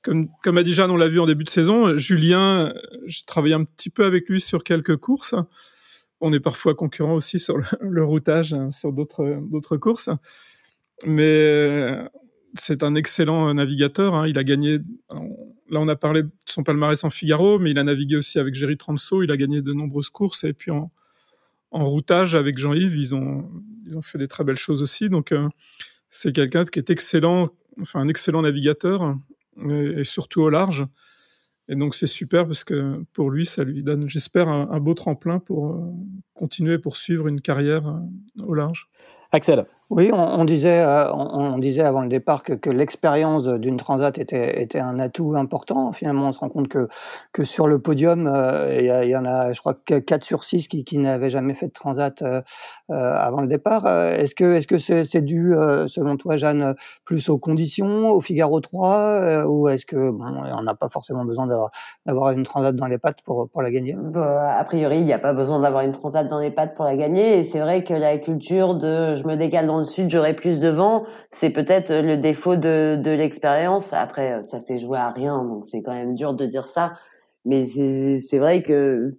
comme, 0.00 0.28
comme 0.42 0.56
a 0.56 0.62
dit 0.62 0.72
Jeanne, 0.72 0.90
on 0.90 0.96
l'a 0.96 1.08
vu 1.08 1.20
en 1.20 1.26
début 1.26 1.44
de 1.44 1.50
saison. 1.50 1.96
Julien, 1.96 2.72
j'ai 3.04 3.24
travaillé 3.26 3.54
un 3.54 3.64
petit 3.64 3.90
peu 3.90 4.06
avec 4.06 4.28
lui 4.28 4.40
sur 4.40 4.64
quelques 4.64 4.96
courses 4.96 5.34
on 6.22 6.32
est 6.32 6.40
parfois 6.40 6.74
concurrent 6.74 7.14
aussi 7.14 7.38
sur 7.38 7.58
le, 7.80 8.04
routage, 8.04 8.54
hein, 8.54 8.70
sur 8.70 8.92
d'autres 8.92 9.76
courses. 9.76 10.08
Mais 11.04 11.22
euh, 11.24 12.08
c'est 12.54 12.84
un 12.84 12.94
excellent 12.94 13.52
navigateur. 13.52 14.14
Hein. 14.14 14.28
Il 14.28 14.38
a 14.38 14.44
gagné. 14.44 14.78
Là, 15.68 15.80
on 15.80 15.88
a 15.88 15.96
parlé 15.96 16.22
de 16.22 16.30
son 16.46 16.62
palmarès 16.62 17.02
en 17.02 17.10
Figaro, 17.10 17.58
mais 17.58 17.72
il 17.72 17.78
a 17.78 17.84
navigué 17.84 18.16
aussi 18.16 18.38
avec 18.38 18.54
Jerry 18.54 18.76
Transo. 18.76 19.22
Il 19.22 19.30
a 19.30 19.36
gagné 19.36 19.62
de 19.62 19.72
nombreuses 19.72 20.10
courses. 20.10 20.44
Et 20.44 20.52
puis 20.52 20.70
en, 20.70 20.90
routage 21.72 22.34
avec 22.34 22.58
Jean-Yves, 22.58 22.96
ils 22.96 23.14
ont 23.14 23.50
ils 23.86 23.98
ont 23.98 24.02
fait 24.02 24.18
des 24.18 24.28
très 24.28 24.44
belles 24.44 24.58
choses 24.58 24.82
aussi. 24.82 25.08
Donc 25.08 25.32
euh, 25.32 25.48
c'est 26.08 26.32
quelqu'un 26.32 26.64
qui 26.64 26.78
est 26.78 26.90
excellent, 26.90 27.48
enfin 27.80 28.00
un 28.00 28.08
excellent 28.08 28.42
navigateur 28.42 29.16
et 29.68 30.04
surtout 30.04 30.42
au 30.42 30.50
large. 30.50 30.86
Et 31.72 31.74
donc 31.74 31.94
c'est 31.94 32.06
super 32.06 32.44
parce 32.44 32.64
que 32.64 33.02
pour 33.14 33.30
lui, 33.30 33.46
ça 33.46 33.64
lui 33.64 33.82
donne, 33.82 34.06
j'espère, 34.06 34.46
un, 34.46 34.78
beau 34.78 34.92
tremplin 34.92 35.38
pour 35.38 35.70
euh, 35.70 35.90
continuer, 36.34 36.76
poursuivre 36.78 37.28
une 37.28 37.40
carrière 37.40 37.88
euh, 37.88 38.44
au 38.44 38.52
large. 38.52 38.90
Axel. 39.30 39.64
Oui, 39.94 40.08
on, 40.10 40.16
on 40.16 40.44
disait, 40.46 40.80
euh, 40.80 41.12
on, 41.12 41.52
on, 41.52 41.58
disait 41.58 41.82
avant 41.82 42.00
le 42.00 42.08
départ 42.08 42.44
que, 42.44 42.54
que 42.54 42.70
l'expérience 42.70 43.44
d'une 43.44 43.76
transat 43.76 44.16
était, 44.16 44.62
était 44.62 44.78
un 44.78 44.98
atout 44.98 45.36
important. 45.36 45.92
Finalement, 45.92 46.28
on 46.28 46.32
se 46.32 46.38
rend 46.38 46.48
compte 46.48 46.68
que, 46.68 46.88
que 47.34 47.44
sur 47.44 47.68
le 47.68 47.78
podium, 47.78 48.26
euh, 48.26 49.02
il 49.04 49.10
y, 49.10 49.16
en 49.16 49.26
a, 49.26 49.52
je 49.52 49.60
crois, 49.60 49.74
que 49.74 49.98
4 49.98 50.24
sur 50.24 50.44
6 50.44 50.68
qui, 50.68 50.84
qui 50.86 50.96
n'avaient 50.96 51.28
jamais 51.28 51.52
fait 51.52 51.66
de 51.66 51.72
transat 51.72 52.22
euh, 52.22 52.40
euh 52.88 53.12
avant 53.18 53.42
le 53.42 53.46
départ. 53.48 53.86
Est-ce 53.86 54.34
que 54.34 54.54
est-ce 54.54 54.66
que 54.66 54.78
c'est 54.78 55.04
c'est 55.04 55.20
dû, 55.20 55.54
selon 55.86 56.16
toi, 56.16 56.36
Jeanne, 56.36 56.74
plus 57.04 57.28
aux 57.28 57.36
conditions, 57.36 58.12
au 58.12 58.22
Figaro 58.22 58.60
3, 58.60 59.44
ou 59.46 59.68
est-ce 59.68 59.84
que 59.84 60.10
bon, 60.10 60.24
on 60.24 60.62
n'a 60.62 60.74
pas 60.74 60.88
forcément 60.88 61.26
besoin 61.26 61.46
d'avoir 62.06 62.30
une 62.30 62.44
transat 62.44 62.74
dans 62.74 62.86
les 62.86 62.98
pattes 62.98 63.20
pour, 63.22 63.50
pour 63.50 63.60
la 63.60 63.70
gagner? 63.70 63.94
Bah, 63.98 64.56
A 64.56 64.64
priori, 64.64 64.98
il 64.98 65.04
n'y 65.04 65.12
a 65.12 65.18
pas 65.18 65.34
besoin 65.34 65.60
d'avoir 65.60 65.84
une 65.84 65.92
transat 65.92 66.26
dans 66.26 66.38
les 66.38 66.50
pattes 66.50 66.74
pour 66.74 66.86
la 66.86 66.96
gagner. 66.96 67.38
Et 67.38 67.44
c'est 67.44 67.60
vrai 67.60 67.84
que 67.84 67.92
la 67.92 68.16
culture 68.16 68.74
de 68.74 69.16
je 69.16 69.26
me 69.26 69.36
décale 69.36 69.66
dans 69.66 69.81
le 69.82 69.86
sud, 69.86 70.10
j'aurai 70.10 70.34
plus 70.34 70.58
de 70.58 70.68
vent. 70.68 71.04
C'est 71.30 71.50
peut-être 71.50 71.92
le 71.92 72.16
défaut 72.16 72.56
de, 72.56 72.96
de 72.96 73.10
l'expérience. 73.10 73.92
Après, 73.92 74.38
ça 74.38 74.58
s'est 74.58 74.78
joué 74.78 74.98
à 74.98 75.10
rien, 75.10 75.44
donc 75.44 75.66
c'est 75.66 75.82
quand 75.82 75.92
même 75.92 76.14
dur 76.14 76.34
de 76.34 76.46
dire 76.46 76.66
ça. 76.68 76.94
Mais 77.44 77.64
c'est 77.66 78.38
vrai 78.38 78.62
que 78.62 79.16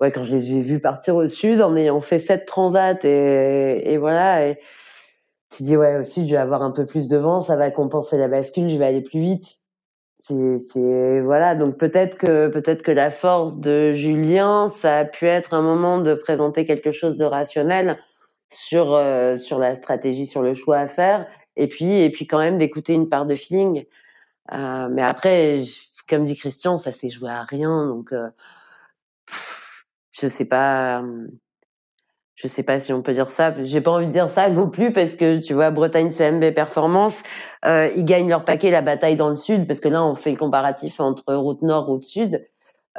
ouais, 0.00 0.10
quand 0.10 0.24
je 0.24 0.36
les 0.36 0.50
ai 0.50 0.60
vus 0.60 0.80
partir 0.80 1.16
au 1.16 1.28
sud 1.28 1.62
en 1.62 1.76
ayant 1.76 2.00
fait 2.00 2.18
sept 2.18 2.44
transats 2.46 3.04
et, 3.04 3.92
et 3.92 3.98
voilà, 3.98 4.48
et 4.48 4.58
tu 5.50 5.62
dis 5.62 5.76
ouais 5.76 5.96
aussi 5.96 6.26
je 6.26 6.32
vais 6.32 6.40
avoir 6.40 6.62
un 6.62 6.72
peu 6.72 6.86
plus 6.86 7.08
de 7.08 7.16
vent, 7.16 7.40
ça 7.40 7.56
va 7.56 7.70
compenser 7.70 8.18
la 8.18 8.28
bascule, 8.28 8.68
je 8.68 8.76
vais 8.76 8.86
aller 8.86 9.02
plus 9.02 9.20
vite. 9.20 9.58
C'est 10.20 11.20
voilà 11.20 11.56
donc 11.56 11.78
peut-être 11.78 12.16
que 12.16 12.48
peut-être 12.48 12.82
que 12.82 12.92
la 12.92 13.10
force 13.10 13.58
de 13.58 13.92
Julien, 13.92 14.68
ça 14.68 14.98
a 14.98 15.04
pu 15.04 15.26
être 15.26 15.52
un 15.52 15.62
moment 15.62 15.98
de 15.98 16.14
présenter 16.14 16.64
quelque 16.64 16.92
chose 16.92 17.16
de 17.16 17.24
rationnel 17.24 17.98
sur 18.52 18.94
euh, 18.94 19.38
sur 19.38 19.58
la 19.58 19.74
stratégie, 19.74 20.26
sur 20.26 20.42
le 20.42 20.54
choix 20.54 20.78
à 20.78 20.88
faire, 20.88 21.26
et 21.56 21.68
puis 21.68 22.00
et 22.00 22.10
puis 22.10 22.26
quand 22.26 22.38
même 22.38 22.58
d'écouter 22.58 22.94
une 22.94 23.08
part 23.08 23.26
de 23.26 23.34
feeling. 23.34 23.84
Euh, 24.52 24.88
mais 24.90 25.02
après, 25.02 25.60
comme 26.08 26.24
dit 26.24 26.36
Christian, 26.36 26.76
ça 26.76 26.92
s'est 26.92 27.10
joué 27.10 27.30
à 27.30 27.42
rien, 27.42 27.86
donc 27.86 28.12
euh, 28.12 28.28
je 30.10 30.28
sais 30.28 30.44
pas, 30.44 31.02
je 32.34 32.48
sais 32.48 32.62
pas 32.62 32.80
si 32.80 32.92
on 32.92 33.02
peut 33.02 33.12
dire 33.12 33.30
ça. 33.30 33.54
J'ai 33.64 33.80
pas 33.80 33.92
envie 33.92 34.08
de 34.08 34.12
dire 34.12 34.28
ça 34.28 34.50
non 34.50 34.68
plus 34.68 34.92
parce 34.92 35.16
que 35.16 35.38
tu 35.38 35.54
vois, 35.54 35.70
Bretagne 35.70 36.10
CMB 36.10 36.52
Performance, 36.54 37.22
euh, 37.64 37.90
ils 37.96 38.04
gagnent 38.04 38.28
leur 38.28 38.44
paquet 38.44 38.70
la 38.70 38.82
bataille 38.82 39.16
dans 39.16 39.28
le 39.28 39.36
sud 39.36 39.66
parce 39.66 39.80
que 39.80 39.88
là, 39.88 40.04
on 40.04 40.14
fait 40.14 40.32
le 40.32 40.36
comparatif 40.36 41.00
entre 41.00 41.34
route 41.34 41.62
nord, 41.62 41.86
route 41.86 42.04
sud. 42.04 42.46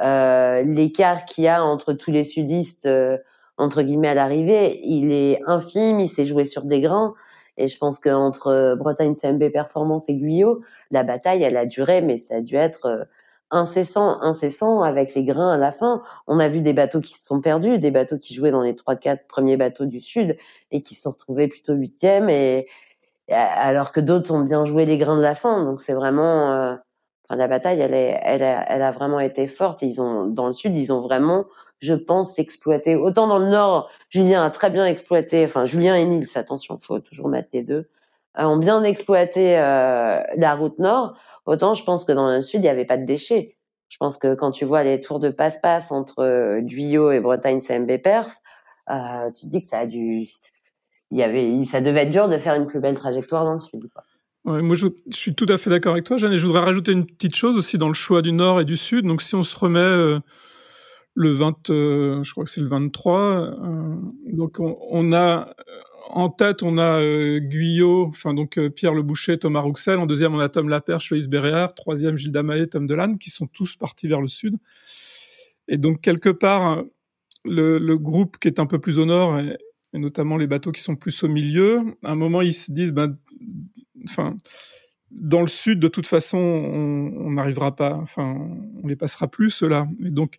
Euh, 0.00 0.62
l'écart 0.62 1.24
qu'il 1.24 1.44
y 1.44 1.48
a 1.48 1.62
entre 1.62 1.92
tous 1.92 2.10
les 2.10 2.24
sudistes, 2.24 2.86
euh, 2.86 3.16
entre 3.58 3.82
guillemets, 3.82 4.08
à 4.08 4.14
l'arrivée, 4.14 4.80
il 4.84 5.12
est 5.12 5.40
infime, 5.46 6.00
il 6.00 6.08
s'est 6.08 6.24
joué 6.24 6.44
sur 6.44 6.64
des 6.64 6.80
grains. 6.80 7.14
Et 7.56 7.68
je 7.68 7.78
pense 7.78 8.00
qu'entre 8.00 8.76
Bretagne 8.78 9.14
CMB 9.14 9.50
Performance 9.52 10.08
et 10.08 10.14
Guyot, 10.14 10.58
la 10.90 11.04
bataille, 11.04 11.42
elle 11.42 11.56
a 11.56 11.66
duré, 11.66 12.00
mais 12.00 12.16
ça 12.16 12.36
a 12.36 12.40
dû 12.40 12.56
être 12.56 13.06
incessant, 13.50 14.20
incessant 14.22 14.82
avec 14.82 15.14
les 15.14 15.24
grains 15.24 15.52
à 15.52 15.56
la 15.56 15.72
fin. 15.72 16.02
On 16.26 16.38
a 16.40 16.48
vu 16.48 16.60
des 16.60 16.72
bateaux 16.72 17.00
qui 17.00 17.14
se 17.14 17.24
sont 17.24 17.40
perdus, 17.40 17.78
des 17.78 17.90
bateaux 17.90 18.18
qui 18.18 18.34
jouaient 18.34 18.50
dans 18.50 18.62
les 18.62 18.74
trois, 18.74 18.96
quatre 18.96 19.26
premiers 19.28 19.56
bateaux 19.56 19.86
du 19.86 20.00
Sud 20.00 20.36
et 20.72 20.82
qui 20.82 20.94
se 20.94 21.02
sont 21.02 21.12
retrouvés 21.12 21.48
plutôt 21.48 21.74
huitième 21.74 22.28
et, 22.28 22.66
alors 23.28 23.92
que 23.92 24.00
d'autres 24.00 24.32
ont 24.32 24.44
bien 24.44 24.66
joué 24.66 24.84
les 24.86 24.98
grains 24.98 25.16
de 25.16 25.22
la 25.22 25.34
fin. 25.34 25.64
Donc 25.64 25.80
c'est 25.80 25.94
vraiment, 25.94 26.52
euh, 26.52 26.76
enfin 27.24 27.36
la 27.36 27.48
bataille, 27.48 27.80
elle 27.80 27.94
est, 27.94 28.20
elle 28.22 28.42
a, 28.42 28.64
elle 28.70 28.82
a 28.82 28.90
vraiment 28.90 29.20
été 29.20 29.46
forte. 29.46 29.82
Ils 29.82 30.00
ont, 30.00 30.26
dans 30.26 30.46
le 30.46 30.52
Sud, 30.52 30.76
ils 30.76 30.92
ont 30.92 31.00
vraiment, 31.00 31.46
je 31.80 31.94
pense, 31.94 32.38
exploité. 32.38 32.96
Autant 32.96 33.26
dans 33.26 33.38
le 33.38 33.48
Nord, 33.48 33.88
Julien 34.10 34.44
a 34.44 34.50
très 34.50 34.70
bien 34.70 34.86
exploité, 34.86 35.44
enfin 35.44 35.64
Julien 35.64 35.94
et 35.96 36.04
Nils, 36.04 36.28
attention, 36.36 36.78
faut 36.78 37.00
toujours 37.00 37.28
mettre 37.28 37.48
les 37.52 37.62
deux, 37.62 37.88
euh, 38.38 38.44
ont 38.44 38.56
bien 38.56 38.82
exploité 38.84 39.58
euh, 39.58 40.22
la 40.36 40.54
route 40.54 40.78
Nord. 40.78 41.14
Autant 41.46 41.74
je 41.74 41.84
pense 41.84 42.04
que 42.04 42.12
dans 42.12 42.28
le 42.30 42.42
sud, 42.42 42.60
il 42.60 42.64
n'y 42.64 42.68
avait 42.68 42.84
pas 42.84 42.96
de 42.96 43.04
déchets. 43.04 43.56
Je 43.88 43.96
pense 43.98 44.18
que 44.18 44.34
quand 44.34 44.50
tu 44.50 44.64
vois 44.64 44.82
les 44.82 45.00
tours 45.00 45.20
de 45.20 45.30
passe-passe 45.30 45.92
entre 45.92 46.20
euh, 46.20 46.60
Guyot 46.60 47.12
et 47.12 47.20
Bretagne 47.20 47.60
CMB 47.60 47.98
Perf, 48.02 48.34
euh, 48.90 49.30
tu 49.38 49.46
te 49.46 49.50
dis 49.50 49.60
que 49.60 49.68
ça 49.68 49.78
a 49.80 49.86
dû, 49.86 50.26
il 51.10 51.18
y 51.18 51.22
avait, 51.22 51.62
ça 51.64 51.80
devait 51.80 52.02
être 52.02 52.10
dur 52.10 52.28
de 52.28 52.38
faire 52.38 52.54
une 52.54 52.66
plus 52.66 52.80
belle 52.80 52.96
trajectoire 52.96 53.44
dans 53.44 53.54
le 53.54 53.60
sud. 53.60 53.88
Quoi. 53.92 54.02
Moi, 54.44 54.76
je, 54.76 54.88
suis 55.10 55.34
tout 55.34 55.46
à 55.48 55.56
fait 55.56 55.70
d'accord 55.70 55.92
avec 55.92 56.04
toi, 56.04 56.18
Jeanne. 56.18 56.32
Et 56.32 56.36
je 56.36 56.46
voudrais 56.46 56.60
rajouter 56.60 56.92
une 56.92 57.06
petite 57.06 57.34
chose 57.34 57.56
aussi 57.56 57.78
dans 57.78 57.88
le 57.88 57.94
choix 57.94 58.20
du 58.20 58.32
nord 58.32 58.60
et 58.60 58.64
du 58.64 58.76
sud. 58.76 59.06
Donc, 59.06 59.22
si 59.22 59.34
on 59.34 59.42
se 59.42 59.56
remet 59.56 59.78
euh, 59.78 60.20
le 61.14 61.30
20, 61.30 61.70
euh, 61.70 62.22
je 62.22 62.30
crois 62.32 62.44
que 62.44 62.50
c'est 62.50 62.60
le 62.60 62.68
23, 62.68 63.20
euh, 63.20 63.96
donc 64.32 64.60
on, 64.60 64.76
on, 64.90 65.12
a 65.12 65.54
en 66.10 66.28
tête, 66.28 66.62
on 66.62 66.78
a 66.78 67.00
euh, 67.00 67.38
Guyot, 67.38 68.06
enfin 68.06 68.34
donc 68.34 68.58
euh, 68.58 68.68
Pierre 68.68 68.94
Le 68.94 69.02
Boucher, 69.02 69.38
Thomas 69.38 69.60
Rouxel. 69.60 69.98
En 69.98 70.06
deuxième, 70.06 70.34
on 70.34 70.40
a 70.40 70.48
Tom 70.48 70.68
Laperche, 70.68 71.10
Loïs 71.10 71.28
Béréard. 71.28 71.74
Troisième, 71.74 72.16
Gilles 72.16 72.32
Damaé, 72.32 72.66
Tom 72.68 72.86
Delanne, 72.86 73.18
qui 73.18 73.30
sont 73.30 73.46
tous 73.46 73.76
partis 73.76 74.08
vers 74.08 74.20
le 74.20 74.28
sud. 74.28 74.56
Et 75.68 75.78
donc 75.78 76.00
quelque 76.00 76.28
part, 76.28 76.82
le, 77.44 77.96
groupe 77.96 78.38
qui 78.38 78.48
est 78.48 78.60
un 78.60 78.66
peu 78.66 78.78
plus 78.78 78.98
au 78.98 79.06
nord, 79.06 79.40
et, 79.94 79.98
notamment 79.98 80.36
les 80.36 80.46
bateaux 80.46 80.72
qui 80.72 80.82
sont 80.82 80.96
plus 80.96 81.22
au 81.22 81.28
milieu, 81.28 81.96
à 82.02 82.12
un 82.12 82.16
moment 82.16 82.42
ils 82.42 82.52
se 82.52 82.72
disent, 82.72 82.92
ben, 82.92 83.16
enfin, 84.04 84.36
dans 85.10 85.40
le 85.40 85.48
sud, 85.48 85.78
de 85.78 85.88
toute 85.88 86.06
façon, 86.06 86.38
on 86.38 87.30
n'arrivera 87.30 87.76
pas, 87.76 87.94
enfin, 87.94 88.36
on 88.82 88.86
les 88.86 88.96
passera 88.96 89.28
plus 89.28 89.50
ceux-là. 89.50 89.86
Et 90.04 90.10
donc 90.10 90.38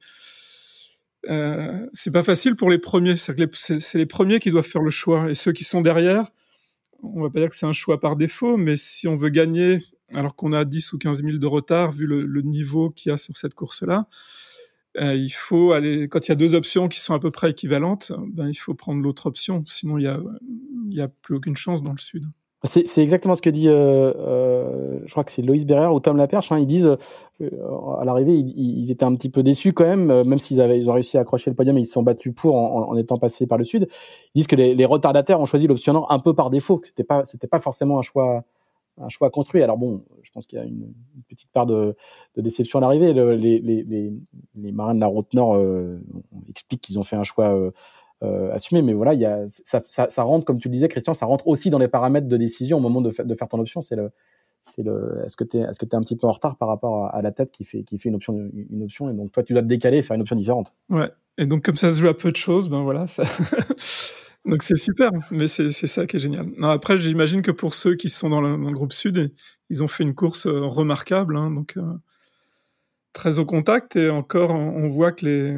euh, 1.29 1.87
c'est 1.93 2.11
pas 2.11 2.23
facile 2.23 2.55
pour 2.55 2.69
les 2.69 2.77
premiers. 2.77 3.15
C'est 3.17 3.37
les, 3.37 4.05
premiers 4.05 4.39
qui 4.39 4.51
doivent 4.51 4.65
faire 4.65 4.81
le 4.81 4.91
choix. 4.91 5.29
Et 5.29 5.33
ceux 5.33 5.51
qui 5.51 5.63
sont 5.63 5.81
derrière, 5.81 6.31
on 7.03 7.21
va 7.21 7.29
pas 7.29 7.39
dire 7.39 7.49
que 7.49 7.55
c'est 7.55 7.65
un 7.65 7.73
choix 7.73 7.99
par 7.99 8.15
défaut, 8.15 8.57
mais 8.57 8.75
si 8.77 9.07
on 9.07 9.15
veut 9.15 9.29
gagner, 9.29 9.79
alors 10.13 10.35
qu'on 10.35 10.53
a 10.53 10.65
10 10.65 10.93
ou 10.93 10.97
15 10.97 11.23
000 11.23 11.37
de 11.37 11.47
retard, 11.47 11.91
vu 11.91 12.05
le, 12.05 12.41
niveau 12.41 12.89
qu'il 12.89 13.09
y 13.09 13.13
a 13.13 13.17
sur 13.17 13.35
cette 13.37 13.53
course-là, 13.53 14.07
euh, 14.99 15.15
il 15.15 15.29
faut 15.29 15.71
aller, 15.71 16.07
quand 16.07 16.27
il 16.27 16.29
y 16.29 16.31
a 16.31 16.35
deux 16.35 16.55
options 16.55 16.87
qui 16.87 16.99
sont 16.99 17.13
à 17.13 17.19
peu 17.19 17.31
près 17.31 17.51
équivalentes, 17.51 18.11
ben, 18.33 18.47
il 18.47 18.55
faut 18.55 18.73
prendre 18.73 19.01
l'autre 19.01 19.27
option. 19.27 19.63
Sinon, 19.65 19.97
il 19.97 20.03
y 20.03 20.07
a, 20.07 20.19
il 20.89 20.97
y 20.97 21.01
a 21.01 21.07
plus 21.07 21.35
aucune 21.35 21.55
chance 21.55 21.83
dans 21.83 21.91
le 21.91 21.97
sud. 21.97 22.25
C'est 22.63 23.03
exactement 23.03 23.35
ce 23.35 23.43
que 23.43 23.51
dit, 23.51 23.67
euh, 23.67 24.11
euh, 24.17 24.99
je 25.05 25.11
crois 25.11 25.23
que 25.23 25.31
c'est 25.31 25.43
Loïs 25.43 25.65
Berrer 25.65 25.87
ou 25.87 25.99
Tom 25.99 26.17
Laperche. 26.17 26.51
Hein, 26.51 26.57
ils 26.57 26.65
disent, 26.65 26.97
à 27.39 28.05
l'arrivée, 28.05 28.33
ils, 28.33 28.89
étaient 28.89 29.03
un 29.03 29.13
petit 29.13 29.29
peu 29.29 29.43
déçus 29.43 29.73
quand 29.73 29.85
même, 29.85 30.23
même 30.23 30.39
s'ils 30.39 30.61
avaient, 30.61 30.79
ils 30.79 30.89
ont 30.89 30.93
réussi 30.93 31.17
à 31.17 31.21
accrocher 31.21 31.51
le 31.51 31.55
podium 31.55 31.77
et 31.77 31.81
ils 31.81 31.85
se 31.85 31.91
sont 31.91 32.01
battus 32.01 32.33
pour 32.35 32.55
en, 32.55 32.95
étant 32.97 33.19
passés 33.19 33.45
par 33.45 33.59
le 33.59 33.65
sud. 33.65 33.87
Ils 34.33 34.39
disent 34.39 34.47
que 34.47 34.55
les, 34.55 34.85
retardataires 34.85 35.39
ont 35.39 35.45
choisi 35.45 35.67
l'option 35.67 35.93
nord 35.93 36.11
un 36.11 36.17
peu 36.17 36.33
par 36.33 36.49
défaut, 36.49 36.77
que 36.77 36.87
c'était 36.87 37.03
pas, 37.03 37.23
c'était 37.25 37.47
pas 37.47 37.59
forcément 37.59 37.99
un 37.99 38.01
choix, 38.01 38.45
un 38.97 39.09
choix 39.09 39.29
construit. 39.29 39.61
Alors 39.61 39.77
bon, 39.77 40.03
je 40.23 40.31
pense 40.31 40.45
qu'il 40.47 40.57
y 40.57 40.61
a 40.61 40.65
une, 40.65 40.93
petite 41.29 41.51
part 41.51 41.65
de, 41.65 41.95
déception 42.37 42.79
à 42.79 42.81
l'arrivée. 42.81 43.13
Les, 43.13 44.71
marins 44.71 44.95
de 44.95 44.99
la 44.99 45.07
route 45.07 45.33
nord 45.33 45.61
expliquent 46.49 46.81
qu'ils 46.81 46.99
ont 46.99 47.03
fait 47.03 47.15
un 47.15 47.23
choix 47.23 47.71
euh, 48.23 48.51
assumer. 48.53 48.81
Mais 48.81 48.93
voilà, 48.93 49.45
ça, 49.47 50.23
rentre, 50.23 50.45
comme 50.45 50.57
tu 50.57 50.69
le 50.69 50.73
disais, 50.73 50.87
Christian, 50.87 51.13
ça 51.13 51.25
rentre 51.25 51.47
aussi 51.47 51.69
dans 51.69 51.79
les 51.79 51.89
paramètres 51.89 52.27
de 52.27 52.37
décision 52.37 52.77
au 52.77 52.79
moment 52.79 53.01
de, 53.01 53.11
faire 53.11 53.47
ton 53.49 53.59
option. 53.59 53.81
C'est 53.81 53.97
est-ce 53.97 55.35
que 55.35 55.43
tu 55.43 55.57
es, 55.57 55.63
un 55.95 56.01
petit 56.01 56.15
peu 56.15 56.25
en 56.25 56.31
retard 56.31 56.57
par 56.57 56.69
rapport 56.69 57.13
à, 57.13 57.21
la 57.21 57.31
tête 57.31 57.51
qui 57.51 57.65
fait, 57.65 57.83
une 58.05 58.15
option, 58.15 58.49
et 58.49 59.13
donc 59.13 59.31
toi 59.31 59.43
tu 59.43 59.53
dois 59.53 59.61
te 59.61 59.67
décaler 59.67 59.97
et 59.97 60.01
faire 60.01 60.15
une 60.15 60.21
option 60.21 60.35
différente. 60.35 60.73
Ouais. 60.89 61.11
Et 61.37 61.45
donc 61.45 61.63
comme 61.63 61.77
ça 61.77 61.89
se 61.89 61.99
joue 61.99 62.07
à 62.07 62.17
peu 62.17 62.31
de 62.31 62.37
choses, 62.37 62.69
ben 62.69 62.81
voilà. 62.81 63.05
Donc 64.45 64.61
c'est 64.61 64.75
super, 64.75 65.09
mais 65.31 65.47
c'est, 65.47 65.71
ça 65.71 66.05
qui 66.05 66.17
est 66.17 66.19
génial. 66.19 66.45
Non, 66.57 66.69
après, 66.69 66.97
j'imagine 66.97 67.41
que 67.41 67.51
pour 67.51 67.73
ceux 67.73 67.95
qui 67.95 68.09
sont 68.09 68.29
dans 68.29 68.41
le, 68.41 68.55
groupe 68.71 68.93
Sud, 68.93 69.33
ils 69.69 69.83
ont 69.83 69.87
fait 69.87 70.03
une 70.03 70.13
course 70.13 70.45
euh, 70.45 70.61
remarquable, 70.65 71.35
hein, 71.35 71.49
donc 71.49 71.77
euh, 71.77 71.81
très 73.13 73.39
au 73.39 73.45
contact 73.45 73.95
et 73.95 74.09
encore, 74.09 74.51
on 74.51 74.87
voit 74.87 75.11
que 75.11 75.25
les, 75.25 75.57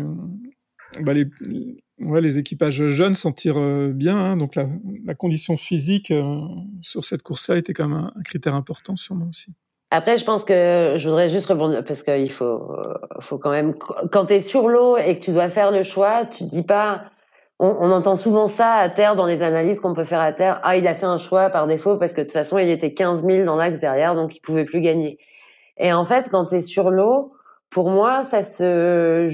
bah 1.02 1.14
les, 1.14 2.40
équipages 2.40 2.88
jeunes 2.88 3.16
s'en 3.16 3.34
tirent 3.34 3.60
euh, 3.60 3.92
bien. 3.92 4.16
Hein, 4.16 4.38
donc 4.38 4.56
la, 4.56 5.16
condition 5.16 5.58
physique 5.58 6.14
sur 6.82 7.04
cette 7.04 7.24
course-là 7.24 7.58
était 7.58 7.74
quand 7.74 7.90
même 7.90 8.12
un, 8.16 8.24
critère 8.24 8.56
important 8.56 8.94
moi 9.12 9.28
aussi. 9.30 9.52
Après, 9.92 10.18
je 10.18 10.24
pense 10.24 10.46
que 10.46 10.96
je 10.98 11.10
voudrais 11.10 11.30
juste 11.30 11.48
rebondir 11.48 11.84
parce 11.84 12.04
qu'il 12.04 12.32
faut, 12.32 12.74
faut 13.20 13.38
quand 13.38 13.52
même 13.52 13.74
quand 14.12 14.28
tu 14.28 14.34
es 14.34 14.42
sur 14.42 14.70
l'eau 14.70 14.98
et 14.98 15.18
que 15.18 15.24
tu 15.24 15.32
dois 15.32 15.50
faire 15.50 15.72
le 15.72 15.84
choix, 15.84 16.26
tu 16.26 16.46
dis 16.46 16.64
pas. 16.64 17.06
On, 17.60 17.70
on, 17.70 17.92
entend 17.92 18.16
souvent 18.16 18.48
ça 18.48 18.74
à 18.74 18.90
terre 18.90 19.16
dans 19.16 19.26
les 19.26 19.42
analyses 19.42 19.80
qu'on 19.80 19.96
peut 19.96 20.04
faire 20.04 20.20
à 20.20 20.32
terre. 20.32 20.60
Ah, 20.64 20.78
il 20.78 20.88
a 20.88 20.94
fait 20.94 21.08
un 21.08 21.18
choix 21.18 21.50
par 21.50 21.66
défaut 21.66 21.98
parce 21.98 22.14
que 22.14 22.22
de 22.22 22.26
toute 22.26 22.34
façon, 22.34 22.60
il 22.60 22.70
était 22.70 22.94
15 22.94 23.26
000 23.26 23.46
dans 23.46 23.56
l'axe 23.56 23.80
derrière, 23.80 24.14
donc 24.14 24.36
il 24.36 24.42
pouvait 24.42 24.66
plus 24.66 24.82
gagner. 24.82 25.18
Et 25.78 25.92
en 25.92 26.06
fait, 26.06 26.30
quand 26.30 26.46
tu 26.46 26.56
es 26.56 26.62
sur 26.62 26.92
l'eau, 26.92 27.34
pour 27.72 27.90
moi, 27.90 28.24
ça 28.24 28.44
se, 28.44 29.28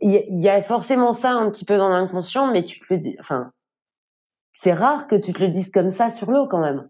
il 0.00 0.42
y, 0.42 0.48
a 0.48 0.62
forcément 0.62 1.12
ça 1.12 1.32
un 1.32 1.50
petit 1.50 1.64
peu 1.64 1.76
dans 1.76 1.88
l'inconscient, 1.88 2.50
mais 2.50 2.62
tu 2.62 2.80
te 2.80 2.86
le 2.90 3.00
dis, 3.00 3.16
enfin, 3.20 3.52
c'est 4.52 4.72
rare 4.72 5.06
que 5.06 5.16
tu 5.16 5.32
te 5.32 5.42
le 5.42 5.48
dises 5.48 5.70
comme 5.70 5.90
ça 5.90 6.10
sur 6.10 6.30
l'eau 6.30 6.46
quand 6.46 6.60
même. 6.60 6.88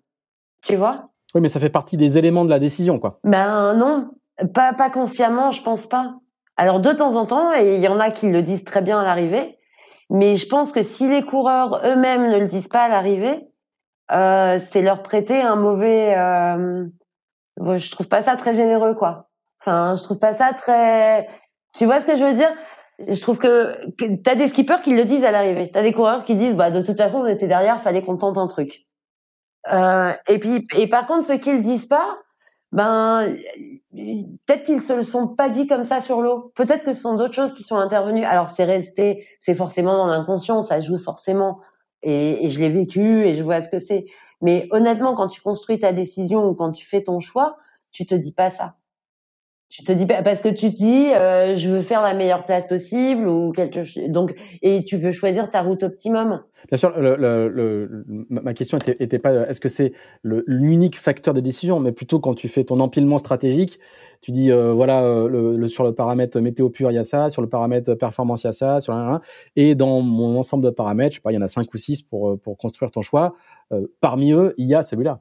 Tu 0.63 0.77
vois? 0.77 1.09
Oui, 1.35 1.41
mais 1.41 1.49
ça 1.49 1.61
fait 1.61 1.71
partie 1.71 1.97
des 1.97 2.19
éléments 2.19 2.45
de 2.45 2.51
la 2.51 2.59
décision, 2.59 2.99
quoi. 2.99 3.19
Ben 3.25 3.75
non, 3.75 4.11
pas 4.53 4.73
pas 4.73 4.91
consciemment, 4.91 5.51
je 5.51 5.63
pense 5.63 5.87
pas. 5.87 6.15
Alors 6.57 6.81
de 6.81 6.93
temps 6.93 7.17
en 7.17 7.27
temps, 7.27 7.53
et 7.55 7.77
il 7.77 7.81
y 7.81 7.89
en 7.89 7.99
a 7.99 8.11
qui 8.11 8.29
le 8.29 8.43
disent 8.43 8.65
très 8.65 8.83
bien 8.83 9.01
à 9.01 9.05
l'arrivée, 9.05 9.54
mais 10.11 10.37
je 10.37 10.47
pense 10.47 10.73
que 10.73 10.83
si 10.83 11.09
les 11.09 11.23
coureurs 11.23 11.81
eux-mêmes 11.85 12.29
ne 12.29 12.39
le 12.39 12.47
disent 12.47 12.69
pas 12.69 12.85
à 12.85 12.89
l'arrivée, 12.89 13.49
euh, 14.13 14.59
c'est 14.61 14.83
leur 14.83 15.03
prêter 15.03 15.41
un 15.41 15.57
mauvais. 15.57 16.15
Euh, 16.17 16.87
je 17.59 17.91
trouve 17.91 18.09
pas 18.09 18.23
ça 18.23 18.37
très 18.37 18.55
généreux, 18.55 18.95
quoi. 18.95 19.31
Enfin, 19.61 19.97
je 19.97 20.03
trouve 20.03 20.19
pas 20.19 20.35
ça 20.35 20.53
très. 20.53 21.29
Tu 21.77 21.87
vois 21.87 22.01
ce 22.01 22.07
que 22.07 22.17
je 22.17 22.25
veux 22.25 22.35
dire? 22.35 22.51
Je 23.09 23.21
trouve 23.21 23.39
que, 23.39 23.75
que 23.97 24.23
t'as 24.23 24.35
des 24.35 24.49
skippers 24.49 24.83
qui 24.83 24.95
le 24.95 25.05
disent 25.05 25.25
à 25.25 25.33
l'arrivée. 25.33 25.71
T'as 25.73 25.83
des 25.83 25.93
coureurs 25.93 26.25
qui 26.25 26.37
disent, 26.37 26.57
bah 26.57 26.71
de 26.71 26.83
toute 26.83 26.97
façon, 26.97 27.19
on 27.19 27.27
était 27.27 27.49
derrière, 27.49 27.81
fallait 27.81 28.03
qu'on 28.03 28.17
tente 28.17 28.39
un 28.39 28.47
truc. 28.47 28.87
Euh, 29.73 30.13
et 30.29 30.39
puis, 30.39 30.67
et 30.77 30.87
par 30.87 31.07
contre, 31.07 31.25
ceux 31.25 31.39
qui 31.39 31.53
le 31.53 31.61
disent 31.61 31.87
pas, 31.87 32.19
ben 32.75 33.37
peut-être 33.93 34.65
qu'ils 34.65 34.83
se 34.83 34.93
le 34.93 35.05
sont 35.05 35.29
pas 35.29 35.49
dit 35.49 35.69
comme 35.69 35.85
ça 35.85 36.01
sur 36.01 36.21
l'eau. 36.21 36.53
Peut-être 36.57 36.85
que 36.85 36.93
ce 36.93 37.01
sont 37.01 37.15
d'autres 37.15 37.35
choses 37.35 37.55
qui 37.55 37.63
sont 37.63 37.77
intervenues. 37.77 38.25
Alors 38.25 38.49
c'est 38.49 38.65
resté, 38.65 39.25
c'est 39.41 39.55
forcément 39.55 39.97
dans 39.97 40.09
l'inconscient, 40.09 40.61
ça 40.63 40.81
joue 40.81 40.99
forcément. 40.99 41.61
Et, 42.03 42.45
et 42.45 42.51
je 42.51 42.59
l'ai 42.59 42.69
vécu 42.69 43.01
et 43.01 43.37
je 43.37 43.43
vois 43.45 43.61
ce 43.61 43.69
que 43.69 43.79
c'est. 43.79 44.07
Mais 44.43 44.67
honnêtement, 44.73 45.15
quand 45.15 45.29
tu 45.29 45.41
construis 45.41 45.79
ta 45.79 45.93
décision 45.93 46.49
ou 46.49 46.55
quand 46.55 46.73
tu 46.73 46.85
fais 46.85 47.03
ton 47.03 47.21
choix, 47.21 47.57
tu 47.93 48.07
te 48.07 48.15
dis 48.17 48.33
pas 48.33 48.51
ça 48.51 48.75
tu 49.69 49.83
te 49.83 49.91
dis 49.91 50.07
parce 50.07 50.41
que 50.41 50.49
tu 50.49 50.71
te 50.71 50.77
dis 50.77 51.09
euh, 51.13 51.57
je 51.57 51.69
veux 51.69 51.81
faire 51.81 52.01
la 52.01 52.15
meilleure 52.15 52.45
place 52.45 52.69
possible 52.69 53.27
ou 53.27 53.51
quelque 53.51 54.09
donc 54.09 54.35
et 54.63 54.85
tu 54.85 54.97
veux 54.97 55.11
choisir 55.11 55.51
ta 55.51 55.63
route 55.63 55.83
optimum. 55.83 56.43
Bien 56.69 56.79
sûr, 56.79 56.95
ma 58.31 58.55
question 58.55 58.79
était, 58.79 59.19
pas 59.19 59.49
est-ce 59.49 59.61
que 59.61 59.69
c'est 59.69 59.93
l'unique 60.23 60.97
facteur 60.97 61.35
de 61.35 61.41
décision, 61.41 61.81
mais 61.81 61.93
plutôt 61.93 62.21
quand 62.21 62.35
tu 62.35 62.49
fais 62.49 62.65
ton 62.65 62.79
empilement 62.79 63.19
stratégique, 63.19 63.81
tu 64.21 64.31
dis 64.31 64.53
euh, 64.53 64.73
voilà 64.73 65.03
euh, 65.03 65.67
sur 65.67 65.83
le 65.83 65.93
paramètre 65.93 66.39
météo 66.41 66.71
pur 66.71 66.91
il 66.93 66.95
y 66.95 66.99
a 66.99 67.05
ça, 67.05 67.29
sur 67.29 67.43
le 67.43 67.49
paramètre 67.49 67.95
performance 67.95 68.45
il 68.45 68.47
y 68.47 68.51
a 68.51 68.53
ça, 68.53 68.81
sur 68.81 68.95
et 69.57 69.75
dans 69.75 70.01
mon 70.03 70.39
ensemble 70.39 70.65
de 70.65 70.71
paramètres, 70.71 71.15
je 71.15 71.19
sais 71.19 71.23
pas, 71.23 71.33
il 71.33 71.35
y 71.35 71.39
en 71.39 71.43
a 71.43 71.49
cinq 71.49 71.73
ou 71.75 71.79
six 71.79 72.01
pour 72.01 72.39
pour 72.41 72.57
construire 72.59 72.93
ton 72.93 73.03
choix. 73.03 73.35
parmi 74.01 74.33
eux, 74.33 74.55
il 74.57 74.67
y 74.67 74.75
a 74.75 74.85
celui-là. 74.85 75.21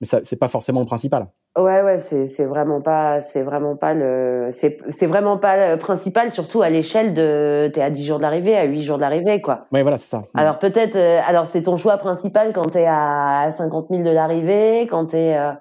Mais 0.00 0.06
ça, 0.06 0.20
c'est 0.22 0.36
pas 0.36 0.48
forcément 0.48 0.80
le 0.80 0.86
principal. 0.86 1.28
Ouais, 1.56 1.82
ouais, 1.82 1.96
c'est 1.96 2.26
c'est 2.26 2.44
vraiment 2.44 2.82
pas 2.82 3.20
c'est 3.20 3.42
vraiment 3.42 3.76
pas 3.76 3.94
le 3.94 4.50
c'est 4.52 4.78
c'est 4.90 5.06
vraiment 5.06 5.38
pas 5.38 5.74
le 5.74 5.78
principal, 5.78 6.30
surtout 6.30 6.60
à 6.60 6.68
l'échelle 6.68 7.14
de 7.14 7.70
t'es 7.72 7.80
à 7.80 7.88
10 7.88 8.06
jours 8.06 8.18
de 8.18 8.22
l'arrivée, 8.22 8.56
à 8.56 8.64
8 8.64 8.82
jours 8.82 8.96
de 8.96 9.02
l'arrivée, 9.02 9.40
quoi. 9.40 9.66
Ouais, 9.72 9.80
voilà, 9.80 9.96
c'est 9.96 10.10
ça. 10.10 10.24
Alors 10.34 10.58
peut-être, 10.58 10.96
euh, 10.96 11.20
alors 11.26 11.46
c'est 11.46 11.62
ton 11.62 11.78
choix 11.78 11.96
principal 11.96 12.52
quand 12.52 12.70
t'es 12.70 12.84
à 12.86 13.50
50 13.50 13.86
000 13.88 14.02
de 14.02 14.10
l'arrivée, 14.10 14.86
quand 14.90 15.06
t'es, 15.06 15.34
euh, 15.38 15.52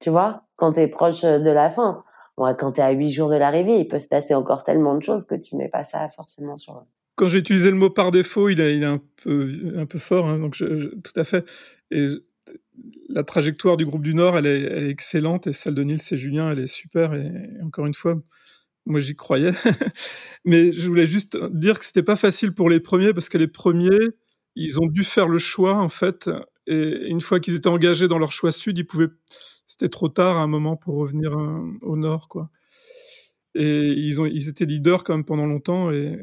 tu 0.00 0.10
vois, 0.10 0.42
quand 0.56 0.72
t'es 0.72 0.88
proche 0.88 1.22
de 1.22 1.50
la 1.50 1.70
fin. 1.70 2.02
Bon, 2.36 2.52
quand 2.58 2.72
t'es 2.72 2.82
à 2.82 2.90
8 2.90 3.12
jours 3.12 3.30
de 3.30 3.36
l'arrivée, 3.36 3.78
il 3.78 3.86
peut 3.86 4.00
se 4.00 4.08
passer 4.08 4.34
encore 4.34 4.64
tellement 4.64 4.96
de 4.96 5.02
choses 5.02 5.26
que 5.26 5.36
tu 5.36 5.54
mets 5.54 5.68
pas 5.68 5.84
ça 5.84 6.08
forcément 6.08 6.56
sur. 6.56 6.82
Quand 7.14 7.28
j'ai 7.28 7.38
utilisé 7.38 7.70
le 7.70 7.76
mot 7.76 7.88
par 7.88 8.10
défaut, 8.10 8.48
il 8.48 8.60
est, 8.60 8.76
il 8.76 8.82
est 8.82 8.86
un 8.86 9.00
peu 9.22 9.48
un 9.78 9.86
peu 9.86 9.98
fort, 9.98 10.26
hein, 10.26 10.38
donc 10.38 10.54
je, 10.54 10.92
tout 10.96 11.18
à 11.18 11.24
fait. 11.24 11.44
Et 11.92 12.06
la 13.08 13.24
trajectoire 13.24 13.76
du 13.76 13.86
groupe 13.86 14.02
du 14.02 14.14
Nord, 14.14 14.38
elle 14.38 14.46
est, 14.46 14.90
excellente 14.90 15.46
et 15.46 15.52
celle 15.52 15.74
de 15.74 15.82
Nils 15.82 16.00
et 16.10 16.16
Julien, 16.16 16.50
elle 16.50 16.60
est 16.60 16.66
super. 16.66 17.14
Et, 17.14 17.30
encore 17.64 17.86
une 17.86 17.94
fois, 17.94 18.20
moi 18.84 19.00
j'y 19.00 19.16
croyais. 19.16 19.52
Mais 20.44 20.72
je 20.72 20.86
voulais 20.88 21.06
juste 21.06 21.36
dire 21.52 21.78
que 21.78 21.84
c'était 21.84 22.02
pas 22.02 22.16
facile 22.16 22.52
pour 22.52 22.70
les 22.70 22.80
premiers 22.80 23.12
parce 23.12 23.28
que 23.28 23.38
les 23.38 23.48
premiers, 23.48 24.10
ils 24.54 24.80
ont 24.80 24.86
dû 24.86 25.04
faire 25.04 25.28
le 25.28 25.38
choix 25.38 25.74
en 25.74 25.88
fait. 25.88 26.30
Et 26.66 27.08
une 27.08 27.20
fois 27.20 27.40
qu'ils 27.40 27.54
étaient 27.54 27.68
engagés 27.68 28.08
dans 28.08 28.18
leur 28.18 28.32
choix 28.32 28.52
sud, 28.52 28.78
ils 28.78 28.86
pouvaient. 28.86 29.10
C'était 29.66 29.88
trop 29.88 30.08
tard 30.08 30.36
à 30.36 30.42
un 30.42 30.46
moment 30.46 30.76
pour 30.76 30.96
revenir 30.96 31.36
euh, 31.36 31.60
au 31.82 31.96
Nord, 31.96 32.28
quoi. 32.28 32.50
Et 33.54 33.88
ils 33.92 34.20
ont, 34.20 34.26
ils 34.26 34.48
étaient 34.48 34.66
leaders 34.66 35.02
quand 35.02 35.14
même 35.14 35.24
pendant 35.24 35.46
longtemps 35.46 35.90
et, 35.90 36.20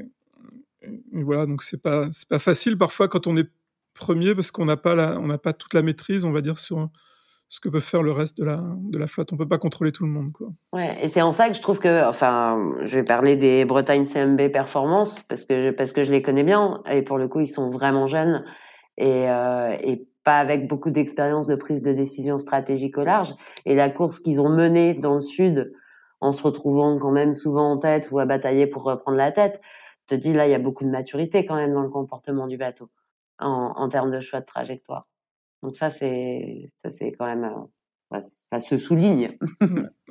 et 0.84 1.24
voilà. 1.24 1.46
Donc 1.46 1.64
c'est 1.64 1.82
pas, 1.82 2.08
c'est 2.12 2.30
pas 2.30 2.40
facile 2.40 2.78
parfois 2.78 3.08
quand 3.08 3.28
on 3.28 3.36
est 3.38 3.50
premier 3.94 4.36
parce 4.36 4.52
qu'on 4.52 4.66
n'a 4.66 4.78
pas 4.78 4.96
pas 5.38 5.54
toute 5.54 5.74
la 5.74 5.82
maîtrise, 5.82 6.26
on 6.26 6.32
va 6.32 6.42
dire, 6.42 6.60
sur 6.60 6.90
ce 7.50 7.60
que 7.60 7.70
peut 7.70 7.80
faire 7.80 8.02
le 8.02 8.12
reste 8.12 8.38
de 8.38 8.46
la, 8.46 8.64
de 8.80 8.98
la 8.98 9.06
flotte. 9.06 9.32
On 9.32 9.38
peut 9.38 9.48
pas 9.48 9.60
contrôler 9.60 9.92
tout 9.92 10.04
le 10.06 10.10
monde, 10.10 10.32
quoi. 10.32 10.48
Ouais, 10.74 10.98
et 11.04 11.08
c'est 11.08 11.22
en 11.22 11.32
ça 11.32 11.50
que 11.50 11.56
je 11.56 11.62
trouve 11.62 11.78
que, 11.78 12.08
enfin, 12.08 12.74
je 12.82 12.96
vais 12.96 13.04
parler 13.04 13.36
des 13.36 13.64
Bretagne 13.64 14.06
CMB 14.06 14.52
Performance 14.52 15.20
parce 15.28 15.46
que 15.46 15.62
je, 15.62 15.70
parce 15.70 15.94
que 15.94 16.04
je 16.04 16.12
les 16.12 16.24
connais 16.24 16.44
bien 16.44 16.82
et 16.90 17.04
pour 17.04 17.20
le 17.20 17.28
coup, 17.28 17.42
ils 17.42 17.48
sont 17.48 17.70
vraiment 17.70 18.08
jeunes 18.08 18.44
et, 18.98 19.30
euh, 19.30 19.76
et 19.84 20.08
pas 20.24 20.40
avec 20.40 20.68
beaucoup 20.68 20.90
d'expérience 20.90 21.46
de 21.46 21.56
prise 21.56 21.84
de 21.84 21.94
décision 21.94 22.40
stratégique 22.40 22.98
au 22.98 23.04
large. 23.04 23.36
Et 23.66 23.76
la 23.76 23.92
course 23.92 24.20
qu'ils 24.20 24.42
ont 24.42 24.50
menée 24.50 24.96
dans 24.96 25.16
le 25.16 25.22
sud, 25.22 25.74
en 26.22 26.32
se 26.32 26.42
retrouvant 26.42 26.98
quand 26.98 27.12
même 27.12 27.36
souvent 27.36 27.70
en 27.70 27.78
tête 27.78 28.10
ou 28.10 28.18
à 28.18 28.26
batailler 28.26 28.66
pour 28.66 28.84
reprendre 28.84 29.18
la 29.18 29.32
tête, 29.32 29.62
te 30.08 30.16
dis 30.16 30.34
là, 30.34 30.48
il 30.48 30.52
y 30.52 30.56
a 30.56 30.60
beaucoup 30.60 30.86
de 30.86 30.90
maturité 30.90 31.46
quand 31.46 31.56
même 31.56 31.74
dans 31.74 31.82
le 31.82 31.90
comportement 31.90 32.48
du 32.48 32.58
bateau 32.58 32.90
en, 33.44 33.74
en 33.76 33.90
termes 33.90 34.12
de 34.12 34.20
choix 34.20 34.42
de 34.42 34.46
trajectoire. 34.46 35.08
Donc 35.62 35.76
ça, 35.76 35.90
c'est 35.90 36.72
ça, 36.82 36.92
c'est 36.92 37.12
quand 37.14 37.26
même 37.26 37.46
euh, 37.46 38.22
ça, 38.22 38.60
se 38.60 38.78
souligne. 38.78 39.30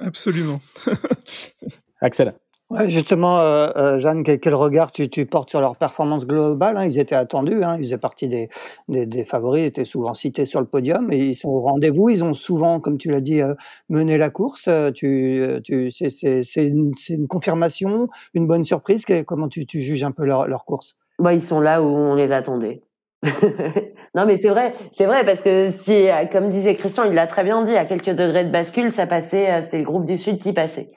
Absolument. 0.00 0.60
Axel. 2.00 2.34
Ouais, 2.72 2.88
justement, 2.88 3.38
euh, 3.40 3.68
euh, 3.76 3.98
Jeanne, 3.98 4.24
quel, 4.24 4.40
quel 4.40 4.54
regard 4.54 4.92
tu, 4.92 5.10
tu, 5.10 5.26
portes 5.26 5.50
sur 5.50 5.60
leur 5.60 5.76
performance 5.76 6.26
globale 6.26 6.78
hein? 6.78 6.86
Ils 6.86 6.98
étaient 6.98 7.14
attendus, 7.14 7.62
hein, 7.62 7.76
ils 7.76 7.84
faisaient 7.84 7.98
partie 7.98 8.28
des, 8.28 8.48
des, 8.88 9.04
des, 9.04 9.26
favoris, 9.26 9.60
ils 9.60 9.66
étaient 9.66 9.84
souvent 9.84 10.14
cités 10.14 10.46
sur 10.46 10.58
le 10.58 10.66
podium 10.66 11.12
et 11.12 11.18
ils 11.18 11.34
sont 11.34 11.50
au 11.50 11.60
rendez-vous. 11.60 12.08
Ils 12.08 12.24
ont 12.24 12.32
souvent, 12.32 12.80
comme 12.80 12.96
tu 12.96 13.10
l'as 13.10 13.20
dit, 13.20 13.42
euh, 13.42 13.52
mené 13.90 14.16
la 14.16 14.30
course. 14.30 14.68
Euh, 14.68 14.90
tu, 14.90 15.60
tu, 15.64 15.90
c'est 15.90 16.42
une, 16.56 16.92
une, 17.10 17.28
confirmation, 17.28 18.08
une 18.32 18.46
bonne 18.46 18.64
surprise. 18.64 19.04
Comment 19.26 19.48
tu, 19.48 19.66
tu 19.66 19.80
juges 19.80 20.04
un 20.04 20.12
peu 20.12 20.24
leur, 20.24 20.48
leur 20.48 20.64
course? 20.64 20.96
Bah, 21.18 21.34
Ils 21.34 21.42
sont 21.42 21.60
là 21.60 21.82
où 21.82 21.86
on 21.86 22.14
les 22.14 22.32
attendait. 22.32 22.80
non, 24.14 24.26
mais 24.26 24.36
c'est 24.36 24.48
vrai, 24.48 24.74
c'est 24.92 25.06
vrai 25.06 25.24
parce 25.24 25.40
que 25.40 25.70
si, 25.70 26.08
comme 26.32 26.50
disait 26.50 26.74
Christian, 26.74 27.04
il 27.04 27.14
l'a 27.14 27.28
très 27.28 27.44
bien 27.44 27.62
dit, 27.62 27.76
à 27.76 27.84
quelques 27.84 28.10
degrés 28.10 28.44
de 28.44 28.50
bascule, 28.50 28.92
ça 28.92 29.06
passait, 29.06 29.50
euh, 29.50 29.62
c'est 29.70 29.78
le 29.78 29.84
groupe 29.84 30.04
du 30.04 30.18
Sud 30.18 30.40
qui 30.40 30.52
passait. 30.52 30.88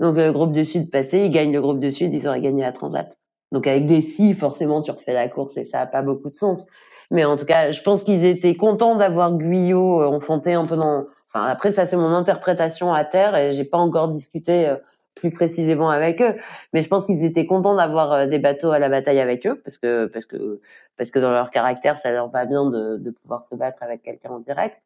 Donc 0.00 0.16
le 0.16 0.32
groupe 0.32 0.52
du 0.52 0.64
Sud 0.64 0.90
passait, 0.90 1.26
il 1.26 1.30
gagne 1.30 1.52
le 1.52 1.60
groupe 1.60 1.80
du 1.80 1.92
Sud, 1.92 2.14
ils 2.14 2.26
auraient 2.26 2.40
gagné 2.40 2.62
la 2.62 2.72
Transat. 2.72 3.18
Donc 3.52 3.66
avec 3.66 3.86
des 3.86 4.00
si, 4.00 4.32
forcément, 4.32 4.80
tu 4.80 4.90
refais 4.90 5.12
la 5.12 5.28
course 5.28 5.56
et 5.58 5.64
ça 5.64 5.80
a 5.80 5.86
pas 5.86 6.02
beaucoup 6.02 6.30
de 6.30 6.36
sens. 6.36 6.66
Mais 7.10 7.24
en 7.24 7.36
tout 7.36 7.44
cas, 7.44 7.70
je 7.70 7.82
pense 7.82 8.02
qu'ils 8.02 8.24
étaient 8.24 8.56
contents 8.56 8.96
d'avoir 8.96 9.34
Guyot 9.34 10.00
euh, 10.00 10.06
enfanté 10.06 10.54
un 10.54 10.64
peu 10.64 10.76
dans. 10.76 11.04
Enfin, 11.28 11.44
après, 11.44 11.72
ça 11.72 11.84
c'est 11.84 11.96
mon 11.96 12.12
interprétation 12.12 12.94
à 12.94 13.04
terre 13.04 13.36
et 13.36 13.52
j'ai 13.52 13.64
pas 13.64 13.78
encore 13.78 14.08
discuté 14.08 14.66
euh, 14.66 14.76
plus 15.16 15.30
précisément 15.32 15.90
avec 15.90 16.22
eux. 16.22 16.36
Mais 16.72 16.82
je 16.82 16.88
pense 16.88 17.06
qu'ils 17.06 17.24
étaient 17.24 17.46
contents 17.46 17.74
d'avoir 17.74 18.12
euh, 18.12 18.26
des 18.26 18.38
bateaux 18.38 18.70
à 18.70 18.78
la 18.78 18.88
bataille 18.88 19.20
avec 19.20 19.46
eux, 19.46 19.60
parce 19.64 19.78
que 19.78 20.06
parce 20.06 20.26
que 20.26 20.60
parce 20.96 21.10
que 21.10 21.18
dans 21.18 21.32
leur 21.32 21.50
caractère, 21.50 21.98
ça 21.98 22.12
leur 22.12 22.28
va 22.30 22.46
bien 22.46 22.66
de, 22.70 22.98
de 22.98 23.10
pouvoir 23.10 23.44
se 23.44 23.54
battre 23.56 23.82
avec 23.82 24.02
quelqu'un 24.02 24.30
en 24.30 24.40
direct. 24.40 24.78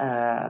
Euh, 0.00 0.48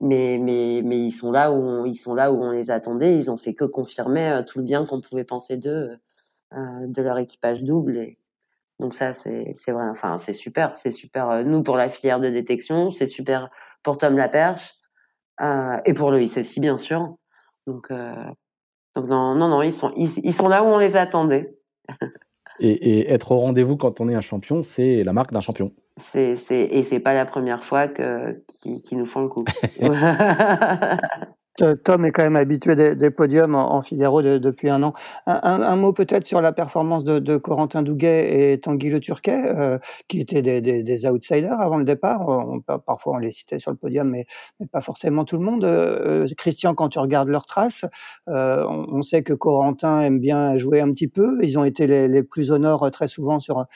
mais 0.00 0.38
mais 0.40 0.82
mais 0.84 0.98
ils 1.06 1.10
sont 1.12 1.32
là 1.32 1.52
où 1.52 1.56
on, 1.56 1.84
ils 1.84 1.96
sont 1.96 2.14
là 2.14 2.32
où 2.32 2.42
on 2.42 2.50
les 2.52 2.70
attendait. 2.70 3.16
Ils 3.16 3.30
ont 3.30 3.36
fait 3.36 3.54
que 3.54 3.64
confirmer 3.64 4.30
euh, 4.30 4.42
tout 4.42 4.58
le 4.58 4.64
bien 4.64 4.86
qu'on 4.86 5.00
pouvait 5.00 5.24
penser 5.24 5.56
d'eux, 5.56 5.98
euh, 6.54 6.86
de 6.86 7.02
leur 7.02 7.18
équipage 7.18 7.64
double. 7.64 8.14
Donc 8.80 8.94
ça 8.94 9.14
c'est 9.14 9.52
c'est 9.56 9.72
vrai. 9.72 9.86
Enfin 9.90 10.18
c'est 10.18 10.34
super, 10.34 10.76
c'est 10.78 10.90
super. 10.92 11.44
Nous 11.44 11.62
pour 11.62 11.76
la 11.76 11.88
filière 11.88 12.20
de 12.20 12.30
détection, 12.30 12.90
c'est 12.90 13.06
super 13.06 13.50
pour 13.82 13.98
Tom 13.98 14.16
Laperche 14.16 14.74
euh, 15.40 15.78
et 15.84 15.94
pour 15.94 16.10
le 16.10 16.22
ICC 16.22 16.60
bien 16.60 16.78
sûr. 16.78 17.16
Donc, 17.68 17.90
euh, 17.90 18.14
donc 18.96 19.08
non, 19.08 19.34
non, 19.34 19.48
non, 19.48 19.60
ils 19.60 19.74
sont, 19.74 19.92
ils, 19.94 20.08
ils, 20.24 20.32
sont 20.32 20.48
là 20.48 20.64
où 20.64 20.66
on 20.68 20.78
les 20.78 20.96
attendait. 20.96 21.54
et, 22.60 22.70
et, 22.70 23.10
être 23.10 23.30
au 23.32 23.38
rendez-vous 23.38 23.76
quand 23.76 24.00
on 24.00 24.08
est 24.08 24.14
un 24.14 24.22
champion, 24.22 24.62
c'est 24.62 25.04
la 25.04 25.12
marque 25.12 25.32
d'un 25.32 25.42
champion. 25.42 25.72
C'est, 25.98 26.36
c'est, 26.36 26.62
et 26.62 26.82
c'est 26.82 26.98
pas 26.98 27.12
la 27.12 27.26
première 27.26 27.62
fois 27.62 27.86
que, 27.86 28.42
qu'ils, 28.48 28.80
qui 28.80 28.96
nous 28.96 29.04
font 29.04 29.20
le 29.20 29.28
coup. 29.28 29.44
Tom 31.84 32.04
est 32.04 32.12
quand 32.12 32.22
même 32.22 32.36
habitué 32.36 32.76
des, 32.76 33.10
podiums 33.10 33.54
en, 33.54 33.74
en 33.74 33.82
Figaro 33.82 34.22
de, 34.22 34.38
depuis 34.38 34.70
un 34.70 34.82
an. 34.82 34.94
Un, 35.26 35.76
mot 35.76 35.92
peut-être 35.92 36.26
sur 36.26 36.40
la 36.40 36.52
performance 36.52 37.04
de, 37.04 37.36
Corentin 37.36 37.82
Douguet 37.82 38.52
et 38.52 38.60
Tanguy 38.60 38.90
Le 38.90 39.00
Turquet, 39.00 39.42
euh, 39.44 39.78
qui 40.08 40.20
étaient 40.20 40.42
des, 40.42 41.06
outsiders 41.06 41.60
avant 41.60 41.76
le 41.76 41.84
départ. 41.84 42.28
On, 42.28 42.60
parfois, 42.60 43.14
on 43.14 43.18
les 43.18 43.30
citait 43.30 43.58
sur 43.58 43.70
le 43.70 43.76
podium, 43.76 44.08
mais, 44.08 44.26
pas 44.72 44.80
forcément 44.80 45.24
tout 45.24 45.36
le 45.36 45.44
monde. 45.44 45.64
Euh, 45.64 46.26
Christian, 46.36 46.74
quand 46.74 46.90
tu 46.90 46.98
regardes 46.98 47.28
leurs 47.28 47.46
traces, 47.46 47.84
euh, 48.28 48.64
on, 48.66 49.02
sait 49.02 49.22
que 49.22 49.32
Corentin 49.32 50.00
aime 50.00 50.20
bien 50.20 50.56
jouer 50.56 50.80
un 50.80 50.92
petit 50.92 51.08
peu. 51.08 51.38
Ils 51.42 51.58
ont 51.58 51.64
été 51.64 51.86
les, 51.86 52.22
plus 52.22 52.50
honneurs 52.50 52.90
très 52.90 53.08
souvent 53.08 53.38
sur, 53.40 53.66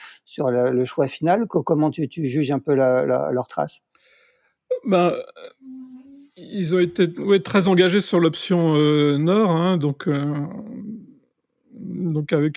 le, 0.49 0.85
choix 0.85 1.07
final. 1.07 1.47
Comment 1.47 1.89
tu, 1.89 2.07
tu 2.07 2.27
juges 2.27 2.51
un 2.51 2.59
peu 2.59 2.73
leurs 2.73 3.47
traces? 3.47 3.79
Ben, 4.85 5.13
ils 6.35 6.75
ont 6.75 6.79
été 6.79 7.11
très 7.43 7.67
engagés 7.67 8.01
sur 8.01 8.19
l'option 8.19 8.75
euh, 8.75 9.17
Nord, 9.17 9.51
hein, 9.51 9.77
donc, 9.77 10.07
euh, 10.07 10.47
donc 11.73 12.33
avec 12.33 12.55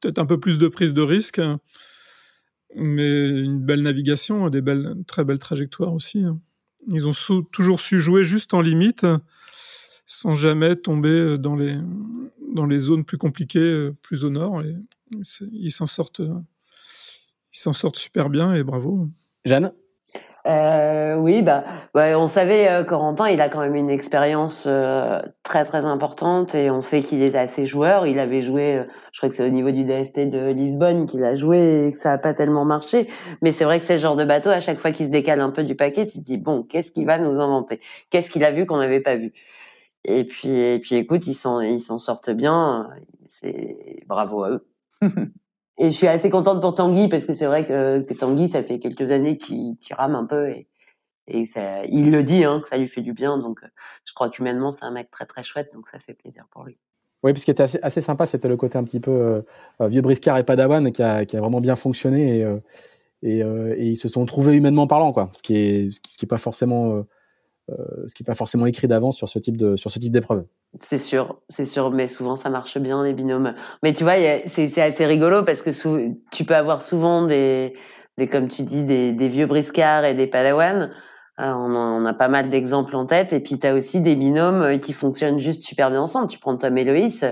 peut-être 0.00 0.18
un 0.18 0.26
peu 0.26 0.38
plus 0.38 0.58
de 0.58 0.68
prise 0.68 0.94
de 0.94 1.02
risque, 1.02 1.38
hein, 1.38 1.60
mais 2.76 3.28
une 3.28 3.60
belle 3.60 3.82
navigation, 3.82 4.48
des 4.48 4.60
belles, 4.60 4.94
très 5.06 5.24
belles 5.24 5.38
trajectoires 5.38 5.92
aussi. 5.92 6.22
Hein. 6.24 6.38
Ils 6.86 7.08
ont 7.08 7.42
toujours 7.52 7.80
su 7.80 7.98
jouer 7.98 8.24
juste 8.24 8.52
en 8.52 8.60
limite, 8.60 9.06
sans 10.06 10.34
jamais 10.34 10.76
tomber 10.76 11.38
dans 11.38 11.56
les, 11.56 11.76
dans 12.52 12.66
les 12.66 12.78
zones 12.78 13.04
plus 13.04 13.16
compliquées, 13.16 13.90
plus 14.02 14.24
au 14.24 14.30
nord. 14.30 14.60
Et 14.60 14.76
ils 15.52 15.70
s'en 15.70 15.86
sortent, 15.86 16.20
ils 16.20 17.58
s'en 17.58 17.72
sortent 17.72 17.96
super 17.96 18.28
bien 18.28 18.54
et 18.54 18.62
bravo. 18.62 19.08
Jeanne? 19.46 19.72
Euh, 20.46 21.16
oui, 21.16 21.40
bah, 21.40 21.64
bah, 21.94 22.18
on 22.18 22.26
savait 22.26 22.68
euh, 22.68 22.84
Corentin, 22.84 23.28
il 23.30 23.40
a 23.40 23.48
quand 23.48 23.60
même 23.60 23.74
une 23.76 23.88
expérience 23.88 24.64
euh, 24.66 25.22
très 25.42 25.64
très 25.64 25.86
importante 25.86 26.54
et 26.54 26.70
on 26.70 26.82
sait 26.82 27.00
qu'il 27.00 27.22
est 27.22 27.34
assez 27.34 27.64
joueur. 27.64 28.06
Il 28.06 28.18
avait 28.18 28.42
joué, 28.42 28.76
euh, 28.76 28.84
je 29.12 29.20
crois 29.20 29.30
que 29.30 29.34
c'est 29.34 29.46
au 29.46 29.50
niveau 29.50 29.70
du 29.70 29.84
DST 29.84 30.28
de 30.28 30.50
Lisbonne 30.52 31.06
qu'il 31.06 31.24
a 31.24 31.34
joué 31.34 31.86
et 31.86 31.92
que 31.92 31.96
ça 31.98 32.12
a 32.12 32.18
pas 32.18 32.34
tellement 32.34 32.66
marché. 32.66 33.08
Mais 33.40 33.52
c'est 33.52 33.64
vrai 33.64 33.78
que 33.78 33.86
c'est 33.86 33.94
le 33.94 34.00
genre 34.00 34.16
de 34.16 34.24
bateau, 34.24 34.50
à 34.50 34.60
chaque 34.60 34.78
fois 34.78 34.92
qu'il 34.92 35.06
se 35.06 35.10
décale 35.10 35.40
un 35.40 35.50
peu 35.50 35.64
du 35.64 35.76
paquet, 35.76 36.04
tu 36.04 36.18
te 36.18 36.24
dis 36.24 36.36
bon, 36.36 36.62
qu'est-ce 36.62 36.92
qu'il 36.92 37.06
va 37.06 37.18
nous 37.18 37.40
inventer? 37.40 37.80
Qu'est-ce 38.10 38.30
qu'il 38.30 38.44
a 38.44 38.50
vu 38.50 38.66
qu'on 38.66 38.76
n'avait 38.78 39.00
pas 39.00 39.16
vu? 39.16 39.32
Et 40.04 40.24
puis 40.24 40.50
et 40.50 40.78
puis 40.80 40.96
écoute, 40.96 41.26
ils 41.26 41.34
s'en 41.34 41.60
ils 41.60 41.80
s'en 41.80 41.98
sortent 41.98 42.30
bien. 42.30 42.88
C'est 43.28 44.00
bravo 44.08 44.44
à 44.44 44.50
eux. 44.50 44.66
Et 45.78 45.90
je 45.90 45.96
suis 45.96 46.06
assez 46.06 46.30
contente 46.30 46.60
pour 46.60 46.74
Tanguy 46.74 47.08
parce 47.08 47.24
que 47.24 47.34
c'est 47.34 47.46
vrai 47.46 47.66
que, 47.66 48.00
Tanguy, 48.14 48.48
ça 48.48 48.62
fait 48.62 48.78
quelques 48.78 49.10
années 49.10 49.36
qu'il 49.36 49.76
rame 49.90 50.14
un 50.14 50.24
peu 50.24 50.48
et, 50.48 50.68
il 51.26 52.10
le 52.10 52.22
dit 52.22 52.44
hein, 52.44 52.60
que 52.60 52.68
ça 52.68 52.76
lui 52.76 52.86
fait 52.86 53.00
du 53.00 53.14
bien. 53.14 53.38
Donc, 53.38 53.60
je 54.04 54.12
crois 54.12 54.28
qu'humainement, 54.28 54.72
c'est 54.72 54.84
un 54.84 54.90
mec 54.90 55.10
très 55.10 55.24
très 55.24 55.42
chouette, 55.42 55.70
donc 55.72 55.88
ça 55.88 55.98
fait 55.98 56.12
plaisir 56.12 56.44
pour 56.50 56.64
lui. 56.64 56.78
Oui, 57.22 57.32
puis 57.32 57.40
ce 57.40 57.46
qui 57.46 57.50
était 57.50 57.64
assez, 57.82 58.00
sympa, 58.02 58.26
c'était 58.26 58.48
le 58.48 58.58
côté 58.58 58.76
un 58.76 58.84
petit 58.84 59.00
peu 59.00 59.10
euh, 59.10 59.42
euh 59.80 59.88
vieux 59.88 60.02
briscard 60.02 60.36
et 60.36 60.44
padawan 60.44 60.92
qui 60.92 61.02
a, 61.02 61.24
qui 61.24 61.38
a 61.38 61.40
vraiment 61.40 61.62
bien 61.62 61.76
fonctionné 61.76 62.40
et, 63.22 63.42
euh, 63.42 63.74
ils 63.78 63.96
se 63.96 64.06
sont 64.06 64.26
trouvés 64.26 64.54
humainement 64.54 64.86
parlant, 64.86 65.14
quoi. 65.14 65.30
Ce 65.32 65.40
qui 65.40 65.56
est, 65.56 65.88
est 65.88 66.26
pas 66.26 66.36
forcément 66.36 67.06
ce 67.68 68.14
qui 68.14 68.22
n'est 68.22 68.26
pas 68.26 68.34
forcément 68.34 68.66
écrit 68.66 68.88
d'avance 68.88 69.16
sur 69.16 69.28
ce 69.28 69.38
type 69.38 69.56
de 69.56 69.76
sur 69.76 69.90
ce 69.90 69.98
type 69.98 70.12
d'épreuve. 70.12 70.44
C'est 70.80 70.98
sûr, 70.98 71.40
c'est 71.48 71.64
sûr, 71.64 71.90
mais 71.90 72.06
souvent 72.06 72.36
ça 72.36 72.50
marche 72.50 72.78
bien 72.78 73.02
les 73.04 73.12
binômes. 73.12 73.54
Mais 73.82 73.94
tu 73.94 74.04
vois, 74.04 74.14
c'est 74.46 74.78
assez 74.80 75.06
rigolo 75.06 75.44
parce 75.44 75.62
que 75.62 75.70
tu 76.30 76.44
peux 76.44 76.56
avoir 76.56 76.82
souvent 76.82 77.22
des, 77.22 77.74
comme 78.30 78.48
tu 78.48 78.62
dis 78.62 78.82
des, 78.84 79.28
vieux 79.28 79.46
briscards 79.46 80.04
et 80.04 80.14
des 80.14 80.26
padawans. 80.26 80.90
on, 81.38 82.04
a, 82.04 82.14
pas 82.14 82.28
mal 82.28 82.50
d'exemples 82.50 82.96
en 82.96 83.06
tête. 83.06 83.32
Et 83.32 83.40
puis, 83.40 83.58
tu 83.58 83.66
as 83.66 83.74
aussi 83.74 84.00
des 84.00 84.16
binômes 84.16 84.78
qui 84.80 84.92
fonctionnent 84.92 85.38
juste 85.38 85.62
super 85.62 85.90
bien 85.90 86.00
ensemble. 86.00 86.28
Tu 86.28 86.38
prends 86.38 86.56
Tom 86.56 86.76
et 86.76 86.84
Loïs, 86.84 87.24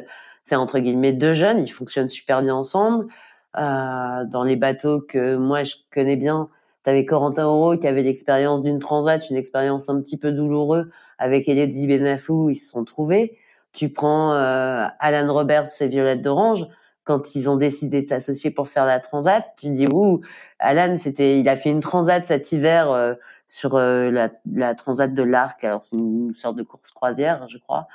c'est 0.44 0.56
entre 0.56 0.78
guillemets 0.78 1.12
deux 1.12 1.32
jeunes, 1.32 1.60
ils 1.60 1.68
fonctionnent 1.68 2.08
super 2.08 2.42
bien 2.42 2.54
ensemble. 2.54 3.06
dans 3.54 4.44
les 4.44 4.56
bateaux 4.56 5.00
que 5.00 5.36
moi, 5.36 5.64
je 5.64 5.74
connais 5.92 6.16
bien, 6.16 6.48
tu 6.84 6.90
avais 6.90 7.04
Corentin 7.04 7.46
Oro 7.46 7.76
qui 7.76 7.86
avait 7.86 8.02
l'expérience 8.02 8.62
d'une 8.62 8.78
transat, 8.78 9.28
une 9.30 9.36
expérience 9.36 9.88
un 9.88 10.00
petit 10.00 10.16
peu 10.16 10.32
douloureuse 10.32 10.88
avec 11.18 11.48
Elodie 11.48 11.86
Benafou, 11.86 12.50
ils 12.50 12.56
se 12.56 12.70
sont 12.70 12.84
trouvés. 12.84 13.38
Tu 13.72 13.88
prends 13.88 14.34
euh, 14.34 14.86
Alan 14.98 15.32
Roberts 15.32 15.70
et 15.80 15.88
Violette 15.88 16.20
d'Orange, 16.20 16.66
quand 17.04 17.34
ils 17.34 17.48
ont 17.48 17.56
décidé 17.56 18.02
de 18.02 18.06
s'associer 18.06 18.50
pour 18.50 18.68
faire 18.68 18.86
la 18.86 19.00
transat, 19.00 19.44
tu 19.56 19.70
dis 19.70 19.86
ouh, 19.92 20.20
Alan, 20.58 20.96
c'était, 20.98 21.40
il 21.40 21.48
a 21.48 21.56
fait 21.56 21.70
une 21.70 21.80
transat 21.80 22.24
cet 22.26 22.52
hiver 22.52 22.90
euh, 22.90 23.14
sur 23.48 23.76
euh, 23.76 24.10
la, 24.10 24.30
la, 24.52 24.74
transat 24.74 25.12
de 25.12 25.22
l'Arc. 25.22 25.64
Alors 25.64 25.82
c'est 25.82 25.96
une 25.96 26.34
sorte 26.34 26.56
de 26.56 26.62
course 26.62 26.90
croisière, 26.90 27.46
je 27.48 27.58
crois. 27.58 27.88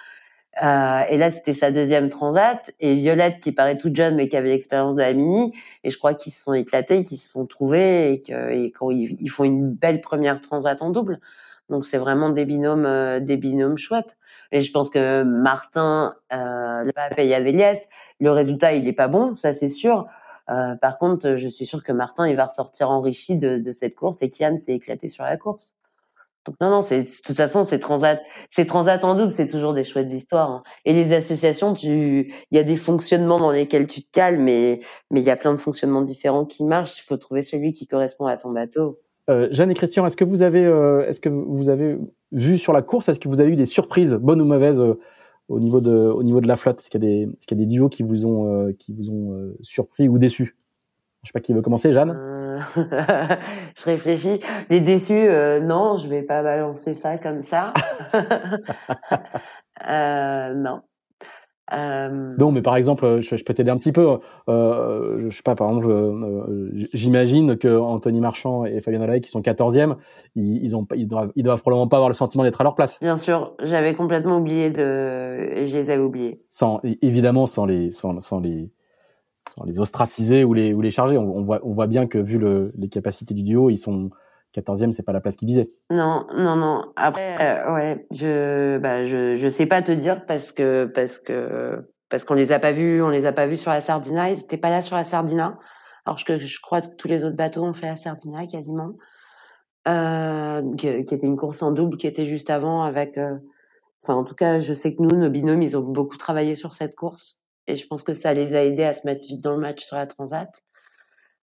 Euh, 0.64 1.02
et 1.10 1.18
là, 1.18 1.30
c'était 1.32 1.54
sa 1.54 1.72
deuxième 1.72 2.10
transat. 2.10 2.72
Et 2.80 2.96
Violette, 2.96 3.40
qui 3.42 3.52
paraît 3.52 3.78
toute 3.78 3.96
jeune, 3.96 4.16
mais 4.16 4.28
qui 4.28 4.38
avait 4.38 4.50
l'expérience 4.50 4.96
de 4.96 5.02
la 5.02 5.14
mini, 5.14 5.54
et 5.84 5.90
je 5.90 5.98
crois 5.98 6.14
qu'ils 6.14 6.34
se 6.34 6.42
sont 6.44 6.54
éclatés, 6.54 7.04
qu'ils 7.04 7.20
se 7.20 7.30
sont 7.30 7.46
trouvés, 7.46 8.14
et 8.14 8.22
qu'ils 8.22 8.74
ils 9.20 9.30
font 9.30 9.44
une 9.44 9.74
belle 9.74 10.02
première 10.02 10.42
transat 10.42 10.82
en 10.82 10.90
double. 10.90 11.20
Donc 11.70 11.86
c'est 11.86 11.98
vraiment 11.98 12.30
des 12.30 12.46
binômes, 12.46 12.86
euh, 12.86 13.20
des 13.20 13.38
binômes 13.38 13.78
chouettes. 13.78 14.18
Et 14.52 14.62
je 14.62 14.72
pense 14.72 14.90
que 14.90 15.24
Martin, 15.24 16.16
euh, 16.34 16.84
le 16.84 16.92
pape 16.94 17.18
et 17.18 17.28
Yavéliès, 17.28 17.80
le 18.20 18.32
résultat 18.32 18.74
il 18.74 18.88
est 18.88 18.94
pas 18.94 19.08
bon, 19.08 19.36
ça 19.36 19.54
c'est 19.54 19.68
sûr. 19.68 20.08
Euh, 20.50 20.76
par 20.76 20.98
contre, 20.98 21.36
je 21.36 21.48
suis 21.50 21.66
sûr 21.66 21.84
que 21.84 21.92
Martin 21.92 22.28
il 22.28 22.38
va 22.38 22.46
ressortir 22.46 22.90
enrichi 22.90 23.36
de, 23.38 23.58
de 23.58 23.72
cette 23.74 23.96
course 23.96 24.22
et 24.22 24.30
Kian 24.30 24.58
s'est 24.58 24.74
éclaté 24.74 25.10
sur 25.10 25.26
la 25.26 25.36
course. 25.38 25.74
Donc 26.48 26.56
non 26.62 26.70
non, 26.70 26.82
c'est 26.82 27.04
de 27.04 27.10
toute 27.26 27.36
façon 27.36 27.66
c'est 27.66 27.80
transat, 27.80 28.22
c'est 28.52 28.66
transat 28.66 29.04
en 29.04 29.16
double, 29.16 29.34
c'est 29.34 29.50
toujours 29.50 29.74
des 29.74 29.84
chouettes 29.84 30.12
histoires. 30.12 30.50
Hein. 30.50 30.64
Et 30.86 30.94
les 30.94 31.14
associations, 31.14 31.74
tu, 31.74 32.34
il 32.52 32.58
y 32.58 32.60
a 32.60 32.64
des 32.64 32.78
fonctionnements 32.78 33.38
dans 33.38 33.52
lesquels 33.52 33.86
tu 33.86 34.02
te 34.02 34.10
cales, 34.12 34.40
mais 34.40 34.80
mais 35.12 35.20
il 35.20 35.26
y 35.26 35.30
a 35.30 35.36
plein 35.36 35.52
de 35.52 35.58
fonctionnements 35.58 36.02
différents 36.02 36.46
qui 36.46 36.64
marchent. 36.64 37.00
Il 37.00 37.04
faut 37.04 37.18
trouver 37.18 37.44
celui 37.44 37.74
qui 37.74 37.86
correspond 37.86 38.28
à 38.28 38.38
ton 38.38 38.52
bateau. 38.52 39.00
Euh, 39.30 39.50
Jeanne 39.52 39.72
et 39.72 39.74
Christian, 39.74 40.06
est-ce 40.06 40.16
que 40.16 40.24
vous 40.24 40.42
avez, 40.42 40.66
euh, 40.66 41.06
est-ce 41.06 41.20
que 41.20 41.28
vous 41.28 41.70
avez 41.70 41.98
vu 42.32 42.58
sur 42.58 42.72
la 42.72 42.82
course, 42.82 43.10
est-ce 43.10 43.20
que 43.20 43.28
vous 43.28 43.42
avez 43.42 43.52
eu 43.52 43.58
des 43.58 43.66
surprises, 43.66 44.14
bonnes 44.14 44.40
ou 44.40 44.46
mauvaises, 44.46 44.80
euh, 44.80 44.98
au 45.50 45.60
niveau 45.60 45.82
de, 45.82 45.92
au 45.92 46.24
niveau 46.24 46.40
de 46.40 46.48
la 46.48 46.56
flotte? 46.56 46.80
Est-ce 46.80 46.90
qu'il 46.90 47.04
y 47.04 47.06
a 47.06 47.10
des, 47.10 47.22
est-ce 47.24 47.46
qu'il 47.46 47.60
y 47.60 47.62
a 47.62 47.66
des 47.66 47.70
duos 47.70 47.90
qui 47.90 48.04
vous 48.04 48.26
ont, 48.26 48.74
qui 48.80 48.94
vous 48.94 49.10
ont 49.10 49.54
surpris 49.62 50.08
ou 50.08 50.18
déçus? 50.18 50.56
Je 51.24 51.30
sais 51.30 51.34
pas 51.34 51.40
qui 51.40 51.54
veut 51.54 51.62
commencer, 51.62 51.92
Jeanne. 51.92 52.14
je 52.76 53.84
réfléchis. 53.84 54.40
Les 54.70 54.80
déçus, 54.80 55.28
non, 55.64 55.98
je 55.98 56.08
vais 56.08 56.24
pas 56.24 56.44
balancer 56.44 56.94
ça 56.94 57.18
comme 57.18 57.44
ça. 57.44 57.74
non. 60.56 60.82
Euh... 61.74 62.34
Non, 62.38 62.52
mais 62.52 62.62
par 62.62 62.76
exemple, 62.76 63.20
je, 63.20 63.44
peux 63.44 63.54
t'aider 63.54 63.72
un 63.72 63.78
petit 63.78 63.92
peu. 63.92 64.20
Euh, 64.50 65.30
je 65.30 65.36
sais 65.36 65.44
pas, 65.44 65.56
par 65.56 65.70
exemple, 65.70 65.90
euh, 65.90 66.70
j'imagine 66.94 67.58
que 67.58 67.78
Anthony 67.78 68.22
Marchand 68.22 68.66
et 68.66 68.82
Fabien 68.82 69.00
Delahaye, 69.00 69.22
qui 69.22 69.30
sont 69.30 69.42
14e, 69.42 69.96
ils, 70.36 70.64
ils, 70.64 70.76
ont, 70.76 70.86
ils, 70.96 71.08
doivent, 71.08 71.32
ils 71.36 71.44
doivent 71.44 71.62
probablement 71.62 71.88
pas 71.88 71.98
avoir 71.98 72.10
le 72.10 72.16
sentiment 72.16 72.44
d'être 72.44 72.62
à 72.62 72.64
leur 72.64 72.76
place. 72.76 73.00
Bien 73.02 73.18
sûr, 73.18 73.54
j'avais 73.62 73.94
complètement 73.94 74.38
oublié 74.38 74.70
de, 74.70 75.66
je 75.66 75.74
les 75.74 75.90
avais 75.90 76.02
oubliés. 76.02 76.42
Sans, 76.50 76.80
évidemment, 77.02 77.46
sans 77.46 77.66
les, 77.66 77.92
sans, 77.92 78.20
sans 78.22 78.40
les, 78.40 78.70
sans 79.50 79.64
les 79.66 79.80
ostraciser 79.80 80.44
ou 80.44 80.54
les, 80.54 80.74
ou 80.74 80.82
les 80.82 80.92
charger. 80.92 81.18
On, 81.18 81.44
voit, 81.44 81.60
on 81.64 81.74
voit 81.74 81.88
bien 81.88 82.08
que 82.08 82.18
vu 82.18 82.38
le, 82.38 82.72
les 82.78 82.90
capacités 82.90 83.34
du 83.34 83.44
duo, 83.44 83.70
ils 83.70 83.78
sont, 83.78 84.10
14e, 84.56 84.92
c'est 84.92 85.04
pas 85.04 85.14
la 85.14 85.22
place 85.22 85.36
qui 85.36 85.46
visait. 85.46 85.70
Non, 85.90 86.26
non, 86.36 86.56
non. 86.56 86.86
Après, 86.96 87.36
euh, 87.40 87.74
ouais, 87.74 88.08
je, 88.12 88.78
bah, 88.80 89.06
je, 89.06 89.36
je 89.36 89.50
sais 89.50 89.66
pas 89.66 89.82
te 89.82 89.92
dire 89.92 90.26
parce 90.26 90.52
que, 90.52 90.86
parce 90.86 91.20
que, 91.20 91.90
parce 92.10 92.24
qu'on 92.24 92.34
les 92.34 92.52
a 92.52 92.60
pas 92.60 92.72
vus, 92.72 93.02
on 93.02 93.10
les 93.10 93.26
a 93.26 93.32
pas 93.32 93.46
vus 93.46 93.58
sur 93.58 93.72
la 93.72 93.82
Sardina. 93.82 94.32
Ils 94.32 94.40
étaient 94.40 94.58
pas 94.58 94.70
là 94.70 94.82
sur 94.82 94.96
la 94.96 95.04
Sardina. 95.04 95.60
Alors 96.06 96.24
que 96.24 96.40
je 96.40 96.62
crois 96.62 96.82
que 96.82 96.88
tous 96.98 97.08
les 97.08 97.26
autres 97.26 97.36
bateaux 97.36 97.64
ont 97.64 97.74
fait 97.74 97.88
la 97.88 97.98
Sardina 97.98 98.48
quasiment. 98.48 98.90
Euh, 99.88 100.76
qui, 100.76 100.88
était 100.88 101.26
une 101.26 101.38
course 101.38 101.62
en 101.62 101.72
double 101.72 101.98
qui 101.98 102.08
était 102.08 102.26
juste 102.26 102.50
avant 102.50 102.84
avec. 102.84 103.18
Euh, 103.18 103.36
enfin, 104.04 104.16
en 104.16 104.24
tout 104.24 104.36
cas, 104.36 104.60
je 104.60 104.74
sais 104.74 104.96
que 104.96 105.02
nous, 105.02 105.16
nos 105.16 105.30
binômes, 105.30 105.62
ils 105.62 105.78
ont 105.78 105.82
beaucoup 105.82 106.18
travaillé 106.18 106.56
sur 106.56 106.74
cette 106.74 106.96
course 106.96 107.38
et 107.68 107.76
je 107.76 107.86
pense 107.88 108.04
que 108.04 108.14
ça 108.14 108.34
les 108.34 108.56
a 108.56 108.64
aidés 108.64 108.84
à 108.84 108.94
se 108.94 109.06
mettre 109.06 109.22
vite 109.22 109.42
dans 109.42 109.54
le 109.54 109.60
match 109.60 109.84
sur 109.84 109.96
la 109.96 110.08
Transat. 110.08 110.50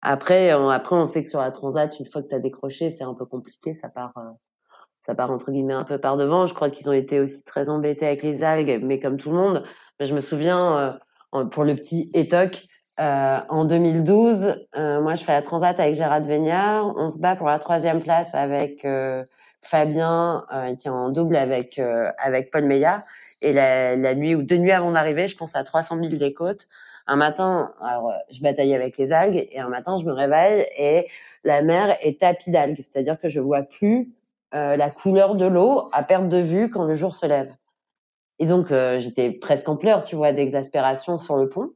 Après, 0.08 0.54
on, 0.54 0.70
après, 0.70 0.96
on 0.96 1.08
sait 1.08 1.24
que 1.24 1.30
sur 1.32 1.42
la 1.42 1.50
transat, 1.50 2.00
une 2.00 2.06
fois 2.06 2.22
que 2.22 2.28
tu 2.28 2.36
as 2.36 2.40
décroché, 2.40 2.92
c'est 2.92 3.04
un 3.04 3.16
peu 3.16 3.26
compliqué. 3.26 3.74
Ça 3.74 3.90
part, 3.90 4.14
euh, 4.18 4.30
ça 5.04 5.16
part 5.16 5.32
entre 5.32 5.52
guillemets 5.52 5.74
un 5.74 5.84
peu 5.84 5.98
par 5.98 6.16
devant. 6.16 6.46
Je 6.46 6.54
crois 6.54 6.70
qu'ils 6.70 6.88
ont 6.88 6.94
été 6.94 7.20
aussi 7.20 7.44
très 7.44 7.70
embêtés 7.70 8.06
avec 8.06 8.22
les 8.22 8.44
algues, 8.44 8.82
mais 8.84 9.00
comme 9.00 9.18
tout 9.18 9.32
le 9.32 9.36
monde. 9.36 9.64
je 10.00 10.14
me 10.14 10.22
souviens 10.22 11.00
euh, 11.34 11.46
pour 11.46 11.64
le 11.64 11.74
petit 11.74 12.12
Etoc, 12.14 12.68
euh, 13.00 13.40
en 13.50 13.66
2012, 13.66 14.68
moi, 14.76 15.16
je 15.16 15.24
fais 15.24 15.34
la 15.34 15.42
transat 15.42 15.80
avec 15.80 15.96
Gérard 15.96 16.22
Veignard. 16.22 16.96
On 16.98 17.10
se 17.10 17.18
bat 17.18 17.36
pour 17.36 17.48
la 17.48 17.58
troisième 17.58 18.02
place 18.02 18.36
avec 18.36 18.88
Fabien, 19.64 20.46
qui 20.80 20.88
est 20.88 20.92
en 20.92 21.10
double 21.10 21.36
avec 21.36 21.82
avec 22.20 22.52
Paul 22.52 22.66
Meillat. 22.66 23.04
Et 23.46 23.54
la, 23.54 24.16
nuit 24.16 24.34
ou 24.34 24.42
deux 24.42 24.58
nuits 24.58 24.72
avant 24.72 24.90
d'arriver, 24.90 25.28
je 25.28 25.38
pense 25.38 25.56
à 25.56 25.64
300 25.64 26.00
000 26.02 26.16
des 26.16 26.34
côtes. 26.34 26.68
Un 27.06 27.16
matin, 27.16 27.74
alors, 27.80 28.12
je 28.32 28.42
bataillais 28.42 28.74
avec 28.74 28.98
les 28.98 29.12
algues 29.12 29.48
et 29.52 29.60
un 29.60 29.70
matin, 29.70 30.00
je 30.00 30.06
me 30.06 30.14
réveille 30.14 30.66
et 30.76 31.08
la 31.44 31.62
mer 31.62 31.96
est 32.02 32.22
tapie 32.22 32.50
d'algues. 32.50 32.82
C'est-à-dire 32.82 33.20
que 33.20 33.30
je 33.30 33.40
vois 33.40 33.62
plus 33.62 34.10
euh, 34.56 34.76
la 34.76 34.90
couleur 34.90 35.36
de 35.36 35.46
l'eau 35.46 35.88
à 35.94 36.02
perte 36.02 36.28
de 36.28 36.40
vue 36.40 36.72
quand 36.72 36.86
le 36.86 36.96
jour 36.96 37.16
se 37.16 37.28
lève. 37.28 37.54
Et 38.40 38.48
donc, 38.48 38.72
euh, 38.72 39.00
j'étais 39.00 39.32
presque 39.40 39.70
en 39.70 39.78
pleurs, 39.78 40.04
tu 40.04 40.16
vois, 40.16 40.34
d'exaspération 40.34 41.20
sur 41.20 41.38
le 41.38 41.48
pont. 41.48 41.72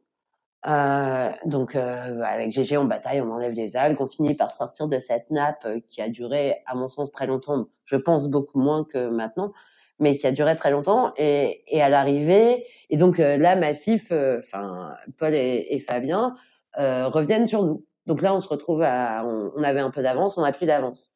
Euh, 0.68 1.30
donc, 1.46 1.76
euh, 1.76 2.22
avec 2.24 2.52
GG, 2.52 2.78
on 2.78 2.86
bataille, 2.86 3.22
on 3.22 3.32
enlève 3.32 3.54
les 3.54 3.76
algues, 3.76 4.02
on 4.02 4.08
finit 4.08 4.34
par 4.34 4.50
sortir 4.50 4.88
de 4.88 4.98
cette 4.98 5.30
nappe 5.30 5.68
qui 5.88 6.02
a 6.02 6.10
duré, 6.10 6.64
à 6.66 6.74
mon 6.74 6.90
sens, 6.90 7.12
très 7.12 7.28
longtemps. 7.28 7.62
Je 7.86 7.96
pense 7.96 8.28
beaucoup 8.28 8.60
moins 8.60 8.84
que 8.84 9.08
maintenant, 9.08 9.54
mais 10.00 10.18
qui 10.18 10.28
a 10.28 10.32
duré 10.32 10.56
très 10.56 10.72
longtemps. 10.72 11.14
Et, 11.18 11.64
et 11.68 11.82
à 11.82 11.90
l'arrivée, 11.90 12.64
et 12.90 12.98
donc 12.98 13.20
euh, 13.20 13.38
là, 13.38 13.56
Massif, 13.56 14.08
euh, 14.12 14.40
enfin 14.40 14.94
Paul 15.20 15.36
et, 15.36 15.68
et 15.70 15.80
Fabien 15.80 16.36
euh, 16.80 17.08
reviennent 17.08 17.48
sur 17.48 17.64
nous. 17.64 17.86
Donc 18.06 18.22
là, 18.22 18.34
on 18.34 18.40
se 18.40 18.48
retrouve 18.48 18.82
à, 18.82 19.24
on, 19.26 19.52
on 19.56 19.64
avait 19.64 19.82
un 19.82 19.92
peu 19.92 20.02
d'avance, 20.02 20.38
on 20.38 20.42
n'a 20.42 20.52
plus 20.52 20.66
d'avance. 20.66 21.12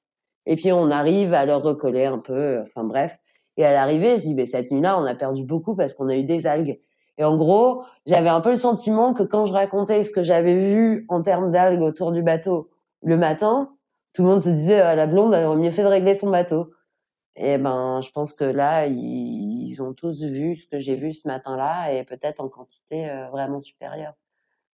Et 0.45 0.55
puis 0.55 0.71
on 0.71 0.91
arrive 0.91 1.33
à 1.33 1.45
leur 1.45 1.63
recoller 1.63 2.05
un 2.05 2.19
peu. 2.19 2.59
Enfin 2.61 2.83
bref. 2.83 3.17
Et 3.57 3.65
à 3.65 3.71
l'arrivée, 3.71 4.17
je 4.17 4.23
dis, 4.23 4.33
ben 4.33 4.45
cette 4.45 4.71
nuit-là, 4.71 4.99
on 4.99 5.05
a 5.05 5.15
perdu 5.15 5.43
beaucoup 5.43 5.75
parce 5.75 5.93
qu'on 5.93 6.09
a 6.09 6.15
eu 6.15 6.23
des 6.23 6.47
algues. 6.47 6.79
Et 7.19 7.23
en 7.23 7.37
gros, 7.37 7.83
j'avais 8.07 8.29
un 8.29 8.41
peu 8.41 8.49
le 8.49 8.57
sentiment 8.57 9.13
que 9.13 9.21
quand 9.21 9.45
je 9.45 9.53
racontais 9.53 10.03
ce 10.03 10.11
que 10.11 10.23
j'avais 10.23 10.55
vu 10.55 11.05
en 11.09 11.21
termes 11.21 11.51
d'algues 11.51 11.83
autour 11.83 12.11
du 12.11 12.23
bateau 12.23 12.71
le 13.03 13.17
matin, 13.17 13.69
tout 14.15 14.23
le 14.23 14.29
monde 14.29 14.41
se 14.41 14.49
disait, 14.49 14.81
ah, 14.81 14.95
la 14.95 15.05
blonde, 15.05 15.33
elle 15.33 15.45
aurait 15.45 15.57
mieux 15.57 15.71
fait 15.71 15.83
de 15.83 15.87
régler 15.87 16.15
son 16.15 16.29
bateau. 16.29 16.71
Et 17.35 17.57
ben, 17.57 17.99
je 18.01 18.11
pense 18.11 18.33
que 18.33 18.43
là, 18.45 18.85
ils, 18.85 19.81
ont 19.81 19.93
tous 19.93 20.23
vu 20.23 20.55
ce 20.55 20.67
que 20.67 20.79
j'ai 20.79 20.95
vu 20.95 21.13
ce 21.13 21.27
matin-là 21.27 21.91
et 21.91 22.03
peut-être 22.03 22.39
en 22.39 22.47
quantité 22.47 23.09
euh, 23.09 23.27
vraiment 23.29 23.59
supérieure. 23.59 24.13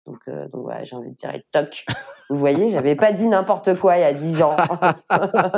Donc, 0.06 0.20
euh, 0.28 0.48
donc 0.50 0.68
ouais, 0.68 0.84
j'ai 0.84 0.96
envie 0.96 1.12
de 1.12 1.16
dire 1.16 1.34
toc. 1.52 1.86
Vous 2.30 2.38
voyez, 2.38 2.70
j'avais 2.70 2.96
pas 2.96 3.12
dit 3.12 3.28
n'importe 3.28 3.80
quoi 3.80 3.98
il 3.98 4.02
y 4.02 4.04
a 4.04 4.14
dix 4.14 4.42
ans. 4.42 4.56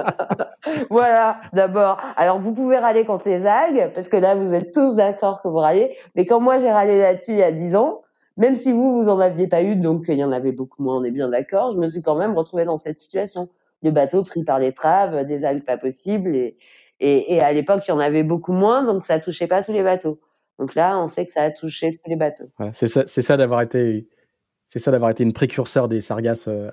voilà, 0.89 1.39
d'abord. 1.53 1.99
Alors, 2.15 2.39
vous 2.39 2.53
pouvez 2.53 2.77
râler 2.77 3.05
contre 3.05 3.27
les 3.27 3.45
algues, 3.45 3.91
parce 3.93 4.07
que 4.07 4.17
là, 4.17 4.35
vous 4.35 4.53
êtes 4.53 4.73
tous 4.73 4.95
d'accord 4.95 5.41
que 5.41 5.47
vous 5.47 5.57
râlez. 5.57 5.97
Mais 6.15 6.25
quand 6.25 6.39
moi, 6.39 6.59
j'ai 6.59 6.71
râlé 6.71 6.99
là-dessus 6.99 7.31
il 7.31 7.37
y 7.37 7.43
a 7.43 7.51
dix 7.51 7.75
ans, 7.75 8.03
même 8.37 8.55
si 8.55 8.71
vous, 8.71 9.01
vous 9.01 9.09
en 9.09 9.19
aviez 9.19 9.47
pas 9.47 9.63
eu, 9.63 9.75
donc 9.75 10.05
il 10.07 10.15
y 10.15 10.23
en 10.23 10.31
avait 10.31 10.51
beaucoup 10.51 10.83
moins, 10.83 10.97
on 10.97 11.03
est 11.03 11.11
bien 11.11 11.29
d'accord, 11.29 11.73
je 11.73 11.79
me 11.79 11.87
suis 11.87 12.01
quand 12.01 12.15
même 12.15 12.35
retrouvée 12.35 12.65
dans 12.65 12.77
cette 12.77 12.99
situation. 12.99 13.47
Le 13.81 13.91
bateau 13.91 14.23
pris 14.23 14.43
par 14.43 14.59
les 14.59 14.73
traves, 14.73 15.25
des 15.25 15.45
algues 15.45 15.65
pas 15.65 15.77
possibles, 15.77 16.35
et, 16.35 16.57
et, 16.99 17.41
à 17.41 17.51
l'époque, 17.51 17.83
il 17.87 17.91
y 17.91 17.93
en 17.93 17.99
avait 17.99 18.23
beaucoup 18.23 18.53
moins, 18.53 18.83
donc 18.83 19.03
ça 19.03 19.19
touchait 19.19 19.47
pas 19.47 19.63
tous 19.63 19.73
les 19.73 19.83
bateaux. 19.83 20.19
Donc 20.59 20.75
là, 20.75 20.97
on 20.99 21.07
sait 21.07 21.25
que 21.25 21.31
ça 21.31 21.41
a 21.41 21.51
touché 21.51 21.99
tous 22.01 22.09
les 22.09 22.15
bateaux. 22.15 22.45
c'est 22.71 22.87
ça, 22.87 23.03
c'est 23.07 23.21
ça 23.21 23.35
d'avoir 23.35 23.61
été, 23.61 24.07
c'est 24.65 24.79
ça 24.79 24.91
d'avoir 24.91 25.11
été 25.11 25.23
une 25.23 25.33
précurseur 25.33 25.89
des 25.89 25.99
sargasses 25.99 26.47
euh, 26.47 26.69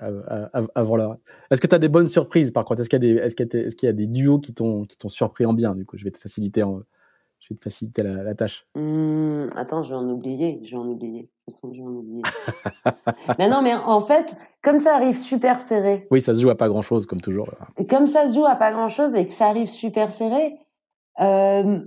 avant 0.75 0.95
l'heure. 0.95 1.17
Est-ce 1.51 1.59
que 1.59 1.67
tu 1.67 1.75
as 1.75 1.79
des 1.79 1.89
bonnes 1.89 2.07
surprises 2.07 2.51
par 2.51 2.63
contre? 2.63 2.81
Est-ce 2.81 2.89
qu'il 2.89 3.03
y 3.03 3.11
a 3.11 3.13
des, 3.13 3.19
est-ce 3.19 3.85
y 3.85 3.89
a 3.89 3.93
des 3.93 4.07
duos 4.07 4.39
qui 4.39 4.53
t'ont, 4.53 4.83
qui 4.83 4.97
t'ont 4.97 5.09
surpris 5.09 5.45
en 5.45 5.53
bien 5.53 5.75
Du 5.75 5.85
coup, 5.85 5.97
je 5.97 6.05
vais 6.05 6.11
te 6.11 6.19
faciliter 6.19 6.63
en, 6.63 6.83
je 7.43 7.53
vais 7.53 7.57
te 7.57 7.63
faciliter 7.63 8.03
la, 8.03 8.33
tâche. 8.35 8.65
Mmh, 8.75 9.49
attends, 9.55 9.83
je 9.83 9.89
vais 9.89 9.95
en 9.95 10.09
oublier. 10.09 10.61
Je 10.63 10.71
vais 10.71 10.81
en 10.81 10.87
oublier. 10.87 11.29
Je 11.47 11.53
sens 11.53 11.71
que 11.71 11.75
je 11.75 11.81
vais 11.81 11.87
en 11.87 11.91
oublier. 11.91 12.21
mais 13.37 13.49
non, 13.49 13.61
mais 13.61 13.73
en 13.73 13.99
fait, 13.99 14.35
comme 14.61 14.79
ça 14.79 14.95
arrive 14.95 15.17
super 15.17 15.59
serré. 15.59 16.07
Oui, 16.09 16.21
ça 16.21 16.33
se 16.33 16.39
joue 16.39 16.49
à 16.49 16.55
pas 16.55 16.69
grand 16.69 16.81
chose, 16.81 17.05
comme 17.05 17.19
toujours. 17.19 17.49
Et 17.77 17.85
comme 17.85 18.07
ça 18.07 18.29
se 18.29 18.35
joue 18.35 18.45
à 18.45 18.55
pas 18.55 18.71
grand 18.71 18.87
chose 18.87 19.13
et 19.15 19.27
que 19.27 19.33
ça 19.33 19.47
arrive 19.47 19.67
super 19.67 20.13
serré, 20.13 20.57
euh, 21.19 21.79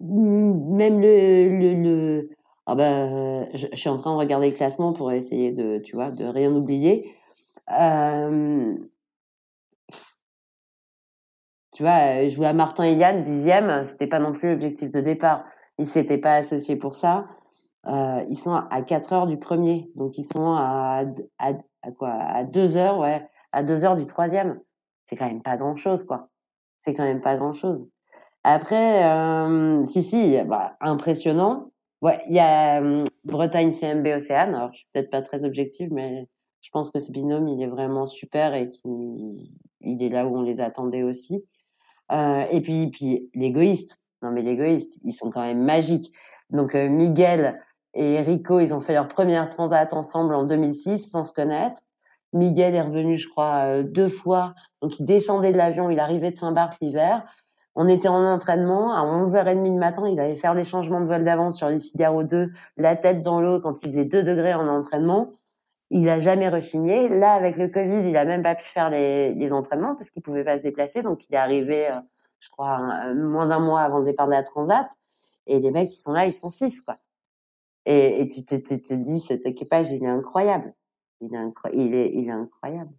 même 0.00 1.00
le, 1.00 1.58
le, 1.58 1.82
le... 1.82 2.30
Ah 2.66 2.74
ben, 2.74 3.48
je, 3.54 3.66
je, 3.72 3.76
suis 3.76 3.88
en 3.88 3.96
train 3.96 4.12
de 4.12 4.18
regarder 4.18 4.50
le 4.50 4.56
classement 4.56 4.92
pour 4.92 5.12
essayer 5.12 5.52
de, 5.52 5.78
tu 5.78 5.96
vois, 5.96 6.10
de 6.10 6.24
rien 6.24 6.54
oublier. 6.54 7.14
Euh, 7.70 8.74
tu 11.74 11.82
vois, 11.82 12.28
je 12.28 12.36
vois 12.36 12.52
Martin 12.52 12.84
et 12.84 12.94
Yann 12.94 13.22
dixième, 13.24 13.84
c'était 13.86 14.06
pas 14.06 14.20
non 14.20 14.32
plus 14.32 14.52
l'objectif 14.52 14.90
de 14.90 15.00
départ. 15.00 15.44
Ils 15.78 15.88
s'étaient 15.88 16.18
pas 16.18 16.36
associés 16.36 16.76
pour 16.76 16.94
ça. 16.94 17.26
Euh, 17.86 18.24
ils 18.28 18.38
sont 18.38 18.54
à 18.54 18.82
4 18.82 19.12
heures 19.12 19.26
du 19.26 19.38
premier, 19.38 19.90
donc 19.96 20.16
ils 20.16 20.24
sont 20.24 20.52
à, 20.54 21.04
à, 21.38 21.52
à 21.82 21.90
quoi? 21.90 22.10
À 22.12 22.44
2 22.44 22.76
heures, 22.76 22.98
ouais, 23.00 23.22
à 23.52 23.64
2 23.64 23.84
heures 23.84 23.96
du 23.96 24.06
troisième. 24.06 24.60
C'est 25.08 25.16
quand 25.16 25.26
même 25.26 25.42
pas 25.42 25.56
grand 25.56 25.76
chose, 25.76 26.04
quoi. 26.04 26.28
C'est 26.80 26.94
quand 26.94 27.02
même 27.02 27.20
pas 27.20 27.36
grand 27.36 27.52
chose. 27.52 27.88
Après, 28.44 29.04
euh, 29.04 29.84
si 29.84 30.02
si, 30.04 30.38
bah, 30.46 30.76
impressionnant. 30.80 31.72
Ouais, 32.02 32.22
il 32.28 32.36
y 32.36 32.40
a 32.40 32.82
euh, 32.82 33.04
Bretagne 33.24 33.72
CMB 33.72 34.06
Océane. 34.16 34.54
Alors, 34.54 34.72
je 34.72 34.78
suis 34.78 34.86
peut-être 34.92 35.10
pas 35.10 35.22
très 35.22 35.44
objective, 35.44 35.88
mais 35.92 36.28
je 36.60 36.70
pense 36.70 36.90
que 36.90 37.00
ce 37.00 37.10
binôme, 37.10 37.48
il 37.48 37.62
est 37.62 37.66
vraiment 37.66 38.06
super 38.06 38.54
et 38.54 38.70
qu'il 38.70 39.40
il 39.80 40.02
est 40.02 40.08
là 40.08 40.26
où 40.26 40.36
on 40.36 40.42
les 40.42 40.60
attendait 40.60 41.02
aussi. 41.02 41.44
Euh, 42.12 42.44
et 42.50 42.60
puis, 42.60 42.88
puis 42.88 43.30
l'égoïste. 43.34 43.98
Non, 44.22 44.30
mais 44.30 44.42
l'égoïste, 44.42 44.94
ils 45.04 45.12
sont 45.12 45.30
quand 45.30 45.42
même 45.42 45.62
magiques. 45.62 46.12
Donc, 46.50 46.74
euh, 46.74 46.88
Miguel 46.88 47.60
et 47.94 48.20
Rico, 48.20 48.60
ils 48.60 48.74
ont 48.74 48.80
fait 48.80 48.94
leur 48.94 49.08
première 49.08 49.48
transat 49.48 49.92
ensemble 49.92 50.34
en 50.34 50.44
2006 50.44 51.10
sans 51.10 51.24
se 51.24 51.32
connaître. 51.32 51.76
Miguel 52.32 52.74
est 52.74 52.82
revenu, 52.82 53.16
je 53.16 53.28
crois, 53.28 53.66
euh, 53.66 53.82
deux 53.82 54.08
fois. 54.08 54.54
Donc, 54.82 54.98
il 54.98 55.06
descendait 55.06 55.52
de 55.52 55.56
l'avion, 55.56 55.88
il 55.90 56.00
arrivait 56.00 56.32
de 56.32 56.38
Saint-Barth 56.38 56.76
l'hiver. 56.80 57.24
On 57.76 57.88
était 57.88 58.08
en 58.08 58.24
entraînement. 58.24 58.92
À 58.92 59.04
11h30 59.04 59.62
du 59.62 59.70
matin, 59.72 60.06
il 60.08 60.18
allait 60.20 60.36
faire 60.36 60.54
des 60.54 60.64
changements 60.64 61.00
de 61.00 61.06
vol 61.06 61.24
d'avance 61.24 61.56
sur 61.56 61.68
les 61.68 61.80
Figaro 61.80 62.22
2, 62.22 62.52
la 62.76 62.96
tête 62.96 63.22
dans 63.22 63.40
l'eau 63.40 63.60
quand 63.60 63.82
il 63.82 63.90
faisait 63.90 64.04
2 64.04 64.22
degrés 64.22 64.54
en 64.54 64.68
entraînement. 64.68 65.30
Il 65.96 66.08
a 66.08 66.18
jamais 66.18 66.48
rechigné. 66.48 67.08
Là, 67.08 67.34
avec 67.34 67.56
le 67.56 67.68
Covid, 67.68 68.08
il 68.08 68.16
a 68.16 68.24
même 68.24 68.42
pas 68.42 68.56
pu 68.56 68.64
faire 68.64 68.90
les, 68.90 69.52
entraînements 69.52 69.94
parce 69.94 70.10
qu'il 70.10 70.22
pouvait 70.22 70.42
pas 70.42 70.58
se 70.58 70.64
déplacer. 70.64 71.02
Donc, 71.02 71.24
il 71.30 71.34
est 71.36 71.38
arrivé, 71.38 71.88
euh, 71.88 72.00
je 72.40 72.50
crois, 72.50 73.14
moins 73.14 73.46
d'un 73.46 73.60
mois 73.60 73.82
avant 73.82 73.98
le 73.98 74.04
départ 74.04 74.26
de 74.26 74.32
la 74.32 74.42
Transat. 74.42 74.88
Et 75.46 75.60
les 75.60 75.70
mecs, 75.70 75.92
ils 75.92 76.00
sont 76.00 76.10
là, 76.10 76.26
ils 76.26 76.32
sont 76.32 76.50
six, 76.50 76.80
quoi. 76.80 76.96
Et, 77.86 78.28
tu 78.28 78.44
te, 78.44 78.94
dis, 78.94 79.20
cet 79.20 79.46
équipage, 79.46 79.92
il 79.92 80.02
est 80.02 80.08
incroyable. 80.08 80.74
Il 81.20 81.32
est, 81.32 82.30
incroyable. 82.30 82.90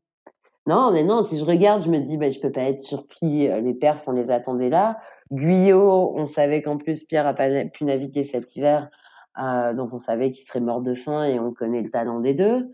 Non, 0.65 0.91
mais 0.93 1.03
non, 1.03 1.21
si 1.21 1.37
je 1.37 1.43
regarde, 1.43 1.83
je 1.83 1.89
me 1.89 1.99
dis, 1.99 2.17
bah, 2.17 2.29
je 2.29 2.39
peux 2.39 2.51
pas 2.51 2.61
être 2.61 2.79
surpris. 2.79 3.49
Les 3.61 3.73
perfs, 3.73 4.07
on 4.07 4.13
les 4.13 4.31
attendait 4.31 4.69
là. 4.69 4.99
Guyot, 5.33 6.13
on 6.15 6.27
savait 6.27 6.61
qu'en 6.61 6.77
plus, 6.77 7.03
Pierre 7.03 7.27
a 7.27 7.33
pas 7.33 7.65
pu 7.65 7.83
naviguer 7.83 8.23
cet 8.23 8.55
hiver. 8.55 8.89
Euh, 9.37 9.73
donc, 9.73 9.91
on 9.91 9.99
savait 9.99 10.31
qu'il 10.31 10.45
serait 10.45 10.61
mort 10.61 10.79
de 10.79 10.93
faim 10.93 11.25
et 11.25 11.41
on 11.41 11.51
connaît 11.51 11.81
le 11.81 11.89
talent 11.89 12.21
des 12.21 12.33
deux. 12.33 12.73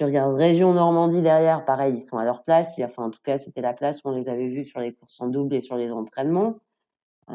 Tu 0.00 0.04
regardes 0.06 0.34
Région 0.34 0.72
Normandie 0.72 1.20
derrière, 1.20 1.66
pareil, 1.66 1.96
ils 1.98 2.00
sont 2.00 2.16
à 2.16 2.24
leur 2.24 2.42
place. 2.42 2.80
Enfin, 2.82 3.04
en 3.04 3.10
tout 3.10 3.20
cas, 3.22 3.36
c'était 3.36 3.60
la 3.60 3.74
place 3.74 4.02
où 4.02 4.08
on 4.08 4.12
les 4.12 4.30
avait 4.30 4.48
vus 4.48 4.64
sur 4.64 4.80
les 4.80 4.94
courses 4.94 5.20
en 5.20 5.26
double 5.26 5.54
et 5.54 5.60
sur 5.60 5.76
les 5.76 5.92
entraînements. 5.92 6.56
Euh, 7.28 7.34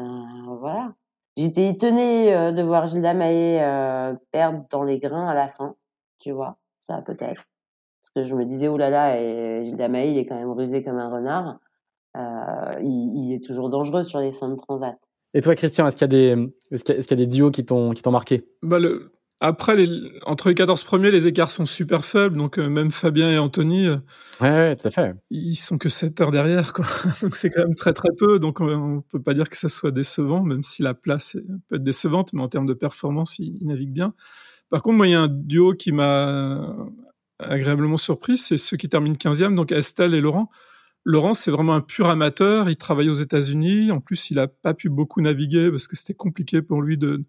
voilà. 0.58 0.92
J'étais 1.36 1.68
étonnée 1.68 2.34
euh, 2.34 2.50
de 2.50 2.60
voir 2.62 2.88
Gilda 2.88 3.14
Maé 3.14 3.62
euh, 3.62 4.14
perdre 4.32 4.64
dans 4.68 4.82
les 4.82 4.98
grains 4.98 5.28
à 5.28 5.34
la 5.36 5.46
fin, 5.46 5.76
tu 6.18 6.32
vois, 6.32 6.56
ça 6.80 7.02
peut-être. 7.02 7.44
Parce 8.02 8.10
que 8.12 8.24
je 8.24 8.34
me 8.34 8.44
disais, 8.44 8.66
oh 8.66 8.76
là 8.76 8.90
là, 8.90 9.16
et 9.16 9.62
Gilda 9.62 9.86
Maé, 9.86 10.10
il 10.10 10.18
est 10.18 10.26
quand 10.26 10.34
même 10.34 10.50
rusé 10.50 10.82
comme 10.82 10.98
un 10.98 11.08
renard. 11.08 11.60
Euh, 12.16 12.80
il, 12.80 13.26
il, 13.26 13.32
est 13.32 13.44
toujours 13.44 13.70
dangereux 13.70 14.02
sur 14.02 14.18
les 14.18 14.32
fins 14.32 14.48
de 14.48 14.56
transat. 14.56 14.98
Et 15.34 15.40
toi, 15.40 15.54
Christian, 15.54 15.86
est-ce 15.86 15.94
qu'il 15.94 16.12
y 16.12 16.32
a 16.32 16.34
des, 16.34 16.52
est-ce 16.72 16.82
qu'il 16.82 16.98
y, 16.98 17.06
qu 17.06 17.10
y, 17.10 17.12
a 17.12 17.16
des 17.16 17.26
duos 17.28 17.52
qui 17.52 17.64
t'ont, 17.64 17.92
qui 17.92 18.02
t'ont 18.02 18.10
marqué? 18.10 18.48
Bah 18.62 18.80
le, 18.80 19.12
après, 19.40 19.76
les, 19.76 19.88
entre 20.24 20.48
les 20.48 20.54
14 20.54 20.82
premiers, 20.84 21.10
les 21.10 21.26
écarts 21.26 21.50
sont 21.50 21.66
super 21.66 22.04
faibles. 22.04 22.36
Donc, 22.36 22.58
euh, 22.58 22.68
même 22.68 22.90
Fabien 22.90 23.30
et 23.30 23.38
Anthony, 23.38 23.86
euh, 23.86 23.96
ouais, 24.40 24.50
ouais, 24.50 24.76
tout 24.76 24.88
à 24.88 24.90
fait. 24.90 25.14
ils 25.30 25.56
sont 25.56 25.76
que 25.76 25.90
7 25.90 26.20
heures 26.20 26.30
derrière. 26.30 26.72
Quoi. 26.72 26.86
donc, 27.22 27.36
c'est 27.36 27.50
quand 27.50 27.62
même 27.62 27.74
très, 27.74 27.92
très 27.92 28.08
peu. 28.16 28.38
Donc, 28.38 28.60
on, 28.60 29.02
peut 29.02 29.22
pas 29.22 29.34
dire 29.34 29.50
que 29.50 29.56
ça 29.56 29.68
soit 29.68 29.90
décevant, 29.90 30.42
même 30.42 30.62
si 30.62 30.82
la 30.82 30.94
place 30.94 31.36
peut 31.68 31.76
être 31.76 31.82
décevante. 31.82 32.32
Mais 32.32 32.40
en 32.40 32.48
termes 32.48 32.66
de 32.66 32.74
performance, 32.74 33.38
ils, 33.38 33.58
ils 33.60 33.66
naviguent 33.66 33.92
bien. 33.92 34.14
Par 34.70 34.82
contre, 34.82 34.96
moi, 34.96 35.06
il 35.06 35.10
y 35.10 35.14
a 35.14 35.20
un 35.20 35.28
duo 35.28 35.74
qui 35.74 35.92
m'a 35.92 36.74
agréablement 37.38 37.98
surpris. 37.98 38.38
C'est 38.38 38.56
ceux 38.56 38.78
qui 38.78 38.88
terminent 38.88 39.16
15e, 39.16 39.54
donc 39.54 39.70
Estelle 39.70 40.14
et 40.14 40.20
Laurent. 40.22 40.50
Laurent, 41.04 41.34
c'est 41.34 41.50
vraiment 41.50 41.74
un 41.74 41.82
pur 41.82 42.08
amateur. 42.08 42.68
Il 42.68 42.76
travaille 42.76 43.10
aux 43.10 43.14
États-Unis. 43.14 43.92
En 43.92 44.00
plus, 44.00 44.30
il 44.30 44.38
a 44.38 44.48
pas 44.48 44.74
pu 44.74 44.88
beaucoup 44.88 45.20
naviguer 45.20 45.70
parce 45.70 45.86
que 45.86 45.94
c'était 45.94 46.14
compliqué 46.14 46.62
pour 46.62 46.82
lui 46.82 46.98
de 46.98 47.22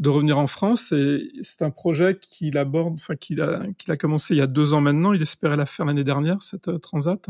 de 0.00 0.08
revenir 0.08 0.38
en 0.38 0.46
France. 0.46 0.92
Et 0.92 1.30
c'est 1.42 1.62
un 1.62 1.70
projet 1.70 2.18
qu'il 2.18 2.58
aborde, 2.58 2.94
enfin 2.94 3.14
qu'il 3.14 3.40
a, 3.40 3.96
commencé 3.96 4.34
il 4.34 4.38
y 4.38 4.42
a 4.42 4.46
deux 4.46 4.72
ans 4.72 4.80
maintenant. 4.80 5.12
Il 5.12 5.22
espérait 5.22 5.56
la 5.56 5.66
faire 5.66 5.86
l'année 5.86 6.04
dernière, 6.04 6.42
cette 6.42 6.68
euh, 6.68 6.78
transat. 6.78 7.28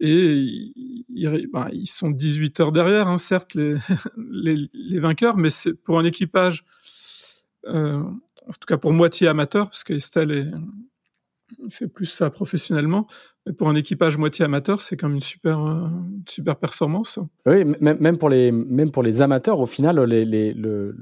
Et 0.00 0.34
ils, 0.34 1.48
ben, 1.52 1.68
ils 1.72 1.86
sont 1.86 2.10
18 2.10 2.60
heures 2.60 2.72
derrière, 2.72 3.08
hein, 3.08 3.18
certes, 3.18 3.54
les, 4.16 4.98
vainqueurs, 4.98 5.36
mais 5.36 5.50
c'est 5.50 5.74
pour 5.74 5.98
un 5.98 6.04
équipage, 6.04 6.64
euh, 7.66 8.00
en 8.00 8.52
tout 8.52 8.66
cas 8.66 8.78
pour 8.78 8.92
moitié 8.92 9.28
amateur, 9.28 9.66
parce 9.66 9.84
qu'Estelle 9.84 10.30
est, 10.32 10.46
fait 11.70 11.88
plus 11.88 12.06
ça 12.06 12.30
professionnellement. 12.30 13.06
Mais 13.46 13.52
pour 13.52 13.68
un 13.68 13.74
équipage 13.74 14.16
moitié 14.18 14.44
amateur, 14.44 14.80
c'est 14.80 14.96
quand 14.96 15.08
même 15.08 15.16
une 15.16 15.22
super, 15.22 15.64
euh, 15.64 15.88
super 16.28 16.56
performance. 16.56 17.18
Oui, 17.46 17.64
même 17.80 18.16
pour 18.16 18.28
les, 18.28 18.52
même 18.52 18.90
pour 18.90 19.02
les 19.02 19.20
amateurs, 19.20 19.58
au 19.58 19.66
final, 19.66 20.00
les, 20.04 20.52
le, 20.54 20.94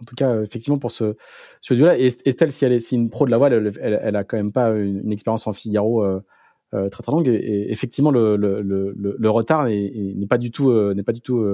en 0.00 0.04
tout 0.04 0.14
cas, 0.14 0.40
effectivement, 0.42 0.78
pour 0.78 0.92
ce, 0.92 1.16
ce 1.60 1.74
duo-là, 1.74 1.98
Estelle, 1.98 2.52
si 2.52 2.64
elle 2.64 2.72
est 2.72 2.80
si 2.80 2.94
une 2.94 3.10
pro 3.10 3.26
de 3.26 3.30
la 3.30 3.38
voile, 3.38 3.52
elle, 3.52 4.00
elle, 4.02 4.16
a 4.16 4.24
quand 4.24 4.36
même 4.36 4.52
pas 4.52 4.70
une, 4.70 5.00
une 5.00 5.12
expérience 5.12 5.46
en 5.46 5.52
Figaro 5.52 6.04
euh, 6.04 6.20
euh, 6.74 6.88
très 6.88 7.02
très 7.02 7.12
longue. 7.12 7.28
Et, 7.28 7.70
effectivement, 7.70 8.10
le, 8.10 8.36
le, 8.36 9.30
retard 9.30 9.66
n'est 9.66 10.26
pas 10.28 10.38
du 10.38 10.50
tout, 10.50 10.72
n'est 10.94 11.02
pas 11.02 11.12
du 11.12 11.20
tout 11.20 11.44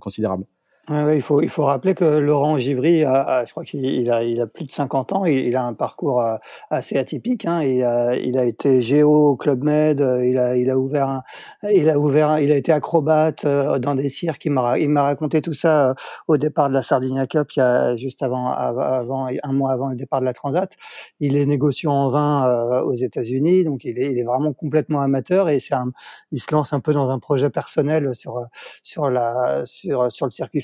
considérable. 0.00 0.44
Il, 0.88 1.20
faut, 1.20 1.42
il 1.42 1.48
faut 1.48 1.64
rappeler 1.64 1.94
que 1.96 2.04
Laurent 2.04 2.58
Givry, 2.58 3.02
a, 3.02 3.44
je 3.44 3.50
crois 3.50 3.64
qu'il 3.64 4.08
a, 4.08 4.22
il 4.22 4.40
a 4.40 4.46
plus 4.46 4.66
de 4.66 4.72
50 4.72 5.12
ans, 5.14 5.24
il, 5.24 5.56
a 5.56 5.64
un 5.64 5.74
parcours 5.74 6.20
euh, 6.20 6.36
assez 6.70 6.96
atypique. 6.96 7.44
Hein, 7.44 7.64
il, 7.64 7.82
a, 7.82 8.14
il 8.14 8.38
a 8.38 8.44
été 8.44 8.80
géo 8.82 9.30
au 9.30 9.36
Club 9.36 9.64
Med, 9.64 10.00
euh, 10.00 10.24
il 10.24 10.38
a, 10.38 10.56
il 10.56 10.70
a 10.70 10.78
ouvert, 10.78 11.08
un, 11.08 11.22
il 11.74 11.90
a 11.90 11.98
ouvert, 11.98 12.38
il 12.38 12.52
a 12.52 12.56
été 12.56 12.70
acrobate 12.70 13.44
euh, 13.44 13.80
dans 13.80 13.96
des 13.96 14.08
cirques. 14.08 14.44
Il 14.44 14.52
m'a, 14.52 14.78
il 14.78 14.88
m'a 14.88 15.02
raconté 15.02 15.42
tout 15.42 15.54
ça 15.54 15.96
au 16.28 16.36
départ 16.36 16.68
de 16.68 16.74
la 16.74 16.82
Sardinia 16.82 17.26
Cup, 17.26 17.50
il 17.56 17.58
y 17.58 17.62
a 17.62 17.96
juste 17.96 18.22
avant, 18.22 18.52
avant, 18.52 19.26
un 19.42 19.52
mois 19.52 19.72
avant 19.72 19.88
le 19.88 19.96
départ 19.96 20.20
de 20.20 20.24
la 20.24 20.34
Transat. 20.34 20.72
Il 21.18 21.36
est 21.36 21.46
négociant 21.46 21.92
en 21.94 22.10
vin 22.10 22.82
aux 22.82 22.94
États-Unis, 22.94 23.64
donc 23.64 23.84
il 23.84 23.98
est, 23.98 24.12
il 24.12 24.18
est 24.18 24.24
vraiment 24.24 24.52
complètement 24.52 25.00
amateur 25.00 25.48
et 25.48 25.58
c'est 25.58 25.74
un, 25.74 25.90
il 26.30 26.40
se 26.40 26.52
lance 26.52 26.72
un 26.72 26.80
peu 26.80 26.92
dans 26.92 27.10
un 27.10 27.18
projet 27.18 27.50
personnel 27.50 28.14
sur, 28.14 28.46
sur 28.84 29.10
la, 29.10 29.62
sur, 29.64 30.12
sur 30.12 30.26
le 30.26 30.30
circuit 30.30 30.60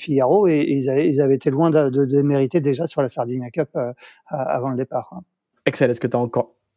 Et, 0.47 0.71
ils, 0.71 0.89
avaient, 0.89 1.35
été 1.35 1.49
loin 1.49 1.69
de, 1.69 1.89
de, 1.89 2.21
mériter 2.21 2.61
déjà 2.61 2.87
sur 2.87 3.01
la 3.01 3.09
Sardinia 3.09 3.49
Cup 3.49 3.69
euh, 3.75 3.93
avant 4.29 4.69
le 4.69 4.77
départ. 4.77 5.21
Excel, 5.65 5.91
est-ce 5.91 5.99
que 5.99 6.07
tu 6.07 6.17
as 6.17 6.21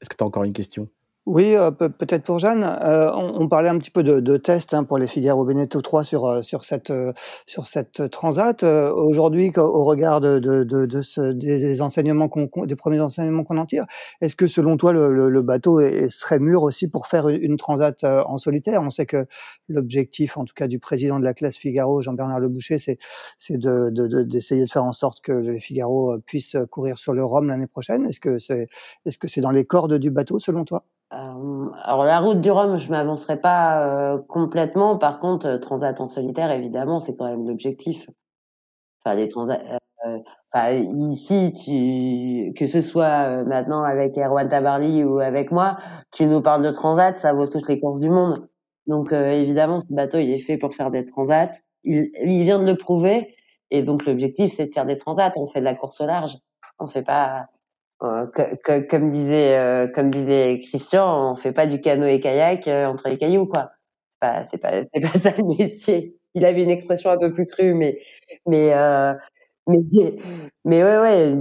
est-ce 0.01 0.11
que 0.11 0.16
tu 0.16 0.24
as 0.24 0.26
encore 0.26 0.45
une 0.45 0.53
question? 0.53 0.89
Oui, 1.26 1.56
euh, 1.56 1.72
peut-être 1.72 2.22
pour 2.22 2.38
Jeanne. 2.38 2.62
Euh, 2.62 3.10
on, 3.12 3.48
parlait 3.48 3.68
un 3.68 3.78
petit 3.78 3.90
peu 3.90 4.04
de, 4.04 4.20
de 4.20 4.36
tests 4.36 4.74
hein, 4.74 4.84
pour 4.84 4.96
les 4.96 5.08
Figaro 5.08 5.44
Beneteau 5.44 5.82
3 5.82 6.04
sur 6.04 6.24
euh, 6.26 6.42
sur 6.42 6.64
cette 6.64 6.92
sur 7.46 7.66
cette 7.66 8.10
transat. 8.10 8.62
Aujourd'hui, 8.62 9.52
au 9.56 9.84
regard 9.84 10.20
de, 10.20 10.38
de, 10.38 10.62
de 10.62 11.02
ce, 11.02 11.32
des 11.32 11.82
enseignements 11.82 12.30
des 12.66 12.76
premiers 12.76 13.00
enseignements 13.00 13.42
qu'on 13.42 13.58
en 13.58 13.66
tire, 13.66 13.86
est-ce 14.20 14.36
que 14.36 14.46
selon 14.46 14.76
toi 14.76 14.92
le, 14.92 15.12
le, 15.12 15.28
le 15.28 15.42
bateau 15.42 15.80
est, 15.80 16.08
serait 16.10 16.38
mûr 16.38 16.62
aussi 16.62 16.88
pour 16.88 17.08
faire 17.08 17.28
une 17.28 17.56
transat 17.56 18.04
en 18.04 18.36
solitaire? 18.36 18.80
On 18.82 18.90
sait 18.90 19.06
que 19.06 19.26
l'objectif, 19.68 20.36
en 20.36 20.44
tout 20.44 20.54
cas 20.54 20.68
du 20.68 20.78
président 20.78 21.18
de 21.18 21.24
la 21.24 21.34
classe 21.34 21.56
Figaro, 21.56 22.00
Jean-Bernard 22.02 22.38
Leboucher, 22.38 22.78
c'est 22.78 22.98
c'est 23.36 23.58
de, 23.58 23.90
d'essayer 24.22 24.62
de, 24.64 24.70
faire 24.70 24.84
en 24.84 24.92
sorte 24.92 25.20
que 25.22 25.32
les 25.32 25.58
Figaro 25.58 26.18
puissent 26.24 26.56
courir 26.70 26.98
sur 26.98 27.14
le 27.14 27.24
Rhum 27.24 27.48
l'année 27.48 27.66
prochaine. 27.66 28.06
Est-ce 28.06 28.20
que 28.20 28.38
c'est 28.38 28.68
que 29.18 29.26
c'est 29.26 29.40
dans 29.40 29.50
les 29.50 29.64
cordes 29.64 29.98
du 29.98 30.10
bateau 30.10 30.38
selon 30.38 30.64
toi? 30.64 30.84
Alors 31.11 32.04
la 32.04 32.18
route 32.20 32.40
du 32.40 32.50
Rhum, 32.50 32.78
je 32.78 32.90
m'avancerai 32.90 33.40
pas 33.40 34.14
euh, 34.14 34.18
complètement. 34.28 34.98
Par 34.98 35.20
contre, 35.20 35.46
euh, 35.46 35.59
transat 35.59 36.00
en 36.00 36.09
solitaire, 36.09 36.50
évidemment, 36.50 36.98
c'est 36.98 37.16
quand 37.16 37.26
même 37.26 37.46
l'objectif. 37.46 38.09
Enfin, 39.04 39.16
des 39.16 39.28
transats. 39.28 39.61
Euh, 40.07 40.18
enfin, 40.52 40.72
ici, 40.72 41.52
tu, 41.54 42.52
que 42.59 42.66
ce 42.66 42.80
soit 42.82 43.44
maintenant 43.44 43.82
avec 43.82 44.18
Erwan 44.18 44.48
Tabarly 44.48 45.04
ou 45.04 45.18
avec 45.20 45.52
moi, 45.52 45.78
tu 46.12 46.26
nous 46.26 46.42
parles 46.42 46.64
de 46.64 46.70
transat, 46.72 47.18
ça 47.18 47.32
vaut 47.32 47.46
toutes 47.46 47.68
les 47.68 47.80
courses 47.80 48.00
du 48.00 48.11
monde. 48.11 48.48
Donc 48.86 49.12
évidemment, 49.12 49.80
ce 49.80 49.94
bateau, 49.94 50.18
il 50.18 50.30
est 50.30 50.38
fait 50.38 50.59
pour 50.59 50.74
faire 50.74 50.90
des 50.90 51.04
transats. 51.04 51.50
Il, 51.84 52.11
il 52.20 52.42
vient 52.44 52.61
de 52.61 52.66
le 52.66 52.76
prouver. 52.76 53.34
Et 53.70 53.82
donc 53.82 54.07
l'objectif, 54.07 54.52
c'est 54.52 54.66
de 54.66 54.72
faire 54.72 54.86
des 54.86 54.96
transats. 54.96 55.32
On 55.36 55.46
fait 55.48 55.61
de 55.61 55.64
la 55.64 55.74
course 55.74 56.00
au 56.00 56.07
large. 56.07 56.38
On 56.78 56.88
fait 56.88 57.02
pas 57.02 57.48
euh, 58.03 58.26
comme 58.90 59.11
disait 59.11 59.59
euh, 59.59 59.88
comme 59.88 60.11
disait 60.11 60.61
Christian, 60.62 61.32
on 61.32 61.36
fait 61.36 61.53
pas 61.53 61.66
du 61.66 61.80
canoë 61.80 62.20
kayak 62.20 62.68
euh, 62.68 62.86
entre 62.86 63.09
les 63.09 63.18
cailloux 63.18 63.47
quoi. 63.47 63.70
C'est 64.12 64.18
pas 64.20 64.44
c'est 64.44 64.59
pas 64.59 64.70
c'est 64.94 65.01
pas 65.01 65.18
ça 65.18 65.30
le 65.36 65.44
métier. 65.44 66.16
Il 66.34 66.44
avait 66.44 66.62
une 66.62 66.70
expression 66.70 67.11
un 67.11 67.18
peu 67.18 67.32
plus 67.32 67.47
crue, 67.47 67.74
mais 67.74 67.99
mais 68.47 68.72
mais 69.66 69.78
mais 70.64 70.84
ouais 70.84 70.99
ouais, 70.99 71.36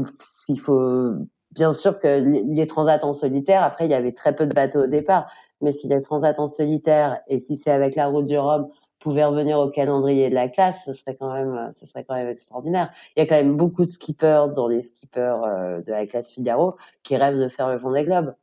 il 0.47 0.60
faut 0.60 1.12
bien 1.51 1.74
sûr 1.74 1.99
que 1.99 2.08
les 2.53 2.68
transats 2.68 3.03
en 3.06 3.14
solitaire, 3.14 3.64
après, 3.64 3.86
il 3.86 3.91
y 3.91 3.93
avait 3.93 4.12
très 4.12 4.36
peu 4.36 4.45
de 4.47 4.53
bateaux 4.53 4.84
au 4.84 4.88
départ. 4.88 5.32
Mais 5.62 5.72
si 5.74 5.88
les 5.88 6.01
transats 6.01 6.36
en 6.39 6.47
solitaire 6.47 7.20
et 7.28 7.39
si 7.39 7.58
c'est 7.58 7.72
avec 7.72 7.95
la 7.95 8.08
route 8.08 8.28
du 8.28 8.38
Rhum 8.38 8.70
pouvaient 9.06 9.26
revenir 9.26 9.60
au 9.60 9.70
calendrier 9.70 10.32
de 10.32 10.34
la 10.34 10.49
classe, 10.49 10.84
ce 10.84 10.93
serait 10.93 11.16
quand 11.16 11.32
même, 11.32 11.70
ce 11.76 11.86
serait 11.86 12.03
quand 12.03 12.16
même 12.16 12.28
extraordinaire. 12.28 12.91
Il 13.16 13.20
y 13.20 13.24
a 13.24 13.28
quand 13.28 13.36
même 13.36 13.53
beaucoup 13.53 13.86
de 13.86 13.91
skippers 13.91 14.47
dans 14.56 14.68
les 14.68 14.82
skippers 14.82 15.43
euh, 15.45 15.82
de 15.84 15.91
la 15.91 16.08
classe 16.08 16.32
Figaro 16.32 16.76
qui 17.03 17.16
rêvent 17.16 17.38
de 17.38 17.47
faire 17.47 17.70
le 17.70 17.78
Vendée 17.78 18.03
Globe. 18.03 18.34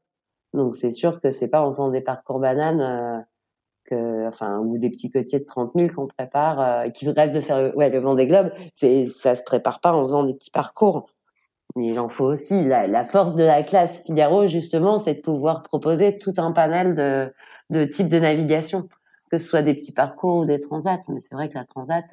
Donc 0.55 0.77
c'est 0.77 0.93
sûr 0.93 1.21
que 1.21 1.33
c'est 1.33 1.49
pas 1.49 1.63
en 1.63 1.73
faisant 1.73 1.89
des 1.89 2.01
parcours 2.01 2.39
bananes 2.39 2.81
euh, 2.81 3.19
que, 3.87 4.29
enfin, 4.29 4.61
ou 4.61 4.79
des 4.79 4.89
petits 4.89 5.11
côtiers 5.11 5.41
de 5.41 5.45
30 5.45 5.73
000 5.75 5.93
qu'on 5.93 6.07
prépare, 6.07 6.61
euh, 6.61 6.89
qui 6.91 7.11
rêvent 7.11 7.35
de 7.35 7.41
faire 7.41 7.73
le 7.77 7.99
Vendée 7.99 8.29
Globe. 8.29 8.53
C'est, 8.77 9.09
ça 9.09 9.35
se 9.35 9.43
prépare 9.43 9.81
pas 9.81 9.93
en 9.93 10.03
faisant 10.03 10.23
des 10.23 10.35
petits 10.35 10.53
parcours. 10.53 11.11
Mais 11.75 11.89
il 11.89 11.99
en 11.99 12.09
faut 12.09 12.27
aussi. 12.27 12.65
La, 12.65 13.05
force 13.05 13.35
de 13.35 13.43
la 13.43 13.65
classe 13.65 14.05
Figaro, 14.05 14.47
justement, 14.47 15.01
c'est 15.01 15.15
de 15.15 15.23
pouvoir 15.23 15.65
proposer 15.65 16.19
tout 16.19 16.35
un 16.37 16.53
panel 16.53 16.95
de 17.71 17.85
types 17.87 18.11
de 18.11 18.21
navigation, 18.21 18.89
que 19.33 19.39
ce 19.39 19.49
soit 19.49 19.63
des 19.63 19.73
petits 19.73 19.93
parcours 19.93 20.41
ou 20.41 20.45
des 20.45 20.61
transats. 20.61 21.03
Mais 21.09 21.19
c'est 21.19 21.35
vrai 21.35 21.49
que 21.49 21.55
la 21.55 21.65
transat, 21.65 22.05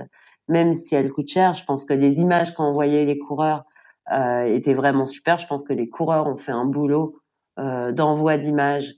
même 0.47 0.73
si 0.73 0.95
elle 0.95 1.11
coûte 1.11 1.27
cher, 1.27 1.53
je 1.53 1.65
pense 1.65 1.83
que 1.83 1.93
les 1.93 2.19
images 2.19 2.53
qu'ont 2.53 2.63
envoyées 2.63 3.05
les 3.05 3.17
coureurs 3.17 3.65
euh, 4.11 4.43
étaient 4.43 4.73
vraiment 4.73 5.05
super. 5.05 5.37
Je 5.37 5.45
pense 5.45 5.65
que 5.65 5.73
les 5.73 5.89
coureurs 5.89 6.27
ont 6.27 6.37
fait 6.37 6.53
un 6.53 6.63
boulot 6.63 7.19
euh, 7.59 7.91
d'envoi 7.91 8.37
d'images 8.37 8.95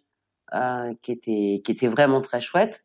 euh, 0.54 0.94
qui 1.02 1.12
était 1.14 1.62
qui 1.66 1.72
était 1.72 1.88
vraiment 1.88 2.22
très 2.22 2.42
chouette. 2.42 2.80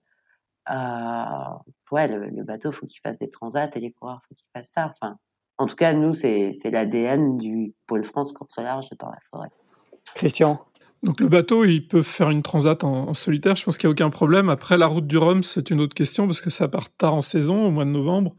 Ouais, 1.93 2.09
le, 2.09 2.29
le 2.31 2.43
bateau 2.43 2.73
faut 2.73 2.87
qu'il 2.87 3.01
fasse 3.01 3.19
des 3.19 3.29
transats 3.29 3.71
et 3.75 3.81
les 3.81 3.93
coureurs 3.93 4.23
faut 4.27 4.35
qu'ils 4.35 4.49
fassent 4.57 4.73
ça. 4.73 4.93
Enfin, 5.01 5.19
en 5.59 5.67
tout 5.67 5.77
cas, 5.77 5.93
nous, 5.93 6.15
c'est 6.15 6.53
l'ADN 6.65 7.37
du 7.37 7.75
Pôle 7.87 8.05
France 8.05 8.33
course 8.33 8.59
large 8.59 8.89
de 8.89 8.97
par 8.97 9.11
la 9.11 9.19
forêt. 9.31 9.51
Christian? 10.15 10.66
Donc 11.03 11.21
le 11.21 11.29
bateau, 11.29 11.65
il 11.65 11.87
peut 11.87 12.03
faire 12.03 12.31
une 12.31 12.43
transat 12.43 12.83
en, 12.85 13.15
solitaire, 13.15 13.57
je 13.57 13.65
pense 13.65 13.79
qu'il 13.79 13.89
n'y 13.89 13.93
a 13.93 13.93
aucun 13.93 14.11
problème. 14.11 14.49
Après, 14.49 14.79
la 14.79 14.87
route 14.87 15.07
du 15.07 15.19
Rhum, 15.19 15.43
c'est 15.43 15.71
une 15.71 15.81
autre 15.81 15.95
question, 15.95 16.27
parce 16.27 16.41
que 16.41 16.51
ça 16.51 16.69
part 16.69 16.91
tard 16.95 17.15
en 17.15 17.23
saison, 17.23 17.67
au 17.67 17.71
mois 17.71 17.85
de 17.85 17.91
novembre. 17.91 18.35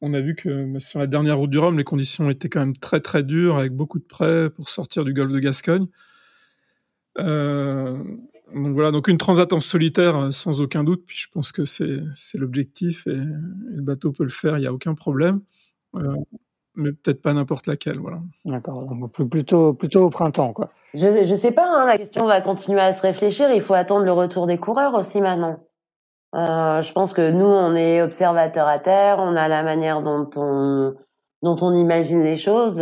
On 0.00 0.14
a 0.14 0.20
vu 0.20 0.34
que 0.34 0.72
bah, 0.72 0.80
sur 0.80 0.98
la 0.98 1.06
dernière 1.06 1.38
route 1.38 1.50
du 1.50 1.58
Rhum, 1.58 1.78
les 1.78 1.84
conditions 1.84 2.28
étaient 2.30 2.48
quand 2.48 2.60
même 2.60 2.76
très 2.76 3.00
très 3.00 3.22
dures, 3.22 3.58
avec 3.58 3.72
beaucoup 3.72 3.98
de 3.98 4.04
prêts 4.04 4.50
pour 4.50 4.68
sortir 4.68 5.04
du 5.04 5.14
golfe 5.14 5.32
de 5.32 5.38
Gascogne. 5.38 5.86
Euh, 7.18 8.02
donc 8.54 8.74
voilà, 8.74 8.90
donc 8.90 9.08
une 9.08 9.18
transat 9.18 9.52
en 9.52 9.60
solitaire, 9.60 10.16
euh, 10.16 10.30
sans 10.30 10.60
aucun 10.60 10.84
doute, 10.84 11.04
puis 11.06 11.18
je 11.18 11.28
pense 11.28 11.52
que 11.52 11.64
c'est 11.64 12.02
l'objectif, 12.34 13.06
et, 13.06 13.12
et, 13.12 13.14
le 13.14 13.82
bateau 13.82 14.12
peut 14.12 14.24
le 14.24 14.30
faire, 14.30 14.58
il 14.58 14.62
n'y 14.62 14.66
a 14.66 14.72
aucun 14.72 14.94
problème. 14.94 15.40
Euh, 15.94 16.14
mais 16.74 16.92
peut-être 16.92 17.22
pas 17.22 17.32
n'importe 17.32 17.66
laquelle, 17.66 17.98
voilà. 17.98 18.18
D'accord, 18.44 18.84
donc 18.84 19.12
plutôt, 19.28 19.74
plutôt 19.74 20.04
au 20.04 20.10
printemps, 20.10 20.52
quoi. 20.52 20.70
Je, 20.94 21.24
je 21.24 21.34
sais 21.34 21.52
pas, 21.52 21.66
hein, 21.66 21.86
la 21.86 21.98
question 21.98 22.26
va 22.26 22.40
continuer 22.40 22.80
à 22.80 22.92
se 22.92 23.02
réfléchir, 23.02 23.52
il 23.52 23.62
faut 23.62 23.74
attendre 23.74 24.04
le 24.04 24.12
retour 24.12 24.46
des 24.46 24.58
coureurs 24.58 24.94
aussi 24.94 25.20
maintenant. 25.20 25.60
Euh, 26.34 26.82
je 26.82 26.92
pense 26.92 27.12
que 27.12 27.30
nous, 27.30 27.46
on 27.46 27.74
est 27.74 28.02
observateurs 28.02 28.68
à 28.68 28.78
terre, 28.78 29.18
on 29.18 29.36
a 29.36 29.48
la 29.48 29.62
manière 29.62 30.00
dont 30.02 30.30
on, 30.36 30.92
dont 31.42 31.56
on 31.60 31.74
imagine 31.74 32.22
les 32.22 32.36
choses, 32.36 32.80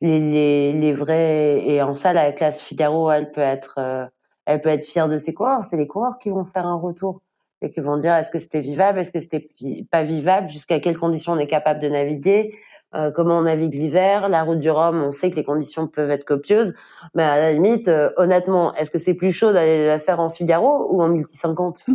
les, 0.00 0.20
les, 0.20 0.72
les 0.72 0.92
vrais, 0.94 1.62
et 1.66 1.82
en 1.82 1.94
ça, 1.94 2.12
la 2.12 2.32
classe 2.32 2.60
Figaro, 2.60 3.10
elle 3.10 3.30
peut 3.30 3.40
être, 3.40 3.74
euh, 3.78 4.06
elle 4.46 4.62
peut 4.62 4.70
être 4.70 4.84
fière 4.84 5.08
de 5.08 5.18
ses 5.18 5.34
coureurs. 5.34 5.64
C'est 5.64 5.76
les 5.76 5.86
coureurs 5.86 6.18
qui 6.18 6.30
vont 6.30 6.44
faire 6.44 6.66
un 6.66 6.76
retour 6.76 7.20
et 7.62 7.70
qui 7.70 7.80
vont 7.80 7.96
dire 7.96 8.14
est-ce 8.14 8.30
que 8.30 8.38
c'était 8.38 8.60
vivable, 8.60 8.98
est-ce 8.98 9.12
que 9.12 9.20
c'était 9.20 9.48
pas 9.90 10.02
vivable, 10.02 10.48
jusqu'à 10.50 10.80
quelles 10.80 10.98
conditions 10.98 11.32
on 11.32 11.38
est 11.38 11.46
capable 11.46 11.80
de 11.80 11.88
naviguer, 11.88 12.54
euh, 12.94 13.10
comment 13.10 13.38
on 13.38 13.42
navigue 13.42 13.74
l'hiver, 13.74 14.28
la 14.28 14.42
route 14.42 14.60
du 14.60 14.70
Rhum, 14.70 15.02
on 15.02 15.12
sait 15.12 15.30
que 15.30 15.36
les 15.36 15.44
conditions 15.44 15.88
peuvent 15.88 16.10
être 16.10 16.24
copieuses, 16.24 16.72
mais 17.14 17.24
à 17.24 17.38
la 17.38 17.52
limite, 17.52 17.88
euh, 17.88 18.10
honnêtement, 18.16 18.74
est-ce 18.74 18.90
que 18.90 18.98
c'est 18.98 19.14
plus 19.14 19.32
chaud 19.32 19.52
d'aller 19.52 19.86
la 19.86 19.98
faire 19.98 20.20
en 20.20 20.28
Figaro 20.28 20.88
ou 20.94 21.02
en 21.02 21.08
multi 21.08 21.36
50 21.36 21.78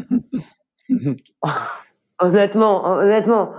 Honnêtement, 2.20 2.86
honnêtement, 2.86 3.54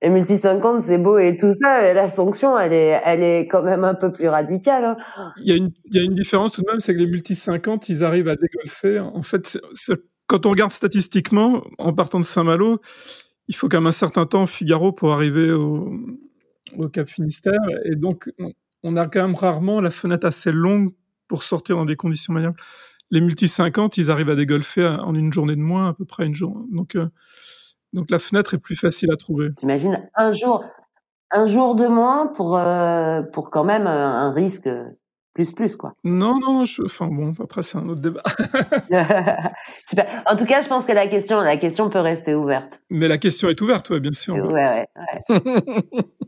et 0.00 0.08
multi 0.08 0.38
50 0.38 0.80
c'est 0.80 0.96
beau 0.96 1.18
et 1.18 1.36
tout 1.36 1.52
ça, 1.52 1.80
mais 1.82 1.92
la 1.92 2.08
sanction 2.08 2.58
elle 2.58 2.72
est, 2.72 2.98
elle 3.04 3.22
est 3.22 3.46
quand 3.46 3.62
même 3.62 3.84
un 3.84 3.94
peu 3.94 4.10
plus 4.10 4.28
radicale. 4.28 4.84
Hein. 4.84 4.96
Il 5.38 5.48
y 5.48 5.52
a 5.52 5.56
une, 5.56 5.70
il 5.84 5.96
y 5.96 5.98
a 5.98 6.02
une 6.02 6.14
différence 6.14 6.52
tout 6.52 6.62
de 6.62 6.70
même, 6.70 6.80
c'est 6.80 6.94
que 6.94 6.98
les 6.98 7.06
multi 7.06 7.34
50 7.34 7.90
ils 7.90 8.04
arrivent 8.04 8.28
à 8.28 8.36
dégolfer. 8.36 9.00
En 9.00 9.22
fait, 9.22 9.58
quand 10.28 10.46
on 10.46 10.50
regarde 10.50 10.72
statistiquement, 10.72 11.62
en 11.76 11.92
partant 11.92 12.20
de 12.20 12.24
Saint-Malo, 12.24 12.80
il 13.48 13.54
faut 13.54 13.68
quand 13.68 13.78
même 13.78 13.86
un 13.86 13.92
certain 13.92 14.24
temps 14.24 14.46
Figaro 14.46 14.92
pour 14.92 15.12
arriver 15.12 15.50
au, 15.50 15.92
au 16.78 16.88
Cap 16.88 17.08
Finistère, 17.08 17.60
et 17.84 17.96
donc 17.96 18.30
on, 18.82 18.96
a 18.96 19.06
quand 19.06 19.22
même 19.22 19.34
rarement 19.34 19.80
la 19.80 19.90
fenêtre 19.90 20.26
assez 20.26 20.52
longue 20.52 20.92
pour 21.28 21.42
sortir 21.42 21.76
dans 21.76 21.84
des 21.84 21.96
conditions 21.96 22.32
maniables. 22.32 22.56
Les 23.10 23.20
multi 23.20 23.48
50 23.48 23.96
ils 23.98 24.10
arrivent 24.10 24.30
à 24.30 24.34
dégolfer 24.34 24.86
en 24.86 25.14
une 25.14 25.32
journée 25.32 25.56
de 25.56 25.60
moins, 25.60 25.88
à 25.88 25.92
peu 25.94 26.04
près 26.04 26.26
une 26.26 26.34
journée. 26.34 26.66
Donc 26.70 26.96
euh, 26.96 27.08
donc 27.92 28.10
la 28.10 28.18
fenêtre 28.18 28.54
est 28.54 28.58
plus 28.58 28.76
facile 28.76 29.10
à 29.12 29.16
trouver. 29.16 29.54
T'imagines 29.56 30.00
un 30.14 30.32
jour, 30.32 30.64
un 31.30 31.46
jour 31.46 31.74
de 31.76 31.86
moins 31.86 32.26
pour 32.26 32.58
euh, 32.58 33.22
pour 33.22 33.50
quand 33.50 33.64
même 33.64 33.86
un 33.86 34.32
risque 34.32 34.68
plus 35.36 35.52
plus 35.52 35.76
quoi. 35.76 35.92
Non 36.02 36.38
non, 36.40 36.64
je, 36.64 36.82
enfin 36.82 37.08
bon 37.08 37.34
après 37.38 37.62
c'est 37.62 37.76
un 37.76 37.86
autre 37.90 38.00
débat. 38.00 38.22
Super. 39.88 40.22
En 40.24 40.34
tout 40.34 40.46
cas, 40.46 40.62
je 40.62 40.68
pense 40.68 40.86
que 40.86 40.92
la 40.92 41.06
question 41.08 41.40
la 41.40 41.58
question 41.58 41.90
peut 41.90 42.00
rester 42.00 42.34
ouverte. 42.34 42.80
Mais 42.88 43.06
la 43.06 43.18
question 43.18 43.50
est 43.50 43.60
ouverte, 43.60 43.90
ouais, 43.90 44.00
bien 44.00 44.14
sûr. 44.14 44.34
Ouais 44.34 44.54
ouais. 44.54 44.86
ouais. 45.28 45.40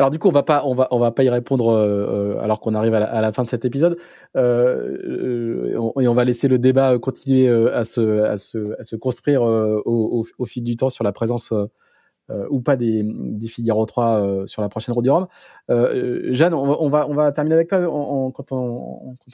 Alors 0.00 0.10
du 0.10 0.18
coup, 0.18 0.28
on 0.28 0.32
va 0.32 0.42
pas, 0.42 0.62
on 0.64 0.72
va, 0.72 0.88
on 0.92 0.98
va 0.98 1.10
pas 1.10 1.24
y 1.24 1.28
répondre 1.28 1.72
euh, 1.72 2.38
alors 2.40 2.60
qu'on 2.60 2.74
arrive 2.74 2.94
à 2.94 3.20
la, 3.20 3.32
fin 3.34 3.42
de 3.42 3.46
cet 3.46 3.66
épisode, 3.66 3.98
euh, 4.34 5.78
et 6.00 6.08
on 6.08 6.14
va 6.14 6.24
laisser 6.24 6.48
le 6.48 6.58
débat 6.58 6.98
continuer 6.98 7.46
euh, 7.48 7.76
à 7.76 7.84
se, 7.84 8.22
à 8.22 8.38
se, 8.38 8.80
à 8.80 8.82
se 8.82 8.96
construire 8.96 9.46
euh, 9.46 9.82
au, 9.84 10.24
fil 10.46 10.64
du 10.64 10.74
temps 10.76 10.88
sur 10.88 11.04
la 11.04 11.12
présence 11.12 11.52
euh, 12.30 12.46
ou 12.48 12.60
pas 12.60 12.76
des, 12.76 13.02
des 13.04 13.48
Figaro 13.48 13.84
3 13.84 14.06
euh, 14.06 14.46
sur 14.46 14.62
la 14.62 14.68
prochaine 14.68 14.94
route 14.94 15.02
du 15.02 15.10
Rhum. 15.10 15.26
Euh, 15.68 16.32
Jeanne, 16.32 16.54
on 16.54 16.88
va, 16.88 17.08
on 17.08 17.14
va, 17.14 17.32
terminer 17.32 17.56
avec 17.56 17.68
toi. 17.68 17.80
Quand, 17.80 17.90
on, 17.90 18.30
quand 18.30 18.52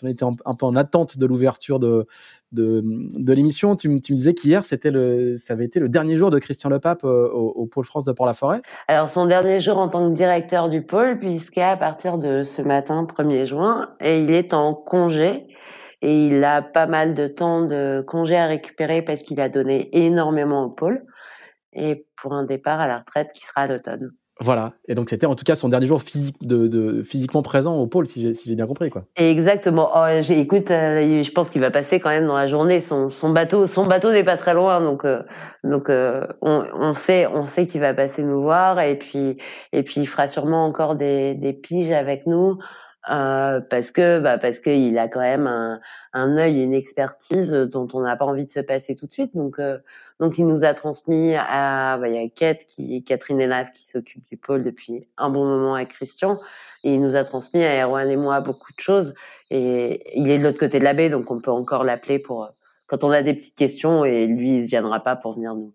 on 0.02 0.06
était 0.08 0.24
un 0.24 0.54
peu 0.54 0.66
en 0.66 0.74
attente 0.76 1.18
de 1.18 1.26
l'ouverture 1.26 1.78
de, 1.78 2.06
de, 2.52 3.32
l'émission, 3.32 3.76
tu, 3.76 3.88
me 3.88 3.98
disais 3.98 4.34
qu'hier, 4.34 4.64
c'était 4.64 4.90
le, 4.90 5.36
ça 5.36 5.54
avait 5.54 5.64
été 5.64 5.80
le 5.80 5.88
dernier 5.88 6.16
jour 6.16 6.30
de 6.30 6.38
Christian 6.38 6.70
Lepape 6.70 7.04
au, 7.04 7.08
au 7.08 7.66
Pôle 7.66 7.84
France 7.84 8.04
de 8.04 8.12
Port-la-Forêt. 8.12 8.62
Alors, 8.88 9.08
son 9.08 9.26
dernier 9.26 9.60
jour 9.60 9.78
en 9.78 9.88
tant 9.88 10.08
que 10.08 10.14
directeur 10.14 10.68
du 10.68 10.82
pôle, 10.82 11.18
puisqu'à 11.18 11.76
partir 11.76 12.18
de 12.18 12.44
ce 12.44 12.62
matin, 12.62 13.04
1er 13.04 13.46
juin, 13.46 13.90
et 14.00 14.20
il 14.20 14.30
est 14.30 14.54
en 14.54 14.74
congé. 14.74 15.46
Et 16.02 16.26
il 16.26 16.44
a 16.44 16.62
pas 16.62 16.86
mal 16.86 17.14
de 17.14 17.26
temps 17.26 17.62
de 17.62 18.04
congé 18.06 18.36
à 18.36 18.46
récupérer 18.46 19.02
parce 19.02 19.22
qu'il 19.22 19.40
a 19.40 19.48
donné 19.48 19.88
énormément 19.92 20.64
au 20.64 20.68
pôle 20.68 21.00
et 21.72 22.06
pour 22.20 22.32
un 22.32 22.44
départ 22.44 22.80
à 22.80 22.86
la 22.88 22.98
retraite 22.98 23.28
qui 23.34 23.44
sera 23.44 23.62
à 23.62 23.66
l'automne. 23.66 24.06
Voilà. 24.38 24.74
Et 24.86 24.94
donc 24.94 25.08
c'était 25.08 25.24
en 25.24 25.34
tout 25.34 25.44
cas 25.44 25.54
son 25.54 25.70
dernier 25.70 25.86
jour 25.86 26.02
physique 26.02 26.36
de, 26.46 26.68
de 26.68 27.02
physiquement 27.02 27.42
présent 27.42 27.76
au 27.76 27.86
pôle, 27.86 28.06
si 28.06 28.20
j'ai 28.20 28.34
si 28.34 28.54
bien 28.54 28.66
compris 28.66 28.90
quoi. 28.90 29.04
Exactement. 29.16 29.90
Oh, 29.94 30.04
écoute, 30.28 30.70
euh, 30.70 31.22
je 31.22 31.30
pense 31.30 31.48
qu'il 31.48 31.62
va 31.62 31.70
passer 31.70 32.00
quand 32.00 32.10
même 32.10 32.26
dans 32.26 32.36
la 32.36 32.46
journée. 32.46 32.82
Son, 32.82 33.08
son 33.08 33.30
bateau, 33.30 33.66
son 33.66 33.86
bateau 33.86 34.12
n'est 34.12 34.24
pas 34.24 34.36
très 34.36 34.52
loin, 34.52 34.82
donc 34.82 35.06
euh, 35.06 35.22
donc 35.64 35.88
euh, 35.88 36.26
on, 36.42 36.64
on, 36.74 36.92
sait 36.92 37.26
on 37.26 37.46
sait 37.46 37.66
qu'il 37.66 37.80
va 37.80 37.94
passer 37.94 38.22
nous 38.22 38.42
voir 38.42 38.78
et 38.80 38.98
puis 38.98 39.38
et 39.72 39.82
puis 39.82 40.02
il 40.02 40.06
fera 40.06 40.28
sûrement 40.28 40.66
encore 40.66 40.96
des, 40.96 41.34
des 41.34 41.54
piges 41.54 41.92
avec 41.92 42.26
nous. 42.26 42.58
Euh, 43.08 43.60
parce 43.60 43.92
que 43.92 44.18
bah 44.18 44.36
parce 44.36 44.58
qu'il 44.58 44.98
a 44.98 45.06
quand 45.06 45.20
même 45.20 45.46
un, 45.46 45.80
un 46.12 46.36
œil 46.38 46.64
une 46.64 46.74
expertise 46.74 47.50
dont 47.50 47.86
on 47.92 48.00
n'a 48.00 48.16
pas 48.16 48.24
envie 48.24 48.46
de 48.46 48.50
se 48.50 48.58
passer 48.60 48.96
tout 48.96 49.06
de 49.06 49.12
suite. 49.12 49.36
Donc 49.36 49.60
euh, 49.60 49.78
donc 50.18 50.38
il 50.38 50.46
nous 50.46 50.64
a 50.64 50.74
transmis 50.74 51.34
à 51.36 51.98
bah, 51.98 52.08
il 52.08 52.14
y 52.16 52.18
a 52.18 52.28
Kate 52.28 52.66
qui 52.66 53.04
Catherine 53.04 53.40
Elave 53.40 53.68
qui 53.74 53.84
s'occupe 53.84 54.26
du 54.28 54.36
pôle 54.36 54.62
depuis 54.64 55.06
un 55.18 55.30
bon 55.30 55.44
moment 55.44 55.76
avec 55.76 55.90
Christian. 55.90 56.40
Il 56.82 57.00
nous 57.00 57.14
a 57.14 57.22
transmis 57.22 57.62
à 57.62 57.84
Erwan 57.84 58.10
et 58.10 58.16
moi 58.16 58.40
beaucoup 58.40 58.72
de 58.72 58.80
choses. 58.80 59.14
Et 59.50 60.18
il 60.18 60.28
est 60.28 60.38
de 60.38 60.42
l'autre 60.42 60.58
côté 60.58 60.80
de 60.80 60.84
la 60.84 60.94
baie 60.94 61.10
donc 61.10 61.30
on 61.30 61.40
peut 61.40 61.52
encore 61.52 61.84
l'appeler 61.84 62.18
pour 62.18 62.50
quand 62.88 63.04
on 63.04 63.10
a 63.10 63.22
des 63.22 63.34
petites 63.34 63.56
questions 63.56 64.04
et 64.04 64.26
lui 64.26 64.58
il 64.58 64.64
se 64.64 64.70
gênera 64.70 65.00
pas 65.00 65.14
pour 65.14 65.34
venir 65.34 65.54
nous 65.54 65.72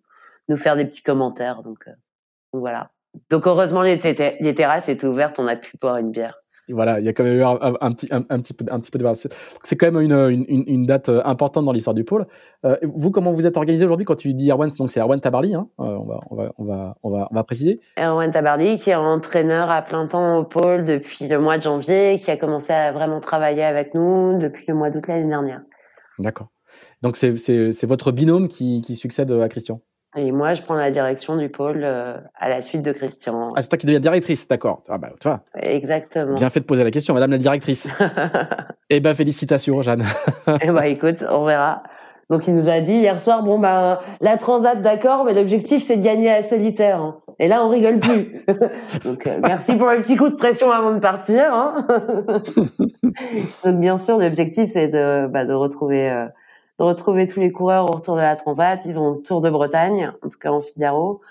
nous 0.49 0.57
faire 0.57 0.75
des 0.75 0.85
petits 0.85 1.03
commentaires. 1.03 1.63
Donc, 1.63 1.87
euh, 1.87 1.93
voilà. 2.51 2.91
Donc 3.29 3.47
heureusement 3.47 3.83
les 3.83 3.99
terrasses 4.55 4.89
étaient 4.89 5.07
ouvertes 5.07 5.39
on 5.39 5.47
a 5.47 5.55
pu 5.55 5.77
boire 5.77 5.97
une 5.97 6.11
bière 6.11 6.37
voilà, 6.69 6.99
il 6.99 7.05
y 7.05 7.09
a 7.09 7.13
quand 7.13 7.23
même 7.23 7.37
eu 7.37 7.43
un, 7.43 7.91
petit, 7.91 8.07
un, 8.11 8.23
un, 8.29 8.39
petit 8.39 8.53
peu, 8.53 8.65
un 8.69 8.79
petit 8.79 8.91
peu 8.91 8.99
de 8.99 9.05
C'est 9.63 9.75
quand 9.75 9.91
même 9.91 10.01
une, 10.01 10.45
une, 10.47 10.63
une, 10.67 10.85
date 10.85 11.09
euh, 11.09 11.21
importante 11.25 11.65
dans 11.65 11.71
l'histoire 11.71 11.93
du 11.93 12.03
pôle. 12.03 12.27
Euh, 12.65 12.77
vous, 12.83 13.11
comment 13.11 13.31
vous 13.31 13.45
êtes 13.45 13.57
organisé 13.57 13.85
aujourd'hui 13.85 14.05
quand 14.05 14.15
tu 14.15 14.33
dis 14.33 14.51
Erwan 14.51 14.69
Donc 14.77 14.91
c'est 14.91 14.99
Erwan 14.99 15.19
Tabarly, 15.19 15.55
hein, 15.55 15.67
euh, 15.79 15.83
on, 15.83 16.05
va, 16.05 16.19
on, 16.29 16.35
va, 16.35 16.53
on, 16.57 16.65
va, 16.65 16.95
on, 17.03 17.09
va, 17.09 17.27
on 17.31 17.35
va 17.35 17.43
préciser. 17.43 17.79
Erwan 17.97 18.31
Tabarly, 18.31 18.77
qui 18.77 18.91
est 18.91 18.95
entraîneur 18.95 19.69
à 19.69 19.81
plein 19.81 20.07
temps 20.07 20.37
au 20.37 20.43
pôle 20.43 20.85
depuis 20.85 21.27
le 21.27 21.39
mois 21.39 21.57
de 21.57 21.63
janvier, 21.63 22.21
qui 22.23 22.31
a 22.31 22.37
commencé 22.37 22.73
à 22.73 22.91
vraiment 22.91 23.19
travailler 23.19 23.63
avec 23.63 23.93
nous 23.93 24.39
depuis 24.39 24.65
le 24.67 24.75
mois 24.75 24.89
d'août 24.89 25.07
l'année 25.07 25.27
dernière. 25.27 25.61
D'accord. 26.19 26.47
Donc 27.01 27.15
c'est 27.17 27.85
votre 27.85 28.11
binôme 28.11 28.47
qui, 28.47 28.81
qui 28.81 28.95
succède 28.95 29.31
à 29.31 29.49
Christian? 29.49 29.81
Et 30.17 30.31
moi, 30.31 30.53
je 30.53 30.61
prends 30.61 30.75
la 30.75 30.91
direction 30.91 31.37
du 31.37 31.49
pôle 31.49 31.83
à 31.83 32.49
la 32.49 32.61
suite 32.61 32.81
de 32.81 32.91
Christian. 32.91 33.49
Ah, 33.55 33.61
c'est 33.61 33.69
toi 33.69 33.77
qui 33.77 33.85
deviens 33.85 34.01
directrice, 34.01 34.47
d'accord. 34.47 34.83
Ah 34.89 34.97
bah, 34.97 35.11
tu 35.19 35.27
vois. 35.27 35.41
Exactement. 35.61 36.35
Bien 36.35 36.49
fait 36.49 36.59
de 36.59 36.65
poser 36.65 36.83
la 36.83 36.91
question, 36.91 37.13
Madame 37.13 37.31
la 37.31 37.37
directrice. 37.37 37.87
eh 38.89 38.99
ben, 38.99 39.13
félicitations, 39.13 39.81
Jeanne. 39.81 40.03
eh 40.61 40.69
ben, 40.69 40.83
écoute, 40.83 41.23
on 41.29 41.45
verra. 41.45 41.81
Donc 42.31 42.47
il 42.47 42.55
nous 42.55 42.69
a 42.69 42.79
dit 42.79 42.93
hier 42.93 43.19
soir, 43.19 43.43
bon 43.43 43.59
ben 43.59 43.99
la 44.21 44.37
transat 44.37 44.81
d'accord, 44.81 45.25
mais 45.25 45.33
l'objectif 45.33 45.83
c'est 45.83 45.97
de 45.97 46.03
gagner 46.03 46.31
à 46.31 46.41
solitaire. 46.43 47.01
Hein. 47.01 47.17
Et 47.39 47.49
là 47.49 47.65
on 47.65 47.67
rigole 47.67 47.99
plus. 47.99 48.45
Donc 49.03 49.27
euh, 49.27 49.39
merci 49.43 49.75
pour 49.75 49.89
le 49.89 50.01
petit 50.01 50.15
coup 50.15 50.29
de 50.29 50.35
pression 50.35 50.71
avant 50.71 50.93
de 50.93 50.99
partir. 50.99 51.53
Hein. 51.53 51.85
Donc 53.65 53.81
bien 53.81 53.97
sûr 53.97 54.17
l'objectif 54.17 54.69
c'est 54.71 54.87
de, 54.87 55.27
bah, 55.27 55.43
de 55.43 55.51
retrouver 55.51 56.09
euh, 56.09 56.25
de 56.79 56.83
retrouver 56.83 57.27
tous 57.27 57.39
les 57.39 57.51
coureurs 57.51 57.89
au 57.89 57.93
retour 57.93 58.15
de 58.15 58.21
la 58.21 58.35
transat. 58.35 58.81
Ils 58.85 58.97
ont 58.97 59.11
le 59.11 59.21
Tour 59.21 59.41
de 59.41 59.49
Bretagne, 59.49 60.11
en 60.23 60.29
tout 60.29 60.39
cas 60.39 60.51
en 60.51 60.61
Figaro. 60.61 61.21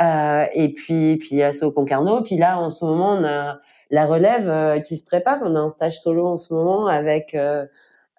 Euh, 0.00 0.46
et 0.54 0.72
puis 0.72 1.16
puis 1.16 1.30
il 1.32 1.38
y 1.38 1.42
a 1.42 1.52
ce 1.52 1.64
Concarneau. 1.64 2.20
Puis 2.22 2.36
là 2.36 2.58
en 2.58 2.70
ce 2.70 2.84
moment 2.84 3.16
on 3.18 3.24
a 3.24 3.58
la 3.90 4.06
relève 4.06 4.48
euh, 4.48 4.78
qui 4.80 4.96
se 4.96 5.06
prépare. 5.06 5.38
On 5.42 5.56
a 5.56 5.60
un 5.60 5.70
stage 5.70 6.00
solo 6.00 6.26
en 6.26 6.36
ce 6.36 6.54
moment 6.54 6.86
avec 6.86 7.34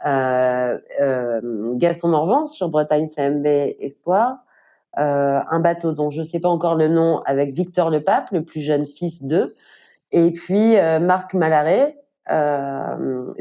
euh, 0.05 0.79
euh, 0.99 1.75
Gaston 1.75 2.07
Morvan 2.07 2.47
sur 2.47 2.69
Bretagne 2.69 3.07
CMB 3.07 3.45
Espoir, 3.79 4.37
euh, 4.97 5.39
un 5.49 5.59
bateau 5.59 5.91
dont 5.91 6.09
je 6.09 6.21
ne 6.21 6.25
sais 6.25 6.39
pas 6.39 6.49
encore 6.49 6.75
le 6.75 6.87
nom 6.87 7.21
avec 7.25 7.53
Victor 7.53 7.91
Le 7.91 8.01
Pape, 8.01 8.31
le 8.31 8.43
plus 8.43 8.61
jeune 8.61 8.87
fils 8.87 9.23
d'eux, 9.23 9.53
et 10.11 10.31
puis 10.31 10.75
Marc 11.01 11.35
Malaret, 11.35 11.97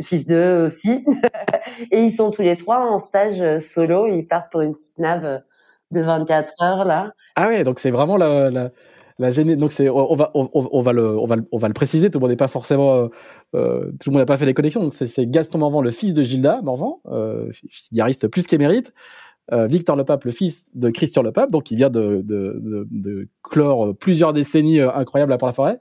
fils 0.00 0.26
d'eux 0.26 0.64
aussi. 0.64 1.04
et 1.90 2.02
ils 2.02 2.12
sont 2.12 2.30
tous 2.30 2.42
les 2.42 2.56
trois 2.56 2.80
en 2.80 2.98
stage 2.98 3.60
solo. 3.60 4.06
Ils 4.06 4.26
partent 4.26 4.50
pour 4.50 4.60
une 4.60 4.74
petite 4.74 4.98
nave 4.98 5.40
de 5.90 6.00
24 6.00 6.54
heures 6.62 6.84
là. 6.84 7.12
Ah 7.36 7.48
ouais, 7.48 7.64
donc 7.64 7.78
c'est 7.78 7.90
vraiment 7.90 8.16
la, 8.16 8.50
la, 8.50 9.30
Donc 9.56 9.72
c'est, 9.72 9.88
on 9.88 10.14
va, 10.14 10.30
on, 10.34 10.82
va 10.82 10.92
le, 10.92 11.18
on 11.18 11.26
va, 11.26 11.36
on 11.52 11.58
va 11.58 11.68
le 11.68 11.74
préciser. 11.74 12.10
Tout 12.10 12.18
le 12.18 12.22
monde 12.22 12.30
n'est 12.30 12.36
pas 12.36 12.48
forcément, 12.48 12.94
euh, 12.94 13.08
euh, 13.54 13.92
tout 14.00 14.10
le 14.10 14.12
monde 14.12 14.22
n'a 14.22 14.26
pas 14.26 14.36
fait 14.36 14.46
les 14.46 14.54
connexions. 14.54 14.82
Donc 14.82 14.94
c'est 14.94 15.26
Gaston 15.26 15.58
Morvan, 15.58 15.82
le 15.82 15.90
fils 15.90 16.14
de 16.14 16.22
Gilda 16.22 16.60
Morvan, 16.62 17.00
euh, 17.06 17.50
guitariste 17.92 18.28
plus 18.28 18.46
qu'émérite. 18.46 18.92
Euh, 19.52 19.66
Victor 19.66 19.96
Lepape, 19.96 20.24
le 20.24 20.30
fils 20.30 20.66
de 20.74 20.90
Christian 20.90 21.22
Lepape, 21.22 21.50
donc 21.50 21.72
il 21.72 21.76
vient 21.76 21.90
de, 21.90 22.22
de, 22.24 23.28
clore 23.42 23.96
plusieurs 23.96 24.32
décennies 24.32 24.78
euh, 24.78 24.92
incroyables 24.92 25.36
pour 25.38 25.48
la 25.48 25.52
forêt. 25.52 25.80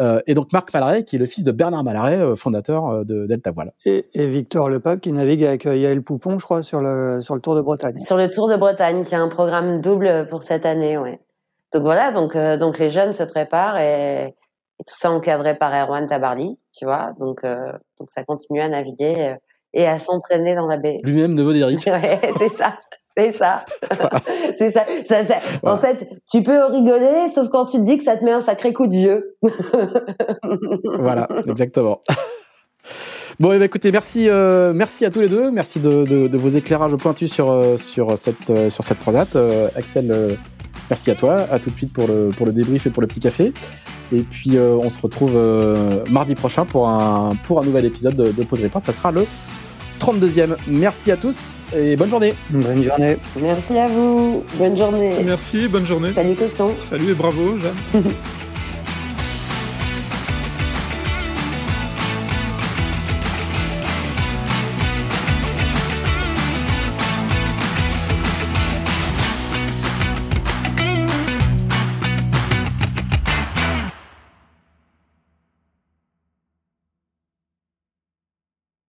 Euh, 0.00 0.20
et 0.26 0.34
donc 0.34 0.52
Marc 0.52 0.72
Malaret, 0.72 1.04
qui 1.04 1.16
est 1.16 1.18
le 1.18 1.26
fils 1.26 1.44
de 1.44 1.52
Bernard 1.52 1.84
Malaret, 1.84 2.36
fondateur 2.36 3.04
de 3.04 3.26
Delta 3.26 3.50
Voile. 3.50 3.72
Et, 3.84 4.06
et 4.14 4.26
Victor 4.26 4.68
Lepape, 4.68 5.00
qui 5.00 5.12
navigue 5.12 5.44
avec 5.44 5.64
Yael 5.64 6.02
Poupon, 6.02 6.38
je 6.38 6.44
crois, 6.44 6.62
sur 6.62 6.80
le, 6.80 7.20
sur 7.20 7.34
le 7.34 7.40
Tour 7.40 7.54
de 7.56 7.60
Bretagne. 7.60 7.98
Sur 8.04 8.16
le 8.16 8.30
Tour 8.30 8.48
de 8.48 8.56
Bretagne, 8.56 9.04
qui 9.04 9.14
a 9.14 9.20
un 9.20 9.28
programme 9.28 9.80
double 9.80 10.26
pour 10.30 10.42
cette 10.42 10.66
année, 10.66 10.98
ouais. 10.98 11.20
Donc 11.72 11.82
voilà, 11.82 12.12
donc 12.12 12.34
euh, 12.34 12.56
donc 12.56 12.78
les 12.78 12.90
jeunes 12.90 13.12
se 13.12 13.22
préparent 13.22 13.78
et, 13.78 14.34
tout 14.86 14.94
ça 14.96 15.10
encadré 15.10 15.56
par 15.56 15.72
Erwan 15.74 16.06
Tabarly, 16.06 16.56
tu 16.72 16.84
vois. 16.84 17.12
Donc 17.18 17.40
euh, 17.44 17.72
donc 17.98 18.10
ça 18.10 18.24
continue 18.24 18.60
à 18.60 18.68
naviguer 18.68 19.14
euh, 19.18 19.34
et 19.74 19.86
à 19.86 19.98
s'entraîner 19.98 20.54
dans 20.54 20.66
la 20.66 20.76
baie. 20.76 21.00
Lui-même 21.02 21.34
neveu 21.34 21.52
d'Eric. 21.52 21.84
ouais, 21.86 22.20
c'est 22.38 22.48
ça. 22.48 22.74
C'est 23.18 23.32
ça. 23.32 23.64
c'est 24.58 24.70
ça. 24.70 24.84
ça, 25.08 25.24
ça. 25.24 25.34
En 25.64 25.76
fait, 25.76 26.08
tu 26.30 26.42
peux 26.42 26.64
rigoler, 26.66 27.28
sauf 27.34 27.48
quand 27.48 27.66
tu 27.66 27.78
te 27.78 27.82
dis 27.82 27.98
que 27.98 28.04
ça 28.04 28.16
te 28.16 28.24
met 28.24 28.30
un 28.32 28.42
sacré 28.42 28.72
coup 28.72 28.86
de 28.86 28.92
vieux. 28.92 29.36
voilà, 30.98 31.26
exactement. 31.46 32.00
Bon, 33.40 33.52
eh 33.52 33.58
ben, 33.58 33.64
écoutez, 33.64 33.92
merci, 33.92 34.28
euh, 34.28 34.72
merci 34.72 35.04
à 35.04 35.10
tous 35.10 35.20
les 35.20 35.28
deux. 35.28 35.50
Merci 35.50 35.80
de, 35.80 36.04
de, 36.04 36.28
de 36.28 36.38
vos 36.38 36.48
éclairages 36.48 36.96
pointus 36.96 37.32
sur, 37.32 37.78
sur 37.78 38.16
cette, 38.18 38.70
sur 38.70 38.84
cette 38.84 38.98
transat. 39.00 39.36
Axel, 39.76 40.38
Merci 40.90 41.10
à 41.10 41.14
toi. 41.14 41.46
À 41.50 41.58
tout 41.58 41.70
de 41.70 41.76
suite 41.76 41.92
pour 41.92 42.06
le, 42.06 42.30
pour 42.36 42.46
le 42.46 42.52
débrief 42.52 42.86
et 42.86 42.90
pour 42.90 43.02
le 43.02 43.06
petit 43.06 43.20
café. 43.20 43.52
Et 44.12 44.22
puis, 44.22 44.56
euh, 44.56 44.74
on 44.80 44.88
se 44.88 44.98
retrouve 44.98 45.32
euh, 45.34 46.04
mardi 46.10 46.34
prochain 46.34 46.64
pour 46.64 46.88
un, 46.88 47.32
pour 47.44 47.60
un 47.60 47.64
nouvel 47.64 47.84
épisode 47.84 48.16
de, 48.16 48.32
de 48.32 48.42
Pause. 48.44 48.60
Ça 48.82 48.92
sera 48.92 49.12
le 49.12 49.26
32e. 49.98 50.56
Merci 50.66 51.10
à 51.12 51.16
tous 51.16 51.62
et 51.76 51.96
bonne 51.96 52.10
journée. 52.10 52.34
Bonne 52.50 52.82
journée. 52.82 53.16
Merci 53.40 53.78
à 53.78 53.86
vous. 53.86 54.44
Bonne 54.54 54.76
journée. 54.76 55.12
Merci, 55.24 55.68
bonne 55.68 55.86
journée. 55.86 56.10
Salut, 56.14 56.34
Christian. 56.34 56.70
Salut 56.80 57.10
et 57.10 57.14
bravo, 57.14 57.58
Jeanne. 57.58 58.02